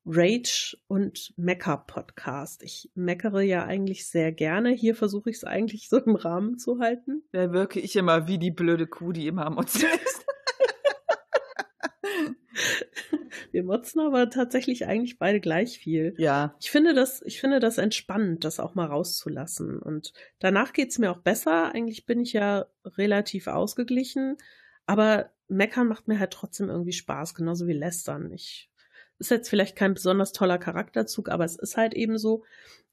Rage- 0.06 0.76
und 0.86 1.32
Mecker-Podcast. 1.36 2.62
Ich 2.62 2.90
meckere 2.94 3.40
ja 3.40 3.64
eigentlich 3.64 4.06
sehr 4.06 4.32
gerne. 4.32 4.70
Hier 4.70 4.94
versuche 4.94 5.30
ich 5.30 5.36
es 5.36 5.44
eigentlich 5.44 5.88
so 5.88 5.98
im 5.98 6.14
Rahmen 6.14 6.58
zu 6.58 6.78
halten. 6.78 7.22
Da 7.32 7.52
wirke 7.52 7.80
ich 7.80 7.96
immer 7.96 8.28
wie 8.28 8.38
die 8.38 8.50
blöde 8.50 8.86
Kuh, 8.86 9.12
die 9.12 9.26
immer 9.26 9.46
am 9.46 9.54
Motzen 9.54 9.88
ist. 10.04 10.26
Wir 13.50 13.62
motzen 13.62 14.00
aber 14.00 14.30
tatsächlich 14.30 14.86
eigentlich 14.86 15.18
beide 15.18 15.38
gleich 15.40 15.78
viel. 15.78 16.14
Ja. 16.18 16.56
Ich 16.60 16.72
finde 16.72 16.92
das, 16.92 17.22
ich 17.22 17.40
finde 17.40 17.60
das 17.60 17.78
entspannend, 17.78 18.42
das 18.44 18.58
auch 18.58 18.74
mal 18.74 18.86
rauszulassen. 18.86 19.78
Und 19.78 20.12
danach 20.40 20.72
geht's 20.72 20.98
mir 20.98 21.12
auch 21.12 21.20
besser. 21.20 21.72
Eigentlich 21.72 22.04
bin 22.04 22.20
ich 22.20 22.32
ja 22.32 22.66
relativ 22.84 23.46
ausgeglichen. 23.46 24.36
Aber 24.86 25.30
meckern 25.46 25.86
macht 25.86 26.08
mir 26.08 26.18
halt 26.18 26.32
trotzdem 26.32 26.68
irgendwie 26.68 26.92
Spaß, 26.92 27.36
genauso 27.36 27.68
wie 27.68 27.74
lästern. 27.74 28.32
Ich 28.32 28.72
Ist 29.18 29.30
jetzt 29.30 29.48
vielleicht 29.48 29.76
kein 29.76 29.94
besonders 29.94 30.32
toller 30.32 30.58
Charakterzug, 30.58 31.28
aber 31.28 31.44
es 31.44 31.56
ist 31.56 31.76
halt 31.76 31.94
eben 31.94 32.18
so. 32.18 32.44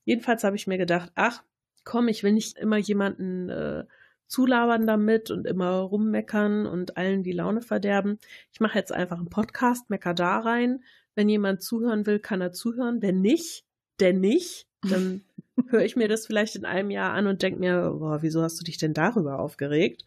Jedenfalls 0.05 0.43
habe 0.43 0.55
ich 0.55 0.67
mir 0.67 0.77
gedacht, 0.77 1.11
ach, 1.15 1.43
komm, 1.83 2.07
ich 2.07 2.23
will 2.23 2.33
nicht 2.33 2.57
immer 2.57 2.77
jemanden 2.77 3.49
äh, 3.49 3.85
zulabern 4.27 4.87
damit 4.87 5.29
und 5.29 5.45
immer 5.45 5.79
rummeckern 5.79 6.65
und 6.65 6.97
allen 6.97 7.23
die 7.23 7.33
Laune 7.33 7.61
verderben. 7.61 8.17
Ich 8.53 8.59
mache 8.59 8.77
jetzt 8.77 8.93
einfach 8.93 9.17
einen 9.17 9.29
Podcast, 9.29 9.89
mecker 9.89 10.13
da 10.13 10.39
rein. 10.39 10.83
Wenn 11.15 11.27
jemand 11.27 11.61
zuhören 11.61 12.05
will, 12.05 12.19
kann 12.19 12.39
er 12.39 12.53
zuhören. 12.53 13.01
Wenn 13.01 13.21
nicht, 13.21 13.65
der 13.99 14.13
nicht. 14.13 14.67
Dann 14.89 15.23
höre 15.67 15.83
ich 15.83 15.95
mir 15.95 16.07
das 16.07 16.25
vielleicht 16.25 16.55
in 16.55 16.65
einem 16.65 16.91
Jahr 16.91 17.11
an 17.13 17.27
und 17.27 17.41
denke 17.41 17.59
mir, 17.59 17.95
boah, 17.99 18.21
wieso 18.21 18.41
hast 18.41 18.59
du 18.59 18.63
dich 18.63 18.77
denn 18.77 18.93
darüber 18.93 19.39
aufgeregt? 19.39 20.05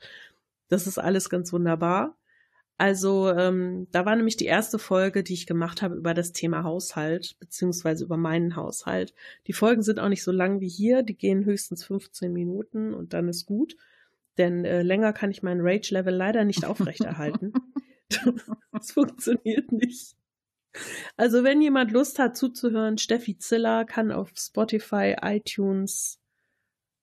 Das 0.69 0.87
ist 0.87 0.99
alles 0.99 1.29
ganz 1.29 1.53
wunderbar. 1.53 2.17
Also 2.77 3.31
ähm, 3.31 3.87
da 3.93 4.05
war 4.05 4.17
nämlich 4.17 4.37
die 4.37 4.47
erste 4.47 4.81
Folge, 4.81 5.23
die 5.23 5.35
ich 5.35 5.47
gemacht 5.47 5.81
habe 5.81 5.95
über 5.95 6.13
das 6.13 6.33
Thema 6.33 6.65
Haushalt, 6.65 7.37
beziehungsweise 7.39 8.05
über 8.05 8.17
meinen 8.17 8.57
Haushalt. 8.57 9.15
Die 9.47 9.53
Folgen 9.53 9.83
sind 9.83 10.01
auch 10.01 10.09
nicht 10.09 10.25
so 10.25 10.33
lang 10.33 10.61
wie 10.61 10.69
hier, 10.69 11.03
die 11.03 11.17
gehen 11.17 11.45
höchstens 11.45 11.85
15 11.85 12.33
Minuten 12.33 12.93
und 12.93 13.13
dann 13.13 13.29
ist 13.29 13.47
gut. 13.47 13.77
Denn 14.39 14.65
äh, 14.65 14.83
länger 14.83 15.13
kann 15.13 15.31
ich 15.31 15.45
meinen 15.45 15.61
Rage-Level 15.63 16.15
leider 16.15 16.45
nicht 16.45 16.65
aufrechterhalten. 16.67 17.53
das 18.73 18.91
funktioniert 18.91 19.71
nicht. 19.71 20.17
Also 21.17 21.45
wenn 21.45 21.63
jemand 21.63 21.93
Lust 21.93 22.19
hat 22.19 22.37
zuzuhören, 22.37 22.99
Steffi 22.99 23.39
Ziller 23.39 23.85
kann 23.85 24.11
auf 24.11 24.33
Spotify, 24.37 25.15
iTunes, 25.23 26.19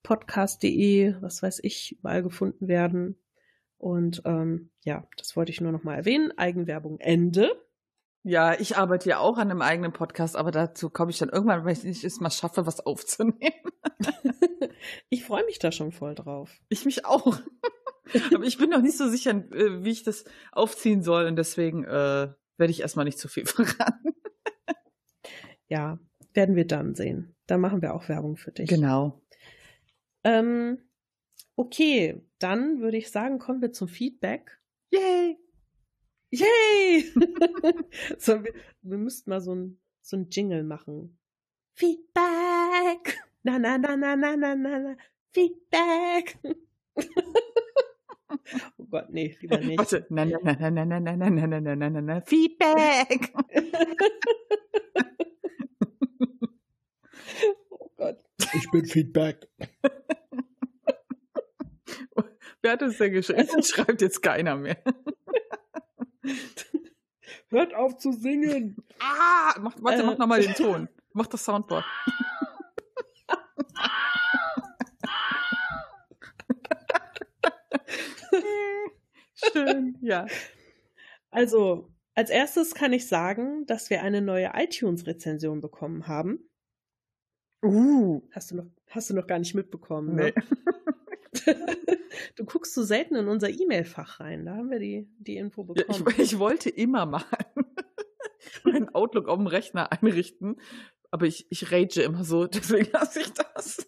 podcast.de, 0.04 1.16
was 1.22 1.42
weiß 1.42 1.60
ich, 1.64 1.98
überall 2.00 2.24
gefunden 2.24 2.68
werden. 2.68 3.16
Und 3.82 4.22
ähm, 4.26 4.70
ja, 4.84 5.08
das 5.18 5.36
wollte 5.36 5.52
ich 5.52 5.60
nur 5.60 5.72
noch 5.72 5.84
mal 5.84 5.96
erwähnen. 5.96 6.32
Eigenwerbung 6.38 7.00
Ende. 7.00 7.52
Ja, 8.24 8.60
ich 8.60 8.78
arbeite 8.78 9.10
ja 9.10 9.18
auch 9.18 9.40
an 9.40 9.50
einem 9.50 9.64
eigenen 9.64 9.92
Podcast, 9.92 10.36
aber 10.36 10.52
dazu 10.52 10.92
komme 10.92 11.10
ich 11.10 11.18
dann 11.18 11.30
irgendwann, 11.30 11.66
wenn 11.66 11.74
ich 11.74 12.04
es 12.04 12.20
mal 12.20 12.30
schaffe, 12.30 12.68
was 12.68 12.80
aufzunehmen. 12.80 13.40
ich 15.10 15.24
freue 15.24 15.44
mich 15.46 15.58
da 15.58 15.72
schon 15.72 15.92
voll 15.92 16.14
drauf. 16.14 16.62
Ich 16.70 16.86
mich 16.86 17.06
auch. 17.06 17.40
aber 18.36 18.44
ich 18.44 18.60
bin 18.60 18.70
noch 18.70 18.84
nicht 18.84 18.98
so 18.98 19.10
sicher, 19.10 19.32
äh, 19.32 19.84
wie 19.84 19.90
ich 19.90 20.04
das 20.04 20.26
aufziehen 20.52 21.02
soll 21.02 21.26
und 21.26 21.36
deswegen 21.36 21.84
äh, 21.84 22.30
werde 22.58 22.72
ich 22.72 22.82
erstmal 22.82 23.06
nicht 23.06 23.18
zu 23.18 23.28
viel 23.28 23.46
verraten. 23.48 24.14
ja, 25.68 25.98
werden 26.34 26.56
wir 26.56 26.68
dann 26.68 26.94
sehen. 26.94 27.36
Da 27.48 27.58
machen 27.58 27.82
wir 27.82 27.96
auch 27.96 28.08
Werbung 28.10 28.38
für 28.38 28.52
dich. 28.52 28.70
Genau. 28.70 29.24
Ähm, 30.24 30.78
Okay, 31.62 32.22
dann 32.42 32.82
würde 32.82 32.98
ich 32.98 33.12
sagen, 33.12 33.40
kommen 33.40 33.62
wir 33.62 33.72
zum 33.72 33.88
Feedback. 33.88 34.60
Yay! 34.92 35.38
Yay! 36.32 37.04
so, 38.18 38.44
wir, 38.44 38.54
wir 38.82 38.98
müssten 38.98 39.30
mal 39.30 39.42
so 39.42 39.54
ein, 39.54 39.80
so 40.02 40.18
ein 40.18 40.28
Jingle 40.30 40.64
machen. 40.64 41.18
Feedback! 41.74 43.22
Na, 43.44 43.60
na, 43.60 43.78
na, 43.78 43.96
na, 43.96 44.16
na, 44.16 44.36
na, 44.36 44.56
na, 44.56 44.80
na. 44.80 44.96
Feedback! 45.34 46.38
oh 48.78 48.86
Gott, 48.90 49.10
nee, 49.10 49.36
lieber 49.40 49.60
nicht. 49.60 49.80
Warte, 49.80 50.06
na, 50.10 50.26
na, 50.26 50.38
na, 50.44 50.70
na, 50.70 50.86
na, 50.86 51.00
na, 51.00 51.16
na, 51.16 51.30
na, 51.30 51.48
na, 51.48 51.60
na, 51.60 51.76
na, 51.76 51.90
na, 51.90 52.02
na, 52.02 52.22
Feedback! 52.22 53.32
oh 57.70 57.92
Gott. 57.98 58.18
Ich 58.54 58.70
bin 58.72 58.86
Feedback. 58.86 59.48
Wer 62.62 62.74
hat 62.74 62.82
es 62.82 62.98
denn 62.98 63.14
geschrieben? 63.14 63.48
Das 63.54 63.70
schreibt 63.72 64.02
jetzt 64.02 64.22
keiner 64.22 64.56
mehr. 64.56 64.78
Hört 67.50 67.74
auf 67.74 67.98
zu 67.98 68.12
singen. 68.12 68.78
Ah, 69.00 69.56
mach, 69.60 69.76
warte, 69.82 70.04
äh, 70.04 70.06
mach 70.06 70.18
nochmal 70.18 70.42
den 70.42 70.54
Ton. 70.54 70.88
Mach 71.14 71.28
das 71.28 71.44
Soundboard. 71.44 71.84
Schön, 79.34 79.98
ja. 80.02 80.28
Also, 81.32 81.90
als 82.14 82.30
erstes 82.30 82.76
kann 82.76 82.94
ich 82.94 83.08
sagen, 83.08 83.66
dass 83.66 83.90
wir 83.90 84.02
eine 84.04 84.22
neue 84.22 84.52
iTunes-Rezension 84.54 85.60
bekommen 85.62 86.08
haben. 86.08 86.50
Uh. 87.64 88.22
Hast 88.32 88.52
du 88.52 88.56
noch, 88.56 88.68
hast 88.90 89.10
du 89.10 89.16
noch 89.16 89.28
gar 89.28 89.40
nicht 89.40 89.56
mitbekommen, 89.56 90.16
ne? 90.16 90.34
Du 92.36 92.46
guckst 92.46 92.74
so 92.74 92.84
selten 92.84 93.16
in 93.16 93.28
unser 93.28 93.50
E-Mail-Fach 93.50 94.20
rein. 94.20 94.46
Da 94.46 94.56
haben 94.56 94.70
wir 94.70 94.80
die, 94.80 95.08
die 95.18 95.38
Info 95.38 95.64
bekommen. 95.64 96.06
Ja, 96.06 96.12
ich, 96.12 96.20
ich, 96.34 96.40
wollte 96.40 96.70
immer 96.70 97.06
mal 97.06 97.24
meinen 98.64 98.90
Outlook 98.90 99.28
auf 99.28 99.38
dem 99.38 99.48
Rechner 99.48 99.92
einrichten, 99.92 100.60
aber 101.10 101.26
ich, 101.26 101.48
ich 101.50 101.72
rage 101.72 102.02
immer 102.02 102.24
so, 102.24 102.48
deswegen 102.48 102.92
lasse 102.92 103.22
ich 103.22 103.32
das. 103.32 103.88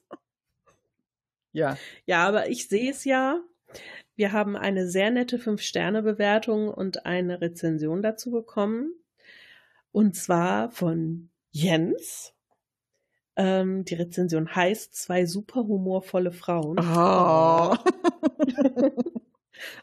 Ja. 1.52 1.78
Ja, 2.06 2.28
aber 2.28 2.50
ich 2.50 2.68
sehe 2.68 2.92
es 2.92 3.04
ja. 3.06 3.42
Wir 4.16 4.32
haben 4.32 4.56
eine 4.56 4.88
sehr 4.88 5.10
nette 5.12 5.38
5-Sterne-Bewertung 5.38 6.70
und 6.70 7.06
eine 7.06 7.42
Rezension 7.42 8.02
dazu 8.02 8.32
bekommen. 8.32 8.94
Und 9.92 10.16
zwar 10.16 10.72
von 10.72 11.30
Jens. 11.52 12.34
Ähm, 13.36 13.84
die 13.86 13.96
Rezension 13.96 14.56
heißt 14.56 14.96
Zwei 14.96 15.26
super 15.26 15.62
humorvolle 15.62 16.32
Frauen. 16.32 16.78
Oh. 16.80 17.76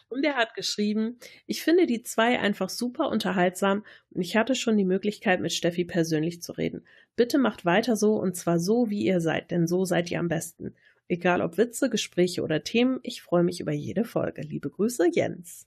und 0.08 0.24
er 0.24 0.36
hat 0.36 0.54
geschrieben, 0.54 1.18
ich 1.46 1.62
finde 1.62 1.86
die 1.86 2.02
zwei 2.02 2.38
einfach 2.38 2.68
super 2.68 3.08
unterhaltsam 3.08 3.84
und 4.10 4.20
ich 4.22 4.36
hatte 4.36 4.54
schon 4.54 4.76
die 4.76 4.84
Möglichkeit, 4.84 5.40
mit 5.40 5.52
Steffi 5.52 5.84
persönlich 5.84 6.42
zu 6.42 6.52
reden. 6.52 6.86
Bitte 7.16 7.38
macht 7.38 7.64
weiter 7.64 7.96
so 7.96 8.14
und 8.16 8.36
zwar 8.36 8.58
so, 8.58 8.88
wie 8.88 9.04
ihr 9.04 9.20
seid, 9.20 9.50
denn 9.50 9.66
so 9.66 9.84
seid 9.84 10.10
ihr 10.10 10.20
am 10.20 10.28
besten. 10.28 10.74
Egal 11.08 11.42
ob 11.42 11.58
Witze, 11.58 11.90
Gespräche 11.90 12.42
oder 12.42 12.62
Themen, 12.62 13.00
ich 13.02 13.20
freue 13.22 13.42
mich 13.42 13.60
über 13.60 13.72
jede 13.72 14.04
Folge. 14.04 14.42
Liebe 14.42 14.70
Grüße, 14.70 15.08
Jens. 15.12 15.66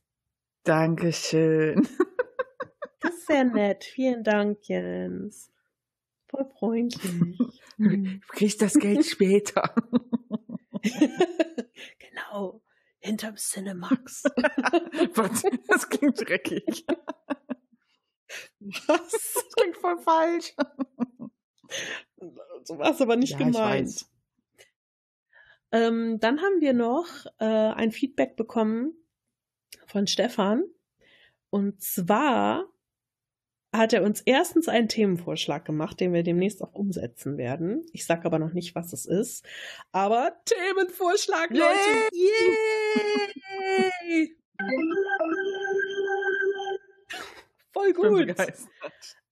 Dankeschön. 0.63 1.87
Das 3.01 3.15
ist 3.15 3.27
sehr 3.27 3.43
nett. 3.43 3.83
Vielen 3.83 4.23
Dank, 4.23 4.59
Jens. 4.69 5.52
Voll 6.33 6.49
freundlich. 6.57 7.37
Du 7.77 8.19
kriegst 8.29 8.61
das 8.61 8.75
Geld 8.75 9.05
später. 9.05 9.73
genau. 11.99 12.61
Hinterm 12.99 13.35
Cinemax. 13.35 14.23
Was? 15.15 15.43
Das 15.67 15.89
klingt 15.89 16.19
dreckig. 16.19 16.85
Was? 18.87 19.11
Das 19.11 19.47
klingt 19.57 19.77
voll 19.77 19.97
falsch. 19.99 20.55
So 22.63 22.77
war 22.77 22.91
es 22.91 23.01
aber 23.01 23.15
nicht 23.15 23.33
ja, 23.33 23.37
gemeint. 23.39 24.05
Ähm, 25.71 26.19
dann 26.19 26.39
haben 26.41 26.61
wir 26.61 26.73
noch 26.73 27.07
äh, 27.39 27.45
ein 27.45 27.91
Feedback 27.91 28.35
bekommen 28.35 28.93
von 29.87 30.05
Stefan. 30.05 30.63
Und 31.49 31.81
zwar 31.81 32.72
hat 33.73 33.91
er 33.91 34.03
uns 34.03 34.21
erstens 34.21 34.69
einen 34.69 34.87
Themenvorschlag 34.87 35.65
gemacht, 35.65 35.99
den 35.99 36.13
wir 36.13 36.23
demnächst 36.23 36.61
auch 36.61 36.73
umsetzen 36.73 37.37
werden. 37.37 37.83
Ich 37.91 38.05
sage 38.05 38.25
aber 38.25 38.37
noch 38.37 38.53
nicht, 38.53 38.75
was 38.75 38.93
es 38.93 39.07
ist. 39.07 39.43
Aber 39.91 40.37
Themenvorschlag, 40.45 41.49
Leute! 41.49 41.73
Yay! 42.11 43.33
Voll 47.73 47.93
gut. 47.93 48.35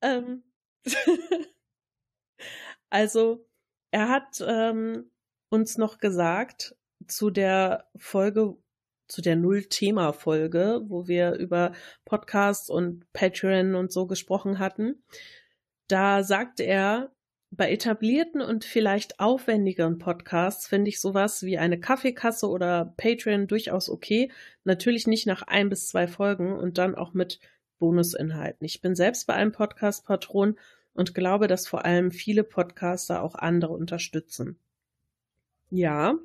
Ähm, 0.02 0.44
also, 2.90 3.48
er 3.92 4.10
hat 4.10 4.44
ähm, 4.46 5.12
uns 5.50 5.78
noch 5.78 6.00
gesagt 6.00 6.76
zu 7.08 7.30
der 7.30 7.90
Folge, 7.96 8.58
zu 9.12 9.22
der 9.22 9.36
Null-Thema-Folge, 9.36 10.82
wo 10.88 11.08
wir 11.08 11.34
über 11.34 11.74
Podcasts 12.06 12.70
und 12.70 13.12
Patreon 13.14 13.76
und 13.76 13.92
so 13.92 14.08
gesprochen 14.08 14.58
hatten. 14.58 15.04
Da 15.88 16.24
sagte 16.24 16.64
er, 16.64 17.12
bei 17.54 17.70
etablierten 17.70 18.40
und 18.40 18.64
vielleicht 18.64 19.20
aufwendigeren 19.20 19.98
Podcasts 19.98 20.68
finde 20.68 20.88
ich 20.88 21.02
sowas 21.02 21.44
wie 21.44 21.58
eine 21.58 21.78
Kaffeekasse 21.78 22.48
oder 22.48 22.94
Patreon 22.96 23.48
durchaus 23.48 23.90
okay. 23.90 24.32
Natürlich 24.64 25.06
nicht 25.06 25.28
nach 25.28 25.42
ein 25.42 25.68
bis 25.68 25.90
zwei 25.90 26.08
Folgen 26.08 26.54
und 26.54 26.78
dann 26.78 26.96
auch 26.96 27.14
mit 27.14 27.42
Bonusinhalten. 27.78 28.64
Ich 28.66 28.80
bin 28.80 28.96
selbst 28.96 29.28
bei 29.28 29.34
einem 29.34 29.52
Podcast-Patron 29.52 30.58
und 30.94 31.14
glaube, 31.14 31.48
dass 31.48 31.68
vor 31.68 31.84
allem 31.84 32.12
viele 32.12 32.46
Podcaster 32.46 33.22
auch 33.22 33.36
andere 33.36 33.74
unterstützen. 33.74 34.58
Ja, 35.70 36.18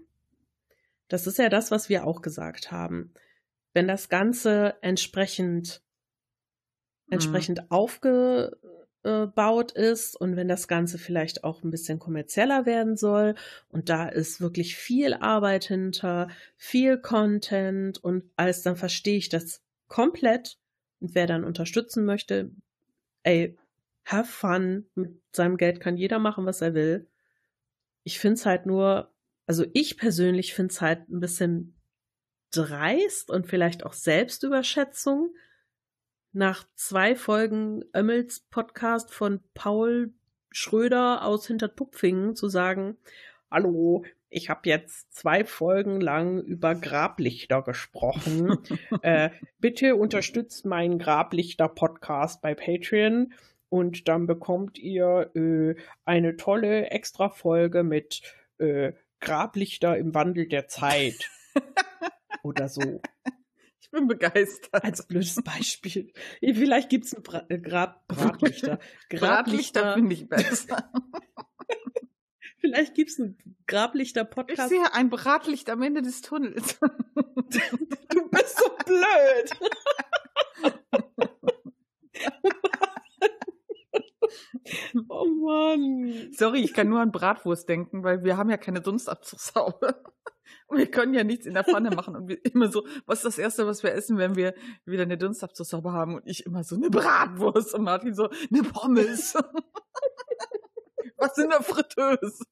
das 1.08 1.26
ist 1.26 1.38
ja 1.38 1.48
das, 1.48 1.70
was 1.70 1.88
wir 1.88 2.06
auch 2.06 2.22
gesagt 2.22 2.70
haben. 2.70 3.12
Wenn 3.72 3.88
das 3.88 4.08
Ganze 4.08 4.74
entsprechend, 4.80 5.82
mhm. 7.06 7.14
entsprechend 7.14 7.70
aufgebaut 7.70 8.52
ist 9.72 10.16
und 10.16 10.36
wenn 10.36 10.48
das 10.48 10.68
Ganze 10.68 10.98
vielleicht 10.98 11.44
auch 11.44 11.62
ein 11.62 11.70
bisschen 11.70 11.98
kommerzieller 11.98 12.66
werden 12.66 12.96
soll 12.96 13.34
und 13.68 13.88
da 13.88 14.08
ist 14.08 14.40
wirklich 14.40 14.76
viel 14.76 15.14
Arbeit 15.14 15.64
hinter, 15.64 16.28
viel 16.56 16.98
Content 16.98 18.02
und 18.02 18.24
alles, 18.36 18.62
dann 18.62 18.76
verstehe 18.76 19.18
ich 19.18 19.28
das 19.28 19.62
komplett. 19.88 20.58
Und 20.98 21.14
wer 21.14 21.26
dann 21.26 21.44
unterstützen 21.44 22.06
möchte, 22.06 22.50
ey, 23.22 23.56
have 24.06 24.30
fun. 24.30 24.86
Mit 24.94 25.20
seinem 25.32 25.58
Geld 25.58 25.80
kann 25.80 25.96
jeder 25.96 26.18
machen, 26.18 26.46
was 26.46 26.62
er 26.62 26.74
will. 26.74 27.06
Ich 28.04 28.18
finde 28.18 28.34
es 28.34 28.46
halt 28.46 28.64
nur, 28.64 29.12
also 29.46 29.64
ich 29.72 29.96
persönlich 29.96 30.54
finde 30.54 30.72
es 30.72 30.80
halt 30.80 31.08
ein 31.08 31.20
bisschen 31.20 31.74
dreist 32.50 33.30
und 33.30 33.46
vielleicht 33.46 33.84
auch 33.84 33.92
Selbstüberschätzung. 33.92 35.34
Nach 36.32 36.66
zwei 36.74 37.16
Folgen 37.16 37.84
Ömmels 37.94 38.40
Podcast 38.50 39.12
von 39.12 39.40
Paul 39.54 40.12
Schröder 40.50 41.24
aus 41.24 41.46
Hintertupfingen 41.46 42.34
zu 42.34 42.48
sagen, 42.48 42.96
hallo, 43.50 44.04
ich 44.28 44.50
habe 44.50 44.68
jetzt 44.68 45.12
zwei 45.14 45.44
Folgen 45.44 46.00
lang 46.00 46.42
über 46.42 46.74
Grablichter 46.74 47.62
gesprochen. 47.62 48.58
äh, 49.02 49.30
bitte 49.60 49.96
unterstützt 49.96 50.66
meinen 50.66 50.98
Grablichter-Podcast 50.98 52.42
bei 52.42 52.54
Patreon 52.54 53.32
und 53.68 54.08
dann 54.08 54.26
bekommt 54.26 54.78
ihr 54.78 55.30
äh, 55.34 55.74
eine 56.04 56.36
tolle 56.36 56.90
Extra-Folge 56.90 57.82
mit 57.82 58.22
äh, 58.58 58.92
Grablichter 59.26 59.98
im 59.98 60.14
Wandel 60.14 60.46
der 60.46 60.68
Zeit. 60.68 61.28
Oder 62.44 62.68
so. 62.68 63.02
Ich 63.80 63.90
bin 63.90 64.06
begeistert. 64.06 64.84
Als 64.84 65.04
blödes 65.04 65.42
Beispiel. 65.42 66.12
Vielleicht 66.40 66.90
gibt 66.90 67.06
es 67.06 67.14
ein 67.14 67.24
Bra 67.24 67.44
äh, 67.48 67.58
Grab 67.58 68.04
Grablichter. 68.08 68.78
Grablichter 69.10 69.94
finde 69.94 70.14
ich 70.14 70.28
besser. 70.28 70.92
Vielleicht 72.58 72.94
gibt 72.94 73.10
es 73.10 73.18
einen 73.18 73.36
Grablichter-Podcast. 73.66 74.72
Ich 74.72 74.78
sehe 74.78 74.94
ein 74.94 75.10
Bratlicht 75.10 75.70
am 75.70 75.82
Ende 75.82 76.02
des 76.02 76.20
Tunnels. 76.20 76.78
du 76.80 78.28
bist 78.30 78.58
so 78.58 78.76
blöd. 78.84 79.50
oh 85.08 85.26
Mann. 85.26 86.32
Sorry, 86.32 86.60
ich 86.60 86.74
kann 86.74 86.88
nur 86.88 87.00
an 87.00 87.12
Bratwurst 87.12 87.68
denken, 87.68 88.02
weil 88.04 88.24
wir 88.24 88.36
haben 88.36 88.50
ja 88.50 88.56
keine 88.56 88.80
Dunstabzugshaube. 88.80 90.02
Und 90.66 90.78
wir 90.78 90.90
können 90.90 91.14
ja 91.14 91.24
nichts 91.24 91.46
in 91.46 91.54
der 91.54 91.64
Pfanne 91.64 91.90
machen. 91.90 92.16
Und 92.16 92.28
wir 92.28 92.44
immer 92.44 92.68
so, 92.70 92.86
was 93.06 93.18
ist 93.18 93.24
das 93.24 93.38
Erste, 93.38 93.66
was 93.66 93.82
wir 93.82 93.92
essen, 93.92 94.18
wenn 94.18 94.36
wir 94.36 94.54
wieder 94.84 95.02
eine 95.02 95.18
Dunstabzugshaube 95.18 95.92
haben? 95.92 96.14
Und 96.14 96.26
ich 96.26 96.46
immer 96.46 96.64
so, 96.64 96.76
eine 96.76 96.90
Bratwurst. 96.90 97.74
Und 97.74 97.84
Martin 97.84 98.14
so, 98.14 98.28
eine 98.28 98.62
Pommes. 98.62 99.34
was 101.16 101.38
in 101.38 101.50
der 101.50 101.62
Fritteuse? 101.62 102.44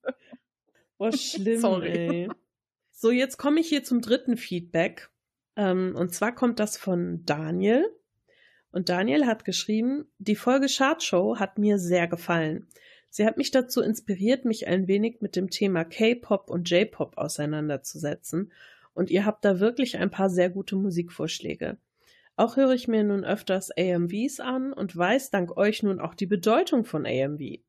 Oh, 0.98 1.10
schlimm, 1.12 1.60
Sorry. 1.60 1.88
ey. 1.88 2.28
So, 2.92 3.10
jetzt 3.10 3.36
komme 3.36 3.60
ich 3.60 3.68
hier 3.68 3.84
zum 3.84 4.00
dritten 4.00 4.36
Feedback. 4.36 5.10
Ähm, 5.56 5.94
und 5.96 6.14
zwar 6.14 6.34
kommt 6.34 6.60
das 6.60 6.76
von 6.76 7.24
Daniel. 7.24 7.88
Und 8.74 8.88
Daniel 8.88 9.26
hat 9.26 9.44
geschrieben, 9.44 10.08
die 10.18 10.34
Folge 10.34 10.66
Chartshow 10.66 11.38
hat 11.38 11.58
mir 11.58 11.78
sehr 11.78 12.08
gefallen. 12.08 12.66
Sie 13.08 13.24
hat 13.24 13.36
mich 13.36 13.52
dazu 13.52 13.80
inspiriert, 13.80 14.44
mich 14.44 14.66
ein 14.66 14.88
wenig 14.88 15.20
mit 15.20 15.36
dem 15.36 15.48
Thema 15.48 15.84
K-Pop 15.84 16.50
und 16.50 16.68
J-Pop 16.68 17.16
auseinanderzusetzen. 17.16 18.50
Und 18.92 19.12
ihr 19.12 19.24
habt 19.24 19.44
da 19.44 19.60
wirklich 19.60 19.98
ein 19.98 20.10
paar 20.10 20.28
sehr 20.28 20.50
gute 20.50 20.74
Musikvorschläge. 20.74 21.76
Auch 22.34 22.56
höre 22.56 22.72
ich 22.72 22.88
mir 22.88 23.04
nun 23.04 23.24
öfters 23.24 23.70
AMVs 23.70 24.40
an 24.40 24.72
und 24.72 24.96
weiß 24.96 25.30
dank 25.30 25.56
euch 25.56 25.84
nun 25.84 26.00
auch 26.00 26.16
die 26.16 26.26
Bedeutung 26.26 26.84
von 26.84 27.06
AMV. 27.06 27.60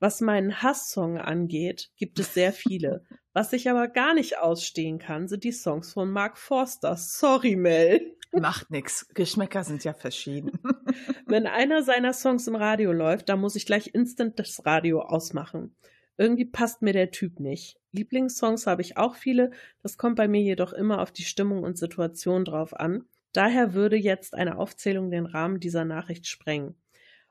Was 0.00 0.22
meinen 0.22 0.62
Hasssong 0.62 1.18
angeht, 1.18 1.90
gibt 1.96 2.18
es 2.18 2.32
sehr 2.32 2.54
viele. 2.54 3.04
Was 3.34 3.52
ich 3.52 3.68
aber 3.68 3.86
gar 3.86 4.14
nicht 4.14 4.38
ausstehen 4.38 4.98
kann, 4.98 5.28
sind 5.28 5.44
die 5.44 5.52
Songs 5.52 5.92
von 5.92 6.10
Mark 6.10 6.38
Forster. 6.38 6.96
Sorry, 6.96 7.54
Mel. 7.54 8.16
Macht 8.32 8.70
nix. 8.70 9.06
Geschmäcker 9.14 9.62
sind 9.62 9.84
ja 9.84 9.92
verschieden. 9.92 10.52
Wenn 11.26 11.46
einer 11.46 11.82
seiner 11.82 12.14
Songs 12.14 12.46
im 12.46 12.54
Radio 12.54 12.92
läuft, 12.92 13.28
dann 13.28 13.40
muss 13.40 13.56
ich 13.56 13.66
gleich 13.66 13.90
instant 13.92 14.38
das 14.38 14.64
Radio 14.64 15.02
ausmachen. 15.02 15.76
Irgendwie 16.16 16.46
passt 16.46 16.80
mir 16.80 16.94
der 16.94 17.10
Typ 17.10 17.38
nicht. 17.38 17.76
Lieblingssongs 17.92 18.66
habe 18.66 18.80
ich 18.80 18.96
auch 18.96 19.16
viele, 19.16 19.50
das 19.82 19.98
kommt 19.98 20.16
bei 20.16 20.28
mir 20.28 20.40
jedoch 20.40 20.72
immer 20.72 21.02
auf 21.02 21.12
die 21.12 21.24
Stimmung 21.24 21.62
und 21.62 21.76
Situation 21.76 22.46
drauf 22.46 22.74
an. 22.74 23.04
Daher 23.32 23.74
würde 23.74 23.96
jetzt 23.96 24.34
eine 24.34 24.58
Aufzählung 24.58 25.10
den 25.10 25.26
Rahmen 25.26 25.60
dieser 25.60 25.84
Nachricht 25.84 26.26
sprengen. 26.26 26.74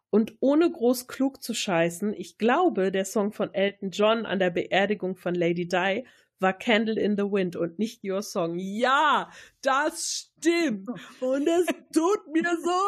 Und 0.09 0.35
ohne 0.39 0.71
groß 0.71 1.07
klug 1.07 1.43
zu 1.43 1.53
scheißen, 1.53 2.13
ich 2.13 2.37
glaube, 2.37 2.91
der 2.91 3.05
Song 3.05 3.31
von 3.31 3.53
Elton 3.53 3.91
John 3.91 4.25
an 4.25 4.39
der 4.39 4.49
Beerdigung 4.49 5.15
von 5.15 5.35
Lady 5.35 5.67
Di 5.67 6.05
war 6.39 6.53
Candle 6.53 6.99
in 6.99 7.17
the 7.17 7.23
Wind 7.23 7.55
und 7.55 7.79
nicht 7.79 8.03
Your 8.03 8.21
Song. 8.21 8.57
Ja, 8.57 9.29
das 9.61 10.31
stimmt. 10.37 10.87
Und 11.19 11.47
es 11.47 11.65
tut 11.93 12.27
mir 12.31 12.57
so 12.63 12.79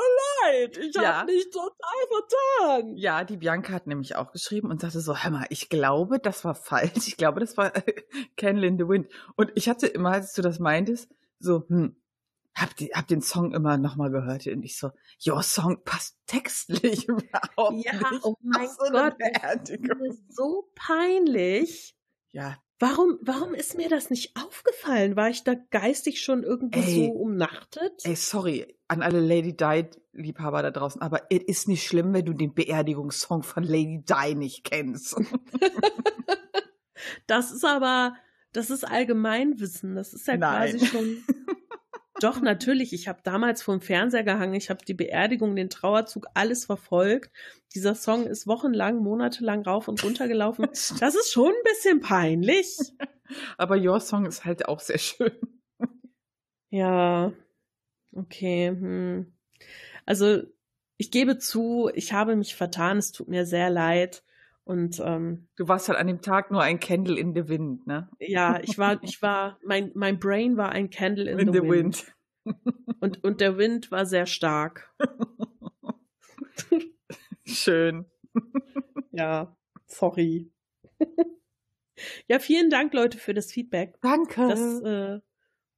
leid. 0.44 0.78
Ich 0.78 0.96
ja. 0.96 1.20
habe 1.20 1.32
mich 1.32 1.50
total 1.50 1.76
vertan. 2.10 2.96
Ja, 2.96 3.24
die 3.24 3.38
Bianca 3.38 3.74
hat 3.74 3.88
nämlich 3.88 4.16
auch 4.16 4.32
geschrieben 4.32 4.70
und 4.70 4.82
sagte 4.82 5.02
so, 5.02 5.18
hör 5.18 5.32
mal, 5.32 5.46
ich 5.50 5.70
glaube, 5.70 6.20
das 6.20 6.46
war 6.46 6.56
falsch. 6.56 7.08
Ich 7.08 7.18
glaube, 7.18 7.40
das 7.40 7.58
war 7.58 7.72
Candle 8.38 8.68
in 8.68 8.78
the 8.78 8.88
Wind. 8.88 9.08
Und 9.36 9.52
ich 9.56 9.70
hatte 9.70 9.88
immer, 9.88 10.12
als 10.12 10.34
du 10.34 10.42
das 10.42 10.60
meintest, 10.60 11.14
so, 11.40 11.66
hm, 11.68 11.96
hab, 12.56 12.76
die, 12.76 12.92
hab 12.94 13.08
den 13.08 13.22
Song 13.22 13.54
immer 13.54 13.78
nochmal 13.78 14.12
gehört 14.12 14.48
und 14.48 14.64
ich 14.64 14.78
so, 14.78 14.92
Your 15.26 15.44
Song 15.44 15.84
passt 15.84 16.18
textlich 16.28 17.08
überhaupt 17.08 17.86
ja, 17.86 17.94
nicht. 17.94 18.24
oh 18.24 18.36
mein 18.42 18.68
so 18.68 18.92
Gott, 18.92 19.16
das 19.20 19.70
ist 19.70 20.36
so 20.36 20.70
peinlich. 20.76 21.96
Ja. 22.32 22.58
Warum, 22.80 23.20
warum 23.22 23.54
ist 23.54 23.78
mir 23.78 23.90
das 23.90 24.10
nicht 24.10 24.36
aufgefallen? 24.36 25.16
War 25.16 25.30
ich 25.30 25.44
da 25.44 25.54
geistig 25.70 26.24
schon 26.24 26.42
irgendwie 26.42 26.80
ey, 26.80 27.06
so 27.06 27.12
umnachtet? 27.12 27.94
Ey, 28.04 28.16
sorry 28.16 28.76
an 28.92 29.02
alle 29.02 29.22
Lady 29.22 29.56
Di-Liebhaber 29.56 30.62
da 30.62 30.70
draußen, 30.70 31.02
aber 31.02 31.22
es 31.30 31.44
ist 31.44 31.68
nicht 31.70 31.88
schlimm, 31.88 32.14
wenn 32.14 32.26
du 32.26 32.34
den 32.34 32.54
Beerdigungssong 32.54 33.42
von 33.42 33.64
Lady 33.64 34.04
Di 34.04 34.36
nicht 34.36 34.66
kennst. 34.66 35.16
das 37.28 37.54
ist 37.54 37.64
aber, 37.64 38.18
das 38.52 38.70
ist 38.70 38.84
Allgemeinwissen. 38.84 39.96
Das 39.96 40.14
ist 40.14 40.28
ja 40.28 40.36
Nein. 40.36 40.78
quasi 40.78 40.86
schon 40.86 41.24
Doch, 42.22 42.40
natürlich. 42.40 42.94
Ich 42.94 43.08
habe 43.08 43.20
damals 43.24 43.64
vor 43.64 43.76
dem 43.76 43.82
Fernseher 43.82 44.24
gehangen. 44.24 44.54
Ich 44.54 44.70
habe 44.70 44.86
die 44.86 44.94
Beerdigung, 44.94 45.56
den 45.56 45.70
Trauerzug, 45.72 46.28
alles 46.36 46.66
verfolgt. 46.66 47.32
Dieser 47.74 47.96
Song 47.96 48.28
ist 48.28 48.46
wochenlang, 48.46 48.98
monatelang 48.98 49.64
rauf 49.64 49.88
und 49.88 50.04
runter 50.04 50.28
gelaufen. 50.28 50.66
Das 51.00 51.16
ist 51.16 51.32
schon 51.32 51.48
ein 51.48 51.64
bisschen 51.64 52.00
peinlich. 52.00 52.78
Aber 53.58 53.78
Your 53.78 54.00
Song 54.00 54.26
ist 54.26 54.46
halt 54.46 54.68
auch 54.68 54.80
sehr 54.80 55.00
schön. 55.00 55.32
Ja, 56.70 57.34
okay. 58.14 58.70
Hm. 58.70 59.34
Also, 60.06 60.44
ich 60.98 61.10
gebe 61.12 61.40
zu, 61.40 61.90
ich 61.94 62.14
habe 62.14 62.36
mich 62.36 62.56
vertan. 62.56 62.98
Es 62.98 63.12
tut 63.12 63.30
mir 63.30 63.46
sehr 63.46 63.70
leid. 63.70 64.24
Und 64.64 65.02
ähm, 65.04 65.48
du 65.56 65.68
warst 65.68 65.90
halt 65.90 65.98
an 65.98 66.08
dem 66.08 66.22
Tag 66.22 66.52
nur 66.52 66.62
ein 66.62 66.80
Candle 66.80 67.20
in 67.20 67.34
the 67.34 67.48
Wind, 67.48 67.88
ne? 67.88 68.10
Ja, 68.20 68.60
ich 68.62 68.78
war, 68.78 69.00
ich 69.04 69.22
war, 69.22 69.58
mein, 69.64 69.92
mein 69.96 70.20
Brain 70.20 70.58
war 70.58 70.70
ein 70.70 70.90
Candle 70.90 71.30
in, 71.30 71.40
in 71.40 71.54
the, 71.54 71.60
the, 71.60 71.68
Wind. 71.68 72.14
wind. 72.44 72.58
Und, 73.00 73.24
und 73.24 73.42
der 73.42 73.58
Wind 73.58 73.92
war 73.92 74.06
sehr 74.06 74.26
stark. 74.26 74.94
Schön. 77.46 78.06
Ja, 79.14 79.58
sorry. 79.88 80.50
Ja, 82.30 82.40
vielen 82.40 82.70
Dank, 82.70 82.94
Leute, 82.94 83.18
für 83.18 83.34
das 83.34 83.52
Feedback. 83.52 84.00
Danke. 84.02 84.48
Das 84.48 84.82
äh, 84.84 85.20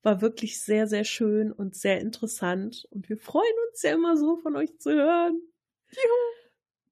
war 0.03 0.22
wirklich 0.22 0.61
sehr, 0.61 0.85
sehr 0.85 1.03
schön 1.03 1.51
und 1.51 1.76
sehr 1.76 1.99
interessant. 1.99 2.88
Und 2.91 3.10
wir 3.10 3.18
freuen 3.18 3.55
uns 3.69 3.81
ja 3.81 3.93
immer 3.93 4.15
so, 4.15 4.38
von 4.38 4.55
euch 4.55 4.77
zu 4.77 4.91
hören. 4.91 5.41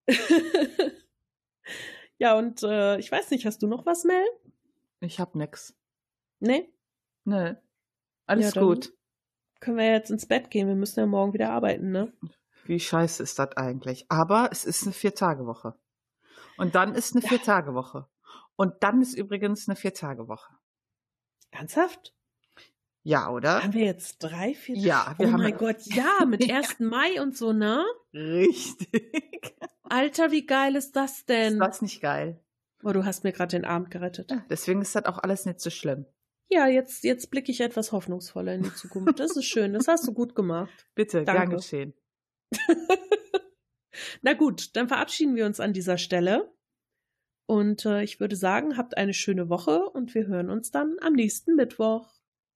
Juhu. 0.08 0.92
Ja, 2.22 2.38
und 2.38 2.62
äh, 2.62 3.00
ich 3.00 3.12
weiß 3.12 3.32
nicht, 3.32 3.48
hast 3.48 3.64
du 3.64 3.68
noch 3.68 3.88
was, 3.88 4.04
Mel? 4.04 4.24
Ich 5.00 5.20
hab 5.20 5.34
nix. 5.34 5.76
Nee? 6.40 6.72
Nee. 7.24 7.56
Alles 8.28 8.54
ja, 8.54 8.62
gut. 8.62 8.94
Können 9.60 9.78
wir 9.78 9.92
jetzt 9.92 10.12
ins 10.12 10.28
Bett 10.28 10.52
gehen? 10.52 10.68
Wir 10.68 10.76
müssen 10.76 11.00
ja 11.00 11.08
morgen 11.08 11.34
wieder 11.34 11.50
arbeiten, 11.50 11.90
ne? 11.90 12.14
Wie 12.66 12.80
scheiße 12.80 13.24
ist 13.24 13.40
das 13.40 13.58
eigentlich? 13.58 14.06
Aber 14.10 14.50
es 14.52 14.66
ist 14.66 14.84
eine 14.84 14.94
Vier-Tage-Woche. 14.94 15.74
Und 16.58 16.76
dann 16.76 16.94
ist 16.94 17.16
eine 17.16 17.24
ja. 17.24 17.30
Vier-Tage-Woche. 17.30 18.08
Und 18.56 18.76
dann 18.84 19.02
ist 19.02 19.16
übrigens 19.16 19.68
eine 19.68 19.76
Vier-Tage-Woche. 19.76 20.54
Ernsthaft? 21.50 22.14
Ja, 23.02 23.32
oder? 23.32 23.64
Haben 23.64 23.74
wir 23.74 23.86
jetzt 23.86 24.20
drei, 24.20 24.54
vier? 24.54 24.78
Ja, 24.78 25.16
wir 25.18 25.26
oh 25.26 25.32
haben. 25.32 25.40
Oh 25.40 25.44
mein 25.44 25.58
Gott, 25.58 25.82
ja, 25.86 26.24
mit 26.28 26.48
1. 26.48 26.82
Mai 26.82 27.20
und 27.20 27.36
so, 27.36 27.52
ne? 27.52 27.84
Richtig. 28.14 29.58
Alter, 29.92 30.32
wie 30.32 30.46
geil 30.46 30.78
ist 30.78 30.96
das 30.96 31.26
denn? 31.26 31.54
Ist 31.54 31.60
das 31.60 31.82
nicht 31.82 32.02
geil? 32.02 32.40
Oh, 32.82 32.94
du 32.94 33.04
hast 33.04 33.26
mir 33.26 33.34
gerade 33.34 33.58
den 33.58 33.66
Abend 33.66 33.92
gerettet. 33.92 34.32
Ja, 34.32 34.46
deswegen 34.50 34.82
ist 34.82 34.96
das 34.96 35.04
auch 35.06 35.18
alles 35.18 35.46
nicht 35.46 35.60
so 35.60 35.70
schlimm. 35.70 36.06
Ja, 36.48 36.68
jetzt, 36.68 37.04
jetzt 37.04 37.30
blicke 37.30 37.52
ich 37.52 37.60
etwas 37.60 37.92
hoffnungsvoller 37.92 38.54
in 38.54 38.64
die 38.64 38.74
Zukunft. 38.74 39.20
Das 39.20 39.36
ist 39.36 39.46
schön. 39.46 39.74
Das 39.74 39.90
hast 39.90 40.08
du 40.08 40.14
gut 40.14 40.34
gemacht. 40.34 40.88
Bitte, 40.96 41.26
Danke. 41.26 41.42
gern 41.42 41.58
geschehen. 41.58 41.94
Na 44.22 44.34
gut, 44.34 44.78
dann 44.78 44.88
verabschieden 44.88 45.36
wir 45.36 45.46
uns 45.46 45.60
an 45.60 45.74
dieser 45.74 45.98
Stelle. 45.98 46.54
Und 47.46 47.86
äh, 47.86 48.02
ich 48.02 48.22
würde 48.22 48.38
sagen, 48.38 48.78
habt 48.78 48.96
eine 48.96 49.14
schöne 49.14 49.50
Woche 49.50 49.90
und 49.90 50.16
wir 50.16 50.28
hören 50.28 50.50
uns 50.50 50.72
dann 50.72 50.96
am 51.02 51.14
nächsten 51.14 51.56
Mittwoch. 51.56 52.08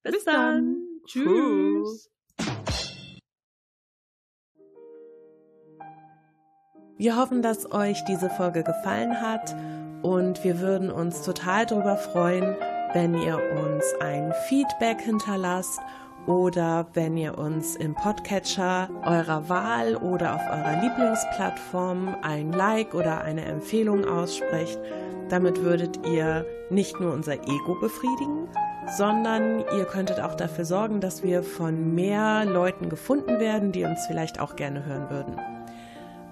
Bis, 0.02 0.14
Bis 0.14 0.24
dann. 0.24 0.34
dann. 0.34 1.00
Tschüss. 1.06 2.10
Wir 6.98 7.18
hoffen, 7.18 7.42
dass 7.42 7.70
euch 7.72 8.02
diese 8.04 8.30
Folge 8.30 8.62
gefallen 8.62 9.20
hat 9.20 9.54
und 10.00 10.42
wir 10.44 10.60
würden 10.60 10.90
uns 10.90 11.20
total 11.20 11.66
darüber 11.66 11.98
freuen, 11.98 12.56
wenn 12.94 13.12
ihr 13.12 13.38
uns 13.66 13.84
ein 14.00 14.32
Feedback 14.48 15.02
hinterlasst 15.02 15.78
oder 16.26 16.86
wenn 16.94 17.18
ihr 17.18 17.36
uns 17.36 17.76
im 17.76 17.94
Podcatcher 17.94 18.88
eurer 19.04 19.46
Wahl 19.50 19.96
oder 19.96 20.36
auf 20.36 20.40
eurer 20.46 20.80
Lieblingsplattform 20.80 22.16
ein 22.22 22.52
Like 22.52 22.94
oder 22.94 23.20
eine 23.20 23.44
Empfehlung 23.44 24.06
aussprecht. 24.06 24.80
Damit 25.28 25.62
würdet 25.62 26.06
ihr 26.06 26.46
nicht 26.70 26.98
nur 26.98 27.12
unser 27.12 27.34
Ego 27.34 27.76
befriedigen, 27.78 28.48
sondern 28.96 29.60
ihr 29.76 29.84
könntet 29.84 30.18
auch 30.18 30.34
dafür 30.34 30.64
sorgen, 30.64 31.00
dass 31.00 31.22
wir 31.22 31.42
von 31.42 31.94
mehr 31.94 32.46
Leuten 32.46 32.88
gefunden 32.88 33.38
werden, 33.38 33.70
die 33.70 33.84
uns 33.84 34.06
vielleicht 34.06 34.40
auch 34.40 34.56
gerne 34.56 34.86
hören 34.86 35.10
würden. 35.10 35.55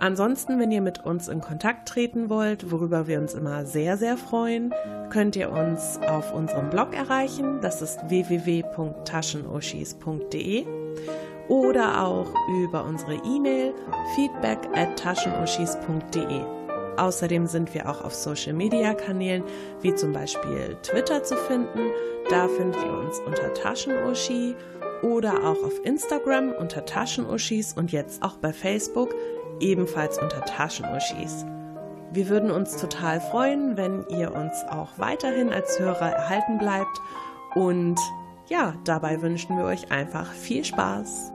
Ansonsten, 0.01 0.59
wenn 0.59 0.71
ihr 0.71 0.83
mit 0.83 1.05
uns 1.05 1.29
in 1.29 1.41
Kontakt 1.41 1.89
treten 1.89 2.29
wollt, 2.29 2.71
worüber 2.71 3.07
wir 3.07 3.21
uns 3.21 3.35
immer 3.35 3.65
sehr, 3.65 3.97
sehr 3.97 4.17
freuen, 4.17 4.75
könnt 5.11 5.37
ihr 5.37 5.53
uns 5.53 6.01
auf 6.09 6.35
unserem 6.35 6.71
Blog 6.71 6.93
erreichen. 6.95 7.61
Das 7.61 7.81
ist 7.81 8.01
www.taschenuschis.de 8.09 10.67
oder 11.49 12.05
auch 12.05 12.27
über 12.65 12.85
unsere 12.85 13.15
E-Mail 13.15 13.73
feedback 14.15 14.59
at 14.75 14.99
taschenuschis.de. 14.99 16.41
Außerdem 16.97 17.47
sind 17.47 17.75
wir 17.75 17.91
auch 17.91 18.05
auf 18.05 18.15
Social 18.15 18.53
Media 18.53 18.95
Kanälen 18.95 19.43
wie 19.81 19.95
zum 19.95 20.13
Beispiel 20.13 20.77
Twitter 20.83 21.23
zu 21.23 21.37
finden. 21.37 21.91
Da 22.31 22.49
findet 22.49 22.83
ihr 22.83 22.93
uns 22.93 23.19
unter 23.21 23.53
Taschenuschi 23.53 24.55
oder 25.03 25.45
auch 25.45 25.63
auf 25.63 25.85
Instagram 25.85 26.53
unter 26.53 26.85
Taschenuschis 26.85 27.75
und 27.75 27.93
jetzt 27.93 28.23
auch 28.23 28.37
bei 28.37 28.53
Facebook 28.53 29.15
ebenfalls 29.61 30.19
unter 30.19 30.45
Taschenuschis. 30.45 31.45
Wir 32.13 32.29
würden 32.29 32.51
uns 32.51 32.77
total 32.77 33.21
freuen, 33.21 33.77
wenn 33.77 34.07
ihr 34.09 34.35
uns 34.35 34.65
auch 34.71 34.91
weiterhin 34.99 35.53
als 35.53 35.79
Hörer 35.81 36.11
erhalten 36.11 36.59
bleibt 36.59 37.01
und 37.55 37.99
ja, 38.47 38.75
dabei 38.85 39.21
wünschen 39.23 39.57
wir 39.57 39.65
euch 39.65 39.91
einfach 39.91 40.31
viel 40.33 40.65
Spaß. 40.65 41.34